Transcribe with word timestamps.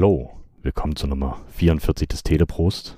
Hallo, 0.00 0.30
willkommen 0.62 0.96
zur 0.96 1.10
Nummer 1.10 1.44
44 1.50 2.08
des 2.08 2.22
Teleprost. 2.22 2.96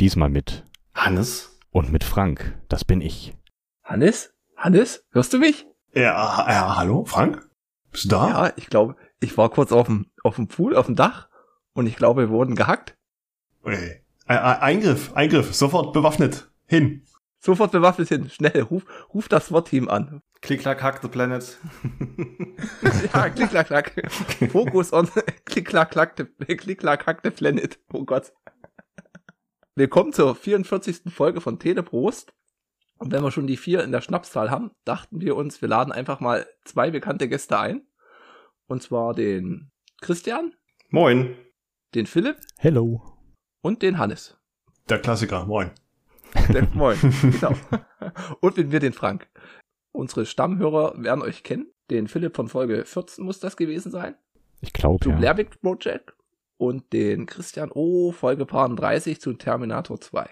Diesmal 0.00 0.28
mit 0.28 0.62
Hannes 0.94 1.58
und 1.72 1.90
mit 1.90 2.04
Frank, 2.04 2.56
das 2.68 2.84
bin 2.84 3.00
ich. 3.00 3.34
Hannes? 3.82 4.32
Hannes? 4.56 5.04
Hörst 5.10 5.32
du 5.32 5.40
mich? 5.40 5.66
Ja, 5.92 6.02
ja, 6.48 6.76
hallo, 6.76 7.04
Frank? 7.04 7.50
Bist 7.90 8.04
du 8.04 8.10
da? 8.10 8.28
Ja, 8.28 8.52
ich 8.54 8.68
glaube, 8.68 8.94
ich 9.18 9.36
war 9.36 9.48
kurz 9.48 9.72
auf 9.72 9.86
dem, 9.86 10.06
auf 10.22 10.36
dem 10.36 10.46
Pool, 10.46 10.76
auf 10.76 10.86
dem 10.86 10.94
Dach 10.94 11.28
und 11.72 11.88
ich 11.88 11.96
glaube, 11.96 12.20
wir 12.20 12.30
wurden 12.30 12.54
gehackt. 12.54 12.96
Okay. 13.64 14.02
Eingriff, 14.26 15.16
Eingriff, 15.16 15.52
sofort 15.52 15.92
bewaffnet. 15.92 16.48
Hin. 16.66 17.02
Sofort 17.46 17.70
bewaffnet 17.70 18.08
hin. 18.08 18.28
Schnell, 18.28 18.62
ruf, 18.62 18.84
ruf 19.14 19.28
das 19.28 19.46
SWAT-Team 19.46 19.88
an. 19.88 20.20
Klick, 20.40 20.62
klack, 20.62 20.82
hack 20.82 21.00
the 21.00 21.06
planet. 21.06 21.56
ja, 23.14 23.30
klick, 23.30 23.50
klack, 23.50 23.68
klack. 23.68 23.92
Fokus 24.50 24.92
on, 24.92 25.08
klick, 25.44 25.68
klack, 25.68 25.92
klack, 25.92 26.16
klick, 26.16 26.80
klack, 26.80 27.06
hack 27.06 27.20
the 27.22 27.30
planet. 27.30 27.78
Oh 27.92 28.02
Gott. 28.02 28.32
Willkommen 29.76 30.12
zur 30.12 30.34
44. 30.34 31.02
Folge 31.06 31.40
von 31.40 31.60
Teleprost. 31.60 32.34
Und 32.98 33.12
wenn 33.12 33.22
wir 33.22 33.30
schon 33.30 33.46
die 33.46 33.56
vier 33.56 33.84
in 33.84 33.92
der 33.92 34.00
Schnapszahl 34.00 34.50
haben, 34.50 34.72
dachten 34.84 35.20
wir 35.20 35.36
uns, 35.36 35.62
wir 35.62 35.68
laden 35.68 35.92
einfach 35.92 36.18
mal 36.18 36.48
zwei 36.64 36.90
bekannte 36.90 37.28
Gäste 37.28 37.60
ein. 37.60 37.86
Und 38.66 38.82
zwar 38.82 39.14
den 39.14 39.70
Christian. 40.00 40.52
Moin. 40.90 41.36
Den 41.94 42.06
Philipp. 42.06 42.38
Hello. 42.58 43.20
Und 43.62 43.82
den 43.82 43.98
Hannes. 43.98 44.36
Der 44.88 44.98
Klassiker. 44.98 45.44
Moin. 45.46 45.70
Der, 46.52 46.66
moin. 46.74 46.96
genau. 47.22 47.52
Und 48.40 48.56
mit 48.56 48.70
mir 48.70 48.80
den 48.80 48.92
Frank. 48.92 49.28
Unsere 49.92 50.26
Stammhörer 50.26 50.94
werden 51.02 51.22
euch 51.22 51.42
kennen. 51.42 51.70
Den 51.90 52.08
Philipp 52.08 52.36
von 52.36 52.48
Folge 52.48 52.84
14 52.84 53.24
muss 53.24 53.40
das 53.40 53.56
gewesen 53.56 53.90
sein. 53.90 54.14
Ich 54.60 54.72
glaube, 54.72 55.08
ja. 55.08 55.16
Blair 55.16 55.36
Witch 55.36 55.56
Project. 55.58 56.14
Und 56.58 56.92
den 56.92 57.26
Christian 57.26 57.70
O. 57.70 58.12
Folge 58.12 58.46
30 58.46 59.20
zu 59.20 59.34
Terminator 59.34 60.00
2. 60.00 60.28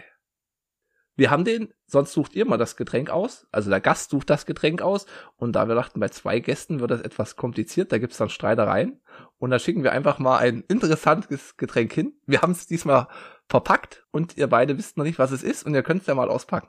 Wir 1.17 1.31
haben 1.31 1.45
den, 1.45 1.73
sonst 1.87 2.13
sucht 2.13 2.35
ihr 2.35 2.45
mal 2.45 2.57
das 2.57 2.77
Getränk 2.77 3.11
aus. 3.11 3.47
Also 3.53 3.71
der 3.71 3.81
Gast 3.81 4.11
sucht 4.11 4.31
das 4.31 4.47
Getränk 4.47 4.83
aus. 4.83 5.07
Und 5.37 5.53
da 5.53 5.69
wir 5.69 5.75
dachten, 5.75 6.01
bei 6.01 6.09
zwei 6.09 6.41
Gästen 6.41 6.81
wird 6.81 6.91
das 6.91 7.03
etwas 7.03 7.37
kompliziert, 7.37 7.93
da 7.93 7.99
gibt's 7.99 8.17
dann 8.17 8.31
Streitereien. 8.31 9.01
Und 9.45 9.51
da 9.51 9.59
schicken 9.59 9.83
wir 9.83 9.93
einfach 9.93 10.19
mal 10.19 10.39
ein 10.39 10.65
interessantes 10.69 11.59
Getränk 11.59 11.93
hin. 11.93 12.15
Wir 12.25 12.41
haben 12.41 12.53
es 12.53 12.67
diesmal 12.67 13.09
verpackt 13.47 14.03
und 14.11 14.39
ihr 14.39 14.47
beide 14.47 14.79
wisst 14.79 14.97
noch 14.97 15.05
nicht, 15.05 15.19
was 15.19 15.33
es 15.33 15.43
ist. 15.43 15.67
Und 15.67 15.75
ihr 15.75 15.83
könnt 15.83 16.01
es 16.01 16.07
ja 16.07 16.15
mal 16.15 16.31
auspacken. 16.31 16.69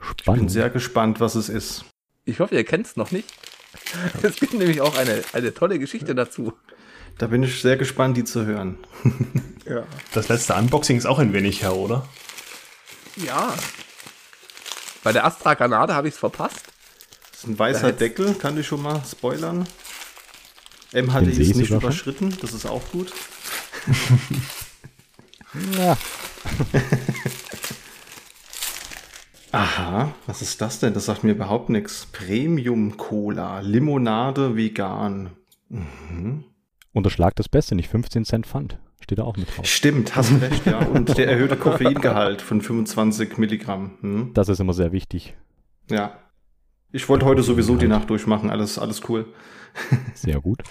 Spannend. 0.00 0.20
Ich 0.26 0.46
bin 0.46 0.48
sehr 0.48 0.70
gespannt, 0.70 1.20
was 1.20 1.34
es 1.34 1.50
ist. 1.50 1.84
Ich 2.24 2.40
hoffe, 2.40 2.54
ihr 2.54 2.64
kennt 2.64 2.86
es 2.86 2.96
noch 2.96 3.10
nicht. 3.10 3.30
Es 4.22 4.36
gibt 4.36 4.54
nämlich 4.54 4.80
auch 4.80 4.96
eine, 4.96 5.22
eine 5.34 5.52
tolle 5.52 5.78
Geschichte 5.78 6.14
dazu. 6.14 6.54
Da 7.18 7.26
bin 7.26 7.42
ich 7.42 7.60
sehr 7.60 7.76
gespannt, 7.76 8.16
die 8.16 8.24
zu 8.24 8.46
hören. 8.46 8.78
ja. 9.66 9.82
Das 10.14 10.30
letzte 10.30 10.54
Unboxing 10.54 10.96
ist 10.96 11.04
auch 11.04 11.18
ein 11.18 11.34
wenig 11.34 11.60
her, 11.60 11.76
oder? 11.76 12.08
Ja. 13.16 13.52
Bei 15.04 15.12
der 15.12 15.26
Astra 15.26 15.52
Granate 15.52 15.94
habe 15.94 16.08
ich 16.08 16.14
es 16.14 16.18
verpasst. 16.18 16.62
Das 17.30 17.40
ist 17.40 17.46
ein 17.46 17.58
weißer 17.58 17.92
Deckel, 17.92 18.34
kann 18.36 18.58
ich 18.58 18.66
schon 18.66 18.80
mal 18.80 19.02
spoilern. 19.04 19.66
MHD 20.96 21.38
ist 21.38 21.56
nicht 21.56 21.70
überschritten, 21.70 22.36
das 22.40 22.52
ist 22.52 22.66
auch 22.66 22.82
gut. 22.90 23.12
ja. 25.78 25.96
Aha, 29.52 30.12
was 30.26 30.42
ist 30.42 30.60
das 30.60 30.80
denn? 30.80 30.92
Das 30.94 31.06
sagt 31.06 31.24
mir 31.24 31.30
überhaupt 31.32 31.70
nichts. 31.70 32.06
Premium 32.06 32.96
Cola, 32.96 33.60
Limonade 33.60 34.56
vegan. 34.56 35.30
Mhm. 35.68 36.44
Unterschlag 36.92 37.36
das 37.36 37.48
Beste, 37.48 37.74
nicht 37.74 37.88
15 37.88 38.24
Cent 38.24 38.46
Pfand. 38.46 38.78
Steht 39.00 39.18
da 39.18 39.24
auch 39.24 39.36
mit 39.36 39.56
drauf. 39.56 39.66
Stimmt, 39.66 40.16
hast 40.16 40.32
recht, 40.40 40.66
ja. 40.66 40.78
Und 40.78 41.16
der 41.16 41.28
erhöhte 41.28 41.56
Koffeingehalt 41.58 42.42
von 42.42 42.60
25 42.60 43.38
Milligramm. 43.38 43.98
Hm? 44.00 44.30
Das 44.34 44.48
ist 44.48 44.60
immer 44.60 44.72
sehr 44.72 44.92
wichtig. 44.92 45.34
Ja. 45.90 46.18
Ich 46.92 47.08
wollte 47.08 47.26
heute 47.26 47.42
sowieso 47.42 47.76
die 47.76 47.88
Nacht 47.88 48.10
durchmachen, 48.10 48.50
alles, 48.50 48.78
alles 48.78 49.02
cool. 49.08 49.26
Sehr 50.14 50.40
gut. 50.40 50.62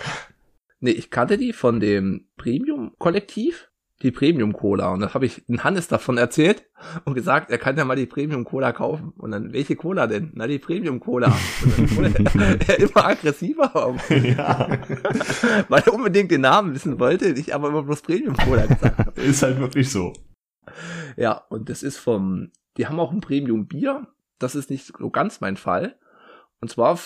Nee, 0.80 0.92
ich 0.92 1.10
kannte 1.10 1.38
die 1.38 1.54
von 1.54 1.80
dem 1.80 2.28
Premium-Kollektiv 2.38 3.70
die 4.02 4.12
Premium 4.12 4.54
Cola. 4.54 4.92
Und 4.92 5.00
das 5.00 5.14
habe 5.14 5.26
ich 5.26 5.46
den 5.46 5.64
Hannes 5.64 5.88
davon 5.88 6.18
erzählt 6.18 6.66
und 7.06 7.14
gesagt, 7.14 7.50
er 7.50 7.58
kann 7.58 7.78
ja 7.78 7.86
mal 7.86 7.96
die 7.96 8.06
Premium 8.06 8.44
Cola 8.44 8.72
kaufen. 8.72 9.14
Und 9.18 9.32
dann, 9.32 9.54
welche 9.54 9.76
Cola 9.76 10.08
denn? 10.08 10.32
Na, 10.36 10.48
die 10.48 10.60
Premium 10.60 11.00
Cola. 11.00 11.34
Und 11.64 11.78
dann 11.78 11.96
wurde 11.96 12.60
er, 12.68 12.80
immer 12.80 13.06
aggressiver. 13.06 13.96
Ja. 14.10 14.68
Weil 15.70 15.84
er 15.86 15.94
unbedingt 15.94 16.32
den 16.32 16.42
Namen 16.42 16.74
wissen 16.74 17.00
wollte, 17.00 17.30
ich 17.30 17.56
aber 17.56 17.70
immer 17.70 17.84
bloß 17.84 18.02
Premium 18.02 18.36
Cola 18.36 18.66
gesagt 18.66 19.00
habe. 19.00 19.22
Ist 19.22 19.44
halt 19.44 19.60
wirklich 19.60 19.90
so. 19.90 20.14
Ja, 21.16 21.44
und 21.50 21.70
das 21.70 21.84
ist 21.84 21.98
vom, 21.98 22.52
die 22.78 22.88
haben 22.88 23.00
auch 23.00 23.12
ein 23.12 23.22
Premium 23.22 23.68
Bier. 23.68 24.08
Das 24.40 24.56
ist 24.56 24.70
nicht 24.70 24.86
so 24.86 25.10
ganz 25.10 25.40
mein 25.40 25.56
Fall. 25.56 25.98
Und 26.60 26.70
zwar 26.70 27.00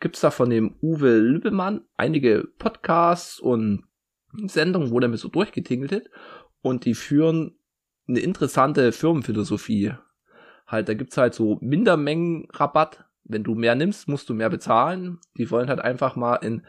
gibt's 0.00 0.20
da 0.20 0.30
von 0.30 0.50
dem 0.50 0.76
Uwe 0.82 1.18
Lübbemann 1.18 1.82
einige 1.96 2.48
Podcasts 2.58 3.38
und 3.38 3.84
Sendung, 4.46 4.90
wo 4.90 5.00
der 5.00 5.08
mir 5.08 5.16
so 5.16 5.28
durchgetingelt 5.28 5.92
hat. 5.92 6.10
Und 6.60 6.84
die 6.84 6.94
führen 6.94 7.58
eine 8.08 8.20
interessante 8.20 8.92
Firmenphilosophie. 8.92 9.94
Halt, 10.66 10.88
da 10.88 10.94
gibt's 10.94 11.16
halt 11.16 11.34
so 11.34 11.58
Mindermengenrabatt. 11.60 13.04
Wenn 13.24 13.44
du 13.44 13.54
mehr 13.54 13.74
nimmst, 13.74 14.08
musst 14.08 14.28
du 14.28 14.34
mehr 14.34 14.50
bezahlen. 14.50 15.18
Die 15.36 15.50
wollen 15.50 15.68
halt 15.68 15.80
einfach 15.80 16.16
mal 16.16 16.36
in 16.36 16.66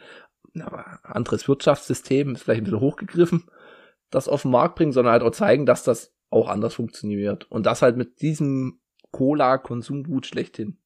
ein 0.55 0.61
anderes 1.03 1.47
Wirtschaftssystem, 1.47 2.33
ist 2.33 2.43
vielleicht 2.43 2.61
ein 2.61 2.63
bisschen 2.63 2.79
hochgegriffen, 2.79 3.43
das 4.09 4.27
auf 4.27 4.41
den 4.41 4.51
Markt 4.51 4.75
bringen, 4.75 4.91
sondern 4.91 5.13
halt 5.13 5.23
auch 5.23 5.31
zeigen, 5.31 5.65
dass 5.65 5.83
das 5.83 6.15
auch 6.29 6.47
anders 6.47 6.73
funktioniert. 6.73 7.49
Und 7.51 7.65
das 7.65 7.81
halt 7.81 7.97
mit 7.97 8.21
diesem 8.21 8.79
Cola-Konsumgut 9.11 10.25
schlechthin. 10.25 10.77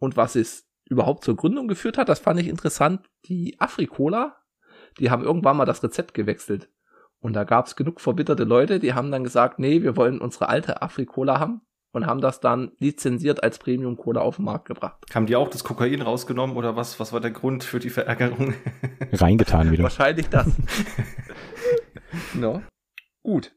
Und 0.00 0.16
was 0.16 0.34
es 0.34 0.66
überhaupt 0.88 1.22
zur 1.22 1.36
Gründung 1.36 1.68
geführt 1.68 1.98
hat, 1.98 2.08
das 2.08 2.18
fand 2.18 2.40
ich 2.40 2.48
interessant. 2.48 3.08
Die 3.26 3.60
Afrikola 3.60 4.40
die 4.98 5.10
haben 5.10 5.22
irgendwann 5.22 5.56
mal 5.56 5.64
das 5.64 5.82
Rezept 5.82 6.14
gewechselt. 6.14 6.68
Und 7.20 7.34
da 7.34 7.44
gab 7.44 7.66
es 7.66 7.76
genug 7.76 8.00
verbitterte 8.00 8.44
Leute, 8.44 8.78
die 8.80 8.94
haben 8.94 9.10
dann 9.10 9.24
gesagt, 9.24 9.58
nee, 9.58 9.82
wir 9.82 9.96
wollen 9.96 10.20
unsere 10.20 10.48
alte 10.48 10.80
Afrikola 10.80 11.38
haben 11.38 11.60
und 11.92 12.06
haben 12.06 12.20
das 12.20 12.40
dann 12.40 12.72
lizenziert 12.78 13.42
als 13.42 13.58
Premium 13.58 13.96
Cola 13.96 14.22
auf 14.22 14.36
den 14.36 14.46
Markt 14.46 14.66
gebracht. 14.66 15.04
Haben 15.14 15.26
die 15.26 15.36
auch 15.36 15.50
das 15.50 15.64
Kokain 15.64 16.00
rausgenommen 16.00 16.56
oder 16.56 16.76
was? 16.76 16.98
Was 16.98 17.12
war 17.12 17.20
der 17.20 17.32
Grund 17.32 17.62
für 17.62 17.78
die 17.78 17.90
Verärgerung? 17.90 18.54
Reingetan 19.12 19.70
wieder. 19.70 19.82
Wahrscheinlich 19.82 20.28
das. 20.28 20.46
no. 22.34 22.62
Gut. 23.22 23.52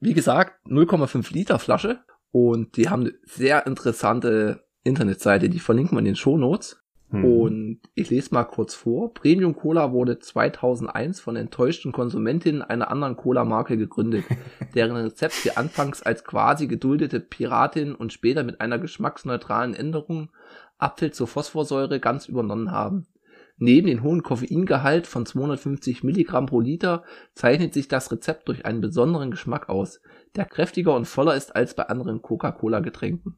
Wie 0.00 0.14
gesagt, 0.14 0.64
0,5 0.66 1.30
Liter 1.34 1.58
Flasche 1.58 2.00
und 2.30 2.78
die 2.78 2.88
haben 2.88 3.02
eine 3.02 3.12
sehr 3.24 3.66
interessante 3.66 4.63
Internetseite, 4.84 5.48
die 5.48 5.58
verlinken 5.58 5.96
wir 5.96 6.00
in 6.00 6.04
den 6.04 6.16
Show 6.16 6.36
Notes. 6.36 6.80
Hm. 7.10 7.24
Und 7.24 7.80
ich 7.94 8.10
lese 8.10 8.34
mal 8.34 8.44
kurz 8.44 8.74
vor. 8.74 9.12
Premium 9.12 9.54
Cola 9.54 9.92
wurde 9.92 10.18
2001 10.18 11.20
von 11.20 11.36
enttäuschten 11.36 11.92
Konsumentinnen 11.92 12.62
einer 12.62 12.90
anderen 12.90 13.16
Cola-Marke 13.16 13.76
gegründet, 13.76 14.24
deren 14.74 14.96
Rezept 14.96 15.34
sie 15.34 15.56
anfangs 15.56 16.02
als 16.02 16.24
quasi 16.24 16.66
geduldete 16.66 17.20
Piratin 17.20 17.94
und 17.94 18.12
später 18.12 18.42
mit 18.42 18.60
einer 18.60 18.78
geschmacksneutralen 18.78 19.74
Änderung 19.74 20.30
Apfel 20.78 21.12
zur 21.12 21.26
Phosphorsäure 21.26 22.00
ganz 22.00 22.28
übernommen 22.28 22.70
haben. 22.70 23.06
Neben 23.56 23.86
dem 23.86 24.02
hohen 24.02 24.24
Koffeingehalt 24.24 25.06
von 25.06 25.24
250 25.24 26.02
Milligramm 26.02 26.46
pro 26.46 26.60
Liter 26.60 27.04
zeichnet 27.34 27.72
sich 27.72 27.86
das 27.86 28.10
Rezept 28.10 28.48
durch 28.48 28.66
einen 28.66 28.80
besonderen 28.80 29.30
Geschmack 29.30 29.68
aus, 29.68 30.00
der 30.34 30.44
kräftiger 30.44 30.94
und 30.96 31.06
voller 31.06 31.36
ist 31.36 31.54
als 31.54 31.74
bei 31.74 31.84
anderen 31.84 32.20
Coca-Cola-Getränken. 32.20 33.36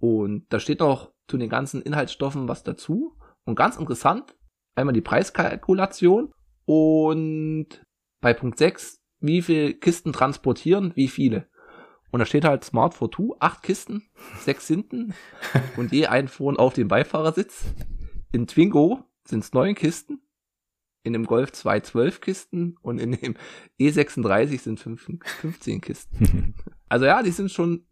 Und 0.00 0.46
da 0.48 0.58
steht 0.58 0.80
noch 0.80 1.12
zu 1.28 1.36
den 1.38 1.48
ganzen 1.48 1.82
Inhaltsstoffen 1.82 2.48
was 2.48 2.64
dazu. 2.64 3.16
Und 3.44 3.54
ganz 3.54 3.76
interessant, 3.76 4.34
einmal 4.74 4.94
die 4.94 5.00
Preiskalkulation 5.00 6.32
und 6.64 7.68
bei 8.20 8.34
Punkt 8.34 8.58
6, 8.58 8.98
wie 9.20 9.42
viele 9.42 9.74
Kisten 9.74 10.12
transportieren, 10.12 10.92
wie 10.94 11.08
viele. 11.08 11.48
Und 12.10 12.20
da 12.20 12.26
steht 12.26 12.44
halt 12.44 12.64
Smart 12.64 12.94
for 12.94 13.10
Two, 13.10 13.36
acht 13.38 13.62
Kisten, 13.62 14.08
sechs 14.38 14.66
hinten 14.66 15.14
und 15.76 15.92
je 15.92 16.06
ein 16.06 16.28
vorn 16.28 16.56
auf 16.56 16.74
dem 16.74 16.88
Beifahrersitz. 16.88 17.64
In 18.32 18.46
Twingo 18.46 19.04
sind 19.24 19.44
es 19.44 19.52
neun 19.52 19.74
Kisten, 19.74 20.20
in 21.02 21.12
dem 21.12 21.24
Golf 21.24 21.52
2 21.52 21.80
zwölf 21.80 22.20
Kisten 22.20 22.76
und 22.82 22.98
in 22.98 23.12
dem 23.12 23.36
E36 23.78 24.60
sind 24.60 24.80
fünf, 24.80 25.08
15 25.40 25.80
Kisten. 25.80 26.54
also 26.88 27.06
ja, 27.06 27.22
die 27.22 27.30
sind 27.30 27.50
schon 27.50 27.86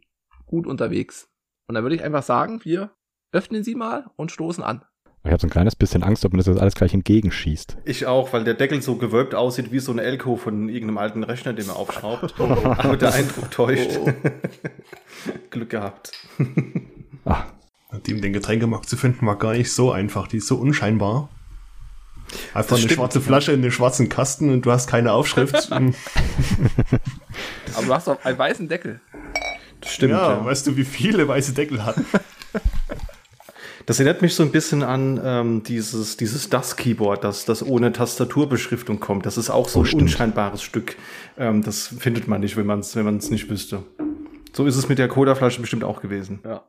gut 0.47 0.67
unterwegs. 0.67 1.31
Und 1.69 1.75
da 1.75 1.83
würde 1.83 1.95
ich 1.95 2.03
einfach 2.03 2.23
sagen, 2.23 2.65
wir 2.65 2.91
öffnen 3.31 3.63
sie 3.63 3.75
mal 3.75 4.07
und 4.17 4.33
stoßen 4.33 4.65
an. 4.65 4.83
Ich 5.25 5.31
habe 5.31 5.41
so 5.41 5.47
ein 5.47 5.51
kleines 5.51 5.77
bisschen 5.77 6.03
Angst, 6.03 6.25
ob 6.25 6.33
man 6.33 6.39
das 6.39 6.47
jetzt 6.47 6.59
alles 6.61 6.75
gleich 6.75 6.95
entgegenschießt. 6.95 7.77
Ich 7.85 8.07
auch, 8.07 8.33
weil 8.33 8.45
der 8.45 8.55
Deckel 8.55 8.81
so 8.81 8.97
gewölbt 8.97 9.35
aussieht 9.35 9.71
wie 9.71 9.79
so 9.79 9.93
ein 9.93 9.99
Elko 9.99 10.37
von 10.37 10.71
irgendeinem 10.71 10.97
alten 10.97 11.23
Rechner, 11.25 11.53
den 11.53 11.67
man 11.67 11.77
aufschraubt. 11.77 12.35
Aber 12.41 12.97
der 12.97 13.13
Eindruck 13.13 13.51
täuscht. 13.51 13.99
Oh. 14.01 14.11
Glück 15.51 15.69
gehabt. 15.69 16.13
Ach. 17.27 17.45
Den 18.07 18.33
Getränkemarkt 18.33 18.89
zu 18.89 18.97
finden 18.97 19.27
war 19.27 19.37
gar 19.37 19.53
nicht 19.53 19.73
so 19.73 19.93
einfach. 19.93 20.29
Die 20.29 20.39
ist 20.39 20.47
so 20.47 20.57
unscheinbar. 20.57 21.29
Einfach 22.55 22.77
eine 22.77 22.81
stimmt, 22.81 22.93
schwarze. 22.95 23.21
Flasche 23.21 23.53
in 23.53 23.63
den 23.63 23.71
schwarzen 23.71 24.09
Kasten 24.09 24.51
und 24.51 24.65
du 24.67 24.73
hast 24.73 24.89
keine 24.89 25.13
Aufschrift. 25.13 25.71
Aber 25.73 25.93
du 27.87 27.95
hast 27.95 28.07
doch 28.07 28.25
einen 28.25 28.39
weißen 28.39 28.69
Deckel. 28.69 29.01
Das 29.81 29.93
stimmt, 29.93 30.13
ja, 30.13 30.33
ja. 30.39 30.45
weißt 30.45 30.67
du, 30.67 30.77
wie 30.77 30.85
viele 30.85 31.27
weiße 31.29 31.53
Deckel 31.55 31.85
hatten? 31.85 32.05
Das 33.87 33.99
erinnert 33.99 34.21
mich 34.21 34.35
so 34.35 34.43
ein 34.43 34.53
bisschen 34.53 34.83
an 34.83 35.19
ähm, 35.25 35.63
dieses, 35.63 36.19
dieses 36.19 36.51
DAS-Keyboard, 36.51 37.25
das, 37.25 37.47
das 37.47 37.63
ohne 37.67 37.91
Tastaturbeschriftung 37.91 39.01
kommt. 39.01 39.25
Das 39.25 39.39
ist 39.39 39.49
auch 39.49 39.67
so 39.67 39.79
Oh, 39.79 39.83
ein 39.83 39.87
stimmt. 39.87 40.03
unscheinbares 40.03 40.63
Stück. 40.63 40.97
Ähm, 41.39 41.63
das 41.63 41.87
findet 41.99 42.29
man 42.29 42.43
nicht, 42.43 42.59
wenn 42.59 42.67
man 42.67 42.81
es 42.81 42.95
wenn 42.97 43.07
man's 43.07 43.31
nicht 43.31 43.49
wüsste. 43.49 43.85
So 44.53 44.67
ist 44.67 44.77
es 44.77 44.91
mit 44.91 44.99
der 44.99 45.09
Cola-Flasche 45.09 45.63
bestimmt 45.63 45.85
auch 45.85 46.03
gewesen. 46.03 46.41
Ja. 46.45 46.65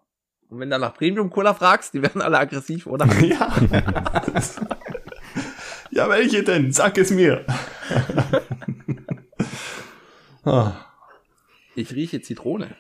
Und 0.48 0.60
wenn 0.62 0.70
du 0.70 0.80
nach 0.80 0.94
Premium 0.94 1.30
Cola 1.30 1.54
fragst, 1.54 1.94
die 1.94 2.02
werden 2.02 2.22
alle 2.22 2.40
aggressiv, 2.40 2.88
oder? 2.88 3.06
ja. 3.22 3.54
ja, 5.92 6.08
welche 6.08 6.44
denn? 6.44 6.72
Sag 6.72 6.98
es 6.98 7.12
mir. 7.12 7.44
ah, 10.46 10.72
Ich 11.76 11.92
rieche 11.94 12.22
Zitrone. 12.22 12.76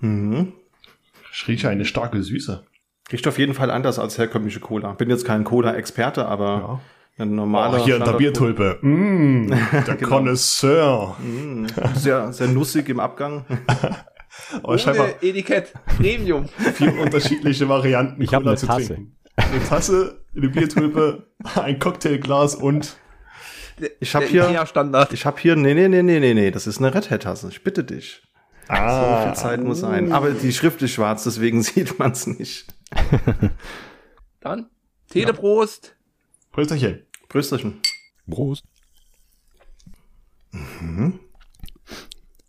Mhm. 0.00 0.52
ich 1.32 1.48
rieche 1.48 1.68
eine 1.68 1.84
starke 1.84 2.22
Süße. 2.22 2.64
Riecht 3.10 3.26
auf 3.26 3.38
jeden 3.38 3.54
Fall 3.54 3.70
anders 3.70 3.98
als 3.98 4.18
herkömmliche 4.18 4.60
Cola. 4.60 4.92
Bin 4.92 5.08
jetzt 5.10 5.24
kein 5.24 5.44
Cola-Experte, 5.44 6.26
aber 6.26 6.80
ein 7.18 7.30
Oh, 7.32 7.34
normaler. 7.34 7.78
hier 7.84 7.96
in 7.96 8.04
der 8.04 8.12
Biertulpe. 8.12 8.78
Mm, 8.82 9.48
der 9.86 9.96
Genau. 9.96 10.08
Connoisseur. 10.08 11.16
Mm, 11.20 11.66
sehr, 11.94 12.32
sehr 12.32 12.48
nussig 12.48 12.88
im 12.88 13.00
Abgang. 13.00 13.44
Aber 14.62 14.78
scheinbar 14.78 15.06
Ohne 15.06 15.14
Etikett. 15.22 15.72
Premium. 15.96 16.46
vier 16.74 16.96
unterschiedliche 17.00 17.68
Varianten 17.68 18.22
Ich 18.22 18.32
hab 18.32 18.42
Cola 18.42 18.50
eine 18.52 18.58
zu 18.58 18.66
Tasse. 18.66 18.86
trinken. 18.94 19.16
Eine 19.36 19.64
Tasse, 19.64 20.20
eine 20.36 20.48
Biertulpe, 20.48 21.26
ein 21.56 21.78
Cocktailglas 21.78 22.54
und 22.54 22.96
Ich 24.00 24.14
hab 24.14 24.20
Der 24.22 24.30
hier-. 24.30 24.64
Ich 25.12 25.24
habe 25.26 25.40
hier, 25.40 25.56
nee, 25.56 25.74
nee, 25.74 25.88
nee, 25.88 26.02
nee, 26.02 26.20
nee, 26.20 26.34
nee, 26.34 26.50
das 26.50 26.66
ist 26.66 26.78
eine 26.78 26.94
Red 26.94 27.10
Hat-Tasse. 27.10 27.48
Ich 27.50 27.64
bitte 27.64 27.82
dich. 27.84 28.22
So 28.68 28.74
ah, 28.74 29.24
viel 29.24 29.34
Zeit 29.34 29.64
muss 29.64 29.80
sein. 29.80 30.12
Aber 30.12 30.30
die 30.30 30.52
Schrift 30.52 30.82
ist 30.82 30.90
schwarz, 30.90 31.24
deswegen 31.24 31.62
sieht 31.62 31.98
man 31.98 32.12
es 32.12 32.26
nicht. 32.26 32.66
Dann 34.40 34.68
Teleprost. 35.08 35.96
Prösterchen. 36.52 37.02
Prösterchen. 37.28 37.80
Prost. 38.28 38.64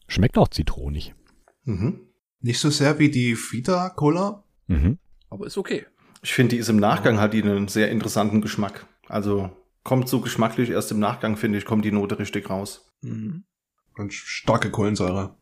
Schmeckt 0.07 0.37
auch 0.37 0.49
zitronig. 0.49 1.13
Mhm. 1.63 2.01
Nicht 2.41 2.59
so 2.59 2.69
sehr 2.69 2.99
wie 2.99 3.09
die 3.09 3.37
Vita 3.37 3.89
Cola. 3.89 4.43
Mhm. 4.67 4.97
Aber 5.29 5.45
ist 5.45 5.57
okay. 5.57 5.85
Ich 6.21 6.33
finde, 6.33 6.55
die 6.55 6.59
ist 6.59 6.69
im 6.69 6.77
Nachgang 6.77 7.19
hat 7.19 7.33
die 7.33 7.41
einen 7.41 7.69
sehr 7.69 7.91
interessanten 7.91 8.41
Geschmack. 8.41 8.87
Also 9.07 9.51
kommt 9.83 10.09
so 10.09 10.19
geschmacklich 10.19 10.69
erst 10.69 10.91
im 10.91 10.99
Nachgang, 10.99 11.37
finde 11.37 11.57
ich, 11.57 11.65
kommt 11.65 11.85
die 11.85 11.91
Note 11.91 12.19
richtig 12.19 12.49
raus. 12.49 12.91
Mhm. 13.01 13.43
Und 13.95 14.13
starke 14.13 14.69
Kohlensäure. 14.69 15.35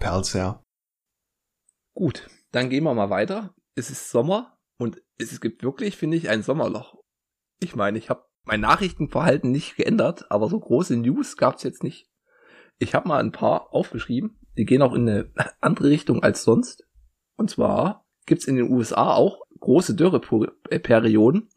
Ja. 0.00 0.10
Perlt 0.10 0.26
sehr. 0.26 0.62
Gut, 1.94 2.28
dann 2.50 2.70
gehen 2.70 2.84
wir 2.84 2.94
mal 2.94 3.10
weiter. 3.10 3.54
Es 3.74 3.90
ist 3.90 4.10
Sommer 4.10 4.58
und 4.78 5.00
es 5.18 5.40
gibt 5.40 5.62
wirklich, 5.62 5.96
finde 5.96 6.16
ich, 6.16 6.28
ein 6.28 6.42
Sommerloch. 6.42 6.96
Ich 7.60 7.76
meine, 7.76 7.98
ich 7.98 8.10
habe 8.10 8.26
mein 8.44 8.60
Nachrichtenverhalten 8.60 9.50
nicht 9.50 9.76
geändert, 9.76 10.30
aber 10.30 10.48
so 10.48 10.58
große 10.58 10.96
News 10.96 11.36
gab 11.36 11.56
es 11.56 11.62
jetzt 11.62 11.82
nicht. 11.82 12.10
Ich 12.78 12.94
habe 12.94 13.08
mal 13.08 13.20
ein 13.20 13.32
paar 13.32 13.72
aufgeschrieben, 13.72 14.38
die 14.58 14.64
gehen 14.64 14.82
auch 14.82 14.92
in 14.92 15.08
eine 15.08 15.32
andere 15.60 15.88
Richtung 15.88 16.22
als 16.22 16.42
sonst. 16.42 16.86
Und 17.36 17.50
zwar 17.50 18.06
gibt's 18.26 18.46
in 18.46 18.56
den 18.56 18.70
USA 18.70 19.14
auch 19.14 19.42
große 19.60 19.94
Dürreperioden 19.94 21.48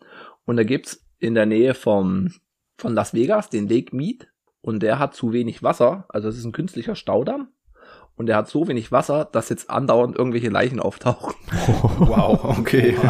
und 0.45 0.57
da 0.57 0.63
gibt's 0.63 1.06
in 1.19 1.33
der 1.33 1.45
Nähe 1.45 1.74
vom, 1.74 2.33
von 2.78 2.94
Las 2.94 3.13
Vegas 3.13 3.50
den 3.50 3.68
Lake 3.68 3.95
Mead 3.95 4.31
und 4.62 4.81
der 4.81 5.00
hat 5.00 5.16
zu 5.16 5.33
wenig 5.33 5.63
Wasser, 5.63 6.06
also 6.10 6.30
es 6.30 6.38
ist 6.38 6.45
ein 6.45 6.51
künstlicher 6.51 6.95
Staudamm 6.95 7.50
und 8.18 8.25
der 8.25 8.36
hat 8.36 8.50
so 8.50 8.68
wenig 8.68 8.92
Wasser, 8.92 9.25
dass 9.25 9.50
jetzt 9.50 9.69
andauernd 9.69 10.16
irgendwelche 10.18 10.50
Leichen 10.50 10.80
auftauchen. 10.80 11.34
Wow, 12.00 12.58
okay. 12.60 12.98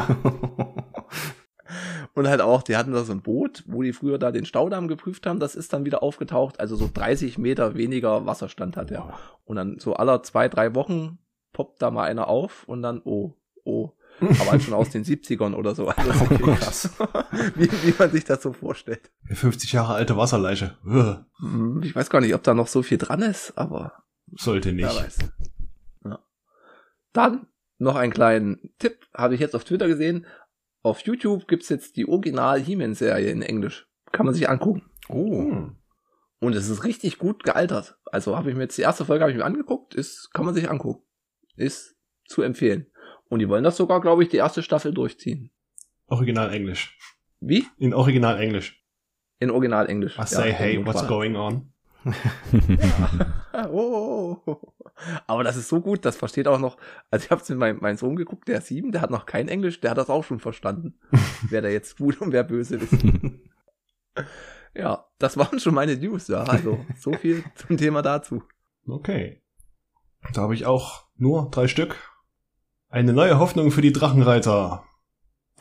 Und 2.13 2.27
halt 2.27 2.41
auch, 2.41 2.63
die 2.63 2.75
hatten 2.75 2.93
da 2.93 3.03
so 3.03 3.11
ein 3.11 3.21
Boot, 3.21 3.63
wo 3.67 3.83
die 3.83 3.93
früher 3.93 4.17
da 4.17 4.31
den 4.31 4.45
Staudamm 4.45 4.87
geprüft 4.87 5.27
haben, 5.27 5.39
das 5.39 5.53
ist 5.55 5.71
dann 5.71 5.85
wieder 5.85 6.01
aufgetaucht, 6.01 6.59
also 6.59 6.75
so 6.75 6.89
30 6.91 7.37
Meter 7.37 7.75
weniger 7.75 8.25
Wasserstand 8.25 8.75
hat 8.75 8.89
er. 8.89 9.13
Und 9.45 9.57
dann 9.57 9.77
so 9.77 9.93
aller 9.95 10.23
zwei, 10.23 10.47
drei 10.49 10.73
Wochen 10.73 11.19
poppt 11.53 11.79
da 11.79 11.91
mal 11.91 12.05
einer 12.05 12.27
auf 12.27 12.63
und 12.67 12.81
dann, 12.81 13.01
oh, 13.03 13.33
oh. 13.65 13.91
Aber 14.19 14.51
halt 14.51 14.63
schon 14.63 14.73
aus 14.73 14.89
den 14.89 15.03
70ern 15.03 15.53
oder 15.53 15.75
so. 15.75 15.89
Also 15.89 16.11
so 16.11 16.25
Okay, 16.25 16.37
krass. 16.55 16.89
wie, 17.55 17.69
wie 17.71 17.93
man 17.99 18.09
sich 18.09 18.23
das 18.25 18.41
so 18.41 18.51
vorstellt. 18.51 19.11
Eine 19.27 19.35
50 19.35 19.73
Jahre 19.73 19.93
alte 19.93 20.17
Wasserleiche. 20.17 20.75
Uah, 20.83 21.27
Hm, 21.39 21.83
Ich 21.83 21.95
weiß 21.95 22.09
gar 22.09 22.21
nicht, 22.21 22.33
ob 22.33 22.41
da 22.41 22.55
noch 22.55 22.65
so 22.67 22.81
viel 22.81 22.97
dran 22.97 23.21
ist, 23.21 23.55
aber 23.59 23.93
Sollte 24.35 24.73
nicht. 24.73 24.85
Wer 24.85 25.03
weiß. 25.03 25.17
Ja. 26.05 26.19
Dann 27.13 27.47
noch 27.77 27.95
einen 27.95 28.13
kleinen 28.13 28.73
Tipp, 28.79 29.07
habe 29.13 29.35
ich 29.35 29.39
jetzt 29.39 29.55
auf 29.55 29.63
Twitter 29.63 29.87
gesehen. 29.87 30.25
Auf 30.81 31.01
YouTube 31.01 31.47
gibt's 31.47 31.69
jetzt 31.69 31.95
die 31.95 32.07
Original 32.07 32.59
He-Man-Serie 32.59 33.29
in 33.29 33.41
Englisch. 33.41 33.87
Kann 34.11 34.25
man 34.25 34.35
sich 34.35 34.49
angucken. 34.49 34.89
Oh. 35.09 35.41
Hm. 35.41 35.77
Und 36.39 36.55
es 36.55 36.69
ist 36.69 36.83
richtig 36.83 37.17
gut 37.17 37.43
gealtert. 37.43 37.97
Also 38.05 38.37
habe 38.37 38.49
ich 38.49 38.55
mir 38.55 38.63
jetzt 38.63 38.77
die 38.77 38.83
erste 38.83 39.05
Folge 39.05 39.23
habe 39.23 39.31
ich 39.31 39.37
mir 39.37 39.45
angeguckt, 39.45 39.95
ist, 39.95 40.31
kann 40.33 40.45
man 40.45 40.53
sich 40.53 40.69
angucken. 40.69 41.03
Ist 41.55 41.95
zu 42.25 42.41
empfehlen. 42.41 42.87
Und 43.29 43.39
die 43.39 43.49
wollen 43.49 43.63
das 43.63 43.77
sogar, 43.77 44.01
glaube 44.01 44.23
ich, 44.23 44.29
die 44.29 44.37
erste 44.37 44.61
Staffel 44.61 44.93
durchziehen. 44.93 45.51
Original 46.07 46.53
Englisch. 46.53 46.97
Wie? 47.39 47.65
In 47.77 47.93
Original 47.93 48.39
Englisch. 48.39 48.83
In 49.39 49.49
Original 49.51 49.89
Englisch. 49.89 50.17
I 50.17 50.25
say, 50.25 50.51
hey, 50.51 50.85
what's 50.85 51.05
going 51.07 51.35
on? 51.35 51.73
Oh, 53.71 54.37
oh, 54.45 54.51
oh. 54.51 54.73
Aber 55.25 55.43
das 55.43 55.57
ist 55.57 55.67
so 55.67 55.81
gut, 55.81 56.05
das 56.05 56.15
versteht 56.15 56.47
auch 56.47 56.59
noch. 56.59 56.77
Also 57.09 57.25
ich 57.25 57.31
habe 57.31 57.41
es 57.41 57.49
mit 57.49 57.57
meinem, 57.57 57.79
meinem 57.79 57.97
Sohn 57.97 58.15
geguckt, 58.15 58.47
der 58.47 58.59
ist 58.59 58.67
sieben, 58.67 58.91
der 58.91 59.01
hat 59.01 59.09
noch 59.09 59.25
kein 59.25 59.47
Englisch, 59.47 59.79
der 59.79 59.91
hat 59.91 59.97
das 59.97 60.09
auch 60.09 60.23
schon 60.23 60.39
verstanden. 60.39 60.99
wer 61.49 61.61
da 61.61 61.69
jetzt 61.69 61.97
gut 61.97 62.21
und 62.21 62.31
wer 62.31 62.43
böse 62.43 62.77
ist. 62.77 62.93
ja, 64.75 65.05
das 65.17 65.37
waren 65.37 65.59
schon 65.59 65.73
meine 65.73 65.97
News, 65.97 66.27
ja. 66.27 66.43
Also 66.43 66.85
so 66.97 67.13
viel 67.13 67.43
zum 67.55 67.77
Thema 67.77 68.01
dazu. 68.01 68.43
Okay. 68.87 69.41
Da 70.33 70.41
habe 70.41 70.53
ich 70.53 70.65
auch 70.65 71.05
nur 71.15 71.49
drei 71.49 71.67
Stück. 71.67 71.95
Eine 72.89 73.13
neue 73.13 73.39
Hoffnung 73.39 73.71
für 73.71 73.81
die 73.81 73.91
Drachenreiter. 73.93 74.83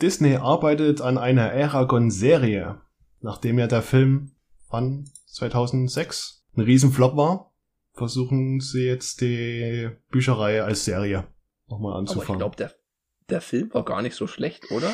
Disney 0.01 0.35
arbeitet 0.35 1.01
an 1.01 1.17
einer 1.17 1.51
Aragon-Serie, 1.51 2.81
nachdem 3.21 3.57
ja 3.57 3.67
der 3.67 3.81
Film 3.81 4.31
wann 4.69 5.09
2006 5.27 6.36
ein 6.57 6.63
Riesenflop 6.63 7.15
war. 7.15 7.51
Versuchen 7.93 8.59
sie 8.59 8.85
jetzt 8.85 9.21
die 9.21 9.89
Bücherreihe 10.11 10.63
als 10.63 10.85
Serie 10.85 11.25
nochmal 11.67 11.93
Aber 11.93 12.03
ich 12.03 12.09
anzufangen. 12.11 12.39
glaube, 12.39 12.55
der, 12.55 12.71
der 13.29 13.41
Film 13.41 13.73
war 13.73 13.83
gar 13.85 14.01
nicht 14.01 14.15
so 14.15 14.27
schlecht, 14.27 14.71
oder? 14.71 14.91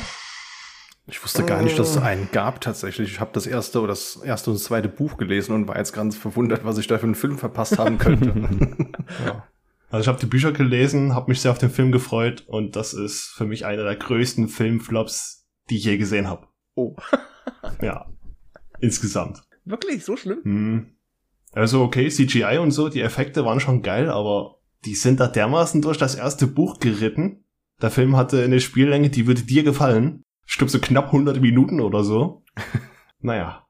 Ich 1.06 1.22
wusste 1.22 1.44
gar 1.44 1.60
nicht, 1.62 1.78
dass 1.78 1.90
es 1.90 1.98
einen 1.98 2.30
gab 2.32 2.62
tatsächlich. 2.62 3.12
Ich 3.12 3.20
habe 3.20 3.30
das 3.34 3.46
erste 3.46 3.80
oder 3.80 3.88
das 3.88 4.16
erste 4.16 4.48
und 4.50 4.56
das 4.56 4.64
zweite 4.64 4.88
Buch 4.88 5.18
gelesen 5.18 5.54
und 5.54 5.68
war 5.68 5.76
jetzt 5.76 5.92
ganz 5.92 6.16
verwundert, 6.16 6.64
was 6.64 6.78
ich 6.78 6.86
da 6.86 6.96
für 6.96 7.04
einen 7.04 7.14
Film 7.14 7.36
verpasst 7.36 7.78
haben 7.78 7.98
könnte. 7.98 8.32
Ja. 9.26 9.46
Also 9.90 10.00
ich 10.02 10.08
habe 10.08 10.18
die 10.18 10.26
Bücher 10.26 10.50
gelesen, 10.50 11.14
habe 11.14 11.30
mich 11.30 11.40
sehr 11.42 11.50
auf 11.52 11.58
den 11.58 11.70
Film 11.70 11.92
gefreut 11.92 12.42
und 12.48 12.74
das 12.74 12.94
ist 12.94 13.26
für 13.36 13.44
mich 13.44 13.64
einer 13.66 13.84
der 13.84 13.94
größten 13.94 14.48
Filmflops, 14.48 15.46
die 15.70 15.76
ich 15.76 15.84
je 15.84 15.98
gesehen 15.98 16.26
habe. 16.26 16.48
Oh, 16.74 16.96
Ja, 17.82 18.06
insgesamt. 18.80 19.42
wirklich 19.66 20.04
so 20.04 20.16
schlimm? 20.16 20.40
Hm. 20.42 20.93
Also 21.54 21.82
okay, 21.82 22.08
CGI 22.08 22.58
und 22.58 22.72
so, 22.72 22.88
die 22.88 23.00
Effekte 23.00 23.44
waren 23.44 23.60
schon 23.60 23.82
geil, 23.82 24.10
aber 24.10 24.58
die 24.84 24.94
sind 24.94 25.20
da 25.20 25.28
dermaßen 25.28 25.82
durch 25.82 25.98
das 25.98 26.14
erste 26.14 26.46
Buch 26.46 26.80
geritten. 26.80 27.44
Der 27.80 27.90
Film 27.90 28.16
hatte 28.16 28.42
eine 28.42 28.60
Spiellänge, 28.60 29.10
die 29.10 29.26
würde 29.26 29.42
dir 29.42 29.62
gefallen. 29.62 30.22
Ich 30.46 30.58
glaube 30.58 30.70
so 30.70 30.78
knapp 30.78 31.06
100 31.06 31.40
Minuten 31.40 31.80
oder 31.80 32.04
so. 32.04 32.42
naja. 33.20 33.66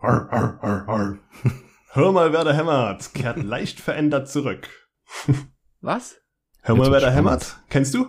Arr, 0.00 0.28
arr, 0.30 0.58
arr, 0.62 0.88
arr. 0.88 1.18
Hör 1.92 2.12
mal, 2.12 2.32
wer 2.32 2.44
da 2.44 2.52
hämmert. 2.52 3.14
Kehrt 3.14 3.36
leicht 3.42 3.80
verändert 3.80 4.28
zurück. 4.28 4.68
Was? 5.80 6.20
Hör 6.62 6.76
mal, 6.76 6.90
wer 6.90 7.00
da 7.00 7.10
hämmert. 7.10 7.58
Kennst 7.68 7.94
du? 7.94 8.06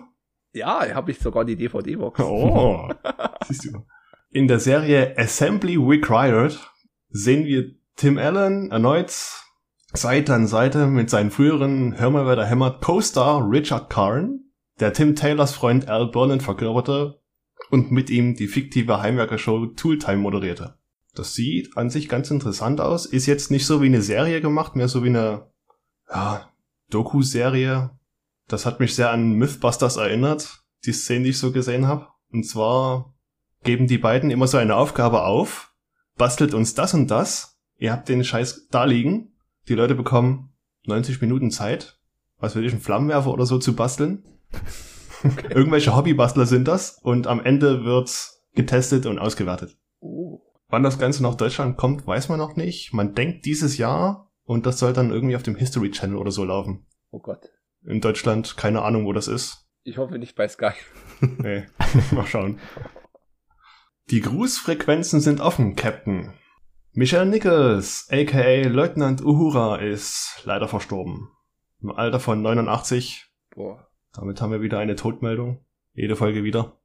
Ja, 0.52 0.94
habe 0.94 1.10
ich 1.10 1.18
sogar 1.18 1.44
die 1.44 1.56
DVD-Box. 1.56 2.20
Oh, 2.20 2.90
siehst 3.46 3.66
du. 3.66 3.86
In 4.30 4.48
der 4.48 4.60
Serie 4.60 5.14
Assembly 5.16 5.76
Required 5.76 6.58
sehen 7.10 7.44
wir 7.44 7.74
Tim 8.02 8.18
Allen 8.18 8.72
erneut 8.72 9.14
Seite 9.92 10.34
an 10.34 10.48
Seite 10.48 10.88
mit 10.88 11.08
seinen 11.08 11.30
früheren 11.30 11.96
Hör 12.00 12.10
mal, 12.10 12.26
wer 12.26 12.34
da 12.34 12.44
hämmert 12.44 12.82
Co-Star 12.82 13.48
Richard 13.48 13.90
Karn, 13.90 14.40
der 14.80 14.92
Tim 14.92 15.14
Taylors 15.14 15.54
Freund 15.54 15.86
Al 15.86 16.08
Burnham 16.08 16.40
verkörperte 16.40 17.20
und 17.70 17.92
mit 17.92 18.10
ihm 18.10 18.34
die 18.34 18.48
fiktive 18.48 19.00
Heimwerker-Show 19.00 19.66
Tooltime 19.76 20.16
moderierte. 20.16 20.74
Das 21.14 21.34
sieht 21.34 21.76
an 21.76 21.90
sich 21.90 22.08
ganz 22.08 22.28
interessant 22.32 22.80
aus, 22.80 23.06
ist 23.06 23.26
jetzt 23.26 23.52
nicht 23.52 23.66
so 23.66 23.80
wie 23.80 23.86
eine 23.86 24.02
Serie 24.02 24.40
gemacht, 24.40 24.74
mehr 24.74 24.88
so 24.88 25.04
wie 25.04 25.10
eine 25.10 25.52
ja, 26.10 26.50
Doku-Serie. 26.90 27.90
Das 28.48 28.66
hat 28.66 28.80
mich 28.80 28.96
sehr 28.96 29.12
an 29.12 29.34
Mythbusters 29.34 29.96
erinnert, 29.96 30.64
die 30.84 30.92
Szene, 30.92 31.26
die 31.26 31.30
ich 31.30 31.38
so 31.38 31.52
gesehen 31.52 31.86
habe. 31.86 32.08
Und 32.32 32.42
zwar 32.48 33.14
geben 33.62 33.86
die 33.86 33.98
beiden 33.98 34.32
immer 34.32 34.48
so 34.48 34.58
eine 34.58 34.74
Aufgabe 34.74 35.22
auf, 35.22 35.72
bastelt 36.16 36.52
uns 36.52 36.74
das 36.74 36.94
und 36.94 37.08
das, 37.08 37.51
ihr 37.82 37.92
habt 37.92 38.08
den 38.08 38.22
Scheiß 38.22 38.68
da 38.70 38.84
liegen, 38.84 39.32
die 39.68 39.74
Leute 39.74 39.96
bekommen 39.96 40.54
90 40.86 41.20
Minuten 41.20 41.50
Zeit, 41.50 41.98
was 42.38 42.54
will 42.54 42.64
ich, 42.64 42.72
einen 42.72 42.80
Flammenwerfer 42.80 43.30
oder 43.30 43.44
so 43.44 43.58
zu 43.58 43.76
basteln. 43.76 44.24
Okay. 45.24 45.54
Irgendwelche 45.54 45.94
Hobbybastler 45.94 46.46
sind 46.46 46.66
das 46.66 46.98
und 47.00 47.28
am 47.28 47.38
Ende 47.38 47.84
wird's 47.84 48.44
getestet 48.56 49.06
und 49.06 49.20
ausgewertet. 49.20 49.78
Oh. 50.00 50.40
Wann 50.66 50.82
das 50.82 50.98
Ganze 50.98 51.22
nach 51.22 51.36
Deutschland 51.36 51.76
kommt, 51.76 52.08
weiß 52.08 52.28
man 52.28 52.40
noch 52.40 52.56
nicht. 52.56 52.92
Man 52.92 53.14
denkt 53.14 53.46
dieses 53.46 53.78
Jahr 53.78 54.32
und 54.42 54.66
das 54.66 54.80
soll 54.80 54.92
dann 54.92 55.12
irgendwie 55.12 55.36
auf 55.36 55.44
dem 55.44 55.54
History 55.54 55.92
Channel 55.92 56.16
oder 56.16 56.32
so 56.32 56.42
laufen. 56.42 56.88
Oh 57.12 57.20
Gott. 57.20 57.50
In 57.84 58.00
Deutschland 58.00 58.56
keine 58.56 58.82
Ahnung, 58.82 59.06
wo 59.06 59.12
das 59.12 59.28
ist. 59.28 59.68
Ich 59.84 59.96
hoffe 59.96 60.18
nicht 60.18 60.34
bei 60.34 60.48
Sky. 60.48 60.72
nee, 61.20 61.66
mal 62.10 62.26
schauen. 62.26 62.58
Die 64.10 64.22
Grußfrequenzen 64.22 65.20
sind 65.20 65.40
offen, 65.40 65.76
Captain. 65.76 66.34
Michelle 66.94 67.24
Nichols, 67.24 68.06
aka 68.10 68.68
Leutnant 68.68 69.24
Uhura, 69.24 69.76
ist 69.76 70.42
leider 70.44 70.68
verstorben. 70.68 71.30
Im 71.80 71.90
Alter 71.90 72.20
von 72.20 72.42
89. 72.42 73.30
Boah. 73.54 73.88
Damit 74.12 74.42
haben 74.42 74.52
wir 74.52 74.60
wieder 74.60 74.78
eine 74.78 74.94
Todmeldung. 74.94 75.64
Jede 75.94 76.16
Folge 76.16 76.44
wieder. 76.44 76.78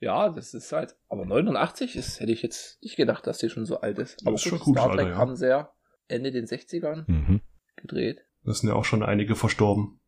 Ja, 0.00 0.30
das 0.30 0.54
ist 0.54 0.72
halt. 0.72 0.96
Aber 1.10 1.26
89 1.26 1.94
ist, 1.94 2.20
hätte 2.20 2.32
ich 2.32 2.40
jetzt 2.40 2.82
nicht 2.82 2.96
gedacht, 2.96 3.26
dass 3.26 3.36
die 3.36 3.50
schon 3.50 3.66
so 3.66 3.82
alt 3.82 3.98
ist. 3.98 4.22
Aber 4.22 4.32
das 4.32 4.46
ist 4.46 4.48
schon 4.48 4.60
gut, 4.60 4.78
Star 4.78 4.88
Trek 4.88 5.00
Alter, 5.00 5.10
ja. 5.10 5.16
haben 5.18 5.36
sie 5.36 5.48
ja 5.48 5.70
Ende 6.08 6.32
den 6.32 6.46
60ern 6.46 7.04
mhm. 7.06 7.42
gedreht. 7.76 8.24
Das 8.44 8.60
sind 8.60 8.70
ja 8.70 8.74
auch 8.74 8.86
schon 8.86 9.02
einige 9.02 9.36
verstorben. 9.36 10.00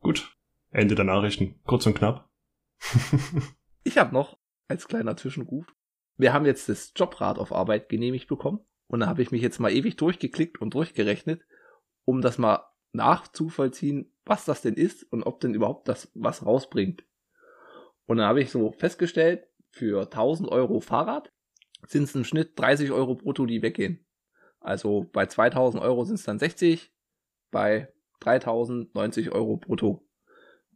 Gut. 0.00 0.36
Ende 0.70 0.94
der 0.94 1.06
Nachrichten. 1.06 1.58
Kurz 1.64 1.86
und 1.86 1.94
knapp. 1.94 2.28
ich 3.82 3.96
habe 3.96 4.12
noch 4.12 4.36
als 4.68 4.88
kleiner 4.88 5.16
Zwischenruf. 5.16 5.64
Wir 6.20 6.34
haben 6.34 6.44
jetzt 6.44 6.68
das 6.68 6.92
Jobrad 6.94 7.38
auf 7.38 7.50
Arbeit 7.50 7.88
genehmigt 7.88 8.28
bekommen. 8.28 8.60
Und 8.88 9.00
da 9.00 9.06
habe 9.06 9.22
ich 9.22 9.30
mich 9.30 9.40
jetzt 9.40 9.58
mal 9.58 9.72
ewig 9.72 9.96
durchgeklickt 9.96 10.60
und 10.60 10.74
durchgerechnet, 10.74 11.40
um 12.04 12.20
das 12.20 12.36
mal 12.36 12.66
nachzuvollziehen, 12.92 14.12
was 14.26 14.44
das 14.44 14.60
denn 14.60 14.74
ist 14.74 15.10
und 15.10 15.22
ob 15.22 15.40
denn 15.40 15.54
überhaupt 15.54 15.88
das 15.88 16.10
was 16.14 16.44
rausbringt. 16.44 17.04
Und 18.04 18.18
dann 18.18 18.26
habe 18.26 18.42
ich 18.42 18.50
so 18.50 18.72
festgestellt, 18.72 19.46
für 19.70 20.02
1000 20.02 20.50
Euro 20.50 20.80
Fahrrad 20.80 21.32
sind 21.86 22.02
es 22.02 22.14
im 22.14 22.24
Schnitt 22.24 22.52
30 22.58 22.90
Euro 22.90 23.14
brutto, 23.14 23.46
die 23.46 23.62
weggehen. 23.62 24.04
Also 24.58 25.08
bei 25.10 25.24
2000 25.24 25.82
Euro 25.82 26.04
sind 26.04 26.16
es 26.16 26.24
dann 26.24 26.38
60, 26.38 26.92
bei 27.50 27.94
3090 28.18 29.30
Euro 29.32 29.56
brutto. 29.56 30.06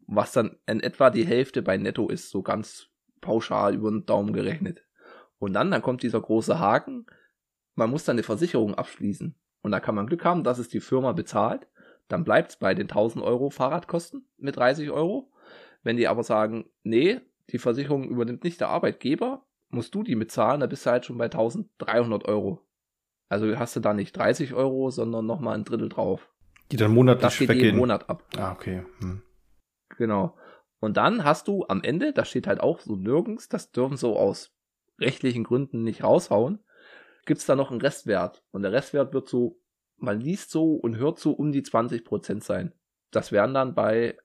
Was 0.07 0.33
dann 0.33 0.59
in 0.67 0.81
etwa 0.81 1.11
die 1.11 1.27
Hälfte 1.27 1.61
bei 1.61 1.77
Netto 1.77 2.09
ist, 2.09 2.31
so 2.31 2.41
ganz 2.41 2.89
pauschal 3.21 3.75
über 3.75 3.91
den 3.91 4.07
Daumen 4.07 4.33
gerechnet. 4.33 4.85
Und 5.45 5.53
dann, 5.53 5.71
dann 5.71 5.83
kommt 5.83 6.03
dieser 6.03 6.21
große 6.21 6.59
Haken, 6.59 7.07
man 7.75 7.91
muss 7.91 8.05
dann 8.05 8.15
eine 8.15 8.23
Versicherung 8.23 8.75
abschließen. 8.75 9.35
Und 9.63 9.71
da 9.73 9.81
kann 9.81 9.95
man 9.95 10.07
Glück 10.07 10.25
haben, 10.25 10.43
dass 10.43 10.59
es 10.59 10.69
die 10.69 10.81
Firma 10.81 11.13
bezahlt. 11.13 11.69
Dann 12.09 12.25
bleibt 12.25 12.51
es 12.51 12.57
bei 12.57 12.75
den 12.75 12.89
1000 12.89 13.23
Euro 13.23 13.51
Fahrradkosten 13.51 14.27
mit 14.39 14.57
30 14.57 14.91
Euro. 14.91 15.31
Wenn 15.83 15.99
die 15.99 16.09
aber 16.09 16.23
sagen, 16.23 16.65
nee, 16.83 17.21
die 17.51 17.59
Versicherung 17.59 18.05
übernimmt 18.05 18.43
nicht 18.43 18.61
der 18.61 18.69
Arbeitgeber, 18.71 19.45
musst 19.69 19.95
du 19.95 20.03
die 20.03 20.15
bezahlen, 20.15 20.61
dann 20.61 20.71
bist 20.71 20.87
du 20.87 20.91
halt 20.91 21.05
schon 21.05 21.19
bei 21.19 21.27
1300 21.27 22.25
Euro. 22.27 22.67
Also 23.29 23.59
hast 23.59 23.77
du 23.77 23.81
da 23.81 23.93
nicht 23.93 24.17
30 24.17 24.55
Euro, 24.55 24.91
sondern 24.91 25.27
nochmal 25.27 25.57
ein 25.57 25.65
Drittel 25.65 25.91
drauf. 25.91 26.31
Die 26.73 26.77
dann 26.77 26.93
monatlich 26.93 27.23
das 27.23 27.39
geht 27.39 27.49
weggehen. 27.51 27.65
jeden 27.67 27.79
Monat 27.79 28.09
ab. 28.09 28.25
Ah, 28.37 28.53
okay. 28.53 28.85
Hm. 29.01 29.23
Genau. 29.99 30.37
Und 30.81 30.97
dann 30.97 31.25
hast 31.25 31.49
du 31.49 31.67
am 31.69 31.83
Ende, 31.83 32.13
das 32.15 32.29
steht 32.29 32.47
halt 32.47 32.61
auch 32.61 32.81
so 32.81 32.97
nirgends, 32.97 33.49
das 33.49 33.73
dürfen 33.73 33.97
so 33.99 34.17
aus 34.17 34.55
rechtlichen 34.99 35.45
Gründen 35.45 35.83
nicht 35.83 36.05
raushauen, 36.05 36.63
gibt's 37.27 37.47
da 37.47 37.57
noch 37.57 37.71
einen 37.71 37.81
Restwert. 37.81 38.43
Und 38.51 38.63
der 38.63 38.73
Restwert 38.73 39.13
wird 39.13 39.29
so, 39.29 39.61
man 39.97 40.21
liest 40.21 40.51
so 40.51 40.75
und 40.75 40.97
hört 40.97 41.19
so 41.19 41.33
um 41.33 41.53
die 41.53 41.63
20% 41.63 42.43
sein. 42.43 42.73
Das 43.11 43.33
wären 43.33 43.55
dann 43.55 43.75
bei 43.75 44.19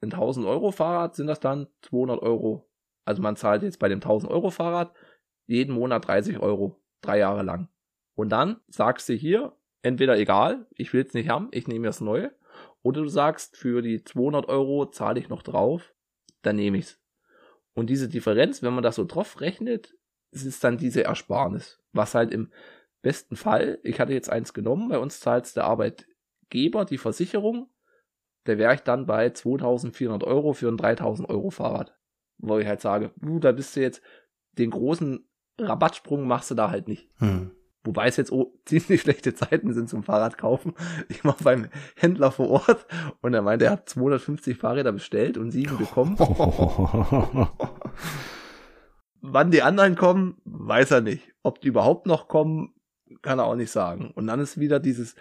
ein 0.00 0.12
1000 0.12 0.46
Euro 0.46 0.70
Fahrrad 0.70 1.14
sind 1.14 1.26
das 1.26 1.40
dann 1.40 1.66
200 1.82 2.22
Euro. 2.22 2.68
Also 3.04 3.22
man 3.22 3.36
zahlt 3.36 3.62
jetzt 3.62 3.78
bei 3.78 3.88
dem 3.88 3.98
1000 3.98 4.30
Euro 4.30 4.50
Fahrrad 4.50 4.94
jeden 5.46 5.74
Monat 5.74 6.06
30 6.06 6.38
Euro, 6.40 6.80
drei 7.00 7.18
Jahre 7.18 7.42
lang. 7.42 7.68
Und 8.14 8.30
dann 8.30 8.60
sagst 8.68 9.08
du 9.08 9.14
hier, 9.14 9.56
entweder 9.82 10.18
egal, 10.18 10.66
ich 10.70 10.92
will 10.92 11.04
es 11.04 11.14
nicht 11.14 11.28
haben, 11.28 11.48
ich 11.52 11.66
nehme 11.66 11.86
das 11.86 12.00
neue. 12.00 12.32
Oder 12.82 13.02
du 13.02 13.08
sagst, 13.08 13.56
für 13.56 13.82
die 13.82 14.04
200 14.04 14.48
Euro 14.48 14.86
zahle 14.86 15.18
ich 15.18 15.28
noch 15.28 15.42
drauf, 15.42 15.94
dann 16.42 16.56
nehme 16.56 16.78
ich's. 16.78 17.00
Und 17.78 17.88
diese 17.88 18.08
Differenz, 18.08 18.62
wenn 18.62 18.74
man 18.74 18.82
das 18.82 18.96
so 18.96 19.04
drauf 19.04 19.40
rechnet, 19.40 19.94
ist 20.32 20.62
dann 20.64 20.76
diese 20.76 21.04
Ersparnis. 21.04 21.80
Was 21.92 22.14
halt 22.14 22.32
im 22.32 22.52
besten 23.02 23.36
Fall, 23.36 23.78
ich 23.82 24.00
hatte 24.00 24.12
jetzt 24.12 24.30
eins 24.30 24.52
genommen, 24.52 24.88
bei 24.88 24.98
uns 24.98 25.20
zahlt 25.20 25.54
der 25.56 25.64
Arbeitgeber 25.64 26.84
die 26.84 26.98
Versicherung 26.98 27.70
da 28.48 28.56
wäre 28.56 28.74
ich 28.74 28.80
dann 28.80 29.04
bei 29.04 29.28
2400 29.28 30.24
Euro 30.24 30.54
für 30.54 30.68
ein 30.68 30.78
3000 30.78 31.28
Euro 31.28 31.50
Fahrrad. 31.50 31.94
Wo 32.38 32.56
ich 32.56 32.66
halt 32.66 32.80
sage, 32.80 33.12
uh, 33.22 33.38
da 33.38 33.52
bist 33.52 33.76
du 33.76 33.80
jetzt, 33.80 34.00
den 34.52 34.70
großen 34.70 35.28
Rabattsprung 35.58 36.26
machst 36.26 36.50
du 36.50 36.54
da 36.54 36.70
halt 36.70 36.88
nicht. 36.88 37.10
Hm. 37.18 37.50
Wobei 37.88 38.06
es 38.06 38.18
jetzt 38.18 38.30
oh, 38.32 38.52
ziemlich 38.66 39.00
schlechte 39.00 39.34
Zeiten 39.34 39.72
sind 39.72 39.88
zum 39.88 40.02
Fahrrad 40.02 40.36
kaufen. 40.36 40.74
Ich 41.08 41.24
war 41.24 41.38
beim 41.42 41.68
Händler 41.96 42.30
vor 42.30 42.50
Ort 42.50 42.86
und 43.22 43.32
er 43.32 43.40
meinte, 43.40 43.64
er 43.64 43.70
hat 43.70 43.88
250 43.88 44.58
Fahrräder 44.58 44.92
bestellt 44.92 45.38
und 45.38 45.52
sieben 45.52 45.78
bekommen. 45.78 46.18
Wann 49.22 49.50
die 49.50 49.62
anderen 49.62 49.96
kommen, 49.96 50.36
weiß 50.44 50.90
er 50.90 51.00
nicht. 51.00 51.32
Ob 51.42 51.62
die 51.62 51.68
überhaupt 51.68 52.06
noch 52.06 52.28
kommen, 52.28 52.74
kann 53.22 53.38
er 53.38 53.46
auch 53.46 53.54
nicht 53.54 53.70
sagen. 53.70 54.10
Und 54.14 54.26
dann 54.26 54.38
ist 54.38 54.60
wieder 54.60 54.80
dieses 54.80 55.14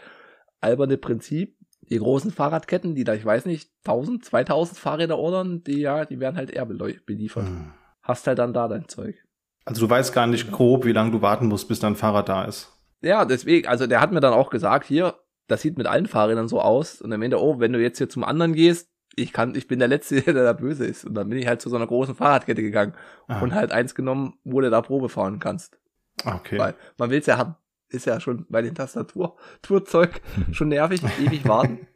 alberne 0.59 0.97
Prinzip, 0.97 1.55
die 1.89 1.99
großen 1.99 2.31
Fahrradketten, 2.31 2.95
die 2.95 3.05
da, 3.05 3.13
ich 3.13 3.23
weiß 3.23 3.45
nicht, 3.45 3.71
1000, 3.85 4.25
2000 4.25 4.77
Fahrräder 4.77 5.17
ordern, 5.17 5.63
die 5.63 5.79
ja, 5.79 6.03
die 6.03 6.19
werden 6.19 6.35
halt 6.35 6.51
eher 6.51 6.65
beliefert. 6.65 7.47
Hm. 7.47 7.71
Hast 8.01 8.27
halt 8.27 8.39
dann 8.39 8.51
da 8.51 8.67
dein 8.67 8.89
Zeug. 8.89 9.25
Also 9.67 9.85
du 9.85 9.89
weißt 9.89 10.13
gar 10.13 10.27
nicht 10.27 10.49
grob, 10.49 10.85
wie 10.85 10.93
lange 10.93 11.11
du 11.11 11.21
warten 11.21 11.47
musst, 11.47 11.67
bis 11.67 11.81
dein 11.81 11.97
Fahrrad 11.97 12.29
da 12.29 12.45
ist. 12.45 12.71
Ja, 13.01 13.25
deswegen, 13.25 13.67
also 13.67 13.85
der 13.85 13.99
hat 13.99 14.13
mir 14.13 14.21
dann 14.21 14.31
auch 14.31 14.49
gesagt, 14.49 14.85
hier, 14.85 15.15
das 15.47 15.61
sieht 15.61 15.77
mit 15.77 15.87
allen 15.87 16.07
Fahrrädern 16.07 16.47
so 16.47 16.61
aus. 16.61 17.01
Und 17.01 17.11
am 17.11 17.21
Ende, 17.21 17.41
oh, 17.41 17.59
wenn 17.59 17.73
du 17.73 17.81
jetzt 17.81 17.97
hier 17.97 18.07
zum 18.07 18.23
anderen 18.23 18.53
gehst, 18.53 18.89
ich 19.17 19.33
kann, 19.33 19.55
ich 19.55 19.67
bin 19.67 19.79
der 19.79 19.89
Letzte, 19.89 20.21
der 20.33 20.33
da 20.33 20.53
böse 20.53 20.85
ist. 20.85 21.03
Und 21.03 21.15
dann 21.15 21.27
bin 21.27 21.37
ich 21.37 21.47
halt 21.47 21.61
zu 21.61 21.69
so 21.69 21.75
einer 21.75 21.85
großen 21.85 22.15
Fahrradkette 22.15 22.61
gegangen 22.61 22.93
ah. 23.27 23.41
und 23.41 23.53
halt 23.53 23.73
eins 23.73 23.93
genommen, 23.93 24.35
wo 24.45 24.61
du 24.61 24.69
da 24.69 24.81
Probe 24.81 25.09
fahren 25.09 25.39
kannst. 25.39 25.77
Okay. 26.23 26.57
Weil 26.57 26.75
man 26.97 27.09
will 27.09 27.19
es 27.19 27.25
ja 27.25 27.37
haben 27.37 27.55
ist 27.89 28.05
ja 28.05 28.19
schon 28.19 28.45
bei 28.49 28.61
den 28.61 28.75
Tastaturzeug 28.75 30.21
schon 30.51 30.69
nervig, 30.69 31.01
ewig 31.19 31.47
warten. 31.47 31.87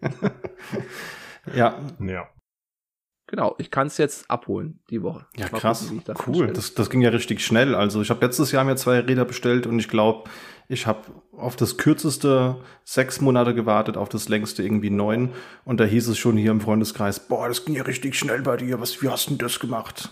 ja. 1.54 1.80
Ja. 2.00 2.30
Genau, 3.32 3.56
ich 3.60 3.72
kann 3.72 3.88
es 3.88 3.98
jetzt 3.98 4.30
abholen 4.30 4.82
die 4.90 5.02
Woche. 5.04 5.26
Ja, 5.38 5.48
Mal 5.50 5.60
krass. 5.60 5.88
Gucken, 5.88 6.02
das 6.04 6.28
cool. 6.28 6.48
Das, 6.52 6.74
das 6.74 6.90
ging 6.90 7.00
ja 7.00 7.12
richtig 7.12 7.40
schnell. 7.46 7.76
Also 7.76 8.02
ich 8.02 8.10
habe 8.10 8.26
letztes 8.26 8.52
Jahr 8.52 8.66
mir 8.66 8.76
zwei 8.76 9.00
Räder 9.00 9.24
bestellt 9.24 9.66
und 9.66 9.80
ich 9.80 9.88
glaube, 9.88 10.30
ich 10.68 10.86
habe 10.86 11.00
auf 11.32 11.56
das 11.56 11.78
kürzeste 11.78 12.58
sechs 12.84 13.22
Monate 13.22 13.56
gewartet, 13.56 13.96
auf 13.96 14.10
das 14.10 14.28
längste 14.28 14.64
irgendwie 14.64 14.90
neun. 14.90 15.30
Und 15.64 15.80
da 15.80 15.86
hieß 15.86 16.10
es 16.10 16.18
schon 16.18 16.36
hier 16.36 16.52
im 16.52 16.60
Freundeskreis, 16.60 17.26
boah, 17.26 17.48
das 17.48 17.64
ging 17.64 17.74
ja 17.76 17.84
richtig 17.84 18.20
schnell 18.20 18.42
bei 18.42 18.58
dir. 18.58 18.82
Was, 18.82 19.02
wie 19.02 19.08
hast 19.08 19.28
du 19.28 19.30
denn 19.30 19.38
das 19.38 19.62
gemacht? 19.62 20.10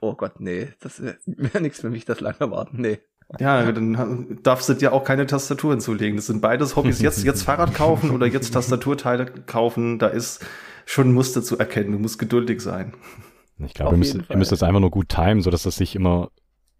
Oh 0.00 0.14
Gott, 0.14 0.38
nee, 0.38 0.68
das 0.78 1.02
wäre 1.02 1.18
nichts 1.60 1.80
für 1.80 1.90
mich, 1.90 2.04
das 2.04 2.20
lange 2.20 2.52
warten, 2.52 2.80
nee. 2.80 3.00
Ja, 3.38 3.70
dann 3.70 4.38
darfst 4.42 4.68
du 4.68 4.74
dir 4.74 4.92
auch 4.92 5.04
keine 5.04 5.26
Tastaturen 5.26 5.80
zulegen. 5.80 6.16
Das 6.16 6.26
sind 6.26 6.40
beides 6.40 6.74
Hobbys. 6.74 7.00
Jetzt, 7.02 7.22
jetzt 7.24 7.42
Fahrrad 7.42 7.74
kaufen 7.74 8.10
oder 8.10 8.26
jetzt 8.26 8.50
Tastaturteile 8.50 9.26
kaufen, 9.46 9.98
da 9.98 10.08
ist 10.08 10.44
schon 10.84 11.10
ein 11.10 11.12
Muster 11.12 11.42
zu 11.42 11.58
erkennen. 11.58 11.92
Du 11.92 11.98
musst 11.98 12.18
geduldig 12.18 12.60
sein. 12.60 12.94
Ich 13.58 13.74
glaube, 13.74 13.94
ihr 13.94 13.98
müsst, 13.98 14.16
ihr 14.28 14.36
müsst 14.36 14.50
das 14.50 14.62
einfach 14.62 14.80
nur 14.80 14.90
gut 14.90 15.10
timen, 15.10 15.42
sodass 15.42 15.62
das 15.62 15.76
sich 15.76 15.94
immer 15.94 16.30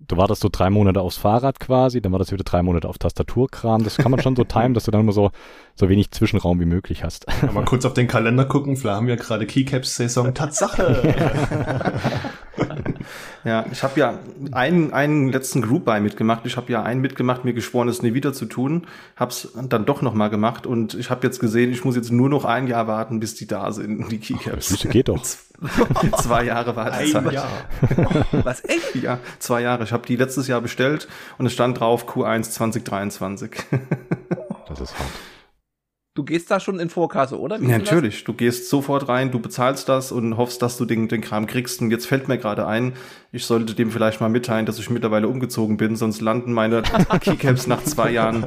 du 0.07 0.17
wartest 0.17 0.43
so 0.43 0.49
drei 0.51 0.71
Monate 0.71 1.01
aufs 1.01 1.17
Fahrrad 1.17 1.61
quasi, 1.61 2.01
dann 2.01 2.13
war 2.13 2.19
das 2.19 2.33
wieder 2.33 2.45
drei 2.45 2.63
Monate 2.63 2.89
auf 2.89 2.99
Tastaturkram. 2.99 3.85
Das 3.85 3.97
kann 3.97 4.11
man 4.11 4.21
schon 4.21 4.37
so 4.37 4.45
timen, 4.45 4.75
dass 4.75 4.85
du 4.85 4.91
dann 4.91 5.03
immer 5.03 5.13
so, 5.13 5.31
so 5.75 5.89
wenig 5.89 6.11
Zwischenraum 6.11 6.61
wie 6.61 6.65
möglich 6.65 7.05
hast. 7.05 7.27
Ja, 7.43 7.53
mal 7.53 7.65
kurz 7.65 7.85
auf 7.85 7.95
den 7.95 8.09
Kalender 8.09 8.45
gucken, 8.45 8.77
vielleicht 8.77 8.97
haben 8.97 9.07
wir 9.07 9.17
gerade 9.17 9.47
Keycaps-Saison. 9.47 10.35
Tatsache! 10.35 11.15
ja, 13.45 13.65
ich 13.73 13.83
habe 13.83 13.99
ja 13.99 14.19
einen, 14.53 14.93
einen 14.93 15.31
letzten 15.31 15.63
Group 15.63 15.85
Buy 15.87 16.01
mitgemacht. 16.01 16.45
Ich 16.45 16.57
habe 16.57 16.71
ja 16.73 16.83
einen 16.83 17.01
mitgemacht, 17.01 17.45
mir 17.45 17.55
geschworen, 17.55 17.89
es 17.89 18.03
nie 18.03 18.15
wieder 18.15 18.33
zu 18.33 18.47
tun. 18.47 18.87
Hab's 19.17 19.49
dann 19.55 19.87
doch 19.87 20.03
nochmal 20.03 20.31
gemacht 20.31 20.67
und 20.67 20.95
ich 20.95 21.11
habe 21.11 21.27
jetzt 21.27 21.41
gesehen, 21.41 21.71
ich 21.73 21.85
muss 21.85 21.97
jetzt 21.97 22.13
nur 22.13 22.29
noch 22.29 22.45
ein 22.45 22.67
Jahr 22.67 22.87
warten, 22.87 23.21
bis 23.21 23.35
die 23.35 23.47
da 23.47 23.73
sind, 23.73 24.11
die 24.11 24.19
Keycaps. 24.19 24.69
Das 24.69 24.89
geht 24.89 25.09
doch. 25.09 25.23
zwei 26.23 26.45
Jahre 26.45 26.77
Wartezeit. 26.77 27.27
Ein 27.27 27.33
Jahr. 27.33 27.49
Was, 28.45 28.65
echt? 28.65 28.95
Ja, 28.97 29.19
zwei 29.39 29.63
Jahre. 29.63 29.85
Ich 29.85 29.93
habe 29.93 30.07
die 30.07 30.17
letztes 30.17 30.47
Jahr 30.47 30.61
bestellt 30.61 31.09
und 31.39 31.47
es 31.47 31.53
stand 31.53 31.81
drauf 31.81 32.09
Q1 32.09 32.51
2023. 32.51 33.51
das 34.69 34.81
ist 34.81 34.99
hart. 34.99 35.11
Du 36.15 36.25
gehst 36.25 36.51
da 36.51 36.61
schon 36.61 36.81
in 36.81 36.91
Vorkasse, 36.91 37.39
oder? 37.39 37.61
Ja, 37.61 37.79
natürlich. 37.79 38.25
Du 38.25 38.33
gehst 38.33 38.69
sofort 38.69 39.09
rein, 39.09 39.31
du 39.31 39.39
bezahlst 39.39 39.89
das 39.89 40.13
und 40.13 40.37
hoffst, 40.37 40.63
dass 40.63 40.77
du 40.77 40.85
den, 40.85 41.09
den 41.09 41.21
Kram 41.21 41.47
kriegst. 41.47 41.81
Und 41.81 41.91
jetzt 41.91 42.07
fällt 42.07 42.29
mir 42.29 42.39
gerade 42.39 42.67
ein, 42.67 42.95
ich 43.33 43.45
sollte 43.45 43.75
dem 43.75 43.91
vielleicht 43.91 44.21
mal 44.21 44.29
mitteilen, 44.29 44.67
dass 44.67 44.79
ich 44.79 44.91
mittlerweile 44.91 45.29
umgezogen 45.29 45.77
bin, 45.77 45.97
sonst 45.97 46.21
landen 46.21 46.53
meine 46.53 46.83
Keycaps 47.21 47.67
nach 47.67 47.83
zwei 47.85 48.11
Jahren 48.11 48.47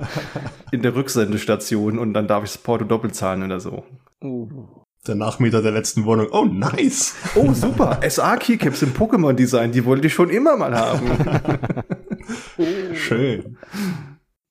in 0.71 0.81
der 0.81 0.95
Rücksendestation 0.95 1.97
und 1.97 2.13
dann 2.13 2.27
darf 2.27 2.43
ich 2.43 2.51
das 2.51 2.61
Porto 2.61 2.85
doppelt 2.85 3.15
zahlen 3.15 3.43
oder 3.43 3.59
so. 3.59 3.83
Uh. 4.21 4.67
Der 5.05 5.15
Nachmieter 5.15 5.61
der 5.61 5.73
letzten 5.73 6.05
Wohnung. 6.05 6.27
Oh, 6.31 6.45
nice. 6.45 7.15
Oh, 7.35 7.51
super. 7.51 7.99
SA-Keycaps 8.09 8.83
im 8.83 8.93
Pokémon-Design, 8.93 9.73
die 9.73 9.83
wollte 9.83 10.07
ich 10.07 10.13
schon 10.13 10.29
immer 10.29 10.55
mal 10.55 10.73
haben. 10.77 11.11
oh. 12.57 12.93
Schön. 12.93 13.57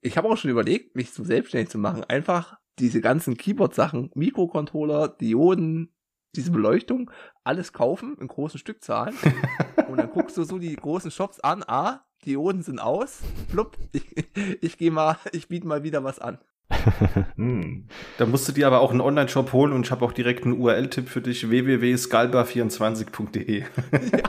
Ich 0.02 0.19
habe 0.19 0.28
auch 0.28 0.37
schon 0.37 0.50
überlegt, 0.50 0.95
mich 0.95 1.11
so 1.12 1.25
selbstständig 1.25 1.71
zu 1.71 1.78
machen. 1.78 2.04
Einfach 2.04 2.59
diese 2.78 3.00
ganzen 3.00 3.36
Keyboard-Sachen, 3.36 4.10
Mikrocontroller, 4.14 5.08
Dioden, 5.08 5.92
diese 6.34 6.50
Beleuchtung, 6.50 7.10
alles 7.44 7.72
kaufen 7.72 8.16
in 8.20 8.28
großen 8.28 8.58
Stückzahlen. 8.58 9.14
und 9.88 9.98
dann 9.98 10.10
guckst 10.10 10.36
du 10.36 10.44
so 10.44 10.58
die 10.58 10.74
großen 10.74 11.10
Shops 11.10 11.40
an. 11.40 11.62
Ah, 11.66 12.04
Dioden 12.24 12.62
sind 12.62 12.78
aus. 12.78 13.20
Flupp, 13.48 13.76
ich, 13.92 14.26
ich 14.60 14.78
gehe 14.78 14.90
mal, 14.90 15.18
ich 15.32 15.48
biete 15.48 15.66
mal 15.66 15.82
wieder 15.82 16.04
was 16.04 16.18
an. 16.18 16.38
hm. 17.36 17.86
Da 18.18 18.26
musst 18.26 18.48
du 18.48 18.52
dir 18.52 18.66
aber 18.66 18.80
auch 18.80 18.90
einen 18.90 19.00
Online-Shop 19.00 19.52
holen 19.52 19.72
und 19.72 19.86
ich 19.86 19.90
habe 19.90 20.04
auch 20.04 20.12
direkt 20.12 20.44
einen 20.44 20.58
URL-Tipp 20.58 21.08
für 21.08 21.20
dich: 21.20 21.50
www.scalba24.de. 21.50 23.64
Ja, 24.12 24.22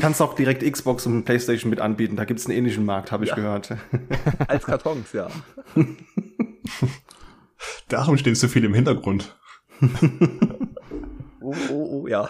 Kannst 0.00 0.20
auch 0.20 0.34
direkt 0.34 0.62
Xbox 0.70 1.06
und 1.06 1.24
PlayStation 1.24 1.70
mit 1.70 1.80
anbieten. 1.80 2.16
Da 2.16 2.24
gibt 2.24 2.40
es 2.40 2.46
einen 2.46 2.56
ähnlichen 2.56 2.84
Markt, 2.84 3.12
habe 3.12 3.24
ich 3.24 3.30
ja. 3.30 3.36
gehört. 3.36 3.76
Als 4.48 4.64
Kartons, 4.64 5.12
ja. 5.12 5.28
Darum 7.88 8.18
stehen 8.18 8.34
so 8.34 8.48
viel 8.48 8.64
im 8.64 8.74
Hintergrund. 8.74 9.36
oh, 11.40 11.54
oh, 11.70 12.02
oh, 12.02 12.06
ja. 12.06 12.28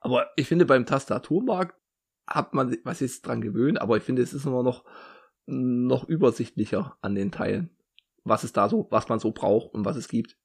Aber 0.00 0.28
ich 0.36 0.48
finde, 0.48 0.64
beim 0.66 0.86
Tastaturmarkt 0.86 1.76
hat 2.26 2.54
man 2.54 2.76
was 2.84 3.00
jetzt 3.00 3.26
dran 3.26 3.40
gewöhnt, 3.40 3.80
aber 3.80 3.96
ich 3.96 4.02
finde, 4.02 4.22
es 4.22 4.32
ist 4.32 4.44
immer 4.44 4.62
noch 4.62 4.84
noch 5.46 6.04
übersichtlicher 6.04 6.98
an 7.00 7.14
den 7.14 7.32
Teilen, 7.32 7.70
was 8.22 8.44
es 8.44 8.52
da 8.52 8.68
so, 8.68 8.86
was 8.90 9.08
man 9.08 9.18
so 9.18 9.32
braucht 9.32 9.72
und 9.72 9.84
was 9.84 9.96
es 9.96 10.08
gibt. 10.08 10.36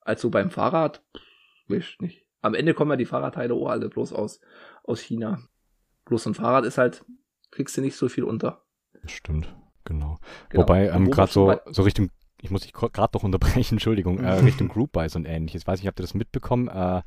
Als 0.00 0.20
so 0.20 0.28
beim 0.28 0.50
Fahrrad, 0.50 1.02
wisch 1.66 1.98
nicht. 2.00 2.26
Am 2.42 2.54
Ende 2.54 2.74
kommen 2.74 2.90
ja 2.90 2.96
die 2.96 3.06
Fahrradteile 3.06 3.54
auch 3.54 3.68
alle 3.68 3.88
bloß 3.88 4.12
aus, 4.12 4.40
aus 4.84 5.00
China. 5.00 5.40
Bloß 6.04 6.26
ein 6.26 6.34
Fahrrad 6.34 6.64
ist 6.64 6.78
halt, 6.78 7.04
kriegst 7.50 7.76
du 7.76 7.80
nicht 7.80 7.96
so 7.96 8.08
viel 8.08 8.24
unter. 8.24 8.62
Stimmt, 9.06 9.54
genau. 9.84 10.18
genau. 10.48 10.62
Wobei, 10.62 10.88
ähm, 10.88 11.10
gerade 11.10 11.32
so, 11.32 11.54
so 11.66 11.82
Richtung, 11.82 12.10
ich 12.40 12.50
muss 12.50 12.62
dich 12.62 12.72
gerade 12.72 13.10
noch 13.14 13.22
unterbrechen, 13.22 13.56
Entschuldigung, 13.74 14.18
äh, 14.18 14.32
Richtung 14.44 14.68
Group 14.68 14.92
Buys 14.92 15.16
und 15.16 15.26
ähnliches. 15.26 15.66
Weiß 15.66 15.80
nicht, 15.80 15.88
habt 15.88 16.00
ihr 16.00 16.04
das 16.04 16.14
mitbekommen? 16.14 16.68
Äh, 16.68 17.02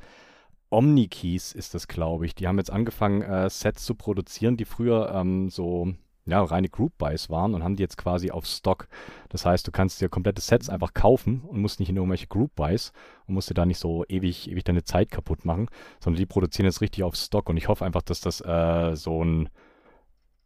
Omnikeys 0.70 1.54
ist 1.54 1.74
das, 1.74 1.88
glaube 1.88 2.26
ich. 2.26 2.36
Die 2.36 2.48
haben 2.48 2.58
jetzt 2.58 2.72
angefangen, 2.72 3.22
äh, 3.22 3.50
Sets 3.50 3.86
zu 3.86 3.96
produzieren, 3.96 4.58
die 4.58 4.66
früher 4.66 5.12
ähm, 5.14 5.50
so 5.50 5.94
ja, 6.28 6.44
reine 6.44 6.70
Group 6.70 6.98
Buys 6.98 7.30
waren 7.30 7.54
und 7.54 7.64
haben 7.64 7.76
die 7.76 7.84
jetzt 7.84 7.98
quasi 7.98 8.32
auf 8.32 8.46
Stock. 8.46 8.88
Das 9.30 9.46
heißt, 9.46 9.68
du 9.68 9.72
kannst 9.72 10.02
dir 10.02 10.10
komplette 10.10 10.42
Sets 10.42 10.70
einfach 10.70 10.94
kaufen 10.94 11.42
und 11.42 11.62
musst 11.62 11.80
nicht 11.80 11.90
in 11.90 11.96
irgendwelche 11.96 12.28
Group 12.28 12.56
Buys 12.56 12.92
und 13.28 13.34
musst 13.34 13.50
dir 13.50 13.54
da 13.54 13.66
nicht 13.66 13.80
so 13.80 14.06
ewig, 14.08 14.50
ewig 14.50 14.64
deine 14.64 14.84
Zeit 14.84 15.10
kaputt 15.10 15.46
machen, 15.46 15.70
sondern 16.00 16.20
die 16.20 16.26
produzieren 16.26 16.66
jetzt 16.66 16.82
richtig 16.82 17.04
auf 17.04 17.16
Stock 17.16 17.50
und 17.50 17.58
ich 17.58 17.68
hoffe 17.68 17.86
einfach, 17.86 18.02
dass 18.02 18.22
das 18.22 18.42
äh, 18.42 18.96
so 18.96 19.24
ein, 19.24 19.50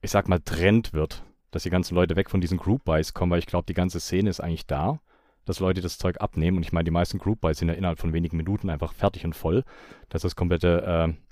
ich 0.02 0.12
sag 0.12 0.28
mal, 0.28 0.40
Trend 0.40 0.94
wird, 0.94 1.24
dass 1.52 1.64
die 1.64 1.70
ganzen 1.70 1.96
Leute 1.96 2.16
weg 2.16 2.30
von 2.30 2.42
diesen 2.42 2.58
Group 2.58 2.86
Buys 2.86 3.14
kommen, 3.14 3.32
weil 3.32 3.40
ich 3.40 3.48
glaube, 3.48 3.66
die 3.68 3.74
ganze 3.74 4.00
Szene 4.00 4.30
ist 4.30 4.40
eigentlich 4.40 4.68
da, 4.68 5.00
dass 5.46 5.60
Leute 5.60 5.82
das 5.82 5.98
Zeug 5.98 6.22
abnehmen 6.22 6.58
und 6.58 6.64
ich 6.64 6.72
meine, 6.72 6.86
die 6.86 6.92
meisten 6.92 7.18
Group 7.18 7.42
Buys 7.42 7.58
sind 7.58 7.70
ja 7.70 7.74
innerhalb 7.74 8.00
von 8.00 8.14
wenigen 8.14 8.38
Minuten 8.38 8.70
einfach 8.70 8.94
fertig 8.94 9.26
und 9.26 9.36
voll, 9.36 9.64
dass 10.10 10.22
das 10.22 10.36
komplette 10.36 10.84
äh, 11.10 11.31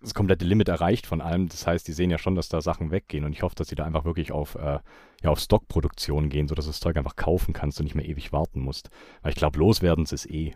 das 0.00 0.14
komplette 0.14 0.44
Limit 0.44 0.68
erreicht 0.68 1.06
von 1.06 1.20
allem. 1.20 1.48
Das 1.48 1.66
heißt, 1.66 1.86
die 1.86 1.92
sehen 1.92 2.10
ja 2.10 2.18
schon, 2.18 2.34
dass 2.34 2.48
da 2.48 2.60
Sachen 2.60 2.90
weggehen 2.90 3.24
und 3.24 3.32
ich 3.32 3.42
hoffe, 3.42 3.54
dass 3.54 3.68
sie 3.68 3.74
da 3.74 3.84
einfach 3.84 4.04
wirklich 4.04 4.32
auf, 4.32 4.54
äh, 4.54 4.78
ja, 5.22 5.30
auf 5.30 5.38
Stockproduktion 5.38 6.28
gehen, 6.30 6.48
sodass 6.48 6.64
du 6.64 6.70
das 6.70 6.80
Zeug 6.80 6.96
einfach 6.96 7.16
kaufen 7.16 7.52
kannst 7.52 7.78
und 7.80 7.84
nicht 7.84 7.94
mehr 7.94 8.08
ewig 8.08 8.32
warten 8.32 8.60
musst. 8.60 8.90
Weil 9.22 9.30
ich 9.30 9.36
glaube, 9.36 9.58
loswerden 9.58 10.04
ist 10.04 10.26
eh. 10.30 10.54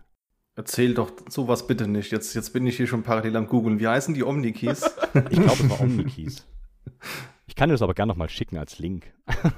Erzähl 0.56 0.94
doch 0.94 1.12
sowas 1.28 1.66
bitte 1.66 1.88
nicht. 1.88 2.12
Jetzt, 2.12 2.34
jetzt 2.34 2.52
bin 2.52 2.66
ich 2.66 2.76
hier 2.76 2.86
schon 2.86 3.02
parallel 3.02 3.36
am 3.36 3.48
googeln. 3.48 3.80
Wie 3.80 3.88
heißen 3.88 4.14
die 4.14 4.22
Omni-Keys? 4.22 4.84
ich 5.30 5.40
glaube, 5.40 5.62
es 5.64 5.70
war 5.70 5.80
Omni-Keys. 5.80 6.46
Ich 7.46 7.56
kann 7.56 7.68
dir 7.68 7.74
das 7.74 7.82
aber 7.82 7.92
gerne 7.92 8.10
nochmal 8.10 8.30
schicken 8.30 8.56
als 8.56 8.78
Link. 8.78 9.12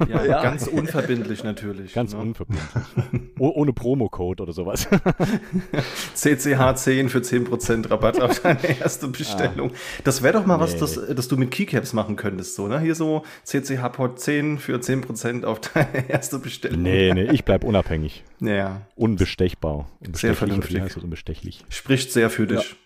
Ja, 0.08 0.24
ja. 0.26 0.42
ganz 0.42 0.66
unverbindlich 0.66 1.44
natürlich. 1.44 1.92
Ganz 1.92 2.14
ne? 2.14 2.20
unverbindlich. 2.20 2.66
oh, 3.38 3.52
ohne 3.54 3.72
Promocode 3.72 4.40
oder 4.40 4.52
sowas. 4.52 4.88
CCH10 6.16 7.08
für 7.08 7.20
10% 7.20 7.90
Rabatt 7.90 8.20
auf 8.20 8.40
deine 8.40 8.80
erste 8.80 9.06
Bestellung. 9.08 9.70
Ah. 9.72 10.00
Das 10.04 10.22
wäre 10.22 10.34
doch 10.34 10.46
mal 10.46 10.56
nee. 10.56 10.64
was, 10.64 10.76
das, 10.76 11.00
das 11.14 11.28
du 11.28 11.36
mit 11.36 11.52
Keycaps 11.52 11.92
machen 11.92 12.16
könntest. 12.16 12.56
So, 12.56 12.66
ne? 12.66 12.80
Hier 12.80 12.96
so 12.96 13.22
CCH-Pod 13.44 14.18
10 14.18 14.58
für 14.58 14.78
10% 14.78 15.44
auf 15.44 15.60
deine 15.60 16.08
erste 16.10 16.40
Bestellung. 16.40 16.82
Nee, 16.82 17.12
nee, 17.14 17.30
ich 17.30 17.44
bleib 17.44 17.62
unabhängig. 17.62 18.24
Ja. 18.40 18.82
Unbestechbar. 18.96 19.88
Unbestechlich, 20.00 20.20
sehr 20.20 20.34
vernünftig. 20.34 20.96
Unbestechlich. 21.02 21.64
Spricht 21.68 22.10
sehr 22.10 22.30
für 22.30 22.48
dich. 22.48 22.70
Ja. 22.70 22.76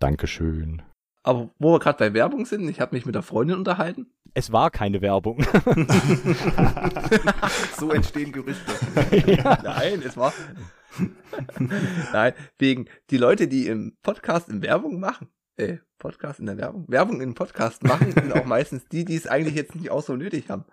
Dankeschön. 0.00 0.82
Aber 1.22 1.50
wo 1.58 1.72
wir 1.72 1.78
gerade 1.78 1.98
bei 1.98 2.14
Werbung 2.14 2.46
sind, 2.46 2.68
ich 2.68 2.80
habe 2.80 2.94
mich 2.94 3.04
mit 3.04 3.14
der 3.14 3.22
Freundin 3.22 3.58
unterhalten. 3.58 4.06
Es 4.34 4.52
war 4.52 4.70
keine 4.70 5.02
Werbung. 5.02 5.38
so 7.76 7.90
entstehen 7.90 8.32
Gerüchte. 8.32 8.72
Ja. 9.26 9.58
Nein, 9.62 10.02
es 10.04 10.16
war. 10.16 10.32
Nein, 12.12 12.32
wegen 12.58 12.86
die 13.10 13.16
Leute, 13.16 13.48
die 13.48 13.66
im 13.66 13.96
Podcast 14.02 14.48
in 14.48 14.62
Werbung 14.62 15.00
machen, 15.00 15.28
äh, 15.56 15.78
Podcast 15.98 16.40
in 16.40 16.46
der 16.46 16.56
Werbung, 16.56 16.84
Werbung 16.88 17.20
in 17.20 17.34
Podcast 17.34 17.82
machen, 17.84 18.12
sind 18.12 18.32
auch 18.32 18.44
meistens 18.44 18.86
die, 18.88 19.04
die 19.04 19.16
es 19.16 19.26
eigentlich 19.26 19.54
jetzt 19.54 19.74
nicht 19.74 19.90
auch 19.90 20.02
so 20.02 20.16
nötig 20.16 20.50
haben. 20.50 20.64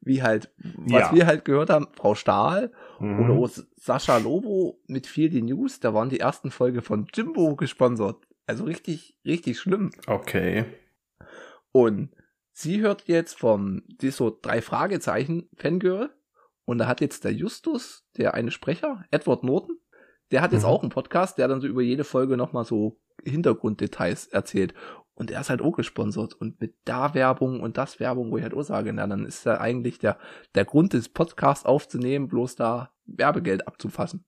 Wie 0.00 0.22
halt, 0.22 0.52
was 0.58 1.02
ja. 1.02 1.14
wir 1.14 1.26
halt 1.26 1.46
gehört 1.46 1.70
haben, 1.70 1.88
Frau 1.94 2.14
Stahl 2.14 2.72
mhm. 3.00 3.30
oder 3.30 3.50
Sascha 3.76 4.18
Lobo 4.18 4.78
mit 4.86 5.06
viel 5.06 5.30
die 5.30 5.42
News, 5.42 5.80
da 5.80 5.94
waren 5.94 6.10
die 6.10 6.20
ersten 6.20 6.50
Folge 6.50 6.82
von 6.82 7.06
Jimbo 7.12 7.56
gesponsert. 7.56 8.18
Also 8.46 8.64
richtig, 8.64 9.18
richtig 9.24 9.58
schlimm. 9.58 9.90
Okay. 10.06 10.66
Und 11.72 12.10
sie 12.52 12.80
hört 12.80 13.08
jetzt 13.08 13.38
vom, 13.38 13.82
die 13.88 14.08
ist 14.08 14.18
so 14.18 14.36
drei 14.40 14.60
Fragezeichen 14.62 15.48
Fangirl. 15.56 16.10
Und 16.66 16.78
da 16.78 16.86
hat 16.86 17.00
jetzt 17.00 17.24
der 17.24 17.32
Justus, 17.32 18.06
der 18.16 18.34
eine 18.34 18.50
Sprecher, 18.50 19.04
Edward 19.10 19.44
Norton, 19.44 19.78
der 20.30 20.40
hat 20.40 20.52
jetzt 20.52 20.62
mhm. 20.62 20.68
auch 20.68 20.82
einen 20.82 20.90
Podcast, 20.90 21.38
der 21.38 21.48
dann 21.48 21.60
so 21.60 21.66
über 21.66 21.82
jede 21.82 22.04
Folge 22.04 22.36
nochmal 22.36 22.64
so 22.64 22.98
Hintergrunddetails 23.24 24.28
erzählt. 24.28 24.74
Und 25.14 25.30
er 25.30 25.40
ist 25.40 25.50
halt 25.50 25.62
auch 25.62 25.76
gesponsert. 25.76 26.34
Und 26.34 26.60
mit 26.60 26.74
da 26.84 27.14
Werbung 27.14 27.60
und 27.60 27.76
das 27.76 28.00
Werbung, 28.00 28.30
wo 28.30 28.36
ich 28.36 28.42
halt 28.42 28.54
auch 28.54 28.62
sage, 28.62 28.92
na, 28.92 29.06
dann 29.06 29.26
ist 29.26 29.44
ja 29.44 29.60
eigentlich 29.60 29.98
der, 29.98 30.18
der 30.54 30.64
Grund 30.64 30.92
des 30.92 31.08
Podcasts 31.08 31.64
aufzunehmen, 31.64 32.28
bloß 32.28 32.56
da 32.56 32.92
Werbegeld 33.06 33.68
abzufassen. 33.68 34.24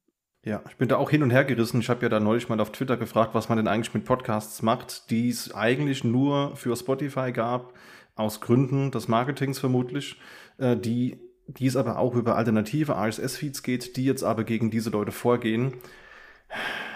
Ja, 0.47 0.63
ich 0.69 0.77
bin 0.77 0.87
da 0.87 0.97
auch 0.97 1.11
hin 1.11 1.25
und 1.25 1.33
her 1.33 1.45
gerissen. 1.45 1.81
Ich 1.81 1.91
habe 1.91 2.03
ja 2.03 2.09
da 2.09 2.21
neulich 2.21 2.49
mal 2.49 2.61
auf 2.61 2.71
Twitter 2.71 2.97
gefragt, 2.97 3.35
was 3.35 3.49
man 3.49 3.59
denn 3.59 3.67
eigentlich 3.67 3.93
mit 3.95 4.05
Podcasts 4.05 4.63
macht, 4.63 5.11
die 5.11 5.29
es 5.29 5.53
eigentlich 5.53 6.05
nur 6.05 6.55
für 6.55 6.77
Spotify 6.77 7.33
gab, 7.33 7.75
aus 8.15 8.41
Gründen 8.41 8.93
des 8.93 9.09
Marketings 9.09 9.59
vermutlich, 9.59 10.21
äh, 10.59 10.77
die, 10.77 11.19
die 11.49 11.67
es 11.67 11.75
aber 11.75 11.99
auch 11.99 12.15
über 12.15 12.37
alternative 12.37 12.93
RSS-Feeds 12.93 13.65
geht, 13.65 13.97
die 13.97 14.05
jetzt 14.05 14.23
aber 14.23 14.45
gegen 14.45 14.71
diese 14.71 14.91
Leute 14.91 15.11
vorgehen. 15.11 15.75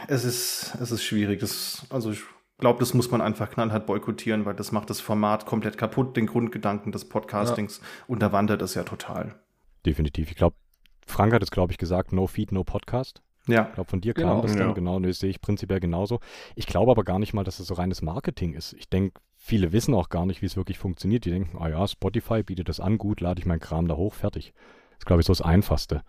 Es 0.07 0.25
ist, 0.25 0.77
es 0.81 0.93
ist 0.93 1.03
schwierig. 1.03 1.41
Das, 1.41 1.89
also 1.91 2.13
ich 2.13 2.23
glaube, 2.59 2.79
das 2.79 2.95
muss 2.95 3.11
man 3.11 3.21
einfach 3.21 3.51
knallhart 3.51 3.85
boykottieren, 3.85 4.45
weil 4.45 4.55
das 4.55 4.71
macht 4.71 4.91
das 4.91 5.01
Format 5.01 5.45
komplett 5.47 5.77
kaputt, 5.77 6.17
den 6.17 6.27
Grundgedanken 6.27 6.93
des 6.93 7.09
Podcastings 7.09 7.79
ja. 7.79 8.05
unterwandert 8.07 8.63
es 8.63 8.75
ja 8.75 8.85
total. 8.85 9.35
Definitiv. 9.85 10.31
Ich 10.31 10.37
glaube, 10.37 10.55
Frank 11.05 11.33
hat 11.33 11.43
es, 11.43 11.51
glaube 11.51 11.73
ich, 11.73 11.79
gesagt, 11.79 12.13
no 12.13 12.29
feed, 12.29 12.53
no 12.53 12.63
podcast. 12.63 13.23
Ja. 13.51 13.69
Ich 13.69 13.75
glaube, 13.75 13.91
von 13.91 14.01
dir 14.01 14.15
genau, 14.15 14.35
kam 14.35 14.43
das 14.43 14.57
dann, 14.57 14.69
ja. 14.69 14.73
genau, 14.73 14.99
das 15.01 15.19
sehe 15.19 15.31
ich 15.31 15.41
prinzipiell 15.41 15.81
genauso. 15.81 16.21
Ich 16.55 16.67
glaube 16.67 16.91
aber 16.91 17.05
gar 17.05 17.19
nicht 17.19 17.33
mal, 17.33 17.45
dass 17.45 17.55
es 17.55 17.67
das 17.67 17.69
so 17.69 17.75
reines 17.75 18.03
Marketing 18.03 18.55
ist. 18.55 18.73
Ich 18.75 18.89
denke, 18.89 19.21
viele 19.37 19.73
wissen 19.73 19.95
auch 19.95 20.09
gar 20.09 20.27
nicht, 20.27 20.43
wie 20.43 20.47
es 20.47 20.57
wirklich 20.57 20.79
funktioniert. 20.79 21.25
Die 21.25 21.31
denken, 21.31 21.59
ah 21.59 21.69
ja, 21.69 21.87
Spotify 21.87 22.43
bietet 22.43 22.69
das 22.69 22.81
an, 22.81 22.99
gut, 22.99 23.21
lade 23.21 23.41
ich 23.41 23.47
meinen 23.47 23.61
Kram 23.61 23.89
da 23.89 23.97
hoch, 23.97 24.15
fertig. 24.15 24.53
Das 24.91 25.01
ist, 25.01 25.07
glaube 25.07 25.21
ich, 25.21 25.27
so 25.27 25.33
das 25.33 25.43
Einfachste. 25.43 26.03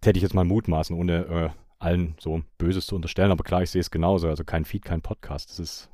Das 0.00 0.08
hätte 0.08 0.18
ich 0.18 0.22
jetzt 0.22 0.34
mal 0.34 0.44
mutmaßen, 0.44 0.96
ohne 0.96 1.24
äh, 1.26 1.50
allen 1.78 2.14
so 2.18 2.42
Böses 2.58 2.86
zu 2.86 2.96
unterstellen, 2.96 3.30
aber 3.30 3.44
klar, 3.44 3.62
ich 3.62 3.70
sehe 3.70 3.80
es 3.80 3.90
genauso. 3.90 4.28
Also 4.28 4.44
kein 4.44 4.64
Feed, 4.64 4.84
kein 4.84 5.00
Podcast. 5.00 5.50
Das 5.50 5.58
ist 5.58 5.90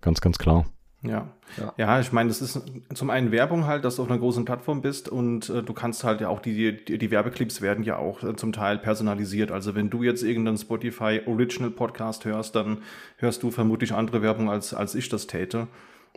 ganz, 0.00 0.20
ganz 0.20 0.38
klar. 0.38 0.66
Ja. 1.02 1.28
ja, 1.56 1.74
ja, 1.76 2.00
ich 2.00 2.10
meine, 2.10 2.28
das 2.28 2.42
ist 2.42 2.60
zum 2.92 3.10
einen 3.10 3.30
Werbung 3.30 3.66
halt, 3.66 3.84
dass 3.84 3.96
du 3.96 4.02
auf 4.02 4.10
einer 4.10 4.18
großen 4.18 4.44
Plattform 4.44 4.82
bist 4.82 5.08
und 5.08 5.48
äh, 5.48 5.62
du 5.62 5.72
kannst 5.72 6.02
halt 6.02 6.20
ja 6.20 6.28
auch 6.28 6.40
die, 6.40 6.84
die, 6.84 6.98
die 6.98 7.10
Werbeclips 7.12 7.62
werden 7.62 7.84
ja 7.84 7.96
auch 7.96 8.24
äh, 8.24 8.34
zum 8.34 8.52
Teil 8.52 8.78
personalisiert. 8.78 9.52
Also 9.52 9.76
wenn 9.76 9.90
du 9.90 10.02
jetzt 10.02 10.24
irgendeinen 10.24 10.58
Spotify 10.58 11.20
Original 11.26 11.70
Podcast 11.70 12.24
hörst, 12.24 12.56
dann 12.56 12.78
hörst 13.18 13.44
du 13.44 13.52
vermutlich 13.52 13.94
andere 13.94 14.22
Werbung 14.22 14.50
als, 14.50 14.74
als 14.74 14.96
ich 14.96 15.08
das 15.08 15.28
täte. 15.28 15.68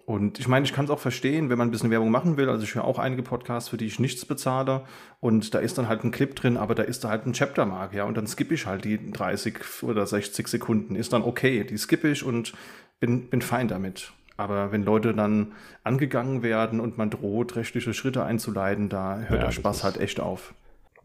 Und 0.06 0.40
ich 0.40 0.48
meine, 0.48 0.66
ich 0.66 0.74
kann 0.74 0.86
es 0.86 0.92
auch 0.92 1.00
verstehen, 1.00 1.50
wenn 1.50 1.60
man 1.60 1.68
ein 1.68 1.72
bisschen 1.72 1.92
Werbung 1.92 2.10
machen 2.10 2.36
will. 2.38 2.50
Also 2.50 2.64
ich 2.64 2.74
höre 2.74 2.84
auch 2.84 2.98
einige 2.98 3.22
Podcasts, 3.22 3.70
für 3.70 3.78
die 3.78 3.86
ich 3.86 4.00
nichts 4.00 4.26
bezahle. 4.26 4.82
Und 5.20 5.54
da 5.54 5.60
ist 5.60 5.78
dann 5.78 5.88
halt 5.88 6.04
ein 6.04 6.12
Clip 6.12 6.36
drin, 6.36 6.58
aber 6.58 6.74
da 6.74 6.82
ist 6.84 7.04
da 7.04 7.10
halt 7.10 7.28
ein 7.28 7.34
Chaptermark, 7.34 7.94
ja. 7.94 8.06
Und 8.06 8.18
dann 8.18 8.26
skippe 8.26 8.56
ich 8.56 8.66
halt 8.66 8.84
die 8.84 9.12
30 9.12 9.84
oder 9.84 10.08
60 10.08 10.48
Sekunden. 10.48 10.96
Ist 10.96 11.14
dann 11.14 11.22
okay. 11.22 11.64
Die 11.64 11.78
skippe 11.78 12.10
ich 12.10 12.24
und 12.24 12.54
bin, 13.00 13.30
bin 13.30 13.42
fein 13.42 13.68
damit. 13.68 14.12
Aber 14.42 14.72
wenn 14.72 14.84
Leute 14.84 15.14
dann 15.14 15.54
angegangen 15.84 16.44
werden 16.44 16.80
und 16.80 16.98
man 16.98 17.10
droht, 17.10 17.56
rechtliche 17.56 17.94
Schritte 17.94 18.24
einzuleiten, 18.24 18.90
da 18.90 19.20
hört 19.20 19.40
ja, 19.40 19.46
der 19.46 19.52
Spaß 19.52 19.84
halt 19.84 19.98
echt 19.98 20.20
auf. 20.20 20.54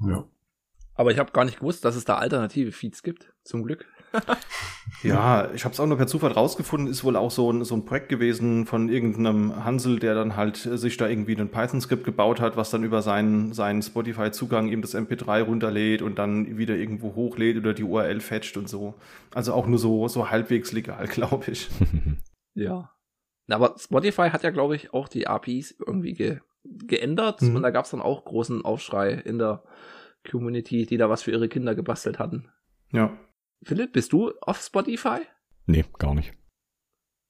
Ja. 0.01 0.25
Aber 0.95 1.11
ich 1.11 1.19
habe 1.19 1.33
gar 1.33 1.45
nicht 1.45 1.59
gewusst, 1.59 1.85
dass 1.85 1.95
es 1.95 2.05
da 2.05 2.17
alternative 2.17 2.73
Feeds 2.73 3.03
gibt, 3.03 3.33
zum 3.45 3.63
Glück. 3.65 3.87
ja, 5.03 5.51
ich 5.53 5.65
habe 5.65 5.75
es 5.75 5.81
auch 5.81 5.87
nur 5.87 5.99
per 5.99 6.07
Zufall 6.07 6.33
rausgefunden, 6.33 6.89
ist 6.89 7.05
wohl 7.05 7.17
auch 7.17 7.31
so 7.31 7.53
ein, 7.53 7.65
so 7.65 7.75
ein 7.75 7.85
Projekt 7.85 8.09
gewesen 8.09 8.65
von 8.65 8.89
irgendeinem 8.89 9.65
Hansel, 9.65 9.99
der 9.99 10.15
dann 10.15 10.37
halt 10.37 10.57
sich 10.57 10.97
da 10.97 11.07
irgendwie 11.07 11.37
ein 11.37 11.51
Python-Skript 11.51 12.05
gebaut 12.05 12.41
hat, 12.41 12.57
was 12.57 12.71
dann 12.71 12.83
über 12.83 13.03
seinen, 13.03 13.53
seinen 13.53 13.83
Spotify-Zugang 13.83 14.69
eben 14.69 14.81
das 14.81 14.95
MP3 14.95 15.43
runterlädt 15.43 16.01
und 16.01 16.19
dann 16.19 16.57
wieder 16.57 16.77
irgendwo 16.77 17.15
hochlädt 17.15 17.59
oder 17.59 17.75
die 17.75 17.85
URL 17.85 18.21
fetcht 18.21 18.57
und 18.57 18.69
so. 18.69 18.95
Also 19.35 19.53
auch 19.53 19.67
nur 19.67 19.79
so, 19.79 20.09
so 20.09 20.31
halbwegs 20.31 20.73
legal, 20.73 21.07
glaube 21.09 21.51
ich. 21.51 21.69
ja. 22.55 22.91
Aber 23.49 23.77
Spotify 23.79 24.31
hat 24.31 24.43
ja, 24.43 24.51
glaube 24.51 24.77
ich, 24.77 24.93
auch 24.93 25.09
die 25.09 25.27
APIs 25.27 25.77
irgendwie 25.85 26.13
ge 26.13 26.41
geändert 26.69 27.43
mhm. 27.43 27.55
und 27.55 27.63
da 27.63 27.71
gab 27.71 27.85
es 27.85 27.93
dann 27.93 28.01
auch 28.03 28.25
großen 28.25 28.65
Aufschrei 28.65 29.13
in 29.13 29.39
der 29.39 29.63
Community, 30.29 30.85
die 30.85 30.97
da 30.97 31.09
was 31.09 31.23
für 31.23 31.31
ihre 31.31 31.49
Kinder 31.49 31.77
gebastelt 31.77 32.19
hatten. 32.19 32.51
Ja. 32.91 33.17
Philipp, 33.63 33.93
bist 33.93 34.13
du 34.13 34.33
auf 34.41 34.61
Spotify? 34.61 35.21
Nee, 35.67 35.85
gar 35.99 36.15
nicht. 36.15 36.35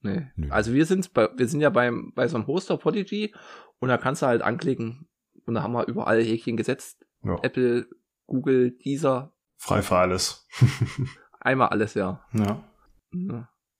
Nee. 0.00 0.26
Nö. 0.36 0.50
Also 0.50 0.72
wir 0.72 0.86
sind 0.86 1.12
bei, 1.12 1.28
wir 1.36 1.48
sind 1.48 1.60
ja 1.60 1.70
beim, 1.70 2.12
bei 2.14 2.28
so 2.28 2.36
einem 2.36 2.46
Hoster 2.46 2.78
Podigy 2.78 3.34
und 3.78 3.88
da 3.88 3.98
kannst 3.98 4.22
du 4.22 4.26
halt 4.26 4.40
anklicken 4.40 5.08
und 5.44 5.54
da 5.54 5.62
haben 5.62 5.72
wir 5.72 5.86
überall 5.86 6.22
Häkchen 6.22 6.56
gesetzt. 6.56 7.04
Ja. 7.22 7.38
Apple, 7.42 7.88
Google, 8.26 8.70
Deezer. 8.70 9.34
Frei 9.56 9.82
für 9.82 9.96
alles. 9.96 10.46
Einmal 11.40 11.68
alles, 11.68 11.94
ja. 11.94 12.24
Ja. 12.32 12.64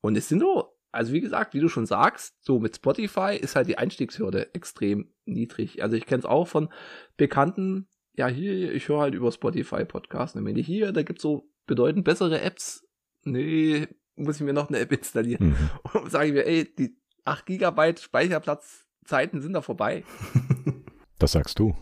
Und 0.01 0.17
es 0.17 0.29
sind 0.29 0.41
so, 0.41 0.76
also 0.97 1.13
wie 1.13 1.21
gesagt, 1.21 1.53
wie 1.55 1.61
du 1.61 1.69
schon 1.69 1.87
sagst, 1.87 2.43
so 2.43 2.59
mit 2.59 2.77
Spotify 2.77 3.37
ist 3.37 3.55
halt 3.55 3.69
die 3.69 3.79
Einstiegshürde 3.79 4.55
extrem 4.55 5.13
niedrig. 5.27 5.83
Also 5.83 5.95
ich 5.95 6.07
kenne 6.07 6.21
es 6.21 6.25
auch 6.25 6.49
von 6.49 6.71
Bekannten, 7.17 7.87
ja, 8.15 8.29
hier, 8.29 8.73
ich 8.73 8.89
höre 8.89 9.01
halt 9.01 9.15
über 9.15 9.31
Spotify 9.31 9.85
Podcasts. 9.85 10.37
Und 10.37 10.47
wenn 10.47 10.57
ich 10.57 10.67
hier, 10.67 10.93
da 10.93 11.03
gibt's 11.03 11.23
so 11.23 11.51
bedeutend 11.67 12.05
bessere 12.05 12.41
Apps. 12.41 12.87
Nee, 13.25 13.89
muss 14.15 14.37
ich 14.37 14.43
mir 14.43 14.55
noch 14.55 14.69
eine 14.69 14.79
App 14.79 14.91
installieren. 14.91 15.49
Mhm. 15.49 15.71
Und 16.01 16.11
sage 16.11 16.29
ich 16.29 16.33
mir, 16.33 16.47
ey, 16.47 16.75
die 16.75 16.97
8 17.25 17.45
Gigabyte 17.45 18.01
Speicherplatzzeiten 18.01 19.43
sind 19.43 19.53
da 19.53 19.63
vorbei. 19.63 20.03
Das 21.19 21.33
sagst 21.33 21.59
du. 21.59 21.75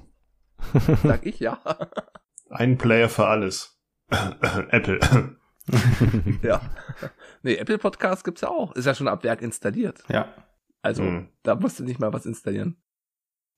Sag 1.02 1.26
ich, 1.26 1.40
ja. 1.40 1.60
Ein 2.50 2.78
Player 2.78 3.08
für 3.08 3.26
alles. 3.26 3.80
Apple. 4.70 5.00
ja. 6.42 6.60
Nee, 7.42 7.56
Apple 7.56 7.78
Podcast 7.78 8.24
gibt's 8.24 8.42
ja 8.42 8.48
auch. 8.48 8.74
Ist 8.74 8.86
ja 8.86 8.94
schon 8.94 9.08
ab 9.08 9.24
Werk 9.24 9.42
installiert. 9.42 10.02
Ja. 10.08 10.28
Also, 10.82 11.02
mhm. 11.02 11.28
da 11.42 11.54
musst 11.54 11.80
du 11.80 11.84
nicht 11.84 11.98
mal 12.00 12.12
was 12.12 12.26
installieren. 12.26 12.76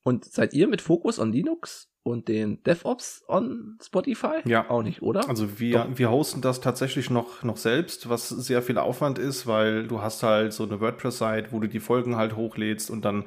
Und 0.03 0.23
seid 0.23 0.53
ihr 0.53 0.67
mit 0.67 0.81
Fokus 0.81 1.19
on 1.19 1.33
Linux 1.33 1.91
und 2.03 2.29
den 2.29 2.63
DevOps 2.63 3.25
on 3.27 3.77
Spotify? 3.83 4.37
Ja. 4.45 4.69
Auch 4.69 4.81
nicht, 4.81 5.01
oder? 5.01 5.27
Also 5.27 5.59
wir, 5.59 5.87
wir 5.93 6.09
hosten 6.09 6.39
das 6.39 6.61
tatsächlich 6.61 7.09
noch, 7.09 7.43
noch 7.43 7.57
selbst, 7.57 8.07
was 8.07 8.29
sehr 8.29 8.61
viel 8.61 8.77
Aufwand 8.77 9.19
ist, 9.19 9.45
weil 9.45 9.85
du 9.87 10.01
hast 10.01 10.23
halt 10.23 10.53
so 10.53 10.63
eine 10.63 10.79
WordPress-Seite, 10.79 11.51
wo 11.51 11.59
du 11.59 11.67
die 11.67 11.81
Folgen 11.81 12.15
halt 12.15 12.37
hochlädst 12.37 12.89
und 12.89 13.03
dann 13.03 13.25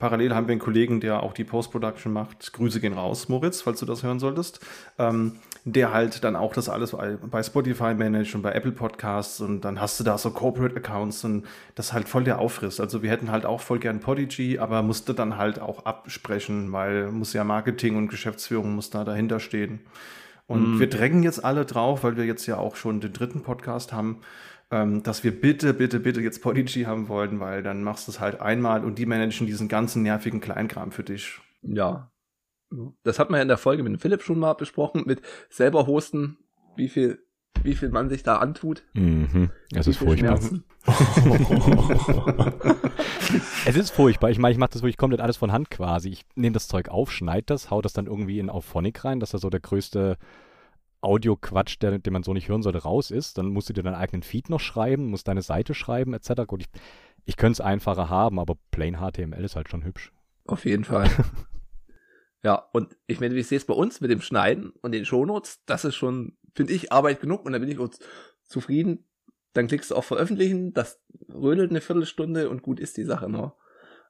parallel 0.00 0.34
haben 0.34 0.48
wir 0.48 0.52
einen 0.52 0.60
Kollegen, 0.60 0.98
der 0.98 1.22
auch 1.22 1.32
die 1.32 1.44
Post-Production 1.44 2.12
macht. 2.12 2.52
Grüße 2.52 2.80
gehen 2.80 2.94
raus, 2.94 3.28
Moritz, 3.28 3.60
falls 3.60 3.78
du 3.78 3.86
das 3.86 4.02
hören 4.02 4.18
solltest. 4.18 4.58
Ähm, 4.98 5.36
der 5.64 5.92
halt 5.92 6.24
dann 6.24 6.36
auch 6.36 6.54
das 6.54 6.70
alles 6.70 6.96
bei 7.30 7.42
Spotify 7.42 7.94
managt 7.94 8.34
und 8.34 8.40
bei 8.40 8.52
Apple 8.52 8.72
Podcasts 8.72 9.42
und 9.42 9.60
dann 9.60 9.78
hast 9.78 10.00
du 10.00 10.04
da 10.04 10.16
so 10.16 10.30
Corporate 10.30 10.74
Accounts 10.74 11.22
und 11.24 11.44
das 11.74 11.92
halt 11.92 12.08
voll 12.08 12.24
der 12.24 12.38
Aufriss. 12.38 12.80
Also 12.80 13.02
wir 13.02 13.10
hätten 13.10 13.30
halt 13.30 13.44
auch 13.44 13.60
voll 13.60 13.78
gern 13.78 14.00
Podigy, 14.00 14.58
aber 14.58 14.82
musste 14.82 15.12
dann 15.12 15.36
halt 15.36 15.60
auch 15.60 15.84
absprechen, 15.84 16.72
weil 16.72 17.12
muss 17.12 17.34
ja 17.34 17.44
Marketing 17.44 17.96
und 17.96 18.08
Geschäftsführung 18.08 18.74
muss 18.74 18.88
da 18.88 19.04
dahinter 19.04 19.38
stehen. 19.38 19.80
Und 20.46 20.76
mm. 20.76 20.80
wir 20.80 20.88
drängen 20.88 21.22
jetzt 21.22 21.44
alle 21.44 21.66
drauf, 21.66 22.02
weil 22.04 22.16
wir 22.16 22.24
jetzt 22.24 22.46
ja 22.46 22.56
auch 22.56 22.74
schon 22.74 23.00
den 23.00 23.12
dritten 23.12 23.42
Podcast 23.42 23.92
haben, 23.92 24.20
ähm, 24.70 25.02
dass 25.02 25.24
wir 25.24 25.38
bitte, 25.38 25.74
bitte, 25.74 26.00
bitte 26.00 26.20
jetzt 26.20 26.42
Podigy 26.42 26.84
haben 26.84 27.08
wollten, 27.08 27.40
weil 27.40 27.62
dann 27.62 27.82
machst 27.82 28.06
du 28.06 28.12
es 28.12 28.20
halt 28.20 28.40
einmal 28.40 28.84
und 28.84 28.98
die 28.98 29.06
managen 29.06 29.46
diesen 29.46 29.68
ganzen 29.68 30.02
nervigen 30.02 30.40
Kleinkram 30.40 30.92
für 30.92 31.02
dich. 31.02 31.40
Ja, 31.62 32.10
das 33.02 33.18
hat 33.18 33.30
man 33.30 33.38
ja 33.38 33.42
in 33.42 33.48
der 33.48 33.58
Folge 33.58 33.82
mit 33.82 34.00
Philipp 34.00 34.22
schon 34.22 34.38
mal 34.38 34.54
besprochen, 34.54 35.02
mit 35.06 35.20
selber 35.48 35.86
hosten, 35.86 36.38
wie 36.76 36.88
viel, 36.88 37.18
wie 37.62 37.74
viel 37.74 37.88
man 37.88 38.08
sich 38.08 38.22
da 38.22 38.36
antut. 38.36 38.84
Mhm. 38.94 39.50
Es 39.74 39.88
ist 39.88 39.98
furchtbar. 39.98 40.38
es 43.66 43.76
ist 43.76 43.90
furchtbar. 43.90 44.30
Ich 44.30 44.38
meine, 44.38 44.52
ich 44.52 44.58
mache 44.58 44.70
das 44.72 44.82
wirklich 44.82 44.96
komplett 44.96 45.20
alles 45.20 45.36
von 45.36 45.50
Hand 45.52 45.70
quasi. 45.70 46.10
Ich 46.10 46.24
nehme 46.36 46.54
das 46.54 46.68
Zeug 46.68 46.88
auf, 46.88 47.10
schneide 47.10 47.46
das, 47.46 47.70
hau 47.70 47.82
das 47.82 47.92
dann 47.92 48.06
irgendwie 48.06 48.38
in 48.38 48.50
Auphonic 48.50 49.04
rein, 49.04 49.18
dass 49.18 49.30
da 49.30 49.38
so 49.38 49.50
der 49.50 49.60
größte 49.60 50.16
Audio-Quatsch, 51.00 51.78
den 51.80 52.12
man 52.12 52.22
so 52.22 52.32
nicht 52.32 52.48
hören 52.48 52.62
sollte, 52.62 52.82
raus 52.82 53.10
ist. 53.10 53.38
Dann 53.38 53.48
musst 53.48 53.68
du 53.68 53.72
dir 53.72 53.82
deinen 53.82 53.94
eigenen 53.94 54.22
Feed 54.22 54.50
noch 54.50 54.60
schreiben, 54.60 55.06
musst 55.06 55.28
deine 55.28 55.42
Seite 55.42 55.74
schreiben, 55.74 56.14
etc. 56.14 56.46
Gut, 56.46 56.62
ich, 56.62 56.68
ich 57.24 57.36
könnte 57.36 57.54
es 57.54 57.60
einfacher 57.60 58.08
haben, 58.08 58.38
aber 58.38 58.56
plain 58.70 58.98
HTML 58.98 59.44
ist 59.44 59.56
halt 59.56 59.68
schon 59.68 59.84
hübsch. 59.84 60.12
Auf 60.46 60.64
jeden 60.64 60.84
Fall. 60.84 61.08
Ja, 62.42 62.54
und 62.72 62.96
ich 63.06 63.20
meine, 63.20 63.34
wie 63.34 63.40
ich 63.40 63.48
sehe 63.48 63.58
es 63.58 63.66
bei 63.66 63.74
uns 63.74 64.00
mit 64.00 64.10
dem 64.10 64.22
Schneiden 64.22 64.70
und 64.80 64.92
den 64.92 65.04
Shownotes, 65.04 65.62
das 65.66 65.84
ist 65.84 65.96
schon, 65.96 66.36
finde 66.54 66.72
ich, 66.72 66.90
Arbeit 66.90 67.20
genug 67.20 67.44
und 67.44 67.52
da 67.52 67.58
bin 67.58 67.68
ich 67.68 67.78
uns 67.78 67.98
zufrieden. 68.44 69.04
Dann 69.52 69.66
klickst 69.66 69.90
du 69.90 69.94
auf 69.94 70.06
Veröffentlichen, 70.06 70.72
das 70.72 71.00
rödelt 71.28 71.70
eine 71.70 71.80
Viertelstunde 71.80 72.48
und 72.48 72.62
gut 72.62 72.80
ist 72.80 72.96
die 72.96 73.04
Sache 73.04 73.28
noch. 73.28 73.56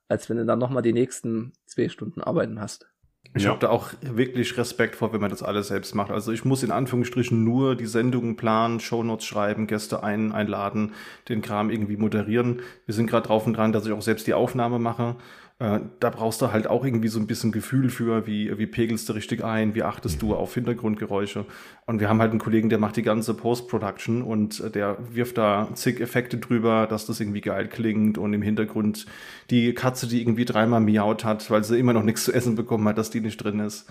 Als 0.07 0.29
wenn 0.29 0.37
du 0.37 0.44
dann 0.44 0.59
nochmal 0.59 0.83
die 0.83 0.92
nächsten 0.92 1.53
zwei 1.66 1.88
Stunden 1.88 2.20
arbeiten 2.20 2.61
hast. 2.61 2.88
Ich 3.35 3.45
ja. 3.45 3.51
habe 3.51 3.61
da 3.61 3.69
auch 3.69 3.91
wirklich 4.01 4.57
Respekt 4.57 4.97
vor, 4.97 5.13
wenn 5.13 5.21
man 5.21 5.31
das 5.31 5.45
alles 5.45 5.69
selbst 5.69 5.95
macht. 5.95 6.11
Also 6.11 6.33
ich 6.33 6.45
muss 6.45 6.65
in 6.65 6.73
Anführungsstrichen 6.73 7.45
nur 7.45 7.77
die 7.77 7.87
Sendungen 7.87 8.35
planen, 8.35 8.81
Shownotes 8.81 9.25
schreiben, 9.25 9.69
Gäste 9.69 10.03
ein, 10.03 10.33
einladen, 10.33 10.95
den 11.29 11.41
Kram 11.41 11.71
irgendwie 11.71 11.97
moderieren. 11.97 12.61
Wir 12.87 12.95
sind 12.95 13.09
gerade 13.09 13.29
drauf 13.29 13.47
und 13.47 13.57
dran, 13.57 13.73
dass 13.73 13.87
ich 13.87 13.93
auch 13.93 14.03
selbst 14.03 14.27
die 14.27 14.35
Aufnahme 14.35 14.81
mache. 14.81 15.15
Äh, 15.61 15.81
da 16.01 16.09
brauchst 16.09 16.40
du 16.40 16.53
halt 16.53 16.66
auch 16.68 16.87
irgendwie 16.87 17.09
so 17.09 17.20
ein 17.20 17.27
bisschen 17.27 17.53
Gefühl 17.53 17.90
für, 17.90 18.27
wie, 18.27 18.57
wie 18.59 18.66
pegelst 18.66 19.07
du 19.09 19.12
richtig 19.12 19.44
ein, 19.44 19.75
wie 19.75 19.83
achtest 19.83 20.23
du 20.23 20.29
mhm. 20.29 20.33
auf 20.33 20.55
Hintergrundgeräusche. 20.55 21.44
Und 21.85 22.01
wir 22.01 22.09
haben 22.09 22.18
halt 22.20 22.31
einen 22.31 22.40
Kollegen, 22.40 22.70
der 22.70 22.79
macht 22.79 22.96
die 22.96 23.03
ganze 23.03 23.35
Post-Production 23.35 24.23
und 24.23 24.61
äh, 24.61 24.70
der 24.70 24.96
wirft 25.12 25.37
da 25.37 25.68
zig 25.75 26.01
Effekte 26.01 26.38
drüber, 26.38 26.87
dass 26.87 27.05
das 27.05 27.20
irgendwie 27.20 27.42
geil 27.42 27.68
klingt 27.68 28.16
und 28.16 28.33
im 28.33 28.40
Hintergrund 28.40 29.05
die 29.51 29.75
Katze, 29.75 30.09
die 30.09 30.23
irgendwie 30.23 30.46
dreimal 30.46 30.81
miaut 30.81 31.27
hat, 31.27 31.51
weil 31.51 31.62
sie 31.62 31.79
immer 31.79 31.92
noch 31.92 32.05
nichts 32.05 32.25
zu 32.25 32.33
essen 32.33 32.57
bekommen 32.57 32.88
hat, 32.88 32.96
dass 32.96 33.11
die 33.11 33.20
nicht 33.20 33.37
drin 33.37 33.61
ist. 33.61 33.87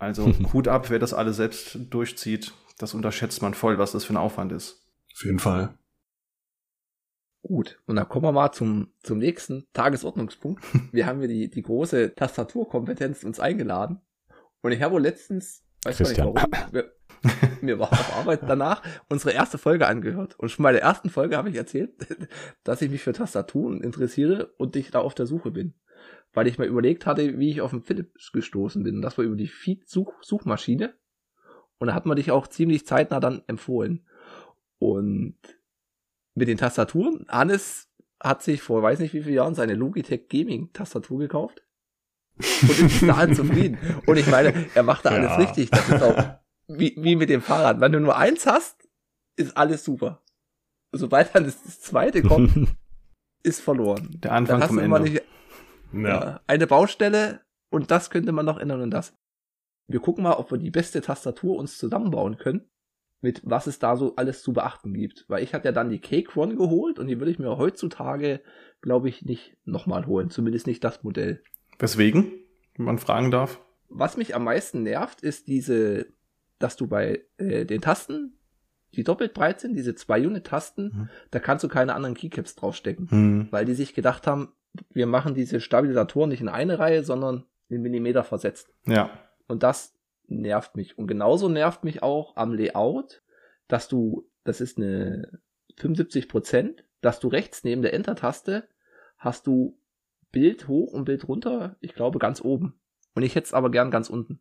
Also 0.00 0.26
Hut 0.52 0.66
ab, 0.66 0.90
wer 0.90 0.98
das 0.98 1.14
alles 1.14 1.36
selbst 1.36 1.78
durchzieht. 1.90 2.52
Das 2.78 2.94
unterschätzt 2.94 3.42
man 3.42 3.54
voll, 3.54 3.78
was 3.78 3.92
das 3.92 4.04
für 4.04 4.14
ein 4.14 4.16
Aufwand 4.16 4.50
ist. 4.50 4.82
Auf 5.14 5.24
jeden 5.24 5.38
Fall. 5.38 5.72
Gut, 7.42 7.80
und 7.86 7.96
dann 7.96 8.08
kommen 8.08 8.24
wir 8.24 8.32
mal 8.32 8.52
zum, 8.52 8.92
zum 9.02 9.18
nächsten 9.18 9.66
Tagesordnungspunkt. 9.72 10.62
Wir 10.92 11.06
haben 11.06 11.18
hier 11.18 11.28
die, 11.28 11.50
die 11.50 11.62
große 11.62 12.14
Tastaturkompetenz 12.14 13.24
uns 13.24 13.40
eingeladen. 13.40 14.00
Und 14.60 14.70
ich 14.70 14.80
habe 14.80 14.94
wohl 14.94 15.02
letztens, 15.02 15.64
weiß 15.84 16.00
ich 16.00 16.08
nicht 16.08 16.18
warum, 16.20 16.36
mir, 16.70 16.92
mir 17.60 17.78
war 17.80 17.90
auf 17.90 18.16
Arbeit 18.16 18.42
danach 18.46 18.82
unsere 19.08 19.32
erste 19.32 19.58
Folge 19.58 19.88
angehört. 19.88 20.38
Und 20.38 20.50
schon 20.50 20.62
bei 20.62 20.70
der 20.70 20.82
ersten 20.82 21.10
Folge 21.10 21.36
habe 21.36 21.50
ich 21.50 21.56
erzählt, 21.56 21.90
dass 22.64 22.80
ich 22.80 22.90
mich 22.90 23.02
für 23.02 23.12
Tastaturen 23.12 23.80
interessiere 23.82 24.52
und 24.56 24.76
ich 24.76 24.92
da 24.92 25.00
auf 25.00 25.16
der 25.16 25.26
Suche 25.26 25.50
bin. 25.50 25.74
Weil 26.32 26.46
ich 26.46 26.58
mal 26.58 26.68
überlegt 26.68 27.06
hatte, 27.06 27.40
wie 27.40 27.50
ich 27.50 27.60
auf 27.60 27.70
den 27.70 27.82
Philips 27.82 28.30
gestoßen 28.30 28.84
bin. 28.84 29.02
Das 29.02 29.18
war 29.18 29.24
über 29.24 29.36
die 29.36 29.48
Feed-Suchmaschine. 29.48 30.94
Und 31.78 31.88
da 31.88 31.94
hat 31.94 32.06
man 32.06 32.16
dich 32.16 32.30
auch 32.30 32.46
ziemlich 32.46 32.86
zeitnah 32.86 33.18
dann 33.18 33.42
empfohlen. 33.48 34.06
Und 34.78 35.36
mit 36.34 36.48
den 36.48 36.58
Tastaturen. 36.58 37.26
Hannes 37.28 37.88
hat 38.20 38.42
sich 38.42 38.62
vor 38.62 38.82
weiß 38.82 39.00
nicht 39.00 39.14
wie 39.14 39.22
vielen 39.22 39.34
Jahren 39.34 39.54
seine 39.54 39.74
Logitech 39.74 40.28
Gaming 40.28 40.72
Tastatur 40.72 41.18
gekauft. 41.18 41.62
Und 42.36 42.78
ist 42.78 43.02
da 43.02 43.30
zufrieden. 43.32 43.78
Und 44.06 44.16
ich 44.16 44.26
meine, 44.26 44.66
er 44.74 44.82
macht 44.82 45.04
da 45.04 45.12
ja. 45.12 45.28
alles 45.28 45.38
richtig. 45.38 45.70
Das 45.70 45.88
ist 45.88 46.02
auch 46.02 46.24
wie, 46.66 46.94
wie 46.96 47.16
mit 47.16 47.28
dem 47.28 47.42
Fahrrad. 47.42 47.80
Wenn 47.80 47.92
du 47.92 48.00
nur 48.00 48.16
eins 48.16 48.46
hast, 48.46 48.88
ist 49.36 49.56
alles 49.56 49.84
super. 49.84 50.22
Sobald 50.92 51.34
dann 51.34 51.44
das, 51.44 51.62
das 51.62 51.80
zweite 51.80 52.22
kommt, 52.22 52.52
ist 53.42 53.60
verloren. 53.60 54.08
Der 54.22 54.32
Anfang 54.32 54.60
dann 54.60 54.62
hast 54.62 54.68
vom 54.68 54.78
du 54.78 54.84
immer 54.84 54.96
Ende. 54.98 55.22
Nicht, 55.92 56.08
ja. 56.08 56.40
eine 56.46 56.66
Baustelle 56.66 57.40
und 57.70 57.90
das 57.90 58.10
könnte 58.10 58.32
man 58.32 58.46
noch 58.46 58.58
ändern 58.58 58.82
und 58.82 58.90
das. 58.90 59.14
Wir 59.88 60.00
gucken 60.00 60.24
mal, 60.24 60.34
ob 60.34 60.50
wir 60.50 60.58
die 60.58 60.70
beste 60.70 61.00
Tastatur 61.00 61.56
uns 61.56 61.76
zusammenbauen 61.78 62.38
können. 62.38 62.70
Mit 63.22 63.40
was 63.44 63.66
es 63.66 63.78
da 63.78 63.96
so 63.96 64.16
alles 64.16 64.42
zu 64.42 64.52
beachten 64.52 64.92
gibt. 64.92 65.24
Weil 65.28 65.42
ich 65.42 65.54
hatte 65.54 65.68
ja 65.68 65.72
dann 65.72 65.88
die 65.88 66.00
Cake 66.00 66.38
One 66.38 66.56
geholt 66.56 66.98
und 66.98 67.06
die 67.06 67.18
würde 67.18 67.30
ich 67.30 67.38
mir 67.38 67.56
heutzutage, 67.56 68.40
glaube 68.82 69.08
ich, 69.08 69.24
nicht 69.24 69.56
nochmal 69.64 70.06
holen. 70.06 70.28
Zumindest 70.28 70.66
nicht 70.66 70.84
das 70.84 71.02
Modell. 71.02 71.42
Weswegen, 71.78 72.32
wenn 72.76 72.84
man 72.84 72.98
fragen 72.98 73.30
darf? 73.30 73.60
Was 73.88 74.16
mich 74.16 74.34
am 74.34 74.44
meisten 74.44 74.82
nervt, 74.82 75.22
ist 75.22 75.48
diese, 75.48 76.06
dass 76.58 76.76
du 76.76 76.88
bei 76.88 77.24
äh, 77.38 77.64
den 77.64 77.80
Tasten, 77.80 78.38
die 78.94 79.04
doppelt 79.04 79.34
breit 79.34 79.60
sind, 79.60 79.76
diese 79.76 79.94
zwei 79.94 80.26
Unit-Tasten, 80.26 80.84
mhm. 80.84 81.08
da 81.30 81.38
kannst 81.38 81.64
du 81.64 81.68
keine 81.68 81.94
anderen 81.94 82.14
Keycaps 82.14 82.56
draufstecken. 82.56 83.08
Mhm. 83.10 83.48
Weil 83.50 83.64
die 83.64 83.74
sich 83.74 83.94
gedacht 83.94 84.26
haben, 84.26 84.52
wir 84.90 85.06
machen 85.06 85.34
diese 85.34 85.60
Stabilisatoren 85.60 86.30
nicht 86.30 86.40
in 86.40 86.48
eine 86.48 86.78
Reihe, 86.78 87.04
sondern 87.04 87.44
in 87.68 87.82
Millimeter 87.82 88.24
versetzt. 88.24 88.68
Ja. 88.86 89.10
Und 89.46 89.62
das 89.62 89.94
nervt 90.26 90.76
mich. 90.76 90.98
Und 90.98 91.06
genauso 91.06 91.48
nervt 91.48 91.84
mich 91.84 92.02
auch 92.02 92.36
am 92.36 92.54
Layout, 92.54 93.22
dass 93.68 93.88
du, 93.88 94.28
das 94.44 94.60
ist 94.60 94.78
eine 94.78 95.40
75 95.76 96.28
Prozent, 96.28 96.84
dass 97.00 97.20
du 97.20 97.28
rechts 97.28 97.64
neben 97.64 97.82
der 97.82 97.94
Enter-Taste 97.94 98.68
hast 99.18 99.46
du 99.46 99.78
Bild 100.30 100.66
hoch 100.66 100.92
und 100.92 101.04
Bild 101.04 101.28
runter, 101.28 101.76
ich 101.80 101.94
glaube 101.94 102.18
ganz 102.18 102.40
oben. 102.42 102.74
Und 103.14 103.22
ich 103.22 103.34
hätte 103.34 103.46
es 103.46 103.54
aber 103.54 103.70
gern 103.70 103.90
ganz 103.90 104.08
unten. 104.08 104.40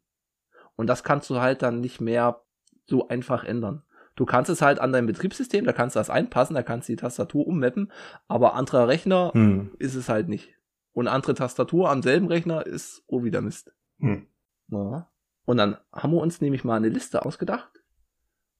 Und 0.75 0.87
das 0.87 1.03
kannst 1.03 1.29
du 1.29 1.39
halt 1.39 1.61
dann 1.61 1.81
nicht 1.81 1.99
mehr 1.99 2.41
so 2.85 3.09
einfach 3.09 3.43
ändern. 3.43 3.83
Du 4.15 4.25
kannst 4.25 4.49
es 4.49 4.61
halt 4.61 4.79
an 4.79 4.91
dein 4.91 5.05
Betriebssystem, 5.05 5.65
da 5.65 5.73
kannst 5.73 5.95
du 5.95 5.99
das 5.99 6.09
einpassen, 6.09 6.55
da 6.55 6.63
kannst 6.63 6.87
du 6.87 6.93
die 6.93 6.97
Tastatur 6.97 7.47
ummappen, 7.47 7.91
aber 8.27 8.55
anderer 8.55 8.87
Rechner 8.87 9.31
hm. 9.33 9.71
ist 9.79 9.95
es 9.95 10.09
halt 10.09 10.27
nicht. 10.27 10.55
Und 10.93 11.07
andere 11.07 11.33
Tastatur 11.33 11.89
am 11.89 12.01
selben 12.01 12.27
Rechner 12.27 12.65
ist 12.65 13.03
oh 13.07 13.23
wieder 13.23 13.41
Mist. 13.41 13.73
Hm. 13.99 14.27
Ja. 14.67 15.10
Und 15.45 15.57
dann 15.57 15.77
haben 15.91 16.13
wir 16.13 16.21
uns 16.21 16.41
nämlich 16.41 16.63
mal 16.63 16.75
eine 16.75 16.89
Liste 16.89 17.25
ausgedacht. 17.25 17.71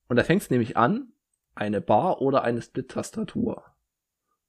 Und 0.08 0.18
da 0.18 0.24
fängt 0.24 0.42
es 0.42 0.50
nämlich 0.50 0.78
an, 0.78 1.14
eine 1.56 1.82
Bar 1.82 2.22
oder 2.22 2.44
eine 2.44 2.62
Split-Tastatur. 2.62 3.64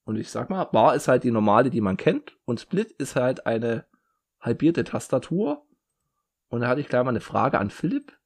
Und 0.05 0.17
ich 0.17 0.31
sag 0.31 0.51
mal, 0.51 0.65
Bar 0.65 0.95
ist 0.95 1.09
halt 1.09 1.25
die 1.25 1.31
normale, 1.31 1.71
die 1.71 1.81
man 1.81 1.97
kennt, 1.97 2.37
und 2.45 2.61
Split 2.61 2.91
ist 2.93 3.17
halt 3.17 3.47
eine 3.47 3.87
halbierte 4.41 4.85
Tastatur. 4.85 5.65
Und 6.49 6.63
da 6.63 6.69
hatte 6.69 6.81
ich 6.81 6.89
gleich 6.89 7.05
mal 7.05 7.11
eine 7.11 7.21
Frage 7.21 7.59
an 7.59 7.71
Philipp. 7.71 8.19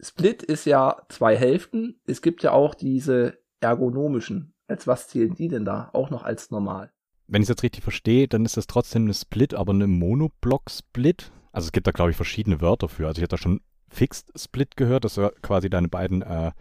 Split 0.00 0.42
ist 0.42 0.64
ja 0.64 1.02
zwei 1.08 1.36
Hälften. 1.36 2.00
Es 2.06 2.22
gibt 2.22 2.42
ja 2.42 2.52
auch 2.52 2.74
diese 2.74 3.38
ergonomischen. 3.60 4.54
Als 4.66 4.86
was 4.86 5.08
zählen 5.08 5.34
die 5.34 5.48
denn 5.48 5.64
da? 5.64 5.90
Auch 5.92 6.10
noch 6.10 6.24
als 6.24 6.50
normal. 6.50 6.92
Wenn 7.26 7.42
ich 7.42 7.46
es 7.46 7.50
jetzt 7.50 7.62
richtig 7.62 7.84
verstehe, 7.84 8.26
dann 8.26 8.44
ist 8.44 8.56
das 8.56 8.66
trotzdem 8.66 9.02
eine 9.04 9.14
Split, 9.14 9.54
aber 9.54 9.72
eine 9.72 9.86
Monoblock-Split. 9.86 11.30
Also 11.52 11.66
es 11.66 11.72
gibt 11.72 11.86
da, 11.86 11.90
glaube 11.90 12.10
ich, 12.10 12.16
verschiedene 12.16 12.60
Wörter 12.60 12.88
für. 12.88 13.06
Also 13.06 13.18
ich 13.18 13.22
habe 13.22 13.28
da 13.28 13.38
schon 13.38 13.60
Fixed 13.88 14.32
Split 14.38 14.76
gehört, 14.76 15.04
dass 15.04 15.14
du 15.14 15.32
quasi 15.42 15.68
deine 15.68 15.88
beiden 15.88 16.22
äh, 16.22 16.52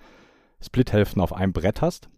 Split-Hälften 0.62 1.22
auf 1.22 1.34
einem 1.34 1.54
Brett 1.54 1.82
hast. 1.82 2.10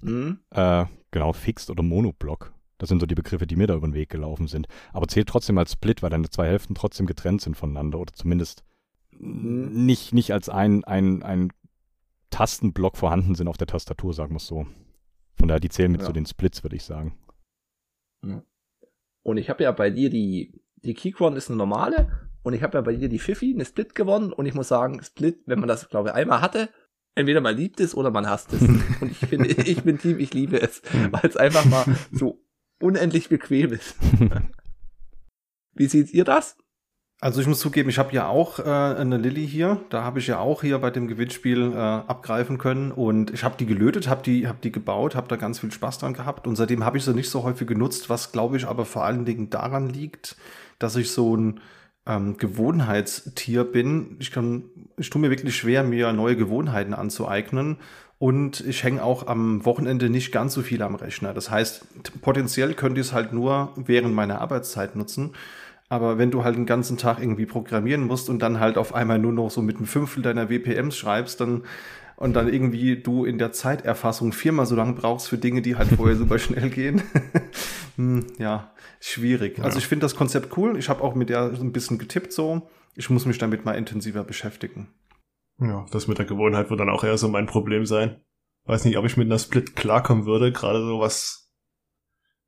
Mhm. 0.00 0.40
Äh, 0.50 0.86
genau, 1.10 1.32
Fixed 1.32 1.70
oder 1.70 1.82
Monoblock. 1.82 2.52
Das 2.78 2.88
sind 2.88 3.00
so 3.00 3.06
die 3.06 3.14
Begriffe, 3.14 3.46
die 3.46 3.56
mir 3.56 3.66
da 3.66 3.74
über 3.74 3.86
den 3.86 3.94
Weg 3.94 4.08
gelaufen 4.08 4.48
sind. 4.48 4.66
Aber 4.92 5.06
zählt 5.06 5.28
trotzdem 5.28 5.58
als 5.58 5.72
Split, 5.72 6.02
weil 6.02 6.10
deine 6.10 6.28
zwei 6.30 6.46
Hälften 6.46 6.74
trotzdem 6.74 7.06
getrennt 7.06 7.42
sind 7.42 7.56
voneinander 7.56 7.98
oder 8.00 8.12
zumindest 8.12 8.64
mhm. 9.12 9.86
nicht, 9.86 10.12
nicht 10.12 10.32
als 10.32 10.48
ein, 10.48 10.82
ein, 10.84 11.22
ein 11.22 11.52
Tastenblock 12.30 12.96
vorhanden 12.96 13.34
sind 13.34 13.46
auf 13.46 13.58
der 13.58 13.66
Tastatur, 13.68 14.14
sagen 14.14 14.32
wir 14.32 14.38
es 14.38 14.46
so. 14.46 14.66
Von 15.36 15.48
daher, 15.48 15.60
die 15.60 15.68
zählen 15.68 15.92
mit 15.92 16.00
ja. 16.00 16.06
zu 16.06 16.12
den 16.12 16.26
Splits, 16.26 16.64
würde 16.64 16.76
ich 16.76 16.84
sagen. 16.84 17.16
Und 19.22 19.36
ich 19.36 19.50
habe 19.50 19.62
ja 19.62 19.72
bei 19.72 19.90
dir 19.90 20.10
die, 20.10 20.61
die 20.84 20.94
Keychron 20.94 21.36
ist 21.36 21.48
eine 21.48 21.58
normale 21.58 22.28
und 22.42 22.54
ich 22.54 22.62
habe 22.62 22.78
ja 22.78 22.82
bei 22.82 22.94
dir 22.94 23.08
die 23.08 23.18
Fifi, 23.18 23.52
eine 23.54 23.64
Split 23.64 23.94
gewonnen 23.94 24.32
und 24.32 24.46
ich 24.46 24.54
muss 24.54 24.68
sagen, 24.68 25.02
Split, 25.02 25.42
wenn 25.46 25.60
man 25.60 25.68
das, 25.68 25.88
glaube 25.88 26.10
ich, 26.10 26.14
einmal 26.14 26.40
hatte, 26.40 26.68
entweder 27.14 27.40
man 27.40 27.56
liebt 27.56 27.80
es 27.80 27.94
oder 27.94 28.10
man 28.10 28.28
hasst 28.28 28.52
es. 28.52 28.62
und 29.00 29.10
ich 29.10 29.18
finde, 29.18 29.48
ich 29.48 29.82
bin 29.82 29.98
Team, 29.98 30.18
ich 30.18 30.34
liebe 30.34 30.60
es, 30.60 30.82
weil 31.10 31.28
es 31.28 31.36
einfach 31.36 31.64
mal 31.64 31.84
so 32.10 32.44
unendlich 32.80 33.28
bequem 33.28 33.72
ist. 33.72 33.96
Wie 35.74 35.86
seht 35.86 36.12
ihr 36.12 36.24
das? 36.24 36.56
Also 37.22 37.40
ich 37.40 37.46
muss 37.46 37.60
zugeben, 37.60 37.88
ich 37.88 38.00
habe 38.00 38.12
ja 38.12 38.26
auch 38.26 38.58
äh, 38.58 38.62
eine 38.64 39.16
Lilly 39.16 39.46
hier. 39.46 39.80
Da 39.90 40.02
habe 40.02 40.18
ich 40.18 40.26
ja 40.26 40.40
auch 40.40 40.62
hier 40.62 40.80
bei 40.80 40.90
dem 40.90 41.06
Gewinnspiel 41.06 41.70
äh, 41.72 41.76
abgreifen 41.76 42.58
können 42.58 42.90
und 42.90 43.32
ich 43.32 43.44
habe 43.44 43.54
die 43.56 43.64
gelötet, 43.64 44.08
habe 44.08 44.24
die, 44.24 44.48
hab 44.48 44.60
die 44.60 44.72
gebaut, 44.72 45.14
habe 45.14 45.28
da 45.28 45.36
ganz 45.36 45.60
viel 45.60 45.70
Spaß 45.70 45.98
dran 45.98 46.14
gehabt 46.14 46.48
und 46.48 46.56
seitdem 46.56 46.84
habe 46.84 46.98
ich 46.98 47.04
sie 47.04 47.14
nicht 47.14 47.30
so 47.30 47.44
häufig 47.44 47.68
genutzt, 47.68 48.10
was 48.10 48.32
glaube 48.32 48.56
ich 48.56 48.66
aber 48.66 48.84
vor 48.84 49.04
allen 49.04 49.24
Dingen 49.24 49.50
daran 49.50 49.88
liegt, 49.88 50.34
dass 50.80 50.96
ich 50.96 51.12
so 51.12 51.36
ein 51.36 51.60
ähm, 52.06 52.38
Gewohnheitstier 52.38 53.62
bin. 53.62 54.16
Ich 54.18 54.32
kann, 54.32 54.64
ich 54.96 55.08
tue 55.08 55.20
mir 55.20 55.30
wirklich 55.30 55.54
schwer, 55.54 55.84
mir 55.84 56.12
neue 56.12 56.34
Gewohnheiten 56.34 56.92
anzueignen 56.92 57.76
und 58.18 58.62
ich 58.62 58.82
hänge 58.82 59.04
auch 59.04 59.28
am 59.28 59.64
Wochenende 59.64 60.10
nicht 60.10 60.32
ganz 60.32 60.54
so 60.54 60.62
viel 60.62 60.82
am 60.82 60.96
Rechner. 60.96 61.34
Das 61.34 61.52
heißt, 61.52 62.20
potenziell 62.20 62.74
könnte 62.74 63.00
ich 63.00 63.06
es 63.06 63.12
halt 63.12 63.32
nur 63.32 63.72
während 63.76 64.12
meiner 64.12 64.40
Arbeitszeit 64.40 64.96
nutzen. 64.96 65.34
Aber 65.92 66.16
wenn 66.16 66.30
du 66.30 66.42
halt 66.42 66.56
den 66.56 66.64
ganzen 66.64 66.96
Tag 66.96 67.18
irgendwie 67.18 67.44
programmieren 67.44 68.06
musst 68.06 68.30
und 68.30 68.40
dann 68.40 68.60
halt 68.60 68.78
auf 68.78 68.94
einmal 68.94 69.18
nur 69.18 69.32
noch 69.32 69.50
so 69.50 69.60
mit 69.60 69.76
einem 69.76 69.84
Fünftel 69.84 70.22
deiner 70.22 70.48
WPMs 70.48 70.96
schreibst, 70.96 71.38
dann 71.38 71.64
und 72.16 72.32
dann 72.32 72.50
irgendwie 72.50 72.96
du 72.96 73.26
in 73.26 73.36
der 73.36 73.52
Zeiterfassung 73.52 74.32
viermal 74.32 74.64
so 74.64 74.74
lange 74.74 74.94
brauchst 74.94 75.28
für 75.28 75.36
Dinge, 75.36 75.60
die 75.60 75.76
halt 75.76 75.90
vorher 75.90 76.16
super 76.16 76.38
schnell 76.38 76.70
gehen. 76.70 77.02
hm, 77.96 78.24
ja, 78.38 78.72
schwierig. 79.00 79.58
Ja. 79.58 79.64
Also 79.64 79.76
ich 79.76 79.86
finde 79.86 80.04
das 80.06 80.16
Konzept 80.16 80.56
cool. 80.56 80.78
Ich 80.78 80.88
habe 80.88 81.02
auch 81.02 81.14
mit 81.14 81.28
der 81.28 81.54
so 81.54 81.62
ein 81.62 81.72
bisschen 81.72 81.98
getippt 81.98 82.32
so. 82.32 82.70
Ich 82.94 83.10
muss 83.10 83.26
mich 83.26 83.36
damit 83.36 83.66
mal 83.66 83.72
intensiver 83.72 84.24
beschäftigen. 84.24 84.88
Ja, 85.60 85.84
das 85.90 86.08
mit 86.08 86.16
der 86.16 86.24
Gewohnheit 86.24 86.70
wird 86.70 86.80
dann 86.80 86.88
auch 86.88 87.04
eher 87.04 87.18
so 87.18 87.28
mein 87.28 87.44
Problem 87.44 87.84
sein. 87.84 88.16
Weiß 88.64 88.86
nicht, 88.86 88.96
ob 88.96 89.04
ich 89.04 89.18
mit 89.18 89.26
einer 89.26 89.38
Split 89.38 89.76
klarkommen 89.76 90.24
würde, 90.24 90.52
gerade 90.52 90.78
so 90.78 91.00
was 91.00 91.41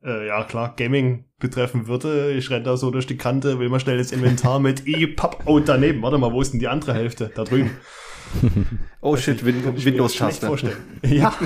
äh, 0.04 0.26
ja 0.26 0.44
klar, 0.44 0.74
Gaming 0.76 1.24
betreffen 1.38 1.86
würde. 1.86 2.32
Ich 2.32 2.50
renne 2.50 2.64
da 2.64 2.76
so 2.76 2.90
durch 2.90 3.06
die 3.06 3.16
Kante, 3.16 3.58
will 3.58 3.68
mal 3.68 3.80
schnell 3.80 3.98
das 3.98 4.12
Inventar 4.12 4.60
mit 4.60 4.86
E, 4.86 5.06
Papp, 5.06 5.42
oh, 5.46 5.58
daneben. 5.60 6.02
Warte 6.02 6.18
mal, 6.18 6.32
wo 6.32 6.40
ist 6.40 6.52
denn 6.52 6.60
die 6.60 6.68
andere 6.68 6.94
Hälfte? 6.94 7.30
Da 7.34 7.44
drüben. 7.44 7.70
oh 9.00 9.16
shit, 9.16 9.44
Win 9.44 9.64
Windows-Taste. 9.64 10.50
Ja. 11.02 11.34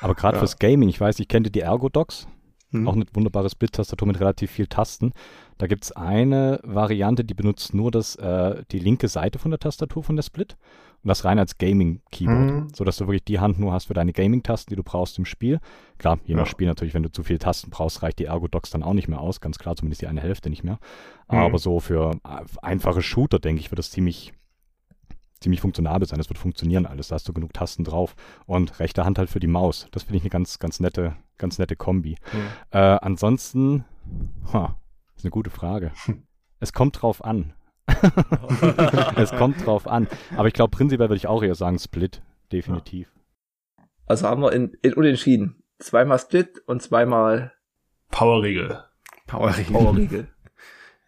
Aber 0.00 0.14
gerade 0.14 0.36
ja. 0.36 0.40
fürs 0.40 0.58
Gaming, 0.58 0.88
ich 0.88 1.00
weiß, 1.00 1.20
ich 1.20 1.28
kenne 1.28 1.50
die 1.50 1.60
Ergo-Docs. 1.60 2.26
Hm. 2.70 2.88
Auch 2.88 2.94
eine 2.94 3.04
wunderbare 3.12 3.50
Split-Tastatur 3.50 4.08
mit 4.08 4.18
relativ 4.18 4.50
viel 4.50 4.66
Tasten. 4.66 5.12
Da 5.58 5.66
gibt 5.66 5.84
es 5.84 5.92
eine 5.92 6.58
Variante, 6.64 7.24
die 7.24 7.34
benutzt 7.34 7.74
nur 7.74 7.90
das, 7.90 8.16
äh, 8.16 8.64
die 8.72 8.78
linke 8.78 9.08
Seite 9.08 9.38
von 9.38 9.50
der 9.50 9.60
Tastatur 9.60 10.02
von 10.02 10.16
der 10.16 10.22
Split 10.22 10.56
und 11.02 11.08
das 11.08 11.24
rein 11.24 11.38
als 11.38 11.58
Gaming-Keyboard, 11.58 12.38
mhm. 12.38 12.68
sodass 12.74 12.96
du 12.96 13.06
wirklich 13.06 13.24
die 13.24 13.40
Hand 13.40 13.58
nur 13.58 13.72
hast 13.72 13.86
für 13.86 13.94
deine 13.94 14.12
Gaming-Tasten, 14.12 14.70
die 14.70 14.76
du 14.76 14.84
brauchst 14.84 15.18
im 15.18 15.24
Spiel. 15.24 15.58
Klar, 15.98 16.18
je 16.24 16.34
nach 16.34 16.46
Spiel 16.46 16.68
natürlich, 16.68 16.94
wenn 16.94 17.02
du 17.02 17.10
zu 17.10 17.24
viele 17.24 17.40
Tasten 17.40 17.70
brauchst, 17.70 18.02
reicht 18.02 18.20
die 18.20 18.26
Ergo-Docs 18.26 18.70
dann 18.70 18.82
auch 18.82 18.94
nicht 18.94 19.08
mehr 19.08 19.20
aus, 19.20 19.40
ganz 19.40 19.58
klar, 19.58 19.74
zumindest 19.74 20.02
die 20.02 20.06
eine 20.06 20.20
Hälfte 20.20 20.48
nicht 20.48 20.62
mehr. 20.62 20.78
Mhm. 21.30 21.38
Aber 21.38 21.58
so 21.58 21.80
für 21.80 22.12
einfache 22.62 23.02
Shooter, 23.02 23.40
denke 23.40 23.60
ich, 23.60 23.70
wird 23.70 23.78
das 23.78 23.90
ziemlich 23.90 24.32
ziemlich 25.42 25.60
funktionabel 25.60 26.06
sein. 26.06 26.20
Es 26.20 26.30
wird 26.30 26.38
funktionieren 26.38 26.86
alles. 26.86 27.08
Da 27.08 27.16
hast 27.16 27.28
du 27.28 27.32
genug 27.32 27.52
Tasten 27.52 27.84
drauf. 27.84 28.14
Und 28.46 28.78
rechte 28.78 29.04
Hand 29.04 29.18
halt 29.18 29.28
für 29.28 29.40
die 29.40 29.48
Maus. 29.48 29.88
Das 29.90 30.04
finde 30.04 30.18
ich 30.18 30.22
eine 30.22 30.30
ganz, 30.30 30.58
ganz 30.58 30.80
nette, 30.80 31.16
ganz 31.36 31.58
nette 31.58 31.76
Kombi. 31.76 32.16
Mhm. 32.32 32.38
Äh, 32.70 32.78
ansonsten, 32.78 33.84
ha, 34.52 34.78
ist 35.16 35.24
eine 35.24 35.30
gute 35.30 35.50
Frage. 35.50 35.92
Es 36.60 36.72
kommt 36.72 37.02
drauf 37.02 37.24
an. 37.24 37.54
es 39.16 39.32
kommt 39.32 39.64
drauf 39.66 39.86
an. 39.86 40.08
Aber 40.36 40.48
ich 40.48 40.54
glaube, 40.54 40.70
prinzipiell 40.70 41.08
würde 41.08 41.16
ich 41.16 41.26
auch 41.26 41.42
eher 41.42 41.54
sagen 41.54 41.78
Split. 41.78 42.22
Definitiv. 42.52 43.08
Also 44.06 44.28
haben 44.28 44.42
wir 44.42 44.52
in, 44.52 44.76
in 44.82 44.92
Unentschieden. 44.94 45.62
Zweimal 45.78 46.18
Split 46.18 46.62
und 46.66 46.82
zweimal 46.82 47.52
Powerriegel. 48.10 48.84
Powerriegel. 49.26 49.72
Powerriegel. 49.72 50.28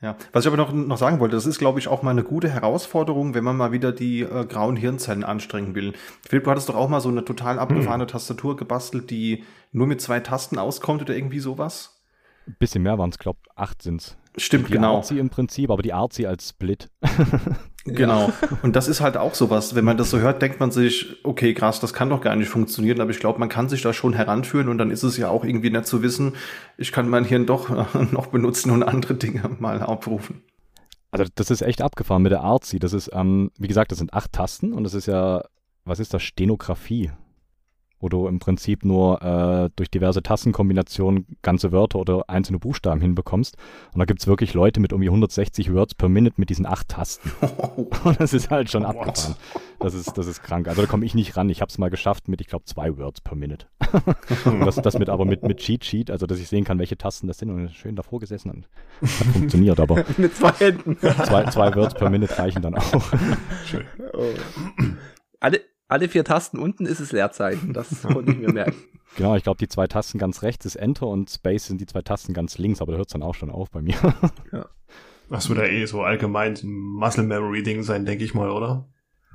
Ja, 0.01 0.17
was 0.33 0.45
ich 0.45 0.53
aber 0.53 0.59
noch, 0.59 0.71
noch 0.73 0.99
sagen 0.99 1.19
wollte, 1.19 1.35
das 1.35 1.47
ist, 1.47 1.59
glaube 1.59 1.79
ich, 1.79 1.89
auch 1.89 2.03
mal 2.03 2.11
eine 2.11 2.25
gute 2.25 2.51
Herausforderung, 2.51 3.33
wenn 3.33 3.45
man 3.45 3.57
mal 3.57 3.73
wieder 3.73 3.91
die 3.91 4.21
äh, 4.21 4.45
grauen 4.45 4.77
Hirnzellen 4.77 5.25
anstrengen 5.25 5.75
will. 5.75 5.95
Philipp, 6.29 6.45
du 6.45 6.51
hattest 6.51 6.69
doch 6.69 6.75
auch 6.75 6.91
mal 6.91 7.01
so 7.01 7.09
eine 7.09 7.25
total 7.25 7.59
abgefahrene 7.59 8.05
hm. 8.05 8.09
Tastatur 8.09 8.57
gebastelt, 8.57 9.11
die 9.11 9.45
nur 9.73 9.87
mit 9.87 10.03
zwei 10.03 10.21
Tasten 10.21 10.59
auskommt 10.59 11.01
oder 11.01 11.17
irgendwie 11.17 11.41
sowas? 11.41 12.03
Ein 12.47 12.57
bisschen 12.59 12.83
mehr 12.83 12.99
waren 12.99 13.09
es, 13.11 13.19
glaube 13.19 13.39
acht 13.55 13.81
sind's. 13.81 14.19
Stimmt, 14.37 14.69
die 14.69 14.73
genau. 14.73 14.97
Arzi 14.97 15.19
im 15.19 15.31
Prinzip, 15.31 15.71
aber 15.71 15.83
die 15.83 15.93
Arzi 15.93 16.27
als 16.27 16.49
Split. 16.49 16.91
genau. 17.85 18.33
Und 18.63 18.75
das 18.75 18.89
ist 18.89 19.01
halt 19.01 19.17
auch 19.17 19.35
sowas. 19.35 19.77
Wenn 19.77 19.85
man 19.85 19.97
das 19.97 20.11
so 20.11 20.19
hört, 20.19 20.43
denkt 20.43 20.59
man 20.59 20.73
sich, 20.73 21.25
okay, 21.25 21.55
krass, 21.55 21.79
das 21.79 21.93
kann 21.93 22.11
doch 22.11 22.21
gar 22.21 22.35
nicht 22.35 22.49
funktionieren. 22.49 23.01
Aber 23.01 23.11
ich 23.11 23.21
glaube, 23.21 23.39
man 23.39 23.49
kann 23.49 23.69
sich 23.69 23.83
da 23.83 23.93
schon 23.93 24.13
heranführen 24.13 24.69
und 24.69 24.79
dann 24.79 24.91
ist 24.91 25.05
es 25.05 25.17
ja 25.17 25.29
auch 25.29 25.45
irgendwie 25.45 25.71
nett 25.71 25.87
zu 25.87 26.03
wissen, 26.03 26.35
ich 26.77 26.91
kann 26.91 27.09
mein 27.09 27.25
Hirn 27.25 27.47
doch 27.47 27.69
noch 28.13 28.27
benutzen 28.27 28.71
und 28.71 28.83
andere 28.83 29.15
Dinge 29.15 29.49
mal 29.61 29.83
aufrufen. 29.83 30.43
Also 31.13 31.31
das 31.37 31.53
ist 31.53 31.63
echt 31.63 31.81
abgefahren 31.81 32.23
mit 32.23 32.33
der 32.33 32.41
Arzi. 32.41 32.81
Das 32.81 32.93
ist, 32.93 33.11
ähm, 33.13 33.53
wie 33.57 33.69
gesagt, 33.69 33.93
das 33.93 33.99
sind 33.99 34.13
acht 34.13 34.33
Tasten 34.33 34.73
und 34.73 34.83
das 34.83 34.95
ist 34.95 35.07
ja, 35.07 35.43
was 35.85 36.01
ist 36.01 36.13
das, 36.13 36.25
Stenografie? 36.25 37.13
Wo 38.05 38.11
du 38.11 38.29
im 38.29 38.39
Prinzip 38.39 38.85
nur 38.85 39.23
äh, 39.23 39.71
durch 39.77 39.91
diverse 39.91 40.23
Tastenkombinationen 40.23 41.39
ganze 41.41 41.73
Wörter 41.73 41.99
oder 41.99 42.25
einzelne 42.29 42.59
Buchstaben 42.59 43.01
hinbekommst. 43.01 43.57
Und 43.95 43.99
da 43.99 44.05
gibt's 44.05 44.27
wirklich 44.27 44.53
Leute 44.53 44.79
mit 44.79 44.93
irgendwie 44.93 45.09
160 45.09 45.73
Words 45.73 45.95
per 45.95 46.11
Minute 46.11 46.35
mit 46.37 46.51
diesen 46.51 46.67
acht 46.67 46.91
Tasten. 46.91 47.33
Und 48.05 48.21
das 48.21 48.35
ist 48.35 48.51
halt 48.51 48.71
schon 48.71 48.85
abgefahren. 48.85 49.37
Das 49.81 49.95
ist, 49.95 50.19
das 50.19 50.27
ist 50.27 50.43
krank. 50.43 50.69
Also 50.69 50.83
da 50.83 50.87
komme 50.87 51.07
ich 51.07 51.15
nicht 51.15 51.35
ran. 51.39 51.49
Ich 51.49 51.63
habe 51.63 51.71
es 51.71 51.79
mal 51.79 51.89
geschafft 51.89 52.29
mit, 52.29 52.43
ich 52.43 52.47
glaube, 52.47 52.67
zwei 52.67 52.95
Words 52.99 53.23
per 53.23 53.37
Minute. 53.37 53.69
das, 54.45 54.77
das 54.77 54.99
mit 54.99 55.09
aber 55.09 55.25
mit, 55.25 55.43
mit 55.43 55.57
Cheat 55.57 55.83
Sheet, 55.87 56.11
also 56.11 56.27
dass 56.27 56.39
ich 56.39 56.49
sehen 56.49 56.65
kann, 56.65 56.79
welche 56.79 56.99
Tasten 56.99 57.27
das 57.27 57.39
sind 57.39 57.49
und 57.49 57.71
schön 57.73 57.97
davor 57.97 58.21
gesessen 58.21 58.51
und 58.51 58.69
hat 59.01 59.29
funktioniert, 59.29 59.81
aber 59.81 60.05
mit 60.19 60.37
zwei 60.37 60.53
Händen. 60.53 60.99
Zwei, 60.99 61.45
zwei 61.47 61.75
Words 61.75 61.95
per 61.95 62.11
Minute 62.11 62.39
reichen 62.39 62.61
dann 62.61 62.75
auch. 62.75 63.03
Schön. 63.65 63.87
Oh. 64.13 64.25
Alle, 65.41 65.61
alle 65.95 66.09
vier 66.09 66.25
Tasten 66.25 66.59
unten 66.59 66.87
ist 66.87 66.99
es 66.99 67.13
Leerzeichen. 67.13 67.73
Das 67.73 68.03
konnte 68.03 68.33
ich 68.33 68.39
mir 68.39 68.53
merken. 68.53 68.77
Genau, 69.17 69.37
ich 69.37 69.45
glaube, 69.45 69.59
die 69.59 69.69
zwei 69.69 69.87
Tasten 69.87 70.19
ganz 70.19 70.43
rechts 70.43 70.67
ist 70.67 70.75
Enter 70.75 71.07
und 71.07 71.31
Space 71.31 71.67
sind 71.67 71.81
die 71.81 71.87
zwei 71.87 72.03
Tasten 72.03 72.35
ganz 72.35 72.59
links, 72.59 72.81
aber 72.81 72.91
da 72.91 72.99
hört 72.99 73.07
es 73.07 73.13
dann 73.13 73.23
auch 73.23 73.37
schon 73.37 73.49
auf 73.49 73.71
bei 73.71 73.81
mir. 73.81 73.95
Ja. 74.53 74.67
Das 75.31 75.49
wird 75.49 75.61
ja 75.61 75.67
eh 75.67 75.87
so 75.87 76.03
allgemein 76.03 76.55
ein 76.61 76.73
Muscle 76.73 77.23
Memory 77.23 77.63
Ding 77.63 77.85
sein, 77.85 78.07
denke 78.07 78.25
ich 78.25 78.35
mal, 78.35 78.51
oder? 78.51 78.89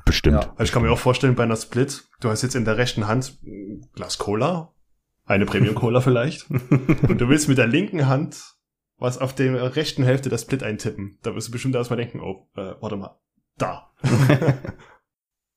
Bestimmt. 0.04 0.44
Ja. 0.44 0.50
Also 0.58 0.64
ich 0.64 0.72
kann 0.74 0.82
mir 0.82 0.92
auch 0.92 1.00
vorstellen, 1.00 1.36
bei 1.36 1.44
einer 1.44 1.56
Split, 1.56 2.10
du 2.20 2.30
hast 2.30 2.42
jetzt 2.42 2.56
in 2.56 2.66
der 2.66 2.78
rechten 2.78 3.08
Hand 3.08 3.40
ein 3.46 3.88
Glas 3.96 4.18
Cola, 4.18 4.74
eine 5.26 5.46
Premium 5.46 5.76
Cola 5.76 6.02
vielleicht, 6.02 6.50
und 6.52 7.22
du 7.22 7.30
willst 7.30 7.48
mit 7.48 7.58
der 7.58 7.68
linken 7.68 8.08
Hand 8.08 8.58
was 8.98 9.18
auf 9.18 9.34
der 9.34 9.78
rechten 9.78 10.04
Hälfte 10.04 10.28
der 10.28 10.40
Split 10.40 10.62
eintippen. 10.62 11.20
Da 11.24 11.36
wirst 11.36 11.48
du 11.48 11.52
bestimmt 11.54 11.76
erstmal 11.76 11.98
denken, 11.98 12.20
oh, 12.20 12.50
äh, 12.58 12.74
warte 12.82 12.98
mal, 12.98 13.18
da. 13.58 13.94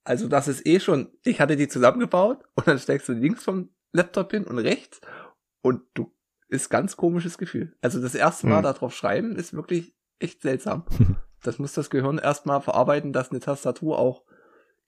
Also 0.05 0.29
das 0.29 0.49
ist 0.49 0.67
eh 0.67 0.81
schon, 0.81 1.09
ich 1.25 1.41
hatte 1.41 1.57
die 1.57 1.69
zusammengebaut 1.69 2.45
und 2.55 2.67
dann 2.67 2.79
steckst 2.79 3.09
du 3.09 3.13
links 3.13 3.45
vom 3.45 3.71
Laptop 3.93 4.33
hin 4.33 4.45
und 4.45 4.59
rechts 4.59 5.01
und 5.63 5.83
du 5.95 6.13
ist 6.49 6.69
ganz 6.69 6.97
komisches 6.97 7.39
Gefühl. 7.39 7.75
Also 7.81 8.01
das 8.01 8.15
erste 8.15 8.47
Mal 8.47 8.57
hm. 8.57 8.65
darauf 8.65 8.95
schreiben 8.95 9.37
ist 9.37 9.55
wirklich 9.55 9.95
echt 10.19 10.43
seltsam. 10.43 10.85
das 11.43 11.59
muss 11.59 11.73
das 11.73 11.89
Gehirn 11.91 12.19
erstmal 12.19 12.61
verarbeiten, 12.61 13.13
dass 13.13 13.31
eine 13.31 13.41
Tastatur 13.41 13.99
auch 13.99 14.23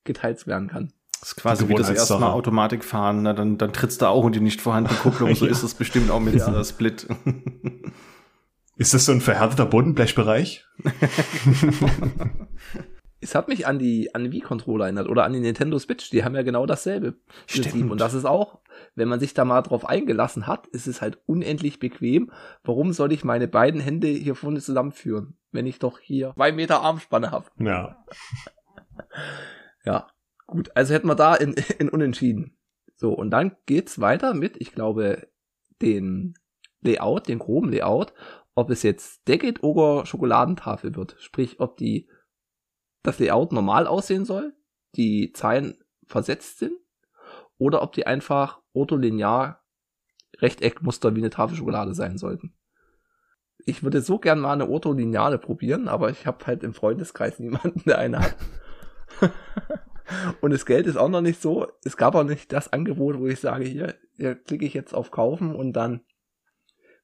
geteilt 0.04 0.46
werden 0.46 0.68
kann. 0.68 0.92
Das 1.20 1.30
ist 1.30 1.36
quasi 1.36 1.68
wie 1.68 1.74
das 1.74 1.88
erste 1.88 2.18
Mal 2.18 2.32
Automatik 2.32 2.84
fahren, 2.84 3.22
na, 3.22 3.32
dann, 3.32 3.56
dann 3.56 3.72
trittst 3.72 4.02
du 4.02 4.06
auch 4.06 4.24
und 4.24 4.34
die 4.34 4.40
nicht 4.40 4.60
vorhandene 4.60 4.98
Kupplung. 4.98 5.34
So 5.36 5.46
ja. 5.46 5.52
ist 5.52 5.62
es 5.62 5.74
bestimmt 5.74 6.10
auch 6.10 6.20
mit 6.20 6.34
ja. 6.34 6.64
Split. 6.64 7.06
ist 8.76 8.92
das 8.92 9.06
so 9.06 9.12
ein 9.12 9.22
verhärteter 9.22 9.64
Bodenblechbereich? 9.64 10.66
es 13.24 13.34
hat 13.34 13.48
mich 13.48 13.66
an 13.66 13.78
die, 13.78 14.14
an 14.14 14.22
den 14.22 14.32
Wii-Controller 14.32 14.84
erinnert 14.84 15.08
oder 15.08 15.24
an 15.24 15.32
die 15.32 15.40
Nintendo 15.40 15.78
Switch. 15.78 16.10
Die 16.10 16.24
haben 16.24 16.34
ja 16.34 16.42
genau 16.42 16.66
dasselbe 16.66 17.14
Prinzip. 17.50 17.90
Und 17.90 18.00
das 18.00 18.12
ist 18.12 18.26
auch, 18.26 18.60
wenn 18.94 19.08
man 19.08 19.18
sich 19.18 19.32
da 19.32 19.44
mal 19.46 19.62
drauf 19.62 19.88
eingelassen 19.88 20.46
hat, 20.46 20.66
ist 20.68 20.86
es 20.86 21.00
halt 21.00 21.18
unendlich 21.26 21.78
bequem. 21.78 22.30
Warum 22.62 22.92
soll 22.92 23.12
ich 23.12 23.24
meine 23.24 23.48
beiden 23.48 23.80
Hände 23.80 24.08
hier 24.08 24.34
vorne 24.34 24.60
zusammenführen, 24.60 25.38
wenn 25.52 25.66
ich 25.66 25.78
doch 25.78 25.98
hier 25.98 26.34
zwei 26.34 26.52
Meter 26.52 26.82
Armspanne 26.82 27.30
habe? 27.30 27.46
Ja. 27.58 28.04
ja. 29.84 30.06
Gut, 30.46 30.70
also 30.74 30.92
hätten 30.92 31.08
wir 31.08 31.14
da 31.14 31.34
in, 31.34 31.54
in 31.78 31.88
Unentschieden. 31.88 32.58
So, 32.94 33.12
und 33.12 33.30
dann 33.30 33.56
geht's 33.64 34.00
weiter 34.00 34.34
mit, 34.34 34.56
ich 34.58 34.72
glaube, 34.72 35.28
den 35.80 36.34
Layout, 36.82 37.28
den 37.28 37.38
groben 37.38 37.70
Layout, 37.70 38.12
ob 38.54 38.70
es 38.70 38.82
jetzt 38.82 39.26
Decade 39.26 39.62
oder 39.62 40.04
Schokoladentafel 40.04 40.94
wird. 40.94 41.16
Sprich, 41.18 41.58
ob 41.58 41.78
die 41.78 42.08
das 43.04 43.20
Layout 43.20 43.52
normal 43.52 43.86
aussehen 43.86 44.24
soll, 44.24 44.54
die 44.96 45.32
Zeilen 45.32 45.78
versetzt 46.06 46.58
sind, 46.58 46.72
oder 47.58 47.82
ob 47.82 47.92
die 47.92 48.06
einfach 48.06 48.60
ortholinear 48.72 49.62
Rechteckmuster 50.38 51.14
wie 51.14 51.20
eine 51.20 51.30
Tafel 51.30 51.56
Schokolade 51.56 51.94
sein 51.94 52.18
sollten. 52.18 52.54
Ich 53.66 53.84
würde 53.84 54.00
so 54.00 54.18
gern 54.18 54.40
mal 54.40 54.52
eine 54.52 54.68
ortholineale 54.68 55.38
probieren, 55.38 55.86
aber 55.86 56.10
ich 56.10 56.26
habe 56.26 56.44
halt 56.46 56.64
im 56.64 56.74
Freundeskreis 56.74 57.38
niemanden, 57.38 57.82
der 57.86 57.98
eine 57.98 58.18
hat. 58.18 58.36
Und 60.40 60.50
das 60.50 60.66
Geld 60.66 60.86
ist 60.86 60.96
auch 60.96 61.08
noch 61.08 61.20
nicht 61.20 61.40
so. 61.40 61.66
Es 61.84 61.96
gab 61.96 62.14
auch 62.14 62.24
nicht 62.24 62.52
das 62.52 62.72
Angebot, 62.72 63.18
wo 63.18 63.26
ich 63.26 63.40
sage, 63.40 63.64
hier, 63.64 63.94
hier 64.16 64.34
klicke 64.34 64.64
ich 64.64 64.74
jetzt 64.74 64.94
auf 64.94 65.10
Kaufen 65.10 65.54
und 65.54 65.72
dann 65.72 66.00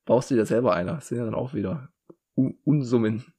baust 0.05 0.31
du 0.31 0.35
dir 0.35 0.47
selber 0.47 0.75
einer. 0.75 0.95
Das 0.95 1.09
sind 1.09 1.19
ja 1.19 1.25
dann 1.25 1.35
auch 1.35 1.55
wieder 1.55 1.89
Unsummen. 2.35 3.33